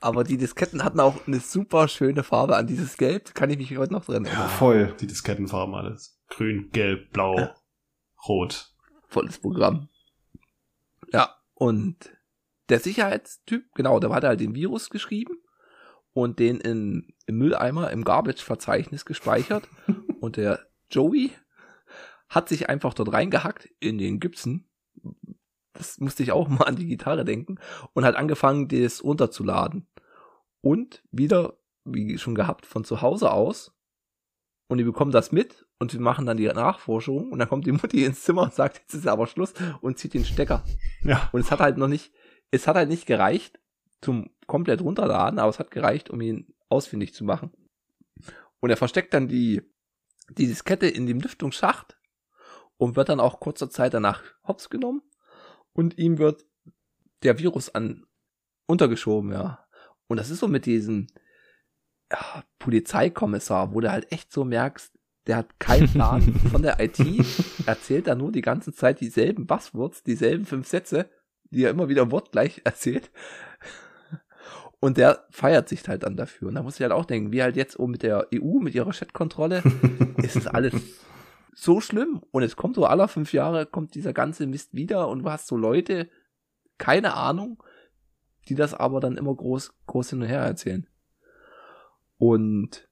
Aber 0.00 0.24
die 0.24 0.36
Disketten 0.36 0.82
hatten 0.82 1.00
auch 1.00 1.26
eine 1.26 1.38
super 1.38 1.86
schöne 1.86 2.22
Farbe 2.22 2.56
an 2.56 2.66
dieses 2.66 2.96
Gelb. 2.96 3.34
Kann 3.34 3.50
ich 3.50 3.58
mich 3.58 3.76
heute 3.76 3.92
noch 3.92 4.04
drin 4.04 4.24
erinnern. 4.24 4.42
Ja, 4.42 4.48
voll. 4.48 4.94
Die 5.00 5.06
Diskettenfarben 5.06 5.74
alles. 5.74 6.21
Grün, 6.32 6.70
Gelb, 6.72 7.12
Blau, 7.12 7.36
ja. 7.36 7.54
Rot. 8.26 8.74
Volles 9.08 9.38
Programm. 9.38 9.90
Ja, 11.12 11.36
und 11.52 12.10
der 12.70 12.80
Sicherheitstyp, 12.80 13.74
genau, 13.74 14.00
der 14.00 14.08
hat 14.08 14.24
halt 14.24 14.40
den 14.40 14.54
Virus 14.54 14.88
geschrieben 14.88 15.36
und 16.14 16.38
den 16.38 16.58
in, 16.58 17.12
im 17.26 17.36
Mülleimer 17.36 17.90
im 17.90 18.02
Garbage-Verzeichnis 18.02 19.04
gespeichert. 19.04 19.68
und 20.20 20.38
der 20.38 20.66
Joey 20.88 21.32
hat 22.30 22.48
sich 22.48 22.70
einfach 22.70 22.94
dort 22.94 23.12
reingehackt 23.12 23.68
in 23.78 23.98
den 23.98 24.18
Gipsen. 24.18 24.70
Das 25.74 25.98
musste 25.98 26.22
ich 26.22 26.32
auch 26.32 26.48
mal 26.48 26.64
an 26.64 26.76
die 26.76 26.86
Gitarre 26.86 27.26
denken 27.26 27.58
und 27.92 28.06
hat 28.06 28.16
angefangen, 28.16 28.68
das 28.68 29.04
runterzuladen. 29.04 29.86
Und 30.62 31.02
wieder, 31.10 31.58
wie 31.84 32.16
schon 32.16 32.34
gehabt, 32.34 32.64
von 32.64 32.84
zu 32.84 33.02
Hause 33.02 33.32
aus. 33.32 33.76
Und 34.68 34.78
die 34.78 34.84
bekommen 34.84 35.12
das 35.12 35.30
mit 35.30 35.66
und 35.82 35.92
wir 35.92 36.00
machen 36.00 36.26
dann 36.26 36.36
die 36.36 36.46
Nachforschung 36.46 37.32
und 37.32 37.40
dann 37.40 37.48
kommt 37.48 37.66
die 37.66 37.72
Mutti 37.72 38.04
ins 38.04 38.22
Zimmer 38.22 38.42
und 38.42 38.54
sagt, 38.54 38.78
jetzt 38.78 38.94
ist 38.94 39.08
aber 39.08 39.26
Schluss 39.26 39.52
und 39.80 39.98
zieht 39.98 40.14
den 40.14 40.24
Stecker. 40.24 40.62
Ja. 41.02 41.28
Und 41.32 41.40
es 41.40 41.50
hat 41.50 41.58
halt 41.58 41.76
noch 41.76 41.88
nicht, 41.88 42.12
es 42.52 42.68
hat 42.68 42.76
halt 42.76 42.88
nicht 42.88 43.04
gereicht 43.04 43.58
zum 44.00 44.30
komplett 44.46 44.80
runterladen, 44.80 45.40
aber 45.40 45.50
es 45.50 45.58
hat 45.58 45.72
gereicht, 45.72 46.08
um 46.08 46.20
ihn 46.20 46.54
ausfindig 46.68 47.14
zu 47.14 47.24
machen. 47.24 47.50
Und 48.60 48.70
er 48.70 48.76
versteckt 48.76 49.12
dann 49.12 49.26
die, 49.26 49.60
die 50.30 50.46
Diskette 50.46 50.86
in 50.86 51.08
dem 51.08 51.18
Lüftungsschacht 51.18 51.98
und 52.76 52.94
wird 52.94 53.08
dann 53.08 53.18
auch 53.18 53.40
kurzer 53.40 53.68
Zeit 53.68 53.92
danach 53.92 54.22
hops 54.46 54.70
genommen 54.70 55.02
und 55.72 55.98
ihm 55.98 56.18
wird 56.18 56.46
der 57.24 57.40
Virus 57.40 57.74
an 57.74 58.06
untergeschoben, 58.66 59.32
ja. 59.32 59.66
Und 60.06 60.18
das 60.18 60.30
ist 60.30 60.38
so 60.38 60.46
mit 60.46 60.64
diesem 60.64 61.08
ja, 62.08 62.44
Polizeikommissar, 62.60 63.74
wo 63.74 63.80
du 63.80 63.90
halt 63.90 64.12
echt 64.12 64.30
so 64.30 64.44
merkst, 64.44 64.96
der 65.26 65.36
hat 65.36 65.60
keinen 65.60 65.88
Plan 65.88 66.22
von 66.50 66.62
der 66.62 66.80
IT, 66.80 66.98
erzählt 67.66 68.06
da 68.06 68.14
nur 68.14 68.32
die 68.32 68.42
ganze 68.42 68.72
Zeit 68.72 69.00
dieselben 69.00 69.46
Buzzwords, 69.46 70.02
dieselben 70.02 70.46
fünf 70.46 70.66
Sätze, 70.66 71.08
die 71.50 71.64
er 71.64 71.70
immer 71.70 71.88
wieder 71.88 72.10
wortgleich 72.10 72.62
erzählt. 72.64 73.10
Und 74.80 74.96
der 74.96 75.24
feiert 75.30 75.68
sich 75.68 75.86
halt 75.86 76.02
dann 76.02 76.16
dafür. 76.16 76.48
Und 76.48 76.56
da 76.56 76.62
muss 76.62 76.74
ich 76.74 76.82
halt 76.82 76.90
auch 76.90 77.04
denken, 77.04 77.30
wie 77.30 77.42
halt 77.42 77.54
jetzt 77.54 77.78
oben 77.78 77.92
mit 77.92 78.02
der 78.02 78.26
EU, 78.34 78.58
mit 78.58 78.74
ihrer 78.74 78.90
Chatkontrolle, 78.90 79.62
ist 80.16 80.34
es 80.34 80.48
alles 80.48 80.74
so 81.54 81.80
schlimm. 81.80 82.20
Und 82.32 82.42
es 82.42 82.56
kommt 82.56 82.74
so 82.74 82.84
alle 82.84 83.06
fünf 83.06 83.32
Jahre, 83.32 83.64
kommt 83.64 83.94
dieser 83.94 84.12
ganze 84.12 84.46
Mist 84.48 84.74
wieder 84.74 85.08
und 85.08 85.20
du 85.20 85.30
hast 85.30 85.46
so 85.46 85.56
Leute, 85.56 86.08
keine 86.78 87.14
Ahnung, 87.14 87.62
die 88.48 88.56
das 88.56 88.74
aber 88.74 88.98
dann 88.98 89.16
immer 89.16 89.32
groß, 89.32 89.72
groß 89.86 90.10
hin 90.10 90.22
und 90.22 90.28
her 90.28 90.40
erzählen. 90.40 90.88
Und 92.18 92.88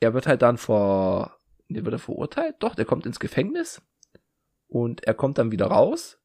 er 0.00 0.12
wird 0.12 0.26
halt 0.26 0.42
dann 0.42 0.58
vor, 0.58 1.38
der 1.74 1.84
wird 1.84 1.94
er 1.94 1.98
verurteilt? 1.98 2.56
Doch, 2.60 2.74
der 2.74 2.84
kommt 2.84 3.06
ins 3.06 3.20
Gefängnis 3.20 3.82
und 4.68 5.04
er 5.04 5.14
kommt 5.14 5.38
dann 5.38 5.52
wieder 5.52 5.66
raus. 5.66 6.18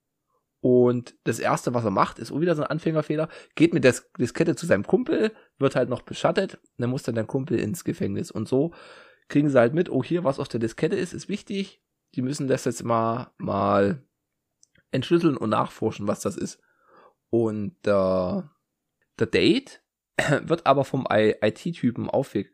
Und 0.59 1.15
das 1.23 1.39
erste, 1.39 1.73
was 1.73 1.85
er 1.85 1.91
macht, 1.91 2.19
ist 2.19 2.31
auch 2.31 2.41
wieder 2.41 2.55
so 2.55 2.63
ein 2.63 2.69
Anfängerfehler. 2.69 3.29
Geht 3.55 3.73
mit 3.73 3.83
der 3.83 3.95
Diskette 4.17 4.55
zu 4.55 4.65
seinem 4.65 4.85
Kumpel, 4.85 5.31
wird 5.59 5.75
halt 5.75 5.89
noch 5.89 6.01
beschattet, 6.01 6.59
dann 6.77 6.89
muss 6.89 7.03
dann 7.03 7.15
der 7.15 7.25
Kumpel 7.25 7.59
ins 7.59 7.83
Gefängnis. 7.83 8.31
Und 8.31 8.47
so 8.47 8.73
kriegen 9.27 9.49
sie 9.49 9.59
halt 9.59 9.73
mit, 9.73 9.89
oh 9.89 10.03
hier, 10.03 10.23
was 10.23 10.39
auf 10.39 10.47
der 10.47 10.59
Diskette 10.59 10.95
ist, 10.95 11.13
ist 11.13 11.29
wichtig. 11.29 11.81
Die 12.15 12.21
müssen 12.21 12.47
das 12.47 12.65
jetzt 12.65 12.83
mal, 12.83 13.31
mal 13.37 14.03
entschlüsseln 14.91 15.37
und 15.37 15.49
nachforschen, 15.49 16.07
was 16.07 16.21
das 16.21 16.37
ist. 16.37 16.59
Und 17.29 17.75
äh, 17.85 18.41
der 19.19 19.27
Date 19.31 19.83
wird 20.41 20.65
aber 20.65 20.85
vom 20.85 21.05
IT-Typen 21.09 22.09
auf, 22.09 22.33
äh, 22.35 22.45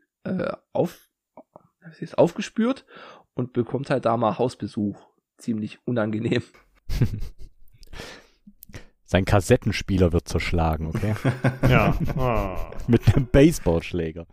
auf, 0.72 1.08
aufgespürt 2.16 2.84
und 3.34 3.52
bekommt 3.52 3.90
halt 3.90 4.04
da 4.04 4.16
mal 4.16 4.38
Hausbesuch. 4.38 5.00
Ziemlich 5.38 5.78
unangenehm. 5.84 6.42
Sein 9.04 9.24
Kassettenspieler 9.24 10.12
wird 10.12 10.28
zerschlagen, 10.28 10.86
okay? 10.86 11.14
ja. 11.68 11.96
Oh. 12.16 12.56
mit 12.88 13.14
einem 13.14 13.26
Baseballschläger. 13.26 14.26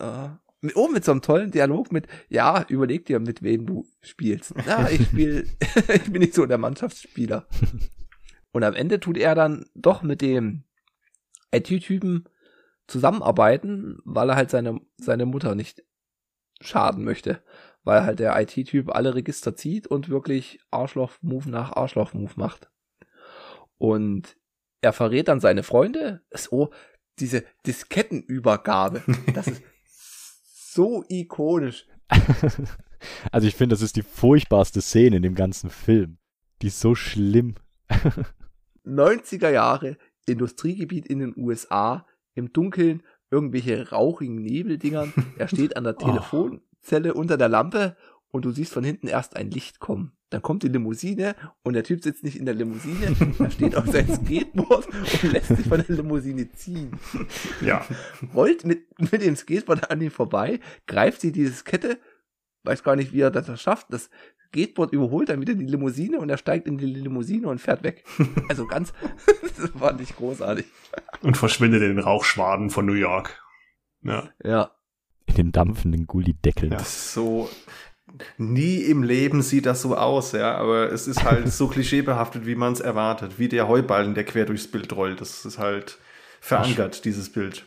Uh, 0.00 0.30
oh, 0.74 0.88
mit 0.88 1.04
so 1.04 1.12
einem 1.12 1.22
tollen 1.22 1.50
Dialog 1.50 1.92
mit, 1.92 2.08
ja, 2.28 2.64
überleg 2.68 3.04
dir, 3.04 3.20
mit 3.20 3.42
wem 3.42 3.66
du 3.66 3.86
spielst. 4.00 4.54
Ja, 4.66 4.88
ich 4.88 5.04
spiel, 5.04 5.48
ich 5.94 6.10
bin 6.10 6.20
nicht 6.20 6.34
so 6.34 6.46
der 6.46 6.58
Mannschaftsspieler. 6.58 7.46
Und 8.52 8.64
am 8.64 8.74
Ende 8.74 8.98
tut 8.98 9.18
er 9.18 9.34
dann 9.34 9.66
doch 9.74 10.02
mit 10.02 10.20
dem 10.20 10.64
IT-Typen 11.52 12.24
zusammenarbeiten, 12.86 13.98
weil 14.04 14.30
er 14.30 14.36
halt 14.36 14.50
seine, 14.50 14.80
seine 14.96 15.26
Mutter 15.26 15.54
nicht 15.54 15.84
schaden 16.66 17.04
möchte. 17.04 17.42
Weil 17.84 18.04
halt 18.04 18.18
der 18.18 18.40
IT-Typ 18.40 18.94
alle 18.94 19.14
Register 19.14 19.56
zieht 19.56 19.86
und 19.86 20.08
wirklich 20.08 20.58
Arschloch-Move 20.70 21.50
nach 21.50 21.72
Arschloch-Move 21.72 22.32
macht. 22.36 22.70
Und 23.76 24.36
er 24.80 24.92
verrät 24.92 25.28
dann 25.28 25.40
seine 25.40 25.62
Freunde. 25.62 26.22
So, 26.30 26.70
diese 27.18 27.44
Diskettenübergabe. 27.66 29.02
Das 29.34 29.48
ist 29.48 29.62
so 30.74 31.04
ikonisch. 31.08 31.86
Also 33.30 33.46
ich 33.46 33.54
finde, 33.54 33.74
das 33.74 33.82
ist 33.82 33.96
die 33.96 34.02
furchtbarste 34.02 34.80
Szene 34.80 35.16
in 35.16 35.22
dem 35.22 35.34
ganzen 35.34 35.68
Film. 35.68 36.16
Die 36.62 36.68
ist 36.68 36.80
so 36.80 36.94
schlimm. 36.94 37.56
90er 38.86 39.50
Jahre, 39.50 39.98
Industriegebiet 40.26 41.06
in 41.06 41.18
den 41.18 41.34
USA, 41.36 42.06
im 42.34 42.52
Dunkeln 42.52 43.02
irgendwelche 43.30 43.90
rauchigen 43.90 44.36
Nebeldingern. 44.36 45.12
Er 45.38 45.48
steht 45.48 45.76
an 45.76 45.84
der 45.84 45.96
oh. 46.00 46.04
Telefonzelle 46.04 47.14
oh. 47.14 47.18
unter 47.18 47.36
der 47.36 47.48
Lampe 47.48 47.96
und 48.30 48.44
du 48.44 48.50
siehst 48.50 48.72
von 48.72 48.84
hinten 48.84 49.06
erst 49.06 49.36
ein 49.36 49.50
Licht 49.50 49.78
kommen. 49.78 50.12
Dann 50.30 50.42
kommt 50.42 50.64
die 50.64 50.68
Limousine 50.68 51.36
und 51.62 51.74
der 51.74 51.84
Typ 51.84 52.02
sitzt 52.02 52.24
nicht 52.24 52.36
in 52.36 52.44
der 52.44 52.54
Limousine, 52.54 53.14
er 53.38 53.50
steht 53.52 53.76
auf 53.76 53.86
seinem 53.86 54.12
Skateboard 54.26 54.88
und 54.88 55.32
lässt 55.32 55.56
sich 55.56 55.68
von 55.68 55.84
der 55.86 55.96
Limousine 55.96 56.50
ziehen. 56.50 56.98
Ja. 57.60 57.86
Rollt 58.34 58.64
mit, 58.64 58.86
mit 58.98 59.22
dem 59.22 59.36
Skateboard 59.36 59.88
an 59.92 60.00
ihm 60.00 60.10
vorbei, 60.10 60.58
greift 60.88 61.20
sie 61.20 61.30
diese 61.30 61.62
Kette, 61.62 62.00
weiß 62.64 62.82
gar 62.82 62.96
nicht, 62.96 63.12
wie 63.12 63.20
er 63.20 63.30
das 63.30 63.60
schafft, 63.60 63.92
das 63.92 64.10
Skateboard 64.54 64.92
überholt 64.92 65.28
dann 65.28 65.40
wieder 65.40 65.54
die 65.54 65.66
Limousine 65.66 66.18
und 66.18 66.30
er 66.30 66.38
steigt 66.38 66.68
in 66.68 66.78
die 66.78 66.86
Limousine 66.86 67.48
und 67.48 67.60
fährt 67.60 67.82
weg. 67.82 68.04
Also 68.48 68.66
ganz, 68.66 68.92
das 69.56 69.70
fand 69.70 70.00
ich 70.00 70.14
großartig. 70.16 70.66
Und 71.22 71.36
verschwindet 71.36 71.82
in 71.82 71.88
den 71.88 71.98
Rauchschwaden 71.98 72.70
von 72.70 72.86
New 72.86 72.92
York. 72.92 73.42
Ja. 74.02 74.28
Ja. 74.44 74.70
In 75.26 75.34
den 75.34 75.52
dampfenden 75.52 76.06
Gullideckeln. 76.06 76.72
Ja. 76.72 76.78
So, 76.80 77.48
nie 78.36 78.76
im 78.76 79.02
Leben 79.02 79.42
sieht 79.42 79.66
das 79.66 79.82
so 79.82 79.96
aus, 79.96 80.32
ja, 80.32 80.54
aber 80.56 80.92
es 80.92 81.08
ist 81.08 81.24
halt 81.24 81.50
so 81.50 81.66
klischeebehaftet, 81.68 82.46
wie 82.46 82.54
man 82.54 82.74
es 82.74 82.80
erwartet, 82.80 83.38
wie 83.38 83.48
der 83.48 83.66
Heuballen, 83.66 84.14
der 84.14 84.24
quer 84.24 84.44
durchs 84.44 84.70
Bild 84.70 84.94
rollt. 84.94 85.20
Das 85.20 85.44
ist 85.44 85.58
halt 85.58 85.98
verankert, 86.40 87.04
dieses 87.04 87.32
Bild. 87.32 87.64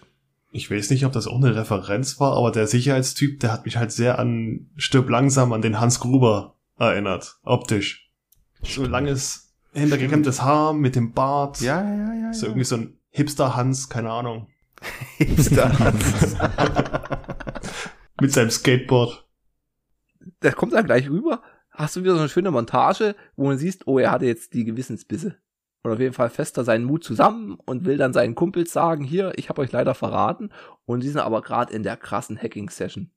ich 0.52 0.70
weiß 0.70 0.92
nicht, 0.92 1.06
ob 1.06 1.12
das 1.12 1.28
auch 1.28 1.38
eine 1.38 1.56
Referenz 1.56 2.20
war, 2.20 2.38
aber 2.38 2.52
der 2.52 2.68
Sicherheitstyp, 2.68 3.40
der 3.40 3.52
hat 3.52 3.66
mich 3.66 3.78
halt 3.78 3.92
sehr 3.92 4.20
an 4.20 4.70
Stirb 4.78 5.10
langsam 5.10 5.52
an 5.52 5.62
den 5.62 5.80
Hans 5.80 6.00
Gruber 6.00 6.57
erinnert, 6.78 7.40
optisch. 7.44 8.12
So 8.64 8.86
langes, 8.86 9.54
hintergekämmtes 9.74 10.42
Haar 10.42 10.74
mit 10.74 10.96
dem 10.96 11.14
Bart. 11.14 11.62
Ja, 11.62 11.84
ja, 11.84 12.14
ja. 12.14 12.34
So 12.34 12.48
irgendwie 12.48 12.66
so 12.66 12.78
ein 12.78 13.00
Hipster-Hans, 13.10 13.90
keine 13.90 14.12
Ahnung. 14.12 14.48
Hipster-Hans. 15.18 16.36
mit 18.22 18.32
seinem 18.32 18.50
Skateboard. 18.50 19.28
Das 20.40 20.56
kommt 20.56 20.74
dann 20.74 20.86
gleich 20.86 21.10
rüber. 21.10 21.42
Hast 21.72 21.96
du 21.96 22.02
wieder 22.02 22.14
so 22.14 22.20
eine 22.20 22.30
schöne 22.30 22.52
Montage, 22.52 23.16
wo 23.36 23.46
man 23.46 23.58
siehst, 23.58 23.88
oh, 23.88 24.00
er 24.00 24.12
hatte 24.12 24.26
jetzt 24.26 24.54
die 24.54 24.66
Gewissensbisse. 24.66 25.38
Und 25.84 25.92
auf 25.92 26.00
jeden 26.00 26.14
Fall 26.14 26.30
fester 26.30 26.64
seinen 26.64 26.86
Mut 26.86 27.04
zusammen 27.04 27.58
und 27.66 27.86
will 27.86 27.98
dann 27.98 28.14
seinen 28.14 28.36
Kumpels 28.36 28.74
sagen, 28.74 29.04
hier, 29.04 29.34
ich 29.36 29.50
habe 29.50 29.62
euch 29.62 29.72
leider 29.72 29.94
verraten. 29.94 30.50
Und 30.86 31.04
die 31.04 31.10
sind 31.10 31.22
aber 31.22 31.42
gerade 31.42 31.72
in 31.74 31.84
der 31.84 31.96
krassen 31.96 32.38
Hacking-Session 32.38 33.12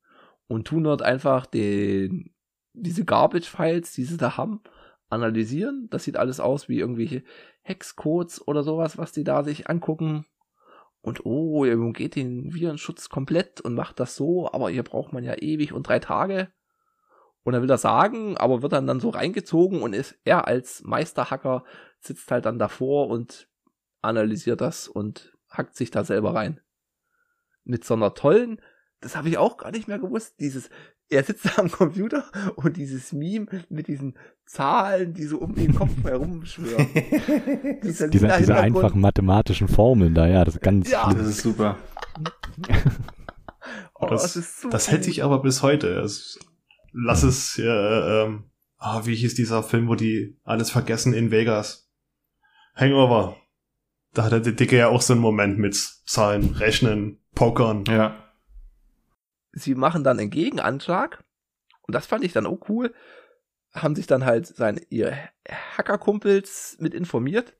und 0.47 0.66
tun 0.66 0.85
dort 0.85 1.03
einfach 1.03 1.47
den, 1.47 2.31
diese 2.73 3.05
Garbage-Files, 3.05 3.93
die 3.93 4.05
sie 4.05 4.17
da 4.17 4.37
haben, 4.37 4.61
analysieren. 5.09 5.89
Das 5.91 6.05
sieht 6.05 6.17
alles 6.17 6.41
aus 6.41 6.69
wie 6.69 6.79
irgendwelche 6.79 7.25
Hexcodes 7.63 8.47
oder 8.47 8.63
sowas, 8.63 8.99
was 8.99 9.13
die 9.13 9.25
da 9.25 9.43
sich 9.43 9.69
angucken. 9.69 10.27
Und 11.03 11.25
oh, 11.25 11.65
ihr 11.65 11.79
umgeht 11.79 12.15
den 12.15 12.53
Virenschutz 12.53 13.09
komplett 13.09 13.61
und 13.61 13.75
macht 13.75 14.01
das 14.01 14.17
so, 14.17 14.53
aber 14.53 14.71
hier 14.71 14.83
braucht 14.83 15.13
man 15.13 15.25
ja 15.25 15.35
ewig 15.35 15.73
und 15.73 15.89
drei 15.89 15.99
Tage. 15.99 16.53
Und 17.43 17.55
er 17.55 17.63
will 17.63 17.69
das 17.69 17.83
sagen, 17.83 18.37
aber 18.37 18.63
wird 18.63 18.73
dann, 18.73 18.87
dann 18.87 19.01
so 19.01 19.09
reingezogen 19.09 19.83
und 19.83 19.95
ist 19.95 20.19
er 20.25 20.47
als 20.47 20.83
Meisterhacker 20.83 21.65
sitzt 22.01 22.31
halt 22.31 22.45
dann 22.45 22.59
davor 22.59 23.09
und 23.09 23.49
analysiert 24.03 24.61
das 24.61 24.89
und 24.89 25.33
hackt 25.49 25.75
sich 25.75 25.91
da 25.91 26.05
selber 26.05 26.35
rein. 26.35 26.61
Mit 27.65 27.85
so 27.85 27.95
einer 27.95 28.15
tollen, 28.15 28.61
das 29.01 29.17
habe 29.17 29.29
ich 29.29 29.39
auch 29.39 29.57
gar 29.57 29.71
nicht 29.71 29.89
mehr 29.89 29.99
gewusst, 29.99 30.39
dieses, 30.41 30.71
er 31.11 31.24
sitzt 31.24 31.45
da 31.47 31.61
am 31.61 31.70
Computer 31.70 32.24
und 32.57 32.77
dieses 32.77 33.12
Meme 33.12 33.47
mit 33.69 33.89
diesen 33.89 34.16
Zahlen, 34.47 35.12
die 35.12 35.24
so 35.24 35.39
um 35.39 35.55
den 35.55 35.74
Kopf 35.74 35.91
herumschwören. 36.05 36.89
diese, 37.82 38.09
diese, 38.09 38.28
diese 38.39 38.57
einfachen 38.57 39.01
mathematischen 39.01 39.69
Formeln 39.69 40.15
da, 40.15 40.27
ja, 40.27 40.45
das 40.45 40.55
ist 40.55 40.62
ganz 40.62 40.91
ja. 40.91 41.12
Das 41.12 41.27
ist 41.27 41.43
super. 41.43 41.77
oh, 43.95 44.07
das, 44.07 44.23
das, 44.23 44.37
ist 44.37 44.61
so 44.62 44.70
das 44.70 44.91
hätte 44.91 45.11
ich 45.11 45.23
aber 45.23 45.43
bis 45.43 45.62
heute. 45.62 45.95
Das, 45.97 46.39
lass 46.93 47.23
es, 47.23 47.59
äh, 47.59 47.65
ähm, 47.65 48.45
ah, 48.78 49.03
wie 49.05 49.15
hieß 49.15 49.35
dieser 49.35 49.62
Film, 49.62 49.89
wo 49.89 49.95
die 49.95 50.39
alles 50.45 50.70
vergessen 50.70 51.12
in 51.12 51.31
Vegas? 51.31 51.89
Hangover. 52.74 53.37
Da 54.12 54.24
hat 54.24 54.32
der 54.32 54.53
Dicke 54.53 54.77
ja 54.77 54.89
auch 54.89 55.03
so 55.03 55.12
einen 55.12 55.23
Moment 55.23 55.59
mit 55.59 55.77
Zahlen, 56.05 56.55
Rechnen, 56.57 57.20
Pokern. 57.35 57.85
Ja. 57.87 58.20
Sie 59.52 59.74
machen 59.74 60.05
dann 60.05 60.18
einen 60.18 60.31
Gegenanschlag. 60.31 61.22
Und 61.82 61.94
das 61.94 62.06
fand 62.06 62.24
ich 62.24 62.32
dann 62.32 62.47
auch 62.47 62.68
cool. 62.68 62.94
Haben 63.72 63.94
sich 63.94 64.06
dann 64.06 64.24
halt 64.24 64.47
seine, 64.47 64.81
ihre 64.90 65.16
Hackerkumpels 65.77 66.77
mit 66.81 66.94
informiert. 66.94 67.55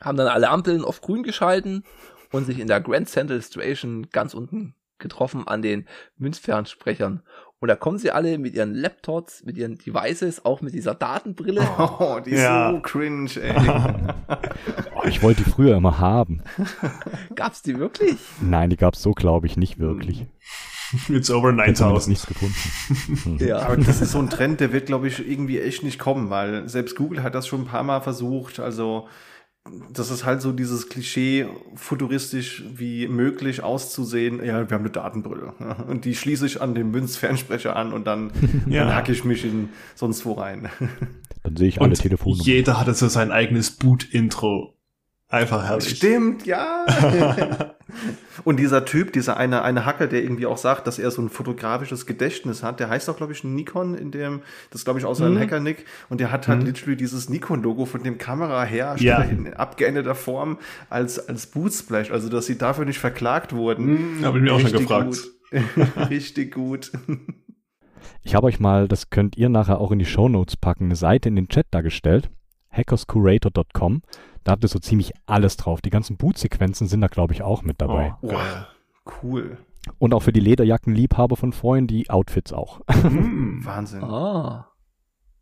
Haben 0.00 0.18
dann 0.18 0.28
alle 0.28 0.48
Ampeln 0.48 0.84
auf 0.84 1.00
grün 1.00 1.22
geschalten 1.22 1.84
und 2.32 2.44
sich 2.44 2.58
in 2.58 2.68
der 2.68 2.80
Grand 2.80 3.08
Central 3.08 3.40
Station 3.42 4.08
ganz 4.10 4.34
unten 4.34 4.74
getroffen 4.98 5.46
an 5.46 5.62
den 5.62 5.86
Münzfernsprechern. 6.16 7.22
Und 7.58 7.68
da 7.68 7.76
kommen 7.76 7.98
sie 7.98 8.10
alle 8.10 8.38
mit 8.38 8.54
ihren 8.54 8.74
Laptops, 8.74 9.42
mit 9.44 9.56
ihren 9.56 9.78
Devices, 9.78 10.44
auch 10.44 10.60
mit 10.60 10.74
dieser 10.74 10.94
Datenbrille. 10.94 11.66
Oh, 11.78 12.20
die 12.24 12.32
ist 12.32 12.42
ja. 12.42 12.70
so 12.70 12.80
cringe, 12.80 13.30
ey. 13.40 13.56
oh, 14.94 15.06
ich 15.06 15.22
wollte 15.22 15.42
die 15.42 15.50
früher 15.50 15.76
immer 15.76 15.98
haben. 15.98 16.42
Gab's 17.34 17.62
die 17.62 17.78
wirklich? 17.78 18.16
Nein, 18.40 18.70
die 18.70 18.76
gab's 18.76 19.02
so, 19.02 19.12
glaube 19.12 19.46
ich, 19.46 19.56
nicht 19.56 19.78
wirklich. 19.78 20.26
It's 21.08 21.30
over 21.30 21.52
9000. 21.52 22.08
nichts 22.08 22.26
gefunden. 22.26 23.44
ja. 23.44 23.58
Aber 23.60 23.76
das 23.76 24.00
ist 24.00 24.12
so 24.12 24.18
ein 24.18 24.30
Trend, 24.30 24.60
der 24.60 24.72
wird, 24.72 24.86
glaube 24.86 25.08
ich, 25.08 25.26
irgendwie 25.26 25.60
echt 25.60 25.82
nicht 25.82 25.98
kommen, 25.98 26.30
weil 26.30 26.68
selbst 26.68 26.96
Google 26.96 27.22
hat 27.22 27.34
das 27.34 27.46
schon 27.46 27.62
ein 27.62 27.66
paar 27.66 27.82
Mal 27.82 28.00
versucht. 28.00 28.60
Also 28.60 29.08
das 29.92 30.10
ist 30.10 30.24
halt 30.24 30.42
so 30.42 30.52
dieses 30.52 30.88
Klischee, 30.88 31.46
futuristisch 31.74 32.62
wie 32.74 33.08
möglich 33.08 33.62
auszusehen. 33.62 34.44
Ja, 34.44 34.68
wir 34.68 34.74
haben 34.74 34.84
eine 34.84 34.90
Datenbrille. 34.90 35.54
Und 35.88 36.04
die 36.04 36.14
schließe 36.14 36.46
ich 36.46 36.62
an 36.62 36.74
den 36.74 36.90
Münzfernsprecher 36.90 37.74
an 37.76 37.92
und 37.92 38.06
dann, 38.06 38.30
ja. 38.68 38.84
dann 38.84 38.94
hacke 38.94 39.12
ich 39.12 39.24
mich 39.24 39.44
in 39.44 39.70
sonst 39.94 40.24
wo 40.24 40.32
rein. 40.34 40.68
Dann 41.42 41.56
sehe 41.56 41.68
ich 41.68 41.80
alle 41.80 41.94
Telefonnummern. 41.94 42.46
Jeder 42.46 42.78
hatte 42.80 42.94
so 42.94 43.08
sein 43.08 43.32
eigenes 43.32 43.72
Boot-Intro. 43.72 44.75
Einfach 45.28 45.64
herrlich. 45.64 45.96
Stimmt, 45.96 46.46
ja. 46.46 46.86
Und 48.44 48.60
dieser 48.60 48.84
Typ, 48.84 49.12
dieser 49.12 49.36
eine, 49.36 49.62
eine 49.62 49.84
Hacker, 49.84 50.06
der 50.06 50.22
irgendwie 50.22 50.46
auch 50.46 50.58
sagt, 50.58 50.86
dass 50.86 51.00
er 51.00 51.10
so 51.10 51.20
ein 51.20 51.30
fotografisches 51.30 52.06
Gedächtnis 52.06 52.62
hat, 52.62 52.78
der 52.78 52.88
heißt 52.90 53.10
auch, 53.10 53.16
glaube 53.16 53.32
ich, 53.32 53.42
Nikon 53.42 53.94
in 53.94 54.12
dem, 54.12 54.42
das 54.70 54.84
glaube 54.84 55.00
ich 55.00 55.04
auch 55.04 55.14
sein 55.14 55.34
mhm. 55.34 55.40
Hacker-Nick. 55.40 55.84
Und 56.08 56.20
der 56.20 56.30
hat 56.30 56.46
halt 56.46 56.60
mhm. 56.60 56.66
literally 56.66 56.96
dieses 56.96 57.28
Nikon-Logo 57.28 57.86
von 57.86 58.04
dem 58.04 58.18
Kamerahersteller 58.18 59.24
ja. 59.24 59.30
in 59.30 59.52
abgeänderter 59.54 60.14
Form 60.14 60.58
als, 60.90 61.28
als 61.28 61.46
Bootsplash. 61.46 62.12
Also, 62.12 62.28
dass 62.28 62.46
sie 62.46 62.56
dafür 62.58 62.84
nicht 62.84 63.00
verklagt 63.00 63.52
wurden. 63.52 64.18
Mhm, 64.18 64.24
Habe 64.24 64.38
ich 64.38 64.44
mir 64.44 64.52
auch 64.52 64.60
schon 64.60 64.72
gefragt. 64.72 65.16
Gut. 65.50 65.60
Richtig 66.10 66.54
gut. 66.54 66.92
Ich 68.22 68.34
habe 68.34 68.46
euch 68.46 68.60
mal, 68.60 68.86
das 68.86 69.10
könnt 69.10 69.36
ihr 69.36 69.48
nachher 69.48 69.80
auch 69.80 69.90
in 69.90 69.98
die 69.98 70.04
Show 70.04 70.28
Notes 70.28 70.56
packen, 70.56 70.84
eine 70.84 70.96
Seite 70.96 71.28
in 71.28 71.36
den 71.36 71.48
Chat 71.48 71.66
dargestellt. 71.70 72.30
hackerscurator.com. 72.76 74.02
Da 74.44 74.52
habt 74.52 74.64
ihr 74.64 74.68
so 74.68 74.78
ziemlich 74.78 75.12
alles 75.26 75.56
drauf. 75.56 75.80
Die 75.80 75.90
ganzen 75.90 76.16
Bootsequenzen 76.16 76.86
sind 76.86 77.00
da, 77.00 77.08
glaube 77.08 77.34
ich, 77.34 77.42
auch 77.42 77.62
mit 77.62 77.80
dabei. 77.80 78.14
Oh, 78.22 78.30
wow. 78.32 78.66
Cool. 79.22 79.58
Und 79.98 80.14
auch 80.14 80.22
für 80.22 80.32
die 80.32 80.40
Lederjackenliebhaber 80.40 81.36
von 81.36 81.52
vorhin 81.52 81.86
die 81.86 82.10
Outfits 82.10 82.52
auch. 82.52 82.80
Mm, 83.02 83.60
Wahnsinn. 83.64 84.04
Ah. 84.04 84.68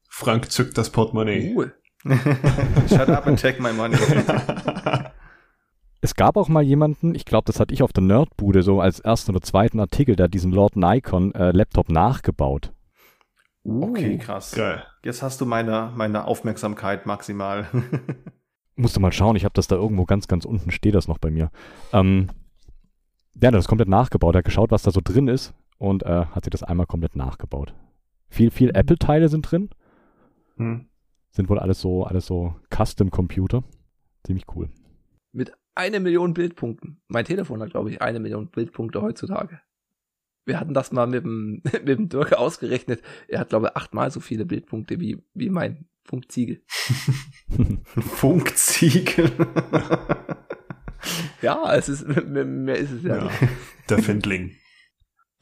Frank 0.08 0.50
zückt 0.50 0.78
das 0.78 0.90
Portemonnaie. 0.90 1.54
Cool. 1.54 1.74
Shut 2.88 3.08
up 3.08 3.26
and 3.26 3.40
take 3.40 3.62
my 3.62 3.72
money. 3.72 3.96
Es 6.04 6.14
gab 6.14 6.36
auch 6.36 6.48
mal 6.48 6.62
jemanden, 6.62 7.14
ich 7.14 7.24
glaube, 7.24 7.44
das 7.46 7.58
hatte 7.58 7.72
ich 7.72 7.82
auf 7.82 7.94
der 7.94 8.02
Nerdbude 8.02 8.62
so 8.62 8.78
als 8.78 9.00
ersten 9.00 9.30
oder 9.30 9.40
zweiten 9.40 9.80
Artikel, 9.80 10.16
der 10.16 10.28
diesen 10.28 10.52
Lord 10.52 10.76
Nikon 10.76 11.34
äh, 11.34 11.50
Laptop 11.50 11.88
nachgebaut. 11.88 12.72
Okay, 13.64 14.18
krass. 14.18 14.52
Geil. 14.52 14.84
Jetzt 15.02 15.22
hast 15.22 15.40
du 15.40 15.46
meine, 15.46 15.90
meine 15.96 16.26
Aufmerksamkeit 16.26 17.06
maximal. 17.06 17.66
Musste 18.76 19.00
mal 19.00 19.12
schauen, 19.12 19.36
ich 19.36 19.44
habe 19.44 19.54
das 19.54 19.68
da 19.68 19.76
irgendwo 19.76 20.04
ganz, 20.04 20.28
ganz 20.28 20.44
unten, 20.44 20.70
steht 20.70 20.94
das 20.94 21.08
noch 21.08 21.18
bei 21.18 21.30
mir. 21.30 21.50
Ähm, 21.92 22.28
ja, 23.40 23.50
das 23.50 23.64
ist 23.64 23.68
komplett 23.68 23.88
nachgebaut. 23.88 24.34
Er 24.34 24.38
hat 24.38 24.44
geschaut, 24.44 24.70
was 24.70 24.82
da 24.82 24.90
so 24.90 25.00
drin 25.02 25.28
ist 25.28 25.54
und 25.78 26.02
äh, 26.02 26.26
hat 26.26 26.44
sich 26.44 26.50
das 26.50 26.62
einmal 26.62 26.86
komplett 26.86 27.16
nachgebaut. 27.16 27.74
Viel, 28.28 28.50
viel 28.50 28.68
mhm. 28.68 28.74
Apple-Teile 28.74 29.28
sind 29.28 29.42
drin. 29.42 29.70
Hm. 30.56 30.86
Sind 31.30 31.48
wohl 31.48 31.58
alles 31.58 31.80
so, 31.80 32.04
alles 32.04 32.26
so 32.26 32.54
Custom-Computer. 32.74 33.64
Ziemlich 34.24 34.44
cool. 34.54 34.68
Mit 35.32 35.52
eine 35.74 36.00
Million 36.00 36.34
Bildpunkten. 36.34 37.00
Mein 37.08 37.24
Telefon 37.24 37.60
hat, 37.60 37.70
glaube 37.70 37.90
ich, 37.90 38.02
eine 38.02 38.20
Million 38.20 38.48
Bildpunkte 38.48 39.02
heutzutage. 39.02 39.60
Wir 40.44 40.60
hatten 40.60 40.74
das 40.74 40.92
mal 40.92 41.06
mit 41.06 41.24
dem, 41.24 41.62
mit 41.72 41.88
dem 41.88 42.08
Dirk 42.08 42.32
ausgerechnet. 42.34 43.02
Er 43.28 43.40
hat, 43.40 43.48
glaube 43.48 43.68
ich, 43.68 43.76
achtmal 43.76 44.10
so 44.10 44.20
viele 44.20 44.44
Bildpunkte 44.44 45.00
wie, 45.00 45.22
wie 45.34 45.50
mein 45.50 45.88
Funkziegel. 46.04 46.62
Funkziegel. 47.84 49.30
ja, 51.40 51.74
es 51.74 51.88
ist, 51.88 52.06
mehr, 52.26 52.76
ist 52.76 52.90
es 52.90 53.02
ja, 53.02 53.16
ja. 53.16 53.30
Der 53.88 53.98
Findling. 53.98 54.56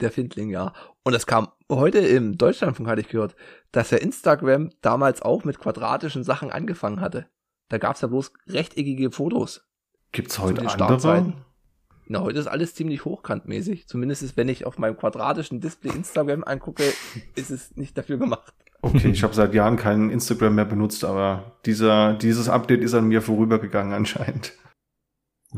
Der 0.00 0.10
Findling, 0.10 0.50
ja. 0.50 0.72
Und 1.04 1.14
es 1.14 1.26
kam 1.26 1.48
heute 1.70 1.98
im 1.98 2.38
Deutschlandfunk, 2.38 2.88
hatte 2.88 3.00
ich 3.00 3.08
gehört, 3.08 3.34
dass 3.72 3.90
der 3.90 4.02
Instagram 4.02 4.70
damals 4.82 5.22
auch 5.22 5.44
mit 5.44 5.58
quadratischen 5.58 6.24
Sachen 6.24 6.50
angefangen 6.50 7.00
hatte. 7.00 7.28
Da 7.68 7.78
gab 7.78 7.96
es 7.96 8.02
ja 8.02 8.08
bloß 8.08 8.32
rechteckige 8.48 9.10
Fotos. 9.10 9.66
Gibt's 10.12 10.38
heute 10.38 10.68
andere? 10.68 11.32
Na, 12.08 12.20
heute 12.20 12.38
ist 12.38 12.46
alles 12.46 12.74
ziemlich 12.74 13.04
hochkantmäßig. 13.04 13.86
Zumindest 13.86 14.22
ist, 14.22 14.36
wenn 14.36 14.48
ich 14.48 14.66
auf 14.66 14.78
meinem 14.78 14.96
quadratischen 14.96 15.60
Display 15.60 15.92
Instagram 15.94 16.44
angucke, 16.44 16.92
ist 17.34 17.50
es 17.50 17.76
nicht 17.76 17.96
dafür 17.96 18.18
gemacht. 18.18 18.54
Okay, 18.82 19.10
ich 19.10 19.22
habe 19.22 19.32
seit 19.32 19.54
Jahren 19.54 19.76
keinen 19.76 20.10
Instagram 20.10 20.56
mehr 20.56 20.64
benutzt, 20.64 21.04
aber 21.04 21.56
dieser, 21.66 22.14
dieses 22.14 22.48
Update 22.48 22.82
ist 22.82 22.94
an 22.94 23.06
mir 23.06 23.22
vorübergegangen 23.22 23.92
anscheinend. 23.92 24.54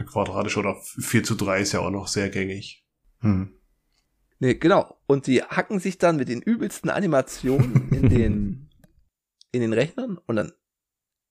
Quadratisch 0.06 0.58
oder 0.58 0.76
4 0.82 1.24
zu 1.24 1.34
3 1.34 1.60
ist 1.60 1.72
ja 1.72 1.80
auch 1.80 1.90
noch 1.90 2.08
sehr 2.08 2.28
gängig. 2.28 2.84
Hm. 3.20 3.54
Nee, 4.40 4.54
genau. 4.54 4.98
Und 5.06 5.26
die 5.26 5.42
hacken 5.42 5.78
sich 5.78 5.96
dann 5.96 6.16
mit 6.16 6.28
den 6.28 6.42
übelsten 6.42 6.90
Animationen 6.90 7.88
in 7.92 8.08
den, 8.10 8.70
in 9.52 9.62
den 9.62 9.72
Rechnern 9.72 10.18
und 10.26 10.36
dann, 10.36 10.52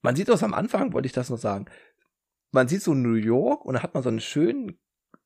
man 0.01 0.15
sieht 0.15 0.29
das 0.29 0.41
am 0.41 0.55
Anfang, 0.55 0.93
wollte 0.93 1.05
ich 1.05 1.13
das 1.13 1.29
noch 1.29 1.37
sagen. 1.37 1.65
Man 2.51 2.67
sieht 2.67 2.81
so 2.81 2.95
New 2.95 3.13
York 3.13 3.65
und 3.65 3.75
dann 3.75 3.83
hat 3.83 3.93
man 3.93 4.01
so 4.01 4.09
einen 4.09 4.19
schönen 4.19 4.79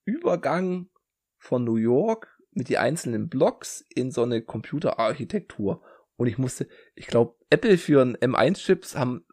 Übergang 0.07 0.89
von 1.37 1.65
New 1.65 1.75
York 1.75 2.39
mit 2.51 2.69
die 2.69 2.77
einzelnen 2.77 3.27
Blocks 3.27 3.85
in 3.93 4.09
so 4.09 4.23
eine 4.23 4.41
Computerarchitektur. 4.41 5.83
Und 6.15 6.27
ich 6.27 6.37
musste, 6.37 6.67
ich 6.95 7.07
glaube, 7.07 7.35
Apple 7.49 7.77
für 7.77 8.01
einen 8.01 8.15
M1-Chips 8.15 8.95
haben 8.95 9.25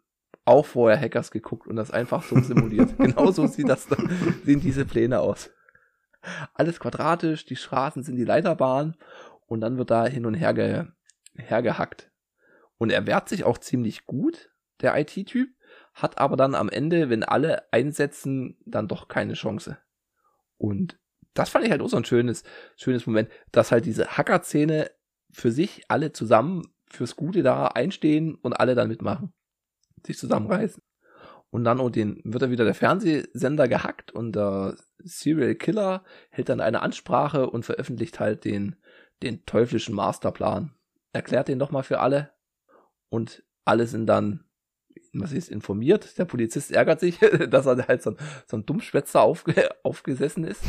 auch 0.43 0.65
vorher 0.65 0.99
Hackers 0.99 1.31
geguckt 1.31 1.65
und 1.65 1.77
das 1.77 1.91
einfach 1.91 2.23
so 2.23 2.39
simuliert. 2.39 2.95
Genauso 2.99 3.47
sieht 3.47 3.69
das 3.69 3.87
dann, 3.87 4.09
sehen 4.43 4.59
diese 4.59 4.85
Pläne 4.85 5.21
aus. 5.21 5.49
alles 6.53 6.79
quadratisch, 6.79 7.45
die 7.45 7.55
Straßen 7.55 8.03
sind 8.03 8.17
die 8.17 8.25
Leiterbahn 8.25 8.97
und 9.47 9.61
dann 9.61 9.77
wird 9.77 9.91
da 9.91 10.05
hin 10.05 10.25
und 10.25 10.35
her 10.35 10.53
ge, 10.53 10.85
hergehackt. 11.35 12.11
Und 12.77 12.91
er 12.91 13.07
wehrt 13.07 13.29
sich 13.29 13.45
auch 13.45 13.57
ziemlich 13.57 14.05
gut, 14.05 14.51
der 14.81 14.97
IT-Typ, 14.99 15.49
hat 15.93 16.17
aber 16.17 16.35
dann 16.35 16.53
am 16.53 16.69
Ende, 16.69 17.09
wenn 17.09 17.23
alle 17.23 17.71
einsetzen, 17.71 18.57
dann 18.65 18.89
doch 18.89 19.07
keine 19.07 19.33
Chance. 19.33 19.77
Und 20.57 20.97
das 21.33 21.49
fand 21.49 21.65
ich 21.65 21.71
halt 21.71 21.81
auch 21.81 21.89
so 21.89 21.97
ein 21.97 22.05
schönes, 22.05 22.43
schönes 22.77 23.05
Moment, 23.05 23.29
dass 23.51 23.71
halt 23.71 23.85
diese 23.85 24.17
Hacker-Szene 24.17 24.89
für 25.31 25.51
sich 25.51 25.83
alle 25.89 26.13
zusammen 26.13 26.63
fürs 26.89 27.15
Gute 27.15 27.43
da 27.43 27.67
einstehen 27.67 28.35
und 28.35 28.53
alle 28.53 28.75
dann 28.75 28.87
mitmachen. 28.87 29.33
Sich 30.05 30.17
zusammenreißen. 30.17 30.81
Und 31.49 31.63
dann 31.63 31.79
und 31.79 31.95
den 31.95 32.21
wird 32.23 32.43
er 32.43 32.51
wieder 32.51 32.65
der 32.65 32.75
Fernsehsender 32.75 33.67
gehackt 33.67 34.11
und 34.11 34.35
der 34.35 34.77
Serial 34.99 35.55
Killer 35.55 36.03
hält 36.29 36.49
dann 36.49 36.59
eine 36.59 36.81
Ansprache 36.81 37.49
und 37.49 37.63
veröffentlicht 37.63 38.19
halt 38.19 38.43
den, 38.45 38.75
den 39.23 39.45
teuflischen 39.45 39.95
Masterplan. 39.95 40.73
Erklärt 41.13 41.47
den 41.47 41.59
doch 41.59 41.71
mal 41.71 41.83
für 41.83 41.99
alle. 41.99 42.33
Und 43.09 43.43
alle 43.63 43.87
sind 43.87 44.07
dann, 44.07 44.44
was 45.13 45.31
ist, 45.31 45.49
informiert. 45.49 46.17
Der 46.17 46.25
Polizist 46.25 46.71
ärgert 46.71 46.99
sich, 46.99 47.19
dass 47.49 47.65
er 47.65 47.87
halt 47.87 48.01
so 48.01 48.11
ein, 48.11 48.17
so 48.47 48.57
ein 48.57 48.65
Dummschwätzer 48.65 49.21
aufge, 49.21 49.69
aufgesessen 49.83 50.43
ist. 50.43 50.63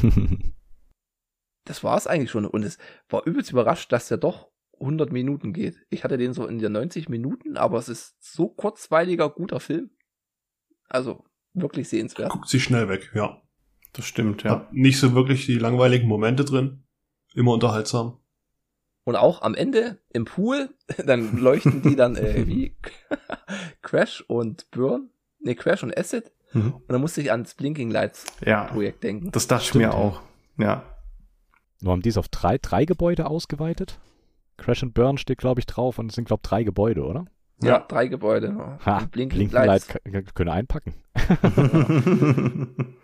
das 1.64 1.84
war 1.84 1.96
es 1.96 2.06
eigentlich 2.06 2.30
schon. 2.30 2.46
Und 2.46 2.62
es 2.62 2.78
war 3.08 3.26
übelst 3.26 3.50
überrascht, 3.50 3.92
dass 3.92 4.08
der 4.08 4.18
doch 4.18 4.48
100 4.80 5.10
Minuten 5.12 5.52
geht. 5.52 5.86
Ich 5.88 6.04
hatte 6.04 6.18
den 6.18 6.34
so 6.34 6.46
in 6.46 6.58
der 6.58 6.70
90 6.70 7.08
Minuten, 7.08 7.56
aber 7.56 7.78
es 7.78 7.88
ist 7.88 8.16
so 8.20 8.48
kurzweiliger, 8.48 9.30
guter 9.30 9.60
Film. 9.60 9.90
Also 10.88 11.24
wirklich 11.54 11.88
sehenswert. 11.88 12.30
Guckt 12.30 12.48
sich 12.48 12.62
schnell 12.62 12.88
weg, 12.88 13.10
ja. 13.14 13.42
Das 13.92 14.04
stimmt, 14.04 14.42
ja. 14.42 14.50
Hat 14.50 14.72
nicht 14.72 14.98
so 14.98 15.14
wirklich 15.14 15.46
die 15.46 15.58
langweiligen 15.58 16.06
Momente 16.06 16.44
drin. 16.44 16.84
Immer 17.34 17.54
unterhaltsam. 17.54 18.18
Und 19.06 19.14
auch 19.14 19.42
am 19.42 19.54
Ende 19.54 20.00
im 20.12 20.24
Pool, 20.24 20.70
dann 21.06 21.38
leuchten 21.38 21.80
die 21.80 21.94
dann 21.94 22.16
äh, 22.16 22.44
wie 22.48 22.76
Crash 23.82 24.22
und 24.26 24.68
Burn. 24.72 25.10
Ne, 25.38 25.54
Crash 25.54 25.84
und 25.84 25.96
Acid. 25.96 26.32
Mhm. 26.52 26.74
Und 26.74 26.90
dann 26.90 27.00
musste 27.00 27.20
ich 27.20 27.30
ans 27.30 27.54
Blinking 27.54 27.92
Lights 27.92 28.24
ja, 28.44 28.64
Projekt 28.64 29.04
denken. 29.04 29.30
Das 29.30 29.46
dachte 29.46 29.64
ich 29.64 29.74
mir 29.74 29.94
auch. 29.94 30.22
Ja. 30.58 30.82
Nur 31.80 31.92
haben 31.92 32.02
die 32.02 32.08
es 32.08 32.16
auf 32.16 32.26
drei, 32.28 32.58
drei 32.58 32.84
Gebäude 32.84 33.30
ausgeweitet? 33.30 34.00
Crash 34.56 34.82
and 34.82 34.92
Burn 34.92 35.18
steht, 35.18 35.38
glaube 35.38 35.60
ich, 35.60 35.66
drauf 35.66 36.00
und 36.00 36.10
es 36.10 36.16
sind, 36.16 36.24
glaube 36.24 36.40
ich, 36.42 36.48
drei 36.48 36.64
Gebäude, 36.64 37.04
oder? 37.04 37.26
Ja, 37.62 37.68
ja 37.68 37.78
drei 37.86 38.08
Gebäude. 38.08 38.56
Ha, 38.84 39.04
Blinking, 39.12 39.38
Blinking 39.38 39.52
Lights. 39.52 39.88
Light 40.04 40.34
können 40.34 40.50
einpacken. 40.50 40.94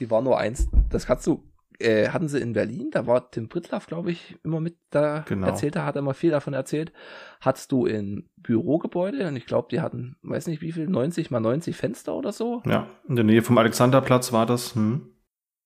die 0.00 0.10
war 0.10 0.20
nur 0.20 0.36
eins. 0.36 0.68
Das 0.90 1.06
kannst 1.06 1.28
du, 1.28 1.44
äh, 1.78 2.08
hatten 2.08 2.28
sie 2.28 2.40
in 2.40 2.52
Berlin, 2.52 2.90
da 2.92 3.06
war 3.06 3.30
Tim 3.30 3.48
Pritlaff, 3.48 3.86
glaube 3.86 4.10
ich, 4.10 4.36
immer 4.44 4.60
mit 4.60 4.76
da 4.90 5.24
genau. 5.26 5.46
erzählt, 5.46 5.76
da 5.76 5.84
hat 5.84 5.96
er 5.96 6.00
immer 6.00 6.14
viel 6.14 6.30
davon 6.30 6.54
erzählt. 6.54 6.92
Hattest 7.40 7.72
du 7.72 7.86
in 7.86 8.28
Bürogebäude 8.36 9.26
und 9.26 9.36
ich 9.36 9.46
glaube, 9.46 9.68
die 9.70 9.80
hatten, 9.80 10.16
weiß 10.22 10.46
nicht 10.46 10.62
wie 10.62 10.72
viel, 10.72 10.88
90 10.88 11.30
mal 11.30 11.40
90 11.40 11.76
Fenster 11.76 12.14
oder 12.14 12.32
so. 12.32 12.62
Ja, 12.66 12.88
in 13.08 13.16
der 13.16 13.24
Nähe 13.24 13.42
vom 13.42 13.58
Alexanderplatz 13.58 14.32
war 14.32 14.46
das. 14.46 14.74
Hm. 14.74 15.10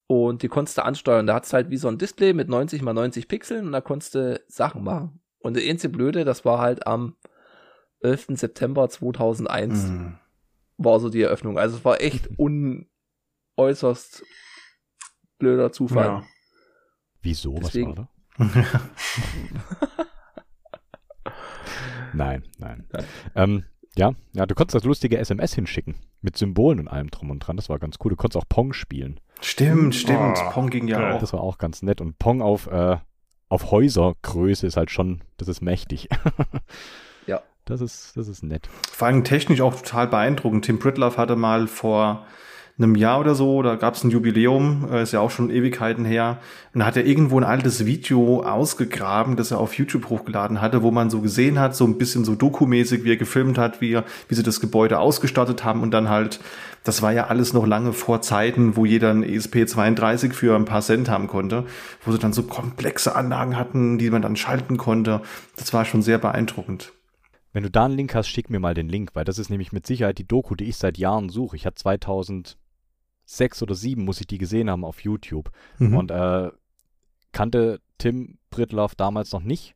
Und 0.07 0.43
die 0.43 0.49
konntest 0.49 0.79
du 0.79 0.85
ansteuern. 0.85 1.27
Da 1.27 1.35
hat's 1.35 1.53
halt 1.53 1.69
wie 1.69 1.77
so 1.77 1.89
ein 1.89 1.99
Display 1.99 2.33
mit 2.33 2.49
90 2.49 2.81
mal 2.81 2.95
90 2.95 3.29
Pixeln 3.29 3.67
und 3.67 3.73
da 3.73 3.83
konntest 3.83 4.15
du 4.15 4.41
Sachen 4.49 4.83
machen. 4.83 5.21
Und 5.41 5.55
der 5.57 5.69
einzige 5.69 5.93
Blöde, 5.93 6.25
das 6.25 6.45
war 6.47 6.59
halt 6.59 6.87
am 6.87 7.17
11. 8.01 8.29
September 8.31 8.89
2001 8.89 9.89
mm. 9.91 10.07
war 10.79 11.01
so 11.01 11.11
die 11.11 11.23
Eröffnung. 11.23 11.59
Also 11.59 11.77
es 11.77 11.85
war 11.85 12.01
echt 12.01 12.31
unäußerst 13.57 14.25
blöder 15.39 15.73
Zufall. 15.73 16.07
Ja. 16.07 16.23
Wieso? 17.23 17.55
Deswegen. 17.55 17.91
Was 17.91 17.99
war 17.99 18.05
da? 18.05 18.09
nein, 22.13 22.45
nein. 22.59 22.87
nein. 22.93 23.05
Ähm, 23.35 23.65
ja, 23.97 24.13
ja, 24.33 24.47
du 24.47 24.55
konntest 24.55 24.77
das 24.77 24.85
lustige 24.85 25.19
SMS 25.19 25.55
hinschicken. 25.55 25.97
Mit 26.21 26.37
Symbolen 26.37 26.81
und 26.81 26.89
allem 26.89 27.11
drum 27.11 27.31
und 27.31 27.41
dran. 27.41 27.57
Das 27.57 27.69
war 27.69 27.79
ganz 27.79 27.97
cool. 28.03 28.11
Du 28.11 28.17
konntest 28.17 28.43
auch 28.43 28.49
Pong 28.49 28.73
spielen. 28.73 29.21
Stimmt, 29.41 29.95
stimmt. 29.95 30.39
Oh, 30.41 30.51
Pong 30.51 30.71
ging 30.71 30.89
ja 30.89 31.15
auch. 31.15 31.21
Das 31.21 31.33
war 31.33 31.41
auch 31.41 31.59
ganz 31.59 31.83
nett. 31.83 32.01
Und 32.01 32.19
Pong 32.19 32.43
auf, 32.43 32.67
äh, 32.69 32.97
auf 33.49 33.71
Häusergröße 33.71 34.67
ist 34.67 34.77
halt 34.77 34.91
schon, 34.91 35.23
das 35.37 35.49
ist 35.49 35.61
mächtig. 35.61 36.09
ja. 37.27 37.43
Das 37.65 37.81
ist, 37.81 38.17
das 38.17 38.29
ist 38.29 38.43
nett. 38.43 38.69
Vor 38.91 39.09
allem 39.09 39.25
technisch 39.25 39.61
auch 39.61 39.75
total 39.75 40.09
beeindruckend. 40.09 40.65
Tim 40.65 40.79
Pritloff 40.79 41.19
hatte 41.19 41.37
mal 41.37 41.67
vor 41.67 42.27
einem 42.79 42.95
Jahr 42.95 43.19
oder 43.19 43.35
so, 43.35 43.61
da 43.63 43.75
gab 43.75 43.95
es 43.95 44.05
ein 44.05 44.11
Jubiläum, 44.11 44.89
äh, 44.91 45.03
ist 45.03 45.13
ja 45.13 45.21
auch 45.21 45.31
schon 45.31 45.51
Ewigkeiten 45.51 46.05
her. 46.05 46.39
Und 46.73 46.81
da 46.81 46.87
hat 46.87 46.97
er 46.97 47.05
irgendwo 47.05 47.39
ein 47.39 47.45
altes 47.45 47.87
Video 47.87 48.43
ausgegraben, 48.43 49.37
das 49.37 49.51
er 49.51 49.59
auf 49.59 49.75
YouTube 49.75 50.09
hochgeladen 50.09 50.61
hatte, 50.61 50.83
wo 50.83 50.93
man 50.93 51.11
so 51.11 51.21
gesehen 51.21 51.59
hat, 51.59 51.75
so 51.75 51.85
ein 51.85 51.99
bisschen 51.99 52.25
so 52.25 52.37
dokumäßig, 52.37 53.03
wie 53.03 53.11
er 53.11 53.17
gefilmt 53.17 53.59
hat, 53.59 53.81
wie, 53.81 53.95
er, 53.95 54.05
wie 54.29 54.37
sie 54.37 54.45
das 54.45 54.61
Gebäude 54.61 55.01
ausgestattet 55.01 55.65
haben 55.65 55.83
und 55.83 55.91
dann 55.91 56.09
halt, 56.09 56.39
das 56.85 57.03
war 57.03 57.13
ja 57.13 57.27
alles 57.27 57.53
noch 57.53 57.67
lange 57.67 57.93
vor 57.93 58.23
Zeiten, 58.23 58.77
wo 58.77 58.85
jeder 58.85 59.11
ein 59.11 59.25
ESP32 59.25 60.33
für 60.33 60.55
ein 60.55 60.65
paar 60.65 60.83
Cent 60.83 61.09
haben 61.09 61.27
konnte, 61.27 61.65
wo 62.05 62.13
sie 62.13 62.19
dann 62.19 62.33
so 62.33 62.45
komplexe 62.45 63.17
Anlagen 63.17 63.57
hatten, 63.57 63.99
die 63.99 64.11
man 64.11 64.23
dann 64.23 64.37
schalten 64.37 64.77
konnte. 64.77 65.21
Das 65.57 65.75
war 65.75 65.85
schon 65.85 66.03
sehr 66.03 66.19
beeindruckend. 66.19 66.93
Wenn 67.53 67.65
du 67.65 67.71
da 67.71 67.87
einen 67.87 67.97
Link 67.97 68.15
hast, 68.15 68.29
schick 68.29 68.51
mir 68.51 68.61
mal 68.61 68.75
den 68.75 68.89
Link, 68.89 69.11
weil 69.15 69.25
das 69.25 69.39
ist 69.39 69.51
nämlich 69.51 69.73
mit 69.73 69.85
Sicherheit 69.85 70.19
die 70.19 70.29
Doku, 70.29 70.55
die 70.55 70.69
ich 70.69 70.77
seit 70.77 70.97
Jahren 70.97 71.29
suche. 71.29 71.57
Ich 71.57 71.67
hatte 71.67 71.77
2000 71.77 72.57
sechs 73.29 73.63
oder 73.63 73.75
sieben 73.75 74.05
muss 74.05 74.21
ich 74.21 74.27
die 74.27 74.39
gesehen 74.39 74.71
haben 74.71 74.85
auf 74.85 75.01
YouTube. 75.01 75.51
Mhm. 75.79 75.97
Und 75.97 76.11
äh, 76.11 76.51
kannte 77.33 77.81
Tim 77.99 78.39
Britloff 78.51 78.95
damals 78.95 79.33
noch 79.33 79.43
nicht, 79.43 79.75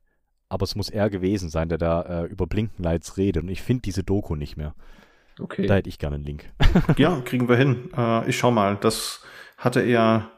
aber 0.48 0.64
es 0.64 0.74
muss 0.74 0.88
er 0.88 1.10
gewesen 1.10 1.50
sein, 1.50 1.68
der 1.68 1.78
da 1.78 2.02
äh, 2.02 2.24
über 2.24 2.46
Blinkenlights 2.46 3.18
redet. 3.18 3.42
Und 3.42 3.50
ich 3.50 3.62
finde 3.62 3.82
diese 3.82 4.02
Doku 4.02 4.36
nicht 4.36 4.56
mehr. 4.56 4.74
Okay. 5.38 5.66
Da 5.66 5.74
hätte 5.74 5.88
ich 5.88 5.98
gerne 5.98 6.16
einen 6.16 6.24
Link. 6.24 6.50
ja, 6.96 7.20
kriegen 7.20 7.48
wir 7.48 7.56
hin. 7.56 7.90
Äh, 7.96 8.28
ich 8.28 8.38
schau 8.38 8.50
mal. 8.50 8.76
Das 8.80 9.20
hatte 9.58 9.80
er 9.80 10.30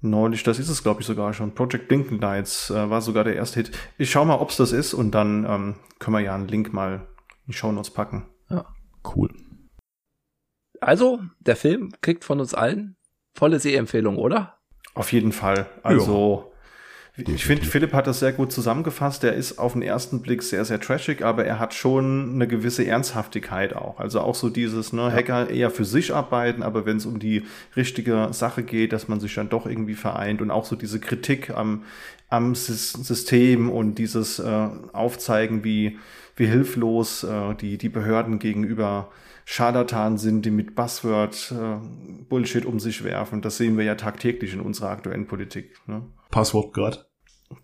neulich, 0.00 0.44
das 0.44 0.58
ist 0.58 0.68
es 0.68 0.84
glaube 0.84 1.00
ich 1.00 1.06
sogar 1.06 1.32
schon. 1.34 1.54
Project 1.54 1.88
Blinkenlights 1.88 2.70
äh, 2.70 2.90
war 2.90 3.00
sogar 3.00 3.24
der 3.24 3.34
erste 3.34 3.60
Hit. 3.60 3.72
Ich 3.98 4.10
schau 4.10 4.24
mal, 4.24 4.36
ob 4.36 4.50
es 4.50 4.56
das 4.56 4.70
ist 4.70 4.94
und 4.94 5.10
dann 5.10 5.44
ähm, 5.44 5.74
können 5.98 6.16
wir 6.16 6.20
ja 6.20 6.34
einen 6.34 6.48
Link 6.48 6.72
mal 6.72 7.06
in 7.46 7.48
die 7.48 7.52
Show 7.54 7.72
Notes 7.72 7.90
packen. 7.90 8.26
Ja, 8.48 8.66
cool. 9.16 9.30
Also, 10.80 11.20
der 11.40 11.56
Film 11.56 11.92
kriegt 12.00 12.24
von 12.24 12.40
uns 12.40 12.54
allen 12.54 12.96
volle 13.34 13.60
Sehempfehlung, 13.60 14.16
oder? 14.16 14.58
Auf 14.94 15.12
jeden 15.12 15.32
Fall. 15.32 15.66
Also, 15.82 16.52
ja. 17.16 17.24
ich 17.32 17.44
finde, 17.44 17.64
Philipp 17.64 17.92
hat 17.92 18.06
das 18.06 18.20
sehr 18.20 18.32
gut 18.32 18.50
zusammengefasst. 18.50 19.22
Der 19.22 19.34
ist 19.34 19.58
auf 19.58 19.74
den 19.74 19.82
ersten 19.82 20.22
Blick 20.22 20.42
sehr, 20.42 20.64
sehr 20.64 20.80
trashig, 20.80 21.22
aber 21.22 21.44
er 21.44 21.58
hat 21.58 21.74
schon 21.74 22.34
eine 22.34 22.48
gewisse 22.48 22.86
Ernsthaftigkeit 22.86 23.76
auch. 23.76 24.00
Also 24.00 24.20
auch 24.20 24.34
so 24.34 24.48
dieses, 24.48 24.92
ne, 24.92 25.12
Hacker 25.12 25.50
eher 25.50 25.70
für 25.70 25.84
sich 25.84 26.14
arbeiten, 26.14 26.62
aber 26.62 26.86
wenn 26.86 26.96
es 26.96 27.06
um 27.06 27.18
die 27.18 27.44
richtige 27.76 28.28
Sache 28.32 28.62
geht, 28.62 28.92
dass 28.92 29.06
man 29.06 29.20
sich 29.20 29.34
dann 29.34 29.48
doch 29.48 29.66
irgendwie 29.66 29.94
vereint 29.94 30.42
und 30.42 30.50
auch 30.50 30.64
so 30.64 30.76
diese 30.76 30.98
Kritik 30.98 31.50
am, 31.50 31.84
am 32.28 32.54
System 32.54 33.70
und 33.70 33.96
dieses 33.96 34.38
äh, 34.38 34.68
Aufzeigen, 34.92 35.62
wie, 35.62 35.98
wie 36.36 36.46
hilflos 36.46 37.22
äh, 37.22 37.54
die, 37.54 37.76
die 37.78 37.88
Behörden 37.88 38.38
gegenüber 38.38 39.10
Scharlatan 39.52 40.16
sind, 40.16 40.46
die 40.46 40.52
mit 40.52 40.76
Buzzword 40.76 41.50
äh, 41.50 41.78
Bullshit 42.28 42.64
um 42.64 42.78
sich 42.78 43.02
werfen. 43.02 43.42
Das 43.42 43.56
sehen 43.56 43.76
wir 43.76 43.84
ja 43.84 43.96
tagtäglich 43.96 44.54
in 44.54 44.60
unserer 44.60 44.90
aktuellen 44.90 45.26
Politik. 45.26 45.76
Ne? 45.88 46.06
Passwort 46.30 46.72
gerade. 46.72 47.04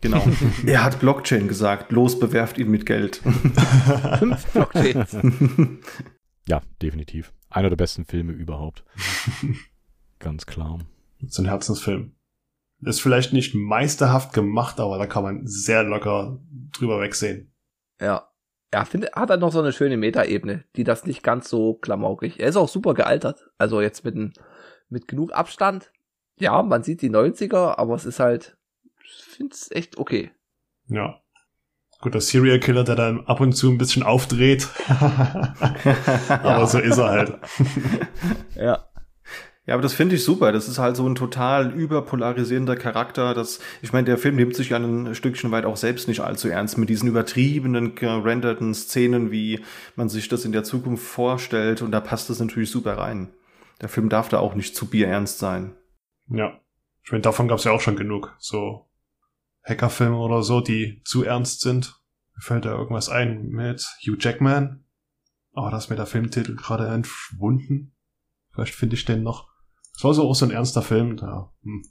Genau. 0.00 0.26
er 0.66 0.82
hat 0.82 0.98
Blockchain 0.98 1.46
gesagt. 1.46 1.92
Los, 1.92 2.18
bewerft 2.18 2.58
ihn 2.58 2.72
mit 2.72 2.86
Geld. 2.86 3.16
Fünf 4.18 4.46
Blockchains. 4.46 5.16
ja, 6.48 6.60
definitiv. 6.82 7.32
Einer 7.50 7.68
der 7.68 7.76
besten 7.76 8.04
Filme 8.04 8.32
überhaupt. 8.32 8.84
Ganz 10.18 10.44
klar. 10.44 10.80
Das 11.20 11.34
ist 11.34 11.38
ein 11.38 11.46
Herzensfilm. 11.46 12.16
Ist 12.80 13.00
vielleicht 13.00 13.32
nicht 13.32 13.54
meisterhaft 13.54 14.32
gemacht, 14.32 14.80
aber 14.80 14.98
da 14.98 15.06
kann 15.06 15.22
man 15.22 15.46
sehr 15.46 15.84
locker 15.84 16.40
drüber 16.72 17.00
wegsehen. 17.00 17.54
Ja 18.00 18.25
ja, 18.72 18.84
finde, 18.84 19.10
hat 19.14 19.30
er 19.30 19.36
noch 19.36 19.52
so 19.52 19.60
eine 19.60 19.72
schöne 19.72 19.96
Metaebene, 19.96 20.64
die 20.76 20.84
das 20.84 21.06
nicht 21.06 21.22
ganz 21.22 21.48
so 21.48 21.74
klamaukig. 21.74 22.40
Er 22.40 22.48
ist 22.48 22.56
auch 22.56 22.68
super 22.68 22.94
gealtert. 22.94 23.48
Also 23.58 23.80
jetzt 23.80 24.04
mit, 24.04 24.16
mit 24.88 25.08
genug 25.08 25.32
Abstand. 25.32 25.92
Ja, 26.38 26.62
man 26.62 26.82
sieht 26.82 27.02
die 27.02 27.10
90er, 27.10 27.78
aber 27.78 27.94
es 27.94 28.04
ist 28.04 28.20
halt, 28.20 28.56
ich 29.02 29.24
finde 29.24 29.54
es 29.54 29.70
echt 29.70 29.98
okay. 29.98 30.30
Ja. 30.88 31.20
Gut, 32.00 32.12
der 32.12 32.20
Serial 32.20 32.60
Killer, 32.60 32.84
der 32.84 32.96
dann 32.96 33.26
ab 33.26 33.40
und 33.40 33.52
zu 33.52 33.70
ein 33.70 33.78
bisschen 33.78 34.02
aufdreht. 34.02 34.68
aber 36.28 36.66
so 36.66 36.78
ist 36.78 36.98
er 36.98 37.08
halt. 37.08 37.38
ja. 38.54 38.86
Ja, 39.66 39.74
aber 39.74 39.82
das 39.82 39.94
finde 39.94 40.14
ich 40.14 40.22
super. 40.22 40.52
Das 40.52 40.68
ist 40.68 40.78
halt 40.78 40.96
so 40.96 41.08
ein 41.08 41.16
total 41.16 41.72
überpolarisierender 41.72 42.76
Charakter. 42.76 43.34
Das, 43.34 43.58
ich 43.82 43.92
meine, 43.92 44.04
der 44.04 44.16
Film 44.16 44.36
nimmt 44.36 44.54
sich 44.54 44.68
ja 44.68 44.78
ein 44.78 45.14
Stückchen 45.14 45.50
weit 45.50 45.64
auch 45.64 45.76
selbst 45.76 46.06
nicht 46.06 46.20
allzu 46.20 46.48
ernst 46.48 46.78
mit 46.78 46.88
diesen 46.88 47.08
übertriebenen, 47.08 47.96
gerenderten 47.96 48.74
Szenen, 48.74 49.32
wie 49.32 49.60
man 49.96 50.08
sich 50.08 50.28
das 50.28 50.44
in 50.44 50.52
der 50.52 50.62
Zukunft 50.62 51.04
vorstellt. 51.04 51.82
Und 51.82 51.90
da 51.90 52.00
passt 52.00 52.30
das 52.30 52.38
natürlich 52.38 52.70
super 52.70 52.96
rein. 52.96 53.32
Der 53.80 53.88
Film 53.88 54.08
darf 54.08 54.28
da 54.28 54.38
auch 54.38 54.54
nicht 54.54 54.76
zu 54.76 54.86
bierernst 54.86 55.38
sein. 55.38 55.74
Ja. 56.28 56.60
Ich 57.02 57.10
meine, 57.10 57.22
davon 57.22 57.48
gab 57.48 57.58
es 57.58 57.64
ja 57.64 57.72
auch 57.72 57.80
schon 57.80 57.96
genug. 57.96 58.36
So 58.38 58.88
Hackerfilme 59.64 60.16
oder 60.16 60.42
so, 60.42 60.60
die 60.60 61.02
zu 61.04 61.24
ernst 61.24 61.60
sind. 61.60 62.00
Mir 62.36 62.42
fällt 62.42 62.64
da 62.64 62.70
irgendwas 62.70 63.08
ein 63.08 63.48
mit 63.48 63.84
Hugh 64.06 64.16
Jackman. 64.18 64.84
Aber 65.54 65.70
da 65.70 65.78
ist 65.78 65.90
mir 65.90 65.96
der 65.96 66.06
Filmtitel 66.06 66.54
gerade 66.54 66.86
entschwunden. 66.86 67.96
Vielleicht 68.52 68.74
finde 68.74 68.94
ich 68.94 69.04
den 69.04 69.24
noch. 69.24 69.55
Das 69.96 70.04
war 70.04 70.14
so 70.14 70.28
auch 70.28 70.34
so 70.34 70.46
ein 70.46 70.50
ernster 70.50 70.82
Film. 70.82 71.16
Da, 71.16 71.50
hm. 71.62 71.82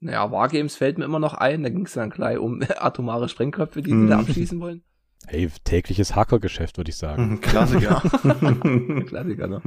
Naja, 0.00 0.30
Wargames 0.30 0.76
fällt 0.76 0.98
mir 0.98 1.04
immer 1.04 1.18
noch 1.18 1.34
ein. 1.34 1.62
Da 1.62 1.68
ging 1.68 1.86
es 1.86 1.94
dann 1.94 2.10
gleich 2.10 2.38
um 2.38 2.62
atomare 2.76 3.28
Sprengköpfe, 3.28 3.82
die 3.82 3.90
hm. 3.90 4.02
sie 4.02 4.08
da 4.08 4.20
abschießen 4.20 4.60
wollen. 4.60 4.82
Hey, 5.26 5.50
tägliches 5.64 6.14
Hackergeschäft, 6.14 6.76
würde 6.76 6.90
ich 6.90 6.96
sagen. 6.96 7.30
Mhm, 7.30 7.40
Klassiker. 7.40 8.00
Klassiker, 9.06 9.46
ne? 9.46 9.62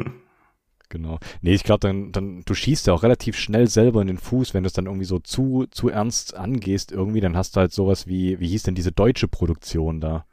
Genau. 0.89 1.19
Nee, 1.41 1.55
ich 1.55 1.63
glaube, 1.63 1.79
dann, 1.79 2.11
dann, 2.11 2.43
du 2.45 2.53
schießt 2.53 2.87
ja 2.87 2.93
auch 2.93 3.03
relativ 3.03 3.37
schnell 3.37 3.67
selber 3.67 4.01
in 4.01 4.07
den 4.07 4.19
Fuß, 4.19 4.53
wenn 4.53 4.63
du 4.63 4.67
es 4.67 4.73
dann 4.73 4.85
irgendwie 4.85 5.05
so 5.05 5.19
zu, 5.19 5.65
zu 5.71 5.89
ernst 5.89 6.35
angehst 6.35 6.91
irgendwie, 6.91 7.19
dann 7.19 7.35
hast 7.35 7.55
du 7.55 7.59
halt 7.59 7.73
sowas 7.73 8.07
wie, 8.07 8.39
wie 8.39 8.47
hieß 8.47 8.63
denn 8.63 8.75
diese 8.75 8.91
deutsche 8.91 9.27
Produktion 9.27 9.99
da? 9.99 10.25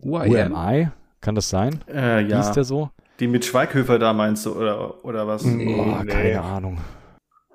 UIM? 0.00 0.52
UMI? 0.52 0.88
Kann 1.20 1.34
das 1.34 1.48
sein? 1.48 1.80
Äh, 1.88 2.26
ja. 2.26 2.38
Hieß 2.38 2.52
der 2.52 2.64
so? 2.64 2.90
Die 3.20 3.26
mit 3.26 3.44
Schweighöfer 3.44 3.98
da 3.98 4.12
meinst 4.12 4.46
du, 4.46 4.54
oder, 4.54 5.04
oder 5.04 5.26
was? 5.26 5.44
Nee, 5.44 5.74
oh, 5.74 6.02
nee. 6.04 6.12
keine 6.12 6.42
Ahnung. 6.42 6.78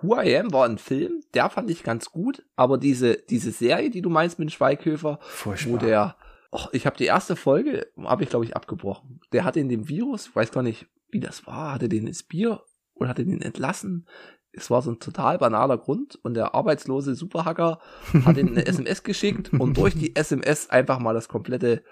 Who 0.02 0.20
I 0.20 0.38
Am 0.38 0.52
war 0.52 0.66
ein 0.66 0.78
Film, 0.78 1.24
der 1.34 1.50
fand 1.50 1.70
ich 1.70 1.84
ganz 1.84 2.12
gut, 2.12 2.44
aber 2.58 2.78
diese, 2.78 3.16
diese 3.30 3.52
Serie, 3.52 3.90
die 3.90 4.02
du 4.02 4.10
meinst 4.10 4.38
mit 4.38 4.52
Schweighöfer, 4.52 5.20
Furchtbar. 5.22 5.74
wo 5.74 5.78
der, 5.78 6.16
oh, 6.52 6.66
ich 6.74 6.86
habe 6.86 6.98
die 6.98 7.06
erste 7.06 7.38
Folge, 7.38 7.88
habe 7.98 8.24
ich 8.24 8.30
glaube 8.30 8.44
ich 8.44 8.56
abgebrochen. 8.56 9.22
Der 9.32 9.46
hatte 9.46 9.62
in 9.62 9.70
dem 9.70 9.88
Virus, 9.88 10.28
ich 10.28 10.36
weiß 10.36 10.52
gar 10.52 10.64
nicht, 10.64 10.88
wie 11.10 11.22
das 11.22 11.48
war, 11.48 11.74
hatte 11.74 11.88
den 11.88 12.08
ins 12.08 12.24
Bier 12.24 12.64
oder 12.96 13.10
hatte 13.10 13.24
den 13.24 13.42
entlassen. 13.42 14.08
Es 14.52 14.70
war 14.70 14.82
so 14.82 14.92
ein 14.92 15.00
total 15.00 15.38
banaler 15.38 15.78
Grund 15.78 16.20
und 16.22 16.34
der 16.34 16.54
arbeitslose 16.54 17.16
Superhacker 17.16 17.80
hat 18.26 18.38
ihn 18.38 18.50
eine 18.50 18.66
SMS 18.68 19.04
geschickt 19.04 19.54
und 19.54 19.78
durch 19.78 19.96
die 19.96 20.18
SMS 20.18 20.70
einfach 20.70 21.00
mal 21.00 21.14
das 21.14 21.30
komplette 21.30 21.84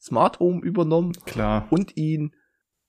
Smart 0.00 0.40
Home 0.40 0.62
übernommen 0.62 1.12
Klar. 1.26 1.66
und 1.70 1.96
ihn 1.96 2.34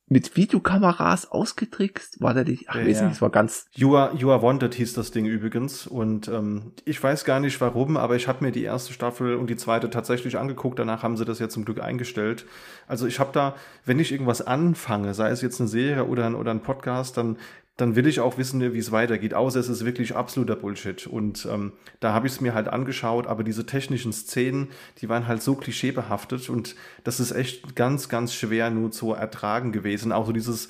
mit 0.09 0.35
Videokameras 0.35 1.31
ausgetrickst? 1.31 2.19
War 2.19 2.33
der 2.33 2.43
nicht? 2.43 2.65
Ach, 2.67 2.75
ja, 2.75 2.81
weiß 2.81 3.01
nicht, 3.01 3.11
das 3.11 3.21
war 3.21 3.29
ganz. 3.29 3.67
You 3.73 3.95
are, 3.95 4.15
you 4.15 4.31
are 4.31 4.41
Wanted 4.41 4.73
hieß 4.73 4.93
das 4.93 5.11
Ding 5.11 5.25
übrigens. 5.25 5.87
Und 5.87 6.27
ähm, 6.27 6.73
ich 6.83 7.01
weiß 7.01 7.25
gar 7.25 7.39
nicht 7.39 7.61
warum, 7.61 7.95
aber 7.95 8.15
ich 8.15 8.27
habe 8.27 8.43
mir 8.43 8.51
die 8.51 8.63
erste 8.63 8.91
Staffel 8.91 9.35
und 9.35 9.49
die 9.49 9.55
zweite 9.55 9.89
tatsächlich 9.89 10.37
angeguckt. 10.37 10.79
Danach 10.79 11.03
haben 11.03 11.15
sie 11.15 11.25
das 11.25 11.39
ja 11.39 11.47
zum 11.47 11.63
Glück 11.63 11.79
eingestellt. 11.79 12.45
Also 12.87 13.05
ich 13.05 13.19
habe 13.19 13.29
da, 13.31 13.55
wenn 13.85 13.99
ich 13.99 14.11
irgendwas 14.11 14.41
anfange, 14.41 15.13
sei 15.13 15.29
es 15.29 15.41
jetzt 15.41 15.59
eine 15.59 15.69
Serie 15.69 16.05
oder 16.05 16.25
ein, 16.25 16.35
oder 16.35 16.51
ein 16.51 16.61
Podcast, 16.61 17.15
dann 17.15 17.37
dann 17.79 17.95
will 17.95 18.07
ich 18.07 18.19
auch 18.19 18.37
wissen, 18.37 18.73
wie 18.73 18.77
es 18.77 18.91
weitergeht. 18.91 19.33
Außer 19.33 19.59
es 19.59 19.69
ist 19.69 19.85
wirklich 19.85 20.15
absoluter 20.15 20.57
Bullshit. 20.57 21.07
Und 21.07 21.47
ähm, 21.49 21.71
da 22.01 22.13
habe 22.13 22.27
ich 22.27 22.33
es 22.33 22.41
mir 22.41 22.53
halt 22.53 22.67
angeschaut, 22.67 23.25
aber 23.25 23.43
diese 23.43 23.65
technischen 23.65 24.11
Szenen, 24.11 24.67
die 24.99 25.07
waren 25.07 25.27
halt 25.27 25.41
so 25.41 25.55
klischeebehaftet 25.55 26.49
und 26.49 26.75
das 27.05 27.21
ist 27.21 27.31
echt 27.31 27.75
ganz, 27.75 28.09
ganz 28.09 28.33
schwer 28.33 28.69
nur 28.69 28.91
zu 28.91 29.13
ertragen 29.13 29.71
gewesen. 29.71 30.11
Auch 30.11 30.25
so 30.25 30.33
dieses, 30.33 30.67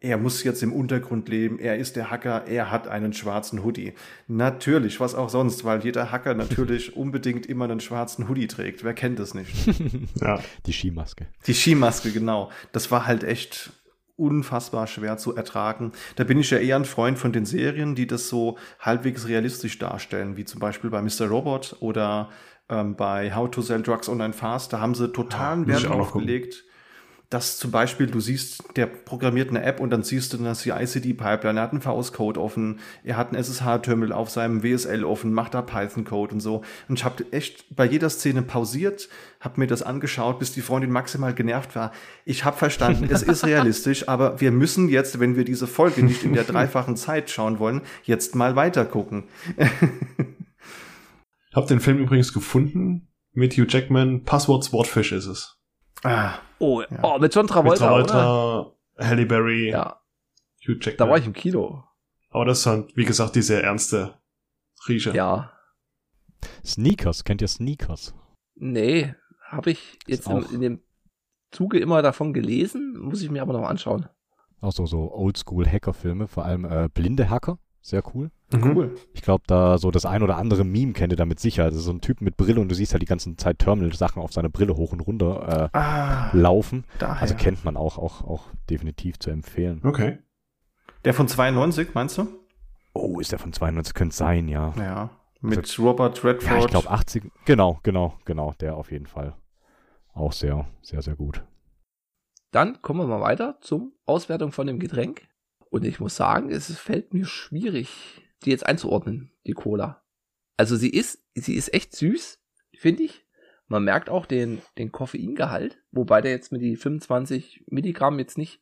er 0.00 0.16
muss 0.16 0.44
jetzt 0.44 0.62
im 0.62 0.72
Untergrund 0.72 1.28
leben, 1.28 1.58
er 1.58 1.76
ist 1.76 1.94
der 1.94 2.10
Hacker, 2.10 2.46
er 2.46 2.70
hat 2.70 2.88
einen 2.88 3.12
schwarzen 3.12 3.62
Hoodie. 3.62 3.92
Natürlich, 4.26 4.98
was 4.98 5.14
auch 5.14 5.28
sonst, 5.28 5.64
weil 5.64 5.84
jeder 5.84 6.10
Hacker 6.10 6.32
natürlich 6.32 6.96
unbedingt 6.96 7.44
immer 7.44 7.64
einen 7.64 7.80
schwarzen 7.80 8.30
Hoodie 8.30 8.46
trägt. 8.46 8.82
Wer 8.82 8.94
kennt 8.94 9.18
das 9.18 9.34
nicht? 9.34 9.52
ja. 10.22 10.40
Die 10.64 10.72
Skimaske. 10.72 11.26
Die 11.46 11.54
Skimaske, 11.54 12.12
genau. 12.12 12.50
Das 12.72 12.90
war 12.90 13.06
halt 13.06 13.24
echt 13.24 13.72
unfassbar 14.16 14.86
schwer 14.86 15.18
zu 15.18 15.34
ertragen. 15.36 15.92
Da 16.16 16.24
bin 16.24 16.38
ich 16.38 16.50
ja 16.50 16.58
eher 16.58 16.76
ein 16.76 16.84
Freund 16.84 17.18
von 17.18 17.32
den 17.32 17.44
Serien, 17.44 17.94
die 17.94 18.06
das 18.06 18.28
so 18.28 18.56
halbwegs 18.80 19.28
realistisch 19.28 19.78
darstellen, 19.78 20.36
wie 20.36 20.44
zum 20.44 20.60
Beispiel 20.60 20.90
bei 20.90 21.02
Mr. 21.02 21.26
Robot 21.28 21.76
oder 21.80 22.30
ähm, 22.68 22.96
bei 22.96 23.34
How 23.34 23.50
to 23.50 23.62
Sell 23.62 23.82
Drugs 23.82 24.08
Online 24.08 24.32
Fast. 24.32 24.72
Da 24.72 24.80
haben 24.80 24.94
sie 24.94 25.08
totalen 25.12 25.62
ja, 25.62 25.74
Wert 25.74 25.88
drauf 25.88 26.12
gelegt, 26.12 26.64
dass 27.30 27.58
zum 27.58 27.72
Beispiel 27.72 28.06
du 28.06 28.20
siehst, 28.20 28.62
der 28.76 28.86
programmiert 28.86 29.50
eine 29.50 29.62
App 29.62 29.80
und 29.80 29.90
dann 29.90 30.04
siehst 30.04 30.32
du 30.32 30.38
eine 30.38 30.52
CI-CD-Pipeline, 30.52 31.58
er 31.58 31.62
hat 31.62 31.72
einen 31.72 31.80
VS-Code 31.80 32.40
offen, 32.40 32.78
er 33.02 33.16
hat 33.16 33.28
einen 33.28 33.42
SSH-Terminal 33.42 34.12
auf 34.12 34.30
seinem 34.30 34.62
WSL 34.62 35.04
offen, 35.04 35.32
macht 35.32 35.54
da 35.54 35.62
Python-Code 35.62 36.34
und 36.34 36.40
so. 36.40 36.62
Und 36.88 36.98
ich 36.98 37.04
habe 37.04 37.24
echt 37.32 37.74
bei 37.74 37.84
jeder 37.84 38.10
Szene 38.10 38.42
pausiert, 38.42 39.08
habe 39.40 39.60
mir 39.60 39.66
das 39.66 39.82
angeschaut, 39.82 40.38
bis 40.38 40.52
die 40.52 40.60
Freundin 40.60 40.92
maximal 40.92 41.34
genervt 41.34 41.74
war. 41.74 41.90
Ich 42.24 42.44
habe 42.44 42.56
verstanden, 42.56 43.08
es 43.10 43.22
ist 43.22 43.44
realistisch, 43.46 44.08
aber 44.08 44.40
wir 44.40 44.52
müssen 44.52 44.88
jetzt, 44.88 45.18
wenn 45.18 45.36
wir 45.36 45.44
diese 45.44 45.66
Folge 45.66 46.04
nicht 46.04 46.22
in 46.22 46.32
der 46.32 46.44
dreifachen 46.44 46.96
Zeit 46.96 47.30
schauen 47.30 47.58
wollen, 47.58 47.82
jetzt 48.04 48.36
mal 48.36 48.54
weiter 48.54 48.84
gucken. 48.84 49.24
ich 49.56 49.66
habe 51.56 51.66
den 51.66 51.80
Film 51.80 51.98
übrigens 51.98 52.32
gefunden 52.32 53.08
mit 53.32 53.54
Hugh 53.54 53.66
Jackman. 53.68 54.22
Passwort 54.22 54.62
Swordfish 54.62 55.10
ist 55.10 55.26
es. 55.26 55.56
Ah, 56.04 56.38
oh, 56.58 56.82
ja. 56.82 56.98
oh, 57.02 57.18
mit 57.18 57.34
John 57.34 57.46
Travolta. 57.46 57.98
Mit 57.98 58.08
Travolta, 58.08 58.60
oder? 58.60 59.08
Halle 59.08 59.26
Berry, 59.26 59.70
ja. 59.70 60.00
Hugh 60.66 60.78
Jackman. 60.80 60.96
Da 60.96 61.08
war 61.10 61.18
ich 61.18 61.26
im 61.26 61.32
Kino. 61.32 61.84
Aber 62.30 62.44
das 62.44 62.60
ist 62.60 62.66
halt, 62.66 62.96
wie 62.96 63.04
gesagt, 63.04 63.34
diese 63.34 63.62
ernste 63.62 64.14
Rieche. 64.88 65.12
Ja. 65.12 65.52
Sneakers, 66.64 67.24
kennt 67.24 67.40
ihr 67.42 67.48
Sneakers? 67.48 68.14
Nee, 68.54 69.14
habe 69.48 69.70
ich 69.70 69.98
jetzt 70.06 70.28
im, 70.28 70.46
in 70.52 70.60
dem 70.60 70.80
Zuge 71.50 71.78
immer 71.78 72.02
davon 72.02 72.32
gelesen, 72.32 72.98
muss 72.98 73.22
ich 73.22 73.30
mir 73.30 73.42
aber 73.42 73.52
noch 73.52 73.68
anschauen. 73.68 74.08
Auch 74.60 74.72
so, 74.72 74.86
so 74.86 75.12
Oldschool-Hacker-Filme, 75.12 76.28
vor 76.28 76.44
allem 76.44 76.64
äh, 76.64 76.88
blinde 76.92 77.30
Hacker, 77.30 77.58
sehr 77.80 78.02
cool. 78.14 78.30
Mhm. 78.52 78.76
Cool. 78.76 78.94
Ich 79.12 79.22
glaube, 79.22 79.44
da 79.46 79.76
so 79.78 79.90
das 79.90 80.06
ein 80.06 80.22
oder 80.22 80.36
andere 80.36 80.64
Meme 80.64 80.92
kennt 80.92 81.12
ihr 81.12 81.16
damit 81.16 81.40
sicher. 81.40 81.64
Also 81.64 81.80
so 81.80 81.90
ein 81.90 82.00
Typ 82.00 82.20
mit 82.20 82.36
Brille 82.36 82.60
und 82.60 82.68
du 82.68 82.74
siehst 82.74 82.92
halt 82.92 83.02
die 83.02 83.06
ganze 83.06 83.34
Zeit 83.36 83.58
Terminal-Sachen 83.58 84.22
auf 84.22 84.32
seiner 84.32 84.48
Brille 84.48 84.76
hoch 84.76 84.92
und 84.92 85.00
runter 85.00 85.70
äh, 85.74 85.76
ah, 85.76 86.30
laufen. 86.32 86.84
Daher. 86.98 87.22
Also 87.22 87.34
kennt 87.34 87.64
man 87.64 87.76
auch, 87.76 87.98
auch, 87.98 88.22
auch 88.22 88.44
definitiv 88.70 89.18
zu 89.18 89.30
empfehlen. 89.30 89.80
Okay. 89.82 90.18
Der 91.04 91.14
von 91.14 91.28
92, 91.28 91.94
meinst 91.94 92.18
du? 92.18 92.28
Oh, 92.92 93.20
ist 93.20 93.32
der 93.32 93.38
von 93.38 93.52
92? 93.52 93.94
Könnte 93.94 94.14
sein, 94.14 94.48
ja. 94.48 94.72
Ja. 94.78 95.10
Mit 95.40 95.58
also, 95.58 95.82
Robert 95.84 96.24
Redford. 96.24 96.50
Ja, 96.50 96.58
ich 96.58 96.66
glaube 96.68 96.90
80. 96.90 97.30
Genau, 97.44 97.80
genau, 97.82 98.18
genau. 98.24 98.54
Der 98.60 98.76
auf 98.76 98.90
jeden 98.90 99.06
Fall. 99.06 99.34
Auch 100.14 100.32
sehr, 100.32 100.66
sehr, 100.82 101.02
sehr 101.02 101.14
gut. 101.14 101.42
Dann 102.52 102.80
kommen 102.80 103.00
wir 103.00 103.06
mal 103.06 103.20
weiter 103.20 103.58
zum 103.60 103.92
Auswertung 104.06 104.50
von 104.50 104.66
dem 104.66 104.78
Getränk. 104.78 105.28
Und 105.68 105.84
ich 105.84 106.00
muss 106.00 106.16
sagen, 106.16 106.50
es 106.50 106.74
fällt 106.78 107.12
mir 107.12 107.26
schwierig, 107.26 108.22
die 108.44 108.50
jetzt 108.50 108.66
einzuordnen, 108.66 109.32
die 109.46 109.52
Cola. 109.52 110.02
Also 110.56 110.76
sie 110.76 110.90
ist, 110.90 111.22
sie 111.34 111.54
ist 111.54 111.72
echt 111.74 111.94
süß, 111.94 112.40
finde 112.74 113.04
ich. 113.04 113.26
Man 113.68 113.84
merkt 113.84 114.10
auch 114.10 114.26
den, 114.26 114.62
den 114.78 114.92
Koffeingehalt, 114.92 115.82
wobei 115.90 116.20
der 116.20 116.30
jetzt 116.30 116.52
mit 116.52 116.62
die 116.62 116.76
25 116.76 117.64
Milligramm 117.68 118.18
jetzt 118.18 118.38
nicht 118.38 118.60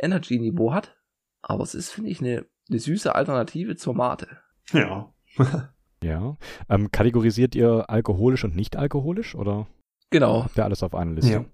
Energy-Niveau 0.00 0.72
hat. 0.72 0.96
Aber 1.42 1.64
es 1.64 1.74
ist, 1.74 1.90
finde 1.90 2.10
ich, 2.10 2.20
eine, 2.20 2.46
eine 2.68 2.78
süße 2.78 3.14
Alternative 3.14 3.76
zur 3.76 3.94
Mate. 3.94 4.38
Ja. 4.72 5.12
ja. 6.02 6.36
Ähm, 6.68 6.90
kategorisiert 6.92 7.54
ihr 7.54 7.90
alkoholisch 7.90 8.44
und 8.44 8.54
nicht 8.54 8.76
alkoholisch 8.76 9.34
oder? 9.34 9.66
Genau. 10.10 10.44
Habt 10.44 10.56
ihr 10.56 10.64
alles 10.64 10.82
auf 10.82 10.94
einer 10.94 11.12
Liste? 11.12 11.46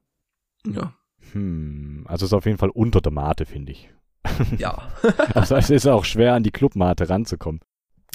Ja. 0.66 0.72
ja. 0.72 0.94
Hm, 1.32 2.04
also 2.06 2.26
ist 2.26 2.34
auf 2.34 2.46
jeden 2.46 2.58
Fall 2.58 2.70
unter 2.70 3.00
der 3.00 3.12
Mate, 3.12 3.46
finde 3.46 3.72
ich. 3.72 3.90
Ja. 4.58 4.88
also 5.34 5.56
es 5.56 5.70
ist 5.70 5.86
auch 5.86 6.04
schwer, 6.04 6.34
an 6.34 6.42
die 6.42 6.50
Clubmate 6.50 7.08
ranzukommen. 7.08 7.60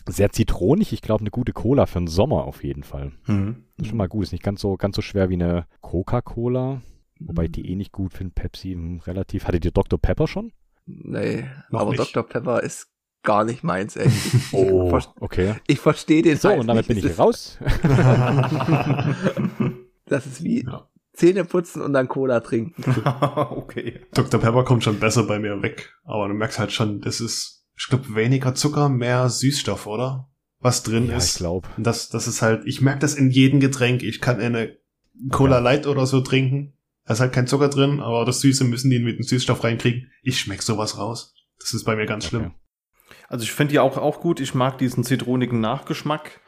Sehr 0.08 0.32
zitronig, 0.32 0.94
ich 0.94 1.02
glaube, 1.02 1.22
eine 1.22 1.30
gute 1.30 1.52
Cola 1.54 1.86
für 1.86 2.00
den 2.00 2.08
Sommer 2.08 2.46
auf 2.46 2.64
jeden 2.64 2.84
Fall. 2.84 3.12
Mhm. 3.28 3.66
Schon 3.84 3.98
mal 3.98 4.08
gut, 4.08 4.24
ist 4.24 4.32
nicht 4.32 4.44
ganz 4.44 4.62
so, 4.62 4.76
ganz 4.78 4.96
so 4.96 5.02
schwer 5.02 5.30
wie 5.30 5.36
eine 5.36 5.66
Coca-Cola. 5.82 6.82
Wobei 7.20 7.46
ich 7.46 7.52
die 7.52 7.70
eh 7.70 7.76
nicht 7.76 7.92
gut 7.92 8.14
finde. 8.14 8.34
Pepsi 8.34 8.74
hm, 8.74 9.00
relativ. 9.00 9.46
Hattet 9.46 9.66
ihr 9.66 9.72
Dr. 9.72 10.00
Pepper 10.00 10.28
schon? 10.28 10.54
Nee, 10.86 11.46
Noch 11.70 11.82
aber 11.82 11.92
nicht. 11.92 12.00
Dr. 12.00 12.24
Pepper 12.24 12.64
ist 12.64 12.88
gar 13.24 13.44
nicht 13.44 13.64
meins, 13.64 13.98
ey. 13.98 14.10
oh, 14.54 14.98
okay. 15.20 15.56
Ich 15.68 15.80
verstehe 15.80 16.22
den 16.22 16.38
So, 16.38 16.52
und 16.54 16.68
damit 16.68 16.88
nicht. 16.90 17.02
bin 17.02 17.12
ich 17.12 17.20
raus. 17.20 17.60
das 20.06 20.26
ist 20.26 20.44
wie 20.44 20.64
ja. 20.64 20.88
Zähne 21.20 21.44
putzen 21.44 21.82
und 21.82 21.94
dann 21.94 22.08
Cola 22.08 22.40
trinken. 22.40 22.84
okay. 23.50 24.00
Dr. 24.14 24.40
Pepper 24.40 24.64
kommt 24.64 24.84
schon 24.84 25.00
besser 25.00 25.24
bei 25.24 25.38
mir 25.38 25.62
weg. 25.62 25.94
Aber 26.06 26.28
du 26.30 26.34
merkst 26.34 26.60
halt 26.60 26.72
schon, 26.72 27.02
das 27.02 27.20
ist, 27.20 27.66
ich 27.78 27.88
glaube, 27.88 28.16
weniger 28.16 28.56
Zucker, 28.56 28.88
mehr 28.88 29.30
Süßstoff, 29.30 29.86
oder? 29.86 30.30
Was 30.62 30.84
drin 30.84 31.08
ja, 31.08 31.18
ist. 31.18 31.34
ich 31.34 31.38
glaube. 31.38 31.68
Das, 31.78 32.10
das 32.10 32.28
ist 32.28 32.42
halt, 32.42 32.66
ich 32.66 32.82
merke 32.82 33.00
das 33.00 33.16
in 33.16 33.30
jedem 33.30 33.60
Getränk. 33.60 34.02
Ich 34.02 34.22
kann 34.22 34.40
eine 34.40 34.78
Cola 35.30 35.58
ja. 35.58 35.62
Light 35.62 35.88
oder 35.88 36.06
so 36.06 36.22
trinken. 36.22 36.74
Da 37.06 37.14
ist 37.14 37.20
halt 37.20 37.34
kein 37.34 37.48
Zucker 37.48 37.70
drin, 37.70 38.00
aber 38.00 38.24
das 38.24 38.40
Süße 38.42 38.64
müssen 38.64 38.90
die 38.90 39.00
mit 39.00 39.18
dem 39.18 39.24
Süßstoff 39.24 39.64
reinkriegen. 39.64 40.12
Ich 40.22 40.40
schmeck 40.40 40.62
sowas 40.62 40.98
raus. 40.98 41.34
Das 41.60 41.74
ist 41.74 41.84
bei 41.84 41.96
mir 41.96 42.06
ganz 42.06 42.26
okay. 42.26 42.38
schlimm. 42.38 42.52
Also 43.28 43.44
ich 43.44 43.52
finde 43.52 43.74
die 43.74 43.80
auch, 43.80 43.98
auch 43.98 44.22
gut. 44.22 44.40
Ich 44.40 44.54
mag 44.54 44.78
diesen 44.78 45.04
zitronigen 45.04 45.60
Nachgeschmack. 45.60 46.40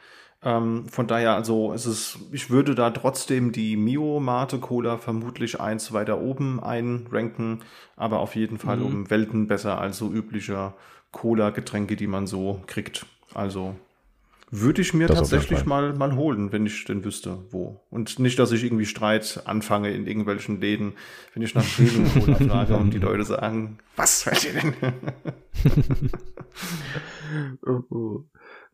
Ähm, 0.44 0.88
von 0.88 1.06
daher, 1.06 1.34
also 1.34 1.72
es 1.72 1.86
ist, 1.86 2.18
ich 2.32 2.50
würde 2.50 2.74
da 2.74 2.90
trotzdem 2.90 3.52
die 3.52 3.76
Mio 3.76 4.18
Mate 4.18 4.58
Cola 4.58 4.98
vermutlich 4.98 5.60
eins 5.60 5.92
weiter 5.92 6.20
oben 6.20 6.60
einranken, 6.60 7.60
aber 7.96 8.18
auf 8.18 8.34
jeden 8.34 8.58
Fall 8.58 8.78
mhm. 8.78 8.86
um 8.86 9.10
Welten 9.10 9.46
besser 9.46 9.80
als 9.80 9.98
so 9.98 10.10
üblicher 10.12 10.74
Cola-Getränke, 11.12 11.94
die 11.94 12.08
man 12.08 12.26
so 12.26 12.60
kriegt. 12.66 13.06
Also 13.34 13.76
Würde 14.50 14.82
ich 14.82 14.94
mir 14.94 15.06
Das 15.06 15.18
tatsächlich 15.18 15.64
mal, 15.64 15.92
mal 15.92 16.16
holen, 16.16 16.50
wenn 16.50 16.66
ich 16.66 16.84
denn 16.84 17.04
wüsste, 17.04 17.38
wo. 17.50 17.80
Und 17.90 18.18
nicht, 18.18 18.38
dass 18.38 18.50
ich 18.50 18.64
irgendwie 18.64 18.86
Streit 18.86 19.42
anfange 19.44 19.92
in 19.92 20.06
irgendwelchen 20.06 20.60
Läden, 20.60 20.94
wenn 21.34 21.42
ich 21.42 21.54
nach 21.54 21.64
Premium 21.64 22.12
Cola 22.24 22.34
frage 22.34 22.76
und 22.76 22.92
die 22.92 22.98
Leute 22.98 23.24
sagen, 23.24 23.78
was 23.94 24.26
wollt 24.26 24.44
ihr 24.44 24.52
denn? 24.54 24.74
Oh. 27.64 28.24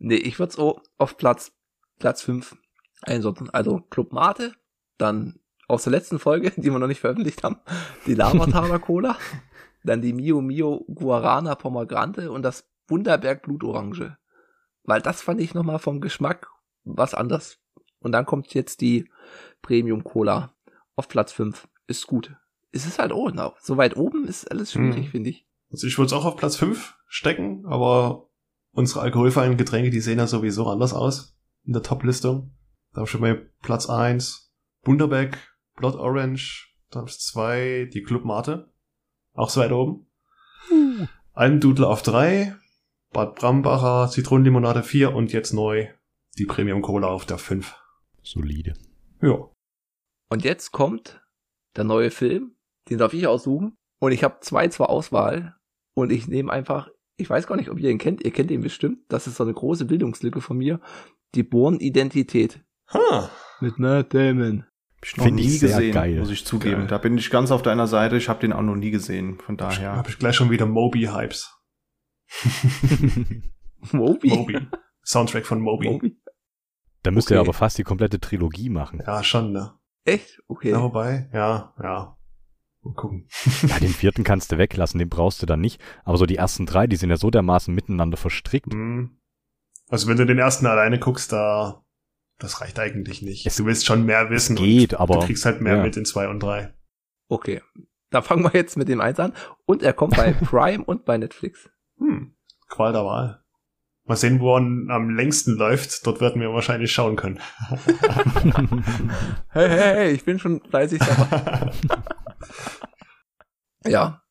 Nee, 0.01 0.16
ich 0.16 0.40
würde 0.40 0.51
es 0.51 0.59
auf 0.99 1.16
Platz, 1.16 1.53
Platz 1.99 2.23
5 2.23 2.57
einsortieren. 3.03 3.51
Also 3.51 3.81
Club 3.91 4.12
Mate, 4.12 4.55
dann 4.99 5.39
aus 5.69 5.85
der 5.85 5.93
letzten 5.93 6.19
Folge, 6.19 6.51
die 6.57 6.70
wir 6.70 6.79
noch 6.79 6.87
nicht 6.89 7.01
veröffentlicht 7.01 7.43
haben, 7.45 7.59
die 8.07 8.15
Lavataler 8.15 8.79
Cola, 8.81 9.16
dann 9.85 10.03
die 10.03 10.12
Mio 10.12 10.41
Mio 10.41 10.85
Guarana 10.93 11.55
Pomegranate 11.55 12.31
und 12.31 12.43
das 12.43 12.69
Wunderberg 12.89 13.43
Blutorange. 13.43 14.16
Weil 14.85 15.03
das 15.03 15.20
fand 15.23 15.41
ich 15.41 15.55
nochmal 15.55 15.79
vom 15.79 16.01
Geschmack 16.01 16.49
was 16.85 17.12
anders. 17.15 17.59
Und 18.01 18.12
dann 18.12 18.25
kommt 18.25 18.55
jetzt 18.55 18.81
die 18.81 19.11
Premium 19.61 20.05
Cola 20.05 20.55
auf 20.97 21.09
Platz 21.09 21.33
5. 21.33 21.69
Ist 21.87 22.07
gut. 22.07 22.35
Es 22.73 22.87
ist 22.87 22.99
halt 22.99 23.12
oben 23.12 23.39
auch. 23.39 23.59
So 23.61 23.77
weit 23.77 23.97
oben 23.97 24.27
ist 24.27 24.51
alles 24.51 24.73
schwierig, 24.73 25.05
Hm. 25.05 25.11
finde 25.11 25.31
ich. 25.31 25.47
Also 25.70 25.87
ich 25.87 25.99
würde 25.99 26.07
es 26.07 26.12
auch 26.15 26.25
auf 26.25 26.37
Platz 26.37 26.57
5 26.57 26.97
stecken, 27.07 27.66
aber 27.66 28.29
unsere 28.73 29.01
alkoholfreien 29.01 29.57
Getränke, 29.57 29.91
die 29.91 30.01
sehen 30.01 30.19
ja 30.19 30.27
sowieso 30.27 30.66
anders 30.66 30.95
aus 30.95 31.38
in 31.69 31.74
der 31.74 31.82
Top-Listung. 31.82 32.51
Da 32.93 32.97
habe 32.97 33.05
ich 33.05 33.11
schon 33.11 33.20
mal 33.20 33.49
Platz 33.62 33.89
1 33.89 34.51
Bunderbeck, 34.82 35.39
Blood 35.77 35.95
Orange, 35.97 36.74
dann 36.90 37.05
Platz 37.05 37.27
2 37.27 37.90
die 37.93 38.03
Club 38.03 38.24
Mate, 38.24 38.73
auch 39.35 39.51
so 39.51 39.61
weit 39.61 39.70
oben. 39.70 40.07
Almdudler 41.35 41.89
auf 41.89 42.03
3, 42.03 42.57
Bad 43.12 43.36
Brambacher, 43.36 44.11
Zitronenlimonade 44.11 44.82
4 44.82 45.15
und 45.15 45.32
jetzt 45.32 45.53
neu 45.53 45.89
die 46.39 46.47
Premium 46.47 46.82
Cola 46.82 47.09
auf 47.09 47.27
der 47.27 47.39
5. 47.39 47.77
Solide. 48.23 48.74
Ja. 49.20 49.49
Und 50.31 50.45
jetzt 50.45 50.73
kommt 50.73 51.23
der 51.77 51.85
neue 51.85 52.11
Film, 52.11 52.57
den 52.89 52.99
darf 52.99 53.12
ich 53.12 53.27
aussuchen. 53.27 53.77
Und 54.01 54.12
ich 54.12 54.24
habe 54.24 54.40
zwei 54.40 54.69
zur 54.69 54.89
Auswahl. 54.90 55.57
Und 55.95 56.12
ich 56.12 56.28
nehme 56.28 56.53
einfach, 56.53 56.89
ich 57.16 57.28
weiß 57.28 57.47
gar 57.47 57.57
nicht, 57.57 57.70
ob 57.70 57.78
ihr 57.78 57.90
ihn 57.90 57.99
kennt, 57.99 58.24
ihr 58.24 58.31
kennt 58.31 58.51
ihn 58.51 58.61
bestimmt. 58.61 59.01
Das 59.09 59.27
ist 59.27 59.36
so 59.36 59.45
eine 59.45 59.55
große 59.55 59.85
Bildungslücke 59.85 60.40
von 60.40 60.57
mir. 60.57 60.81
Die 61.34 61.42
Born-Identität 61.42 62.60
Ha. 62.92 63.30
mit 63.60 63.78
Matt 63.78 64.14
Damon. 64.14 64.64
Hab 64.96 65.05
ich 65.06 65.16
noch 65.16 65.24
Find 65.24 65.36
nie 65.36 65.42
ich 65.46 65.60
sehr 65.60 65.68
gesehen, 65.76 65.92
geil. 65.94 66.18
muss 66.18 66.30
ich 66.30 66.44
zugeben. 66.44 66.80
Geil. 66.82 66.86
Da 66.88 66.98
bin 66.98 67.16
ich 67.18 67.30
ganz 67.30 67.50
auf 67.50 67.62
deiner 67.62 67.86
Seite. 67.86 68.16
Ich 68.16 68.28
habe 68.28 68.40
den 68.40 68.52
auch 68.52 68.62
noch 68.62 68.74
nie 68.74 68.90
gesehen. 68.90 69.38
Von 69.38 69.56
daher. 69.56 69.92
Habe 69.96 70.09
ich 70.10 70.18
gleich 70.18 70.34
schon 70.34 70.50
wieder 70.50 70.66
Moby-Hypes. 70.66 71.55
Moby? 73.92 74.28
Moby. 74.30 74.59
Soundtrack 75.05 75.46
von 75.46 75.60
Moby. 75.60 75.88
Moby? 75.88 76.20
da 77.02 77.10
müsst 77.12 77.28
Okay. 77.28 77.36
ihr 77.36 77.40
aber 77.40 77.52
fast 77.52 77.78
die 77.78 77.84
komplette 77.84 78.20
Trilogie 78.20 78.68
machen. 78.70 79.00
Ja, 79.06 79.22
schon, 79.22 79.52
ne? 79.52 79.72
Echt? 80.05 80.40
Okay. 80.48 80.70
Ja, 80.72 80.82
wobei, 80.82 81.30
ja, 81.32 81.74
ja. 81.82 82.16
Mal 82.82 82.94
gucken. 82.94 83.28
Ja, 83.66 83.78
den 83.78 83.88
vierten 83.92 84.24
kannst 84.24 84.50
du 84.52 84.59
weglassen, 84.59 84.98
den 84.98 85.09
brauchst 85.09 85.40
du 85.42 85.46
dann 85.46 85.60
nicht. 85.60 85.80
Aber 86.05 86.16
so 86.16 86.26
die 86.26 86.36
ersten 86.36 86.66
drei, 86.66 86.86
die 86.86 86.96
sind 86.96 87.10
ja 87.10 87.16
so 87.16 87.30
dermaßen 87.30 87.74
miteinander 87.74 88.16
verstrickt. 88.16 88.72
Mhm. 88.74 89.18
Also 89.89 90.09
wenn 90.09 90.16
du 90.16 90.27
den 90.27 90.39
ersten 90.39 90.66
alleine 90.66 90.98
guckst, 90.98 91.32
da 91.32 91.82
das 92.39 92.60
reicht 92.60 92.78
eigentlich 92.78 93.20
nicht. 93.23 93.47
Es 93.47 93.56
du 93.56 93.66
willst 93.66 93.85
schon 93.85 94.06
mehr 94.06 94.31
wissen. 94.31 94.56
geht, 94.56 94.94
und 94.94 95.01
aber- 95.01 95.15
du 95.20 95.27
kriegst 95.27 95.44
halt 95.44 95.60
mehr 95.60 95.77
ja. 95.77 95.82
mit 95.82 95.97
in 95.97 96.05
zwei 96.05 96.28
und 96.28 96.40
drei. 96.40 96.73
Okay. 97.28 97.62
Da 98.10 98.23
fangen 98.23 98.43
wir 98.43 98.52
jetzt 98.55 98.77
mit 98.77 98.89
dem 98.89 99.01
eins 99.01 99.19
an. 99.20 99.35
Und 99.66 99.82
er 99.82 99.93
kommt 99.93 100.16
bei 100.16 100.32
Prime 100.44 100.85
und 100.85 101.05
bei 101.05 101.19
Netflix. 101.19 101.69
Hm. 101.98 102.35
Qual 102.69 102.93
der 102.93 103.05
Wahl. 103.05 103.43
Mal 104.05 104.16
sehen, 104.16 104.40
wo 104.40 104.55
er 104.56 104.59
am 104.59 105.10
längsten 105.10 105.56
läuft. 105.56 106.06
Dort 106.06 106.23
werden 106.23 106.40
wir 106.40 106.52
wahrscheinlich 106.55 106.93
schauen 106.93 107.16
können. 107.16 107.40
Hey, 109.51 109.69
hey, 109.69 109.94
hey, 109.94 110.10
ich 110.12 110.24
bin 110.24 110.39
schon 110.39 110.62
fleißig 110.62 111.01
dabei. 111.01 111.70
ja. 113.85 114.23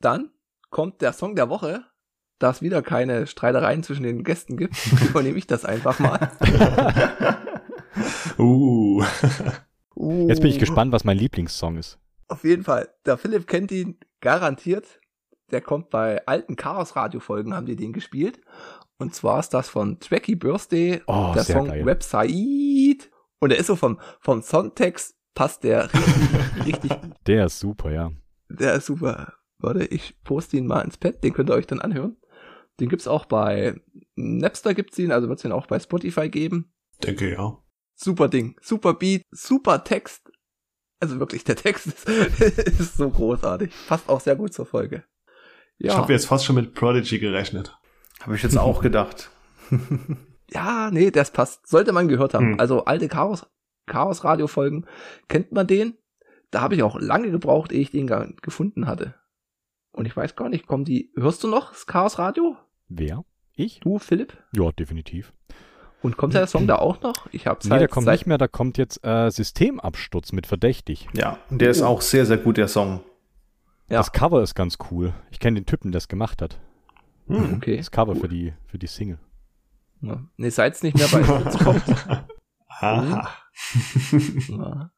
Dann 0.00 0.30
kommt 0.70 1.02
der 1.02 1.12
Song 1.12 1.34
der 1.36 1.48
Woche. 1.48 1.84
Da 2.38 2.50
es 2.50 2.62
wieder 2.62 2.82
keine 2.82 3.26
Streitereien 3.26 3.82
zwischen 3.82 4.04
den 4.04 4.22
Gästen 4.22 4.56
gibt, 4.56 4.74
übernehme 5.08 5.38
ich 5.38 5.46
das 5.46 5.64
einfach 5.64 5.98
mal. 5.98 6.30
uh. 8.38 9.02
Jetzt 10.28 10.40
bin 10.40 10.50
ich 10.50 10.58
gespannt, 10.58 10.92
was 10.92 11.04
mein 11.04 11.18
Lieblingssong 11.18 11.76
ist. 11.76 11.98
Auf 12.28 12.44
jeden 12.44 12.62
Fall. 12.62 12.88
Der 13.06 13.16
Philipp 13.16 13.46
kennt 13.46 13.72
ihn 13.72 13.98
garantiert. 14.20 15.00
Der 15.50 15.60
kommt 15.60 15.90
bei 15.90 16.24
alten 16.26 16.56
Chaos-Radio-Folgen, 16.56 17.54
haben 17.54 17.66
die 17.66 17.74
den 17.74 17.92
gespielt. 17.92 18.40
Und 18.98 19.14
zwar 19.14 19.40
ist 19.40 19.50
das 19.50 19.68
von 19.68 19.98
Tracky 19.98 20.36
Birthday, 20.36 21.00
Oh, 21.06 21.32
der 21.34 21.44
Song 21.44 21.68
geil. 21.68 21.86
Website. 21.86 23.10
Und 23.40 23.50
der 23.50 23.58
ist 23.58 23.66
so 23.68 23.76
vom, 23.76 23.98
vom 24.20 24.42
Songtext 24.42 25.16
passt 25.34 25.64
der 25.64 25.88
richtig, 25.94 26.66
richtig 26.66 26.92
Der 27.26 27.46
ist 27.46 27.60
super, 27.60 27.90
ja. 27.90 28.10
Der 28.48 28.74
ist 28.74 28.86
super. 28.86 29.34
Warte, 29.58 29.84
ich 29.84 30.20
poste 30.22 30.56
ihn 30.56 30.66
mal 30.66 30.80
ins 30.80 30.96
Pad, 30.96 31.22
den 31.22 31.32
könnt 31.32 31.50
ihr 31.50 31.54
euch 31.54 31.66
dann 31.66 31.80
anhören. 31.80 32.16
Den 32.80 32.88
gibt's 32.88 33.08
auch 33.08 33.24
bei 33.24 33.80
Napster 34.14 34.74
gibt's 34.74 34.98
ihn, 34.98 35.12
also 35.12 35.28
wird's 35.28 35.44
ihn 35.44 35.52
auch 35.52 35.66
bei 35.66 35.78
Spotify 35.78 36.28
geben. 36.28 36.72
Denke 37.02 37.32
ja. 37.32 37.58
Super 37.94 38.28
Ding, 38.28 38.56
super 38.62 38.94
Beat, 38.94 39.22
super 39.30 39.84
Text. 39.84 40.30
Also 41.00 41.18
wirklich, 41.20 41.44
der 41.44 41.56
Text 41.56 41.86
ist, 41.86 42.08
ist 42.08 42.96
so 42.96 43.10
großartig. 43.10 43.72
Passt 43.88 44.08
auch 44.08 44.20
sehr 44.20 44.36
gut 44.36 44.52
zur 44.52 44.66
Folge. 44.66 45.04
Ich 45.78 45.86
Ja, 45.86 45.96
habe 45.96 46.12
jetzt 46.12 46.26
fast 46.26 46.44
schon 46.44 46.56
mit 46.56 46.74
Prodigy 46.74 47.18
gerechnet. 47.18 47.76
Habe 48.20 48.34
ich 48.34 48.42
jetzt 48.42 48.58
auch 48.58 48.82
gedacht. 48.82 49.30
ja, 50.50 50.90
nee, 50.90 51.10
das 51.10 51.30
passt. 51.32 51.68
Sollte 51.68 51.92
man 51.92 52.08
gehört 52.08 52.34
haben. 52.34 52.52
Hm. 52.52 52.60
Also 52.60 52.84
alte 52.84 53.08
Chaos, 53.08 53.46
Chaos 53.86 54.24
Radio 54.24 54.48
Folgen, 54.48 54.86
kennt 55.28 55.52
man 55.52 55.66
den? 55.66 55.96
Da 56.50 56.62
habe 56.62 56.74
ich 56.74 56.82
auch 56.82 56.98
lange 56.98 57.30
gebraucht, 57.30 57.72
ehe 57.72 57.80
ich 57.80 57.90
den 57.90 58.06
gefunden 58.42 58.86
hatte. 58.86 59.14
Und 59.92 60.06
ich 60.06 60.16
weiß 60.16 60.34
gar 60.36 60.48
nicht, 60.48 60.66
kommen 60.66 60.84
die, 60.84 61.12
hörst 61.16 61.44
du 61.44 61.48
noch 61.48 61.72
das 61.72 61.86
Chaos 61.86 62.18
Radio? 62.18 62.56
Wer? 62.88 63.24
Ich? 63.54 63.80
Du, 63.80 63.98
Philipp? 63.98 64.36
Ja, 64.52 64.70
definitiv. 64.72 65.32
Und 66.00 66.16
kommt 66.16 66.34
der 66.34 66.46
Song 66.46 66.66
da 66.68 66.76
auch 66.76 67.00
noch? 67.02 67.26
Ich 67.32 67.46
hab's 67.46 67.64
Nee, 67.66 67.72
halt 67.72 67.80
der 67.82 67.88
kommt 67.88 68.04
seit- 68.06 68.20
nicht 68.20 68.26
mehr, 68.26 68.38
da 68.38 68.46
kommt 68.46 68.78
jetzt 68.78 69.04
äh, 69.04 69.30
Systemabsturz 69.30 70.32
mit 70.32 70.46
Verdächtig. 70.46 71.08
Ja, 71.12 71.38
und 71.50 71.60
der 71.60 71.70
ist 71.70 71.82
auch 71.82 72.00
sehr, 72.02 72.24
sehr 72.24 72.38
gut, 72.38 72.56
der 72.56 72.68
Song. 72.68 73.00
Ja. 73.88 73.98
Das 73.98 74.12
Cover 74.12 74.42
ist 74.42 74.54
ganz 74.54 74.78
cool. 74.90 75.12
Ich 75.30 75.40
kenne 75.40 75.60
den 75.60 75.66
Typen, 75.66 75.90
der 75.92 75.98
es 75.98 76.08
gemacht 76.08 76.40
hat. 76.40 76.60
Hm. 77.26 77.54
Okay. 77.54 77.76
Das 77.78 77.90
Cover 77.90 78.12
cool. 78.12 78.20
für 78.20 78.28
die, 78.28 78.52
für 78.66 78.78
die 78.78 78.86
Single. 78.86 79.18
Ja. 80.00 80.22
Nee, 80.36 80.50
seit's 80.50 80.82
nicht 80.84 80.96
mehr 80.96 81.08
bei 81.08 81.20
uns 81.22 81.58
kommt. 81.58 81.82
Aha. 82.68 83.28
Ja. 84.48 84.90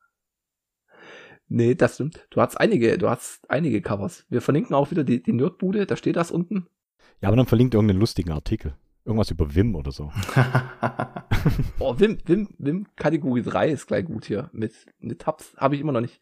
Nee, 1.49 1.75
das 1.75 1.95
stimmt. 1.95 2.27
Du 2.31 2.41
hast 2.41 2.61
einige, 2.61 2.99
du 2.99 3.09
hast 3.09 3.49
einige 3.51 3.81
Covers. 3.81 4.27
Wir 4.29 4.41
verlinken 4.43 4.75
auch 4.75 4.91
wieder 4.91 5.03
die, 5.03 5.23
die 5.23 5.33
Nerdbude, 5.33 5.87
da 5.87 5.97
steht 5.97 6.17
das 6.17 6.31
unten. 6.31 6.67
Ja, 7.20 7.28
aber 7.28 7.36
dann 7.36 7.47
verlinkt 7.47 7.74
irgendeinen 7.74 8.01
lustigen 8.01 8.32
Artikel. 8.32 8.74
Irgendwas 9.05 9.30
über 9.30 9.55
Wim 9.55 9.74
oder 9.74 9.92
so. 9.92 10.12
Oh, 11.78 11.98
Wim, 11.98 12.18
Wim, 12.26 12.48
Wim, 12.59 12.86
Kategorie 12.97 13.42
3 13.42 13.70
ist 13.70 13.86
gleich 13.86 14.05
gut 14.05 14.26
hier. 14.26 14.51
Mit, 14.52 14.72
mit 14.98 15.20
Tabs 15.20 15.55
habe 15.56 15.74
ich 15.74 15.80
immer 15.80 15.92
noch 15.92 16.02
nicht 16.02 16.20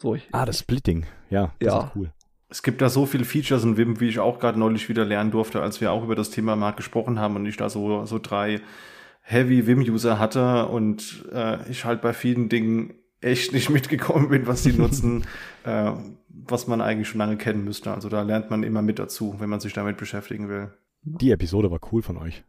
durch. 0.00 0.28
Ah, 0.32 0.44
das 0.46 0.60
Splitting. 0.60 1.04
Ja, 1.30 1.52
das 1.58 1.72
Ja. 1.74 1.80
ist 1.84 1.96
cool. 1.96 2.12
Es 2.48 2.62
gibt 2.62 2.80
da 2.82 2.88
so 2.88 3.06
viele 3.06 3.24
Features 3.24 3.64
in 3.64 3.76
Wim, 3.76 3.98
wie 3.98 4.08
ich 4.08 4.20
auch 4.20 4.38
gerade 4.38 4.58
neulich 4.58 4.88
wieder 4.88 5.04
lernen 5.04 5.30
durfte, 5.32 5.60
als 5.62 5.80
wir 5.80 5.90
auch 5.90 6.04
über 6.04 6.14
das 6.14 6.30
Thema 6.30 6.54
mal 6.54 6.72
gesprochen 6.72 7.18
haben 7.18 7.34
und 7.36 7.46
ich 7.46 7.56
da 7.56 7.68
so, 7.70 8.04
so 8.04 8.18
drei 8.20 8.60
Heavy 9.22 9.66
Vim-User 9.66 10.18
hatte 10.18 10.66
und 10.68 11.24
äh, 11.32 11.68
ich 11.70 11.84
halt 11.84 12.02
bei 12.02 12.12
vielen 12.12 12.48
Dingen 12.48 12.94
echt 13.22 13.52
nicht 13.52 13.70
mitgekommen 13.70 14.28
bin, 14.28 14.46
was 14.46 14.62
die 14.62 14.72
nutzen, 14.72 15.24
äh, 15.64 15.92
was 16.28 16.66
man 16.66 16.80
eigentlich 16.80 17.08
schon 17.08 17.18
lange 17.18 17.36
kennen 17.36 17.64
müsste. 17.64 17.92
Also 17.92 18.08
da 18.08 18.22
lernt 18.22 18.50
man 18.50 18.62
immer 18.62 18.82
mit 18.82 18.98
dazu, 18.98 19.36
wenn 19.38 19.48
man 19.50 19.60
sich 19.60 19.72
damit 19.72 19.96
beschäftigen 19.96 20.48
will. 20.48 20.72
Die 21.02 21.30
Episode 21.30 21.70
war 21.70 21.80
cool 21.92 22.02
von 22.02 22.16
euch. 22.16 22.44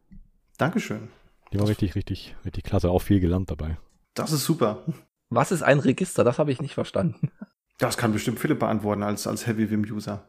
Dankeschön. 0.58 1.08
Die 1.52 1.60
war 1.60 1.68
richtig, 1.68 1.96
richtig, 1.96 2.36
richtig 2.46 2.64
klasse. 2.64 2.90
Auch 2.90 3.02
viel 3.02 3.20
gelernt 3.20 3.50
dabei. 3.52 3.78
Das 4.14 4.32
ist 4.32 4.46
super. 4.46 4.84
Was 5.30 5.52
ist 5.52 5.64
ein 5.64 5.80
Register? 5.80 6.24
Das 6.24 6.38
habe 6.40 6.52
ich 6.52 6.62
nicht 6.62 6.74
verstanden. 6.74 7.32
Das 7.80 7.98
kann 7.98 8.14
bestimmt 8.14 8.40
Philipp 8.40 8.60
beantworten 8.60 9.02
als, 9.04 9.26
als 9.26 9.48
Heavy 9.48 9.70
Vim-User. 9.72 10.14
Wa- 10.14 10.24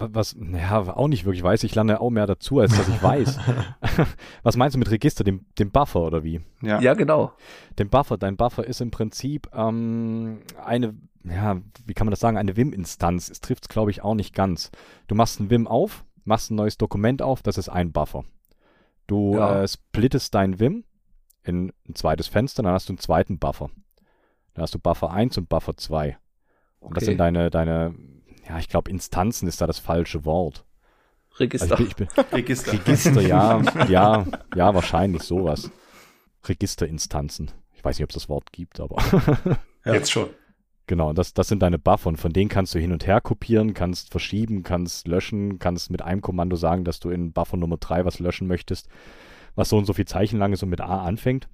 Was, 0.00 0.34
naja, 0.36 0.94
auch 0.96 1.08
nicht 1.08 1.24
wirklich 1.24 1.42
weiß. 1.42 1.62
Ich 1.64 1.74
lerne 1.74 2.00
auch 2.00 2.10
mehr 2.10 2.26
dazu, 2.26 2.58
als 2.60 2.76
dass 2.76 2.88
ich 2.88 3.02
weiß. 3.02 3.38
Was 4.42 4.56
meinst 4.56 4.74
du 4.74 4.78
mit 4.78 4.90
Register? 4.90 5.24
Dem, 5.24 5.46
dem 5.58 5.70
Buffer 5.70 6.00
oder 6.00 6.24
wie? 6.24 6.40
Ja. 6.62 6.80
Ja, 6.80 6.94
genau. 6.94 7.32
Den 7.78 7.88
Buffer, 7.88 8.16
dein 8.18 8.36
Buffer 8.36 8.66
ist 8.66 8.80
im 8.80 8.90
Prinzip 8.90 9.48
ähm, 9.54 10.40
eine, 10.64 10.94
ja, 11.24 11.60
wie 11.86 11.94
kann 11.94 12.06
man 12.06 12.10
das 12.12 12.20
sagen, 12.20 12.36
eine 12.36 12.56
Vim-Instanz. 12.56 13.28
Es 13.28 13.40
trifft 13.40 13.64
es, 13.64 13.68
glaube 13.68 13.90
ich, 13.90 14.02
auch 14.02 14.14
nicht 14.14 14.34
ganz. 14.34 14.70
Du 15.06 15.14
machst 15.14 15.40
ein 15.40 15.50
Vim 15.50 15.66
auf, 15.66 16.04
machst 16.24 16.50
ein 16.50 16.54
neues 16.56 16.78
Dokument 16.78 17.22
auf, 17.22 17.42
das 17.42 17.58
ist 17.58 17.68
ein 17.68 17.92
Buffer. 17.92 18.24
Du 19.06 19.34
Ja. 19.36 19.62
äh, 19.62 19.68
splittest 19.68 20.34
dein 20.34 20.60
Vim 20.60 20.84
in 21.44 21.72
ein 21.88 21.94
zweites 21.94 22.28
Fenster, 22.28 22.62
dann 22.62 22.72
hast 22.72 22.88
du 22.88 22.92
einen 22.92 22.98
zweiten 22.98 23.38
Buffer. 23.38 23.70
Dann 24.54 24.62
hast 24.62 24.74
du 24.74 24.78
Buffer 24.78 25.10
1 25.10 25.38
und 25.38 25.48
Buffer 25.48 25.76
2. 25.76 26.18
Und 26.80 26.96
das 26.96 27.02
Okay. 27.02 27.12
sind 27.12 27.18
deine, 27.18 27.48
deine, 27.50 27.94
ja, 28.48 28.58
ich 28.58 28.68
glaube, 28.68 28.90
Instanzen 28.90 29.46
ist 29.48 29.60
da 29.60 29.66
das 29.66 29.78
falsche 29.78 30.24
Wort. 30.24 30.64
Register. 31.38 31.72
Also 31.72 31.84
ich 31.84 31.96
bin, 31.96 32.08
ich 32.08 32.14
bin, 32.14 32.24
Register. 32.32 32.72
Register, 32.72 33.20
ja, 33.20 33.62
ja, 33.88 34.26
ja, 34.54 34.74
wahrscheinlich 34.74 35.22
sowas. 35.22 35.70
Registerinstanzen. 36.44 37.50
Ich 37.74 37.84
weiß 37.84 37.98
nicht, 37.98 38.04
ob 38.04 38.10
es 38.10 38.14
das 38.14 38.28
Wort 38.28 38.52
gibt, 38.52 38.80
aber. 38.80 38.96
ja. 39.84 39.94
Jetzt 39.94 40.10
schon. 40.10 40.30
Genau, 40.86 41.12
das, 41.12 41.34
das 41.34 41.48
sind 41.48 41.60
deine 41.60 41.78
Buffer 41.78 42.08
und 42.08 42.16
von 42.16 42.32
denen 42.32 42.48
kannst 42.48 42.74
du 42.74 42.78
hin 42.78 42.92
und 42.92 43.06
her 43.06 43.20
kopieren, 43.20 43.74
kannst 43.74 44.10
verschieben, 44.10 44.62
kannst 44.62 45.06
löschen, 45.06 45.58
kannst 45.58 45.90
mit 45.90 46.00
einem 46.00 46.22
Kommando 46.22 46.56
sagen, 46.56 46.84
dass 46.84 46.98
du 46.98 47.10
in 47.10 47.32
Buffer 47.32 47.58
Nummer 47.58 47.76
3 47.76 48.06
was 48.06 48.20
löschen 48.20 48.48
möchtest, 48.48 48.88
was 49.54 49.68
so 49.68 49.76
und 49.76 49.84
so 49.84 49.92
viel 49.92 50.06
Zeichen 50.06 50.38
lang 50.38 50.54
ist 50.54 50.62
und 50.62 50.70
mit 50.70 50.80
A 50.80 51.04
anfängt. 51.04 51.48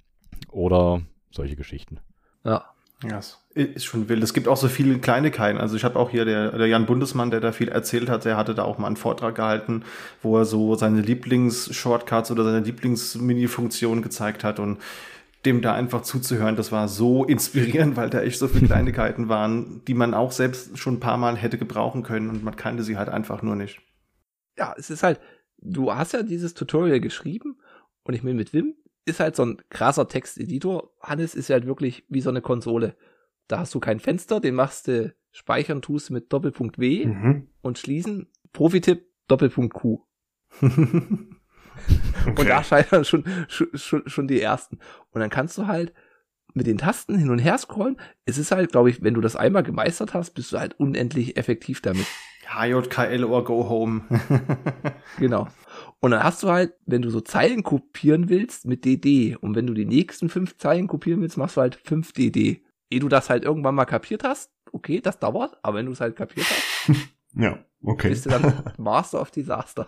Oder 0.51 1.01
solche 1.31 1.57
Geschichten. 1.57 1.99
Ja. 2.45 2.74
Ja, 3.03 3.19
ist 3.53 3.85
schon 3.85 4.09
wild. 4.09 4.23
Es 4.23 4.33
gibt 4.33 4.47
auch 4.47 4.57
so 4.57 4.67
viele 4.67 4.99
Kleinigkeiten. 4.99 5.59
Also 5.59 5.75
ich 5.75 5.83
habe 5.83 5.99
auch 5.99 6.09
hier 6.09 6.25
der, 6.25 6.57
der 6.57 6.67
Jan 6.67 6.85
Bundesmann, 6.85 7.29
der 7.29 7.39
da 7.39 7.51
viel 7.51 7.69
erzählt 7.69 8.09
hat, 8.09 8.25
der 8.25 8.37
hatte 8.37 8.55
da 8.55 8.63
auch 8.63 8.77
mal 8.77 8.87
einen 8.87 8.95
Vortrag 8.95 9.35
gehalten, 9.35 9.83
wo 10.21 10.37
er 10.37 10.45
so 10.45 10.75
seine 10.75 11.01
Lieblings-Shortcuts 11.01 12.31
oder 12.31 12.43
seine 12.43 12.61
Lieblings-Mini-Funktionen 12.61 14.01
gezeigt 14.01 14.43
hat 14.43 14.59
und 14.59 14.79
dem 15.45 15.61
da 15.61 15.73
einfach 15.73 16.01
zuzuhören, 16.01 16.55
das 16.55 16.71
war 16.71 16.87
so 16.87 17.23
inspirierend, 17.23 17.95
weil 17.95 18.09
da 18.09 18.21
echt 18.21 18.39
so 18.39 18.47
viele 18.47 18.65
Kleinigkeiten 18.67 19.29
waren, 19.29 19.83
die 19.85 19.93
man 19.93 20.13
auch 20.13 20.31
selbst 20.31 20.77
schon 20.77 20.95
ein 20.95 20.99
paar 20.99 21.17
Mal 21.17 21.37
hätte 21.37 21.57
gebrauchen 21.57 22.03
können 22.03 22.29
und 22.29 22.43
man 22.43 22.55
kannte 22.55 22.83
sie 22.83 22.97
halt 22.97 23.09
einfach 23.09 23.41
nur 23.41 23.55
nicht. 23.55 23.79
Ja, 24.57 24.73
es 24.77 24.89
ist 24.89 25.03
halt, 25.03 25.19
du 25.57 25.93
hast 25.93 26.13
ja 26.13 26.23
dieses 26.23 26.53
Tutorial 26.53 26.99
geschrieben 26.99 27.57
und 28.03 28.13
ich 28.13 28.23
meine, 28.23 28.35
mit 28.35 28.53
Wim 28.53 28.75
ist 29.05 29.19
halt 29.19 29.35
so 29.35 29.45
ein 29.45 29.61
krasser 29.69 30.07
Texteditor. 30.07 30.91
Hannes 30.99 31.35
ist 31.35 31.49
halt 31.49 31.65
wirklich 31.65 32.05
wie 32.09 32.21
so 32.21 32.29
eine 32.29 32.41
Konsole. 32.41 32.95
Da 33.47 33.59
hast 33.59 33.73
du 33.75 33.79
kein 33.79 33.99
Fenster, 33.99 34.39
den 34.39 34.55
machst 34.55 34.87
du 34.87 35.13
speichern 35.31 35.81
tust 35.81 36.11
mit 36.11 36.31
Doppelpunkt 36.33 36.79
W 36.79 37.05
mhm. 37.05 37.47
und 37.61 37.77
schließen. 37.77 38.27
Profitipp 38.53 39.05
Doppelpunkt 39.27 39.73
Q. 39.73 40.01
Okay. 40.61 40.87
Und 42.37 42.49
da 42.49 42.63
scheitern 42.63 43.05
schon, 43.05 43.23
schon, 43.47 44.07
schon 44.07 44.27
die 44.27 44.41
ersten. 44.41 44.79
Und 45.11 45.21
dann 45.21 45.29
kannst 45.29 45.57
du 45.57 45.67
halt 45.67 45.93
mit 46.53 46.67
den 46.67 46.77
Tasten 46.77 47.17
hin 47.17 47.29
und 47.29 47.39
her 47.39 47.57
scrollen. 47.57 47.97
Es 48.25 48.37
ist 48.37 48.51
halt, 48.51 48.71
glaube 48.71 48.89
ich, 48.89 49.03
wenn 49.03 49.13
du 49.13 49.21
das 49.21 49.35
einmal 49.35 49.61
gemeistert 49.61 50.13
hast, 50.13 50.31
bist 50.31 50.53
du 50.53 50.57
halt 50.57 50.79
unendlich 50.79 51.37
effektiv 51.37 51.81
damit. 51.81 52.07
HJKL 52.47 53.23
or 53.25 53.43
go 53.43 53.67
home. 53.67 54.03
genau. 55.19 55.47
Und 56.01 56.11
dann 56.11 56.23
hast 56.23 56.43
du 56.43 56.49
halt, 56.49 56.73
wenn 56.85 57.01
du 57.01 57.09
so 57.09 57.21
Zeilen 57.21 57.63
kopieren 57.63 58.29
willst, 58.29 58.65
mit 58.65 58.85
DD. 58.85 59.35
Und 59.35 59.55
wenn 59.55 59.65
du 59.67 59.73
die 59.73 59.85
nächsten 59.85 60.29
fünf 60.29 60.57
Zeilen 60.57 60.87
kopieren 60.87 61.21
willst, 61.21 61.37
machst 61.37 61.57
du 61.57 61.61
halt 61.61 61.75
5 61.75 62.13
DD. 62.13 62.61
Ehe 62.91 62.99
du 62.99 63.09
das 63.09 63.29
halt 63.29 63.43
irgendwann 63.43 63.75
mal 63.75 63.85
kapiert 63.85 64.23
hast, 64.23 64.51
okay, 64.71 65.01
das 65.01 65.19
dauert, 65.19 65.57
aber 65.63 65.77
wenn 65.77 65.87
du 65.87 65.93
es 65.93 66.01
halt 66.01 66.15
kapiert 66.15 66.45
hast, 66.47 66.99
ja, 67.33 67.57
okay. 67.83 68.09
bist 68.09 68.25
du 68.25 68.29
dann 68.29 68.53
Master 68.77 69.21
of 69.21 69.31
Disaster. 69.31 69.87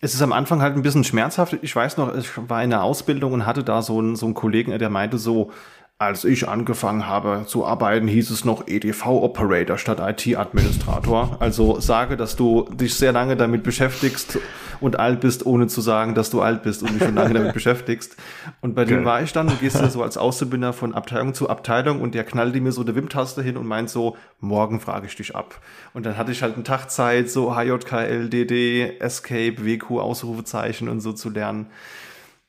Es 0.00 0.14
ist 0.14 0.22
am 0.22 0.32
Anfang 0.32 0.62
halt 0.62 0.74
ein 0.74 0.82
bisschen 0.82 1.04
schmerzhaft. 1.04 1.58
Ich 1.60 1.76
weiß 1.76 1.98
noch, 1.98 2.16
ich 2.16 2.30
war 2.48 2.62
in 2.64 2.70
der 2.70 2.82
Ausbildung 2.82 3.34
und 3.34 3.46
hatte 3.46 3.62
da 3.62 3.82
so 3.82 3.98
einen, 3.98 4.16
so 4.16 4.24
einen 4.26 4.34
Kollegen, 4.34 4.76
der 4.78 4.90
meinte 4.90 5.18
so, 5.18 5.50
als 5.98 6.24
ich 6.24 6.48
angefangen 6.48 7.06
habe 7.06 7.44
zu 7.46 7.64
arbeiten, 7.64 8.08
hieß 8.08 8.30
es 8.30 8.44
noch 8.44 8.66
EDV-Operator 8.66 9.78
statt 9.78 10.00
IT-Administrator. 10.00 11.36
Also 11.38 11.78
sage, 11.78 12.16
dass 12.16 12.34
du 12.34 12.68
dich 12.72 12.94
sehr 12.94 13.12
lange 13.12 13.36
damit 13.36 13.62
beschäftigst 13.62 14.38
und 14.80 14.98
alt 14.98 15.20
bist, 15.20 15.46
ohne 15.46 15.68
zu 15.68 15.80
sagen, 15.80 16.16
dass 16.16 16.30
du 16.30 16.42
alt 16.42 16.64
bist 16.64 16.82
und 16.82 16.92
dich 16.94 17.04
schon 17.04 17.14
lange 17.14 17.34
damit 17.34 17.54
beschäftigst. 17.54 18.16
Und 18.60 18.74
bei 18.74 18.82
okay. 18.82 18.94
dem 18.94 19.04
war 19.04 19.22
ich 19.22 19.32
dann, 19.32 19.46
du 19.46 19.54
gehst 19.54 19.76
ja 19.76 19.88
so 19.90 20.02
als 20.02 20.16
Auszubildender 20.16 20.72
von 20.72 20.92
Abteilung 20.92 21.34
zu 21.34 21.48
Abteilung 21.48 22.00
und 22.00 22.16
der 22.16 22.24
knallte 22.24 22.60
mir 22.60 22.72
so 22.72 22.82
eine 22.82 22.96
WIM-Taste 22.96 23.40
hin 23.40 23.56
und 23.56 23.68
meint 23.68 23.88
so, 23.88 24.16
morgen 24.40 24.80
frage 24.80 25.06
ich 25.06 25.14
dich 25.14 25.36
ab. 25.36 25.60
Und 25.94 26.04
dann 26.04 26.16
hatte 26.16 26.32
ich 26.32 26.42
halt 26.42 26.54
einen 26.54 26.64
Tag 26.64 26.90
Zeit, 26.90 27.30
so 27.30 27.54
HJKL, 27.54 28.28
DD, 28.28 28.98
Escape, 28.98 29.64
WQ, 29.64 30.00
Ausrufezeichen 30.00 30.88
und 30.88 31.00
so 31.00 31.12
zu 31.12 31.30
lernen. 31.30 31.66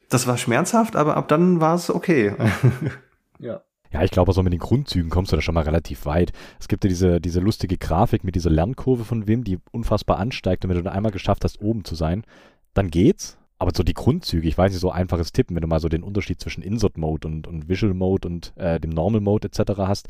Das 0.10 0.26
war 0.26 0.38
schmerzhaft, 0.38 0.96
aber 0.96 1.18
ab 1.18 1.28
dann 1.28 1.62
war 1.62 1.76
es 1.76 1.94
okay. 1.94 2.34
Ja. 3.44 3.62
Ja, 3.92 4.02
ich 4.02 4.10
glaube, 4.10 4.34
so 4.34 4.42
mit 4.42 4.52
den 4.52 4.60
Grundzügen 4.60 5.12
kommst 5.12 5.32
du 5.32 5.36
da 5.36 5.42
schon 5.44 5.54
mal 5.54 5.66
relativ 5.66 6.08
weit. 6.08 6.32
Es 6.60 6.68
gibt 6.68 6.84
ja 6.84 6.88
diese, 6.88 7.22
diese 7.22 7.40
lustige 7.40 7.78
Grafik 7.78 8.24
mit 8.24 8.34
dieser 8.34 8.50
Lernkurve 8.50 9.06
von 9.06 9.28
Wim, 9.28 9.44
die 9.44 9.60
unfassbar 9.72 10.18
ansteigt. 10.18 10.66
Und 10.66 10.70
wenn 10.70 10.78
du 10.78 10.84
dann 10.84 10.94
einmal 10.94 11.12
geschafft 11.12 11.44
hast, 11.44 11.62
oben 11.62 11.86
zu 11.86 11.94
sein, 11.94 12.24
dann 12.74 12.90
geht's. 12.90 13.38
Aber 13.60 13.72
so 13.76 13.84
die 13.84 13.94
Grundzüge, 13.94 14.48
ich 14.48 14.58
weiß 14.58 14.72
nicht, 14.72 14.82
so 14.82 14.92
einfaches 14.92 15.32
Tippen, 15.32 15.56
wenn 15.56 15.62
du 15.62 15.68
mal 15.68 15.80
so 15.80 15.90
den 15.90 16.02
Unterschied 16.02 16.42
zwischen 16.42 16.64
Insert 16.64 16.98
Mode 16.98 17.28
und, 17.28 17.48
und 17.48 17.70
Visual 17.70 17.94
Mode 17.94 18.28
und 18.28 18.52
äh, 18.58 18.80
dem 18.80 18.90
Normal 18.90 19.22
Mode 19.22 19.48
etc. 19.48 19.74
hast, 19.78 20.08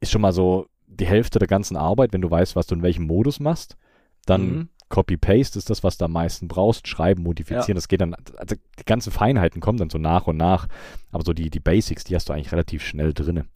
ist 0.00 0.10
schon 0.10 0.22
mal 0.22 0.32
so 0.32 0.66
die 0.86 1.06
Hälfte 1.06 1.38
der 1.38 1.48
ganzen 1.48 1.76
Arbeit, 1.76 2.14
wenn 2.14 2.22
du 2.22 2.30
weißt, 2.30 2.56
was 2.56 2.66
du 2.66 2.74
in 2.74 2.82
welchem 2.82 3.06
Modus 3.06 3.40
machst. 3.40 3.76
Dann 4.24 4.48
mhm. 4.48 4.68
Copy-Paste 4.88 5.58
ist 5.58 5.68
das, 5.68 5.82
was 5.82 5.98
du 5.98 6.04
am 6.04 6.12
meisten 6.12 6.48
brauchst. 6.48 6.86
Schreiben, 6.86 7.22
modifizieren, 7.22 7.68
ja. 7.68 7.74
das 7.74 7.88
geht 7.88 8.00
dann, 8.00 8.14
also 8.36 8.56
die 8.78 8.84
ganzen 8.84 9.12
Feinheiten 9.12 9.60
kommen 9.60 9.78
dann 9.78 9.90
so 9.90 9.98
nach 9.98 10.26
und 10.26 10.36
nach. 10.36 10.68
Aber 11.10 11.24
so 11.24 11.32
die, 11.32 11.50
die 11.50 11.60
Basics, 11.60 12.04
die 12.04 12.14
hast 12.14 12.28
du 12.28 12.32
eigentlich 12.32 12.52
relativ 12.52 12.84
schnell 12.84 13.12
drinne. 13.12 13.46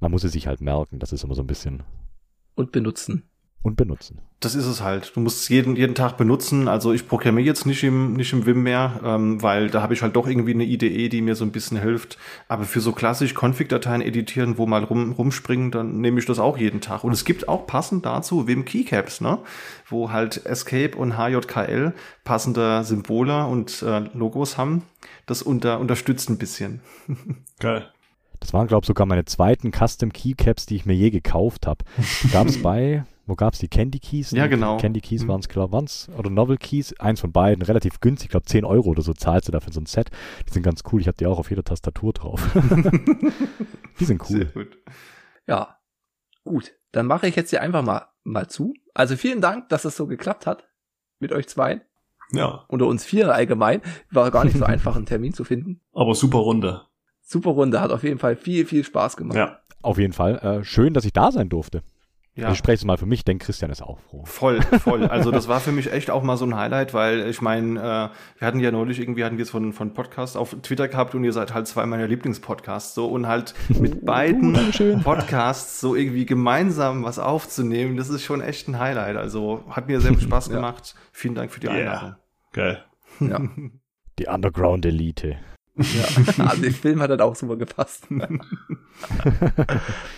Man 0.00 0.10
muss 0.10 0.24
es 0.24 0.32
sich 0.32 0.46
halt 0.46 0.60
merken, 0.60 0.98
das 0.98 1.12
ist 1.12 1.24
immer 1.24 1.34
so 1.34 1.42
ein 1.42 1.46
bisschen. 1.46 1.82
Und 2.54 2.72
benutzen 2.72 3.28
und 3.62 3.76
benutzen. 3.76 4.20
Das 4.40 4.54
ist 4.54 4.66
es 4.66 4.82
halt. 4.82 5.12
Du 5.16 5.20
musst 5.20 5.40
es 5.40 5.48
jeden, 5.48 5.74
jeden 5.74 5.96
Tag 5.96 6.16
benutzen. 6.16 6.68
Also 6.68 6.92
ich 6.92 7.08
programmiere 7.08 7.46
jetzt 7.46 7.66
nicht 7.66 7.82
im, 7.82 8.12
nicht 8.12 8.32
im 8.32 8.46
Vim 8.46 8.62
mehr, 8.62 9.00
ähm, 9.04 9.42
weil 9.42 9.68
da 9.68 9.82
habe 9.82 9.94
ich 9.94 10.02
halt 10.02 10.14
doch 10.14 10.28
irgendwie 10.28 10.54
eine 10.54 10.64
IDE, 10.64 11.08
die 11.08 11.22
mir 11.22 11.34
so 11.34 11.44
ein 11.44 11.50
bisschen 11.50 11.80
hilft. 11.80 12.18
Aber 12.46 12.64
für 12.64 12.80
so 12.80 12.92
klassisch 12.92 13.34
Config-Dateien 13.34 14.00
editieren, 14.00 14.56
wo 14.56 14.66
mal 14.66 14.84
rum, 14.84 15.12
rumspringen, 15.12 15.72
dann 15.72 16.00
nehme 16.00 16.20
ich 16.20 16.26
das 16.26 16.38
auch 16.38 16.56
jeden 16.56 16.80
Tag. 16.80 17.02
Und 17.02 17.12
es 17.12 17.24
gibt 17.24 17.48
auch 17.48 17.66
passend 17.66 18.06
dazu 18.06 18.46
Vim 18.46 18.64
Keycaps, 18.64 19.20
ne? 19.20 19.38
wo 19.88 20.12
halt 20.12 20.46
Escape 20.46 20.96
und 20.96 21.18
HJKL 21.18 21.94
passende 22.24 22.84
Symbole 22.84 23.46
und 23.46 23.82
äh, 23.82 24.04
Logos 24.14 24.56
haben. 24.56 24.84
Das 25.26 25.42
unter, 25.42 25.80
unterstützt 25.80 26.30
ein 26.30 26.38
bisschen. 26.38 26.80
Geil. 27.58 27.88
Das 28.40 28.52
waren, 28.52 28.68
glaube 28.68 28.84
ich, 28.84 28.86
sogar 28.86 29.06
meine 29.06 29.24
zweiten 29.24 29.72
Custom 29.72 30.12
Keycaps, 30.12 30.66
die 30.66 30.76
ich 30.76 30.86
mir 30.86 30.94
je 30.94 31.10
gekauft 31.10 31.66
habe. 31.66 31.84
Gab 32.30 32.46
es 32.46 32.62
bei 32.62 33.04
wo 33.28 33.34
gab 33.34 33.52
es 33.52 33.60
die 33.60 33.68
Candy 33.68 33.98
Keys? 33.98 34.30
Ja, 34.30 34.46
genau. 34.46 34.78
Candy 34.78 35.00
Keys 35.00 35.24
mhm. 35.24 35.28
waren 35.28 35.40
es, 35.40 35.48
glaube 35.48 35.84
ich, 35.84 36.08
oder 36.16 36.30
Novel 36.30 36.56
Keys, 36.56 36.98
eins 36.98 37.20
von 37.20 37.30
beiden, 37.30 37.62
relativ 37.62 38.00
günstig, 38.00 38.26
ich 38.26 38.30
glaube 38.30 38.46
10 38.46 38.64
Euro 38.64 38.88
oder 38.88 39.02
so 39.02 39.12
zahlst 39.12 39.48
du 39.48 39.52
dafür 39.52 39.72
so 39.72 39.80
ein 39.80 39.86
Set. 39.86 40.10
Die 40.48 40.52
sind 40.52 40.62
ganz 40.62 40.82
cool, 40.90 41.00
ich 41.00 41.06
habe 41.06 41.16
die 41.16 41.26
auch 41.26 41.38
auf 41.38 41.50
jeder 41.50 41.62
Tastatur 41.62 42.12
drauf. 42.12 42.42
die 44.00 44.04
sind 44.04 44.22
cool. 44.30 44.38
Sehr 44.38 44.46
gut. 44.46 44.78
Ja, 45.46 45.78
gut. 46.44 46.72
Dann 46.92 47.06
mache 47.06 47.28
ich 47.28 47.36
jetzt 47.36 47.50
hier 47.50 47.60
einfach 47.60 47.82
mal, 47.82 48.06
mal 48.24 48.48
zu. 48.48 48.72
Also 48.94 49.16
vielen 49.16 49.40
Dank, 49.40 49.68
dass 49.68 49.84
es 49.84 49.96
so 49.96 50.06
geklappt 50.06 50.46
hat 50.46 50.66
mit 51.20 51.32
euch 51.32 51.48
zwei. 51.48 51.82
Ja. 52.32 52.64
Unter 52.68 52.86
uns 52.86 53.04
vier 53.04 53.34
allgemein. 53.34 53.82
War 54.10 54.30
gar 54.30 54.44
nicht 54.44 54.56
so 54.56 54.64
einfach, 54.66 54.96
einen 54.96 55.06
Termin 55.06 55.34
zu 55.34 55.44
finden. 55.44 55.80
Aber 55.92 56.14
super 56.14 56.38
Runde. 56.38 56.82
Super 57.20 57.50
Runde, 57.50 57.80
hat 57.80 57.90
auf 57.90 58.04
jeden 58.04 58.18
Fall 58.18 58.36
viel, 58.36 58.64
viel 58.64 58.84
Spaß 58.84 59.16
gemacht. 59.16 59.36
Ja. 59.36 59.60
Auf 59.82 59.98
jeden 59.98 60.12
Fall. 60.12 60.38
Äh, 60.38 60.64
schön, 60.64 60.94
dass 60.94 61.04
ich 61.04 61.12
da 61.12 61.30
sein 61.30 61.48
durfte. 61.48 61.82
Ja. 62.38 62.52
Ich 62.52 62.58
spreche 62.58 62.76
es 62.76 62.84
mal 62.84 62.96
für 62.96 63.06
mich, 63.06 63.24
denn 63.24 63.40
Christian 63.40 63.68
ist 63.72 63.82
auch 63.82 63.98
froh. 63.98 64.22
Voll, 64.24 64.62
voll. 64.62 65.06
Also 65.08 65.32
das 65.32 65.48
war 65.48 65.58
für 65.58 65.72
mich 65.72 65.92
echt 65.92 66.08
auch 66.08 66.22
mal 66.22 66.36
so 66.36 66.44
ein 66.44 66.54
Highlight, 66.54 66.94
weil 66.94 67.28
ich 67.28 67.42
meine, 67.42 67.80
äh, 67.80 68.38
wir 68.38 68.46
hatten 68.46 68.60
ja 68.60 68.70
neulich 68.70 69.00
irgendwie, 69.00 69.24
hatten 69.24 69.38
wir 69.38 69.42
es 69.42 69.50
von, 69.50 69.72
von 69.72 69.92
Podcasts 69.92 70.36
auf 70.36 70.54
Twitter 70.62 70.86
gehabt 70.86 71.16
und 71.16 71.24
ihr 71.24 71.32
seid 71.32 71.52
halt 71.52 71.66
zwei 71.66 71.84
meiner 71.86 72.06
Lieblingspodcasts 72.06 72.94
so 72.94 73.06
und 73.06 73.26
halt 73.26 73.54
mit 73.68 74.04
beiden 74.04 74.54
uh, 74.54 75.00
Podcasts 75.02 75.80
so 75.80 75.96
irgendwie 75.96 76.26
gemeinsam 76.26 77.02
was 77.02 77.18
aufzunehmen, 77.18 77.96
das 77.96 78.08
ist 78.08 78.22
schon 78.22 78.40
echt 78.40 78.68
ein 78.68 78.78
Highlight. 78.78 79.16
Also 79.16 79.64
hat 79.70 79.88
mir 79.88 80.00
sehr 80.00 80.12
viel 80.12 80.22
Spaß 80.22 80.48
gemacht. 80.50 80.94
Ja. 80.94 81.00
Vielen 81.10 81.34
Dank 81.34 81.50
für 81.50 81.58
die 81.58 81.68
Einladung. 81.68 82.14
Geil. 82.52 82.84
Ja. 83.18 83.40
Die 84.20 84.26
Underground 84.26 84.84
Elite. 84.86 85.38
Ja, 85.76 86.44
also 86.44 86.62
der 86.62 86.72
Film 86.72 87.00
hat 87.00 87.10
halt 87.10 87.20
auch 87.20 87.36
super 87.36 87.56
gepasst. 87.56 88.08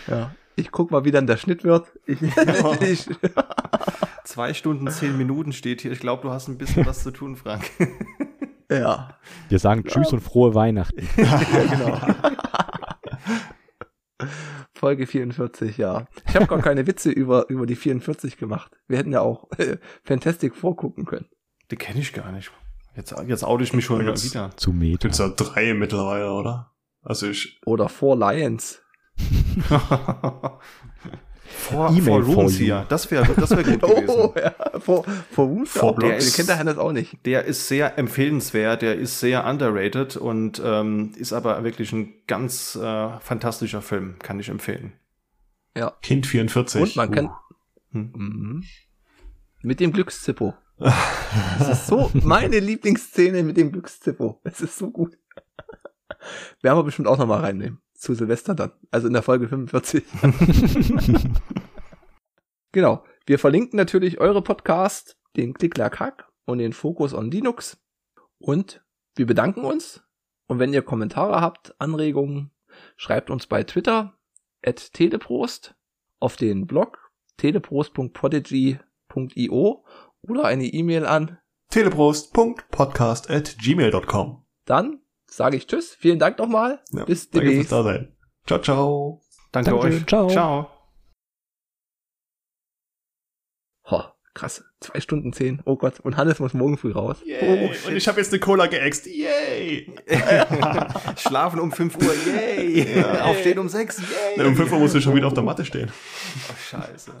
ja. 0.07 0.31
Ich 0.55 0.71
guck 0.71 0.91
mal, 0.91 1.05
wie 1.05 1.11
dann 1.11 1.27
der 1.27 1.37
Schnitt 1.37 1.63
wird. 1.63 1.91
Ich, 2.05 2.21
ich, 2.81 3.07
Zwei 4.23 4.53
Stunden, 4.53 4.87
zehn 4.89 5.17
Minuten 5.17 5.51
steht 5.51 5.81
hier. 5.81 5.91
Ich 5.91 5.99
glaube, 5.99 6.21
du 6.21 6.31
hast 6.31 6.47
ein 6.47 6.57
bisschen 6.57 6.85
was 6.85 7.03
zu 7.03 7.11
tun, 7.11 7.35
Frank. 7.35 7.69
Ja. 8.69 9.19
Wir 9.49 9.59
sagen 9.59 9.83
Tschüss 9.83 10.11
ja. 10.11 10.13
und 10.13 10.21
frohe 10.21 10.55
Weihnachten. 10.55 11.05
ja, 11.17 11.41
genau. 11.69 11.99
Folge 14.73 15.05
44, 15.05 15.75
ja. 15.75 16.07
Ich 16.25 16.35
habe 16.37 16.47
gar 16.47 16.61
keine 16.61 16.87
Witze 16.87 17.11
über, 17.11 17.49
über 17.49 17.65
die 17.65 17.75
44 17.75 18.37
gemacht. 18.37 18.71
Wir 18.87 18.97
hätten 18.97 19.11
ja 19.11 19.19
auch 19.19 19.51
äh, 19.57 19.75
Fantastic 20.05 20.55
vorgucken 20.55 21.03
können. 21.03 21.27
Die 21.69 21.75
kenne 21.75 21.99
ich 21.99 22.13
gar 22.13 22.31
nicht. 22.31 22.49
Jetzt, 22.95 23.13
jetzt 23.27 23.43
oute 23.43 23.65
ich 23.65 23.73
mich 23.73 23.83
schon 23.83 23.99
wieder. 23.99 24.15
Zu 24.15 24.71
Meta. 24.71 24.99
Gibt's 25.01 25.17
ja 25.17 25.27
drei 25.27 25.73
mittlerweile, 25.73 26.31
oder? 26.31 26.71
Also 27.01 27.27
ich. 27.27 27.59
Oder 27.65 27.89
Four 27.89 28.15
Lions. 28.15 28.80
Vor, 31.45 31.91
e 31.95 32.01
vor 32.01 32.21
Roomseer, 32.21 32.85
das 32.89 33.09
wäre 33.11 33.33
das 33.35 33.51
wär 33.51 33.63
gut 33.63 33.81
gewesen. 33.81 34.09
Oh, 34.09 34.33
ja. 34.35 34.53
Vor, 34.79 35.03
vor 35.29 35.45
Roomseer, 35.45 35.93
der, 35.93 36.17
der 36.17 36.29
kennt 36.29 36.49
der 36.49 36.59
Hannes 36.59 36.77
auch 36.77 36.91
nicht. 36.91 37.25
Der 37.25 37.45
ist 37.45 37.67
sehr 37.67 37.97
empfehlenswert, 37.97 38.81
der 38.81 38.95
ist 38.95 39.19
sehr 39.19 39.45
underrated 39.45 40.17
und 40.17 40.61
ähm, 40.63 41.13
ist 41.17 41.33
aber 41.33 41.63
wirklich 41.63 41.91
ein 41.93 42.13
ganz 42.27 42.75
äh, 42.75 43.19
fantastischer 43.19 43.81
Film, 43.81 44.15
kann 44.19 44.39
ich 44.39 44.49
empfehlen. 44.49 44.93
Ja. 45.75 45.93
Kind 46.01 46.27
44. 46.27 46.81
Und 46.81 46.95
man 46.95 47.09
uh. 47.09 47.11
kann 47.11 47.29
hm. 47.91 48.11
Mhm. 48.15 48.63
mit 49.61 49.79
dem 49.79 49.91
Glückszippo. 49.91 50.53
Das 51.59 51.69
ist 51.69 51.87
so 51.87 52.11
meine 52.13 52.59
Lieblingsszene 52.59 53.43
mit 53.43 53.55
dem 53.55 53.71
Glückszippo. 53.71 54.41
Es 54.43 54.59
ist 54.59 54.77
so 54.77 54.91
gut. 54.91 55.17
Werden 56.61 56.77
wir 56.77 56.83
bestimmt 56.83 57.07
auch 57.07 57.17
nochmal 57.17 57.39
reinnehmen. 57.39 57.79
Zu 58.01 58.15
Silvester 58.15 58.55
dann. 58.55 58.71
Also 58.89 59.05
in 59.05 59.13
der 59.13 59.21
Folge 59.21 59.47
45. 59.47 60.03
genau. 62.71 63.03
Wir 63.27 63.37
verlinken 63.37 63.77
natürlich 63.77 64.19
eure 64.19 64.41
Podcast, 64.41 65.19
den 65.37 65.53
Klicklack 65.53 66.27
und 66.45 66.57
den 66.57 66.73
Focus 66.73 67.13
on 67.13 67.29
Linux. 67.29 67.79
Und 68.39 68.83
wir 69.15 69.27
bedanken 69.27 69.65
uns. 69.65 70.01
Und 70.47 70.57
wenn 70.57 70.73
ihr 70.73 70.81
Kommentare 70.81 71.41
habt, 71.41 71.79
Anregungen, 71.79 72.49
schreibt 72.97 73.29
uns 73.29 73.45
bei 73.45 73.63
Twitter 73.63 74.17
at 74.65 74.93
teleprost 74.93 75.75
auf 76.19 76.37
den 76.37 76.65
Blog 76.65 77.11
teleprost.podigy.io 77.37 79.85
oder 80.23 80.45
eine 80.45 80.65
E-Mail 80.65 81.05
an 81.05 81.37
teleprost.podcast 81.69 83.29
at 83.29 83.59
gmail.com. 83.59 84.43
Dann 84.65 85.00
sage 85.31 85.57
ich 85.57 85.67
Tschüss. 85.67 85.95
Vielen 85.95 86.19
Dank 86.19 86.37
nochmal. 86.37 86.79
Ja, 86.91 87.05
Bis 87.05 87.29
danke 87.29 87.47
fürs 87.47 87.51
demnächst. 87.51 87.71
Dasein. 87.71 88.15
Ciao, 88.45 88.59
ciao. 88.61 89.21
Danke 89.51 89.71
Dankeschön. 89.71 89.99
euch. 90.01 90.07
Ciao. 90.07 90.27
Ciao. 90.29 90.69
Ho, 93.89 94.03
krass. 94.33 94.63
Zwei 94.79 94.99
Stunden 94.99 95.31
zehn. 95.33 95.61
Oh 95.65 95.75
Gott. 95.75 95.99
Und 95.99 96.17
Hannes 96.17 96.39
muss 96.39 96.53
morgen 96.53 96.77
früh 96.77 96.91
raus. 96.91 97.17
Yay. 97.25 97.69
Oh, 97.69 97.73
shit. 97.73 97.87
Und 97.87 97.95
ich 97.97 98.07
habe 98.07 98.19
jetzt 98.19 98.31
eine 98.31 98.39
Cola 98.39 98.65
geäxt. 98.67 99.05
Yay! 99.05 99.93
Schlafen 101.17 101.59
um 101.59 101.71
5 101.71 101.97
Uhr, 101.97 102.13
yay. 102.25 103.03
Aufstehen 103.21 103.59
um 103.59 103.69
6, 103.69 103.99
yay. 103.99 104.37
Denn 104.37 104.47
um 104.47 104.55
5 104.55 104.71
Uhr 104.71 104.79
musst 104.79 104.95
du 104.95 105.01
schon 105.01 105.15
wieder 105.15 105.27
auf 105.27 105.33
der 105.33 105.43
Matte 105.43 105.65
stehen. 105.65 105.91
Oh, 106.49 106.53
scheiße. 106.69 107.11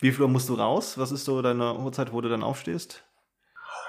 Wie 0.00 0.12
viel 0.12 0.22
Uhr 0.22 0.28
musst 0.28 0.48
du 0.48 0.54
raus? 0.54 0.96
Was 0.96 1.10
ist 1.10 1.24
so 1.24 1.42
deine 1.42 1.74
Uhrzeit, 1.78 2.12
wo 2.12 2.20
du 2.20 2.28
dann 2.28 2.42
aufstehst? 2.42 3.04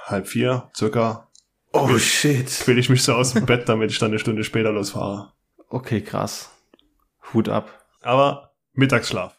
Halb 0.05 0.27
vier, 0.27 0.71
circa, 0.75 1.28
Oh, 1.71 1.97
shit. 1.97 2.47
quäl 2.47 2.77
ich 2.79 2.89
mich 2.89 3.03
so 3.03 3.13
aus 3.13 3.33
dem 3.33 3.45
Bett, 3.45 3.69
damit 3.69 3.91
ich 3.91 3.99
dann 3.99 4.09
eine 4.09 4.19
Stunde 4.19 4.43
später 4.43 4.71
losfahre. 4.71 5.33
Okay, 5.69 6.01
krass. 6.01 6.51
Hut 7.33 7.47
ab. 7.47 7.85
Aber 8.01 8.53
Mittagsschlaf. 8.73 9.35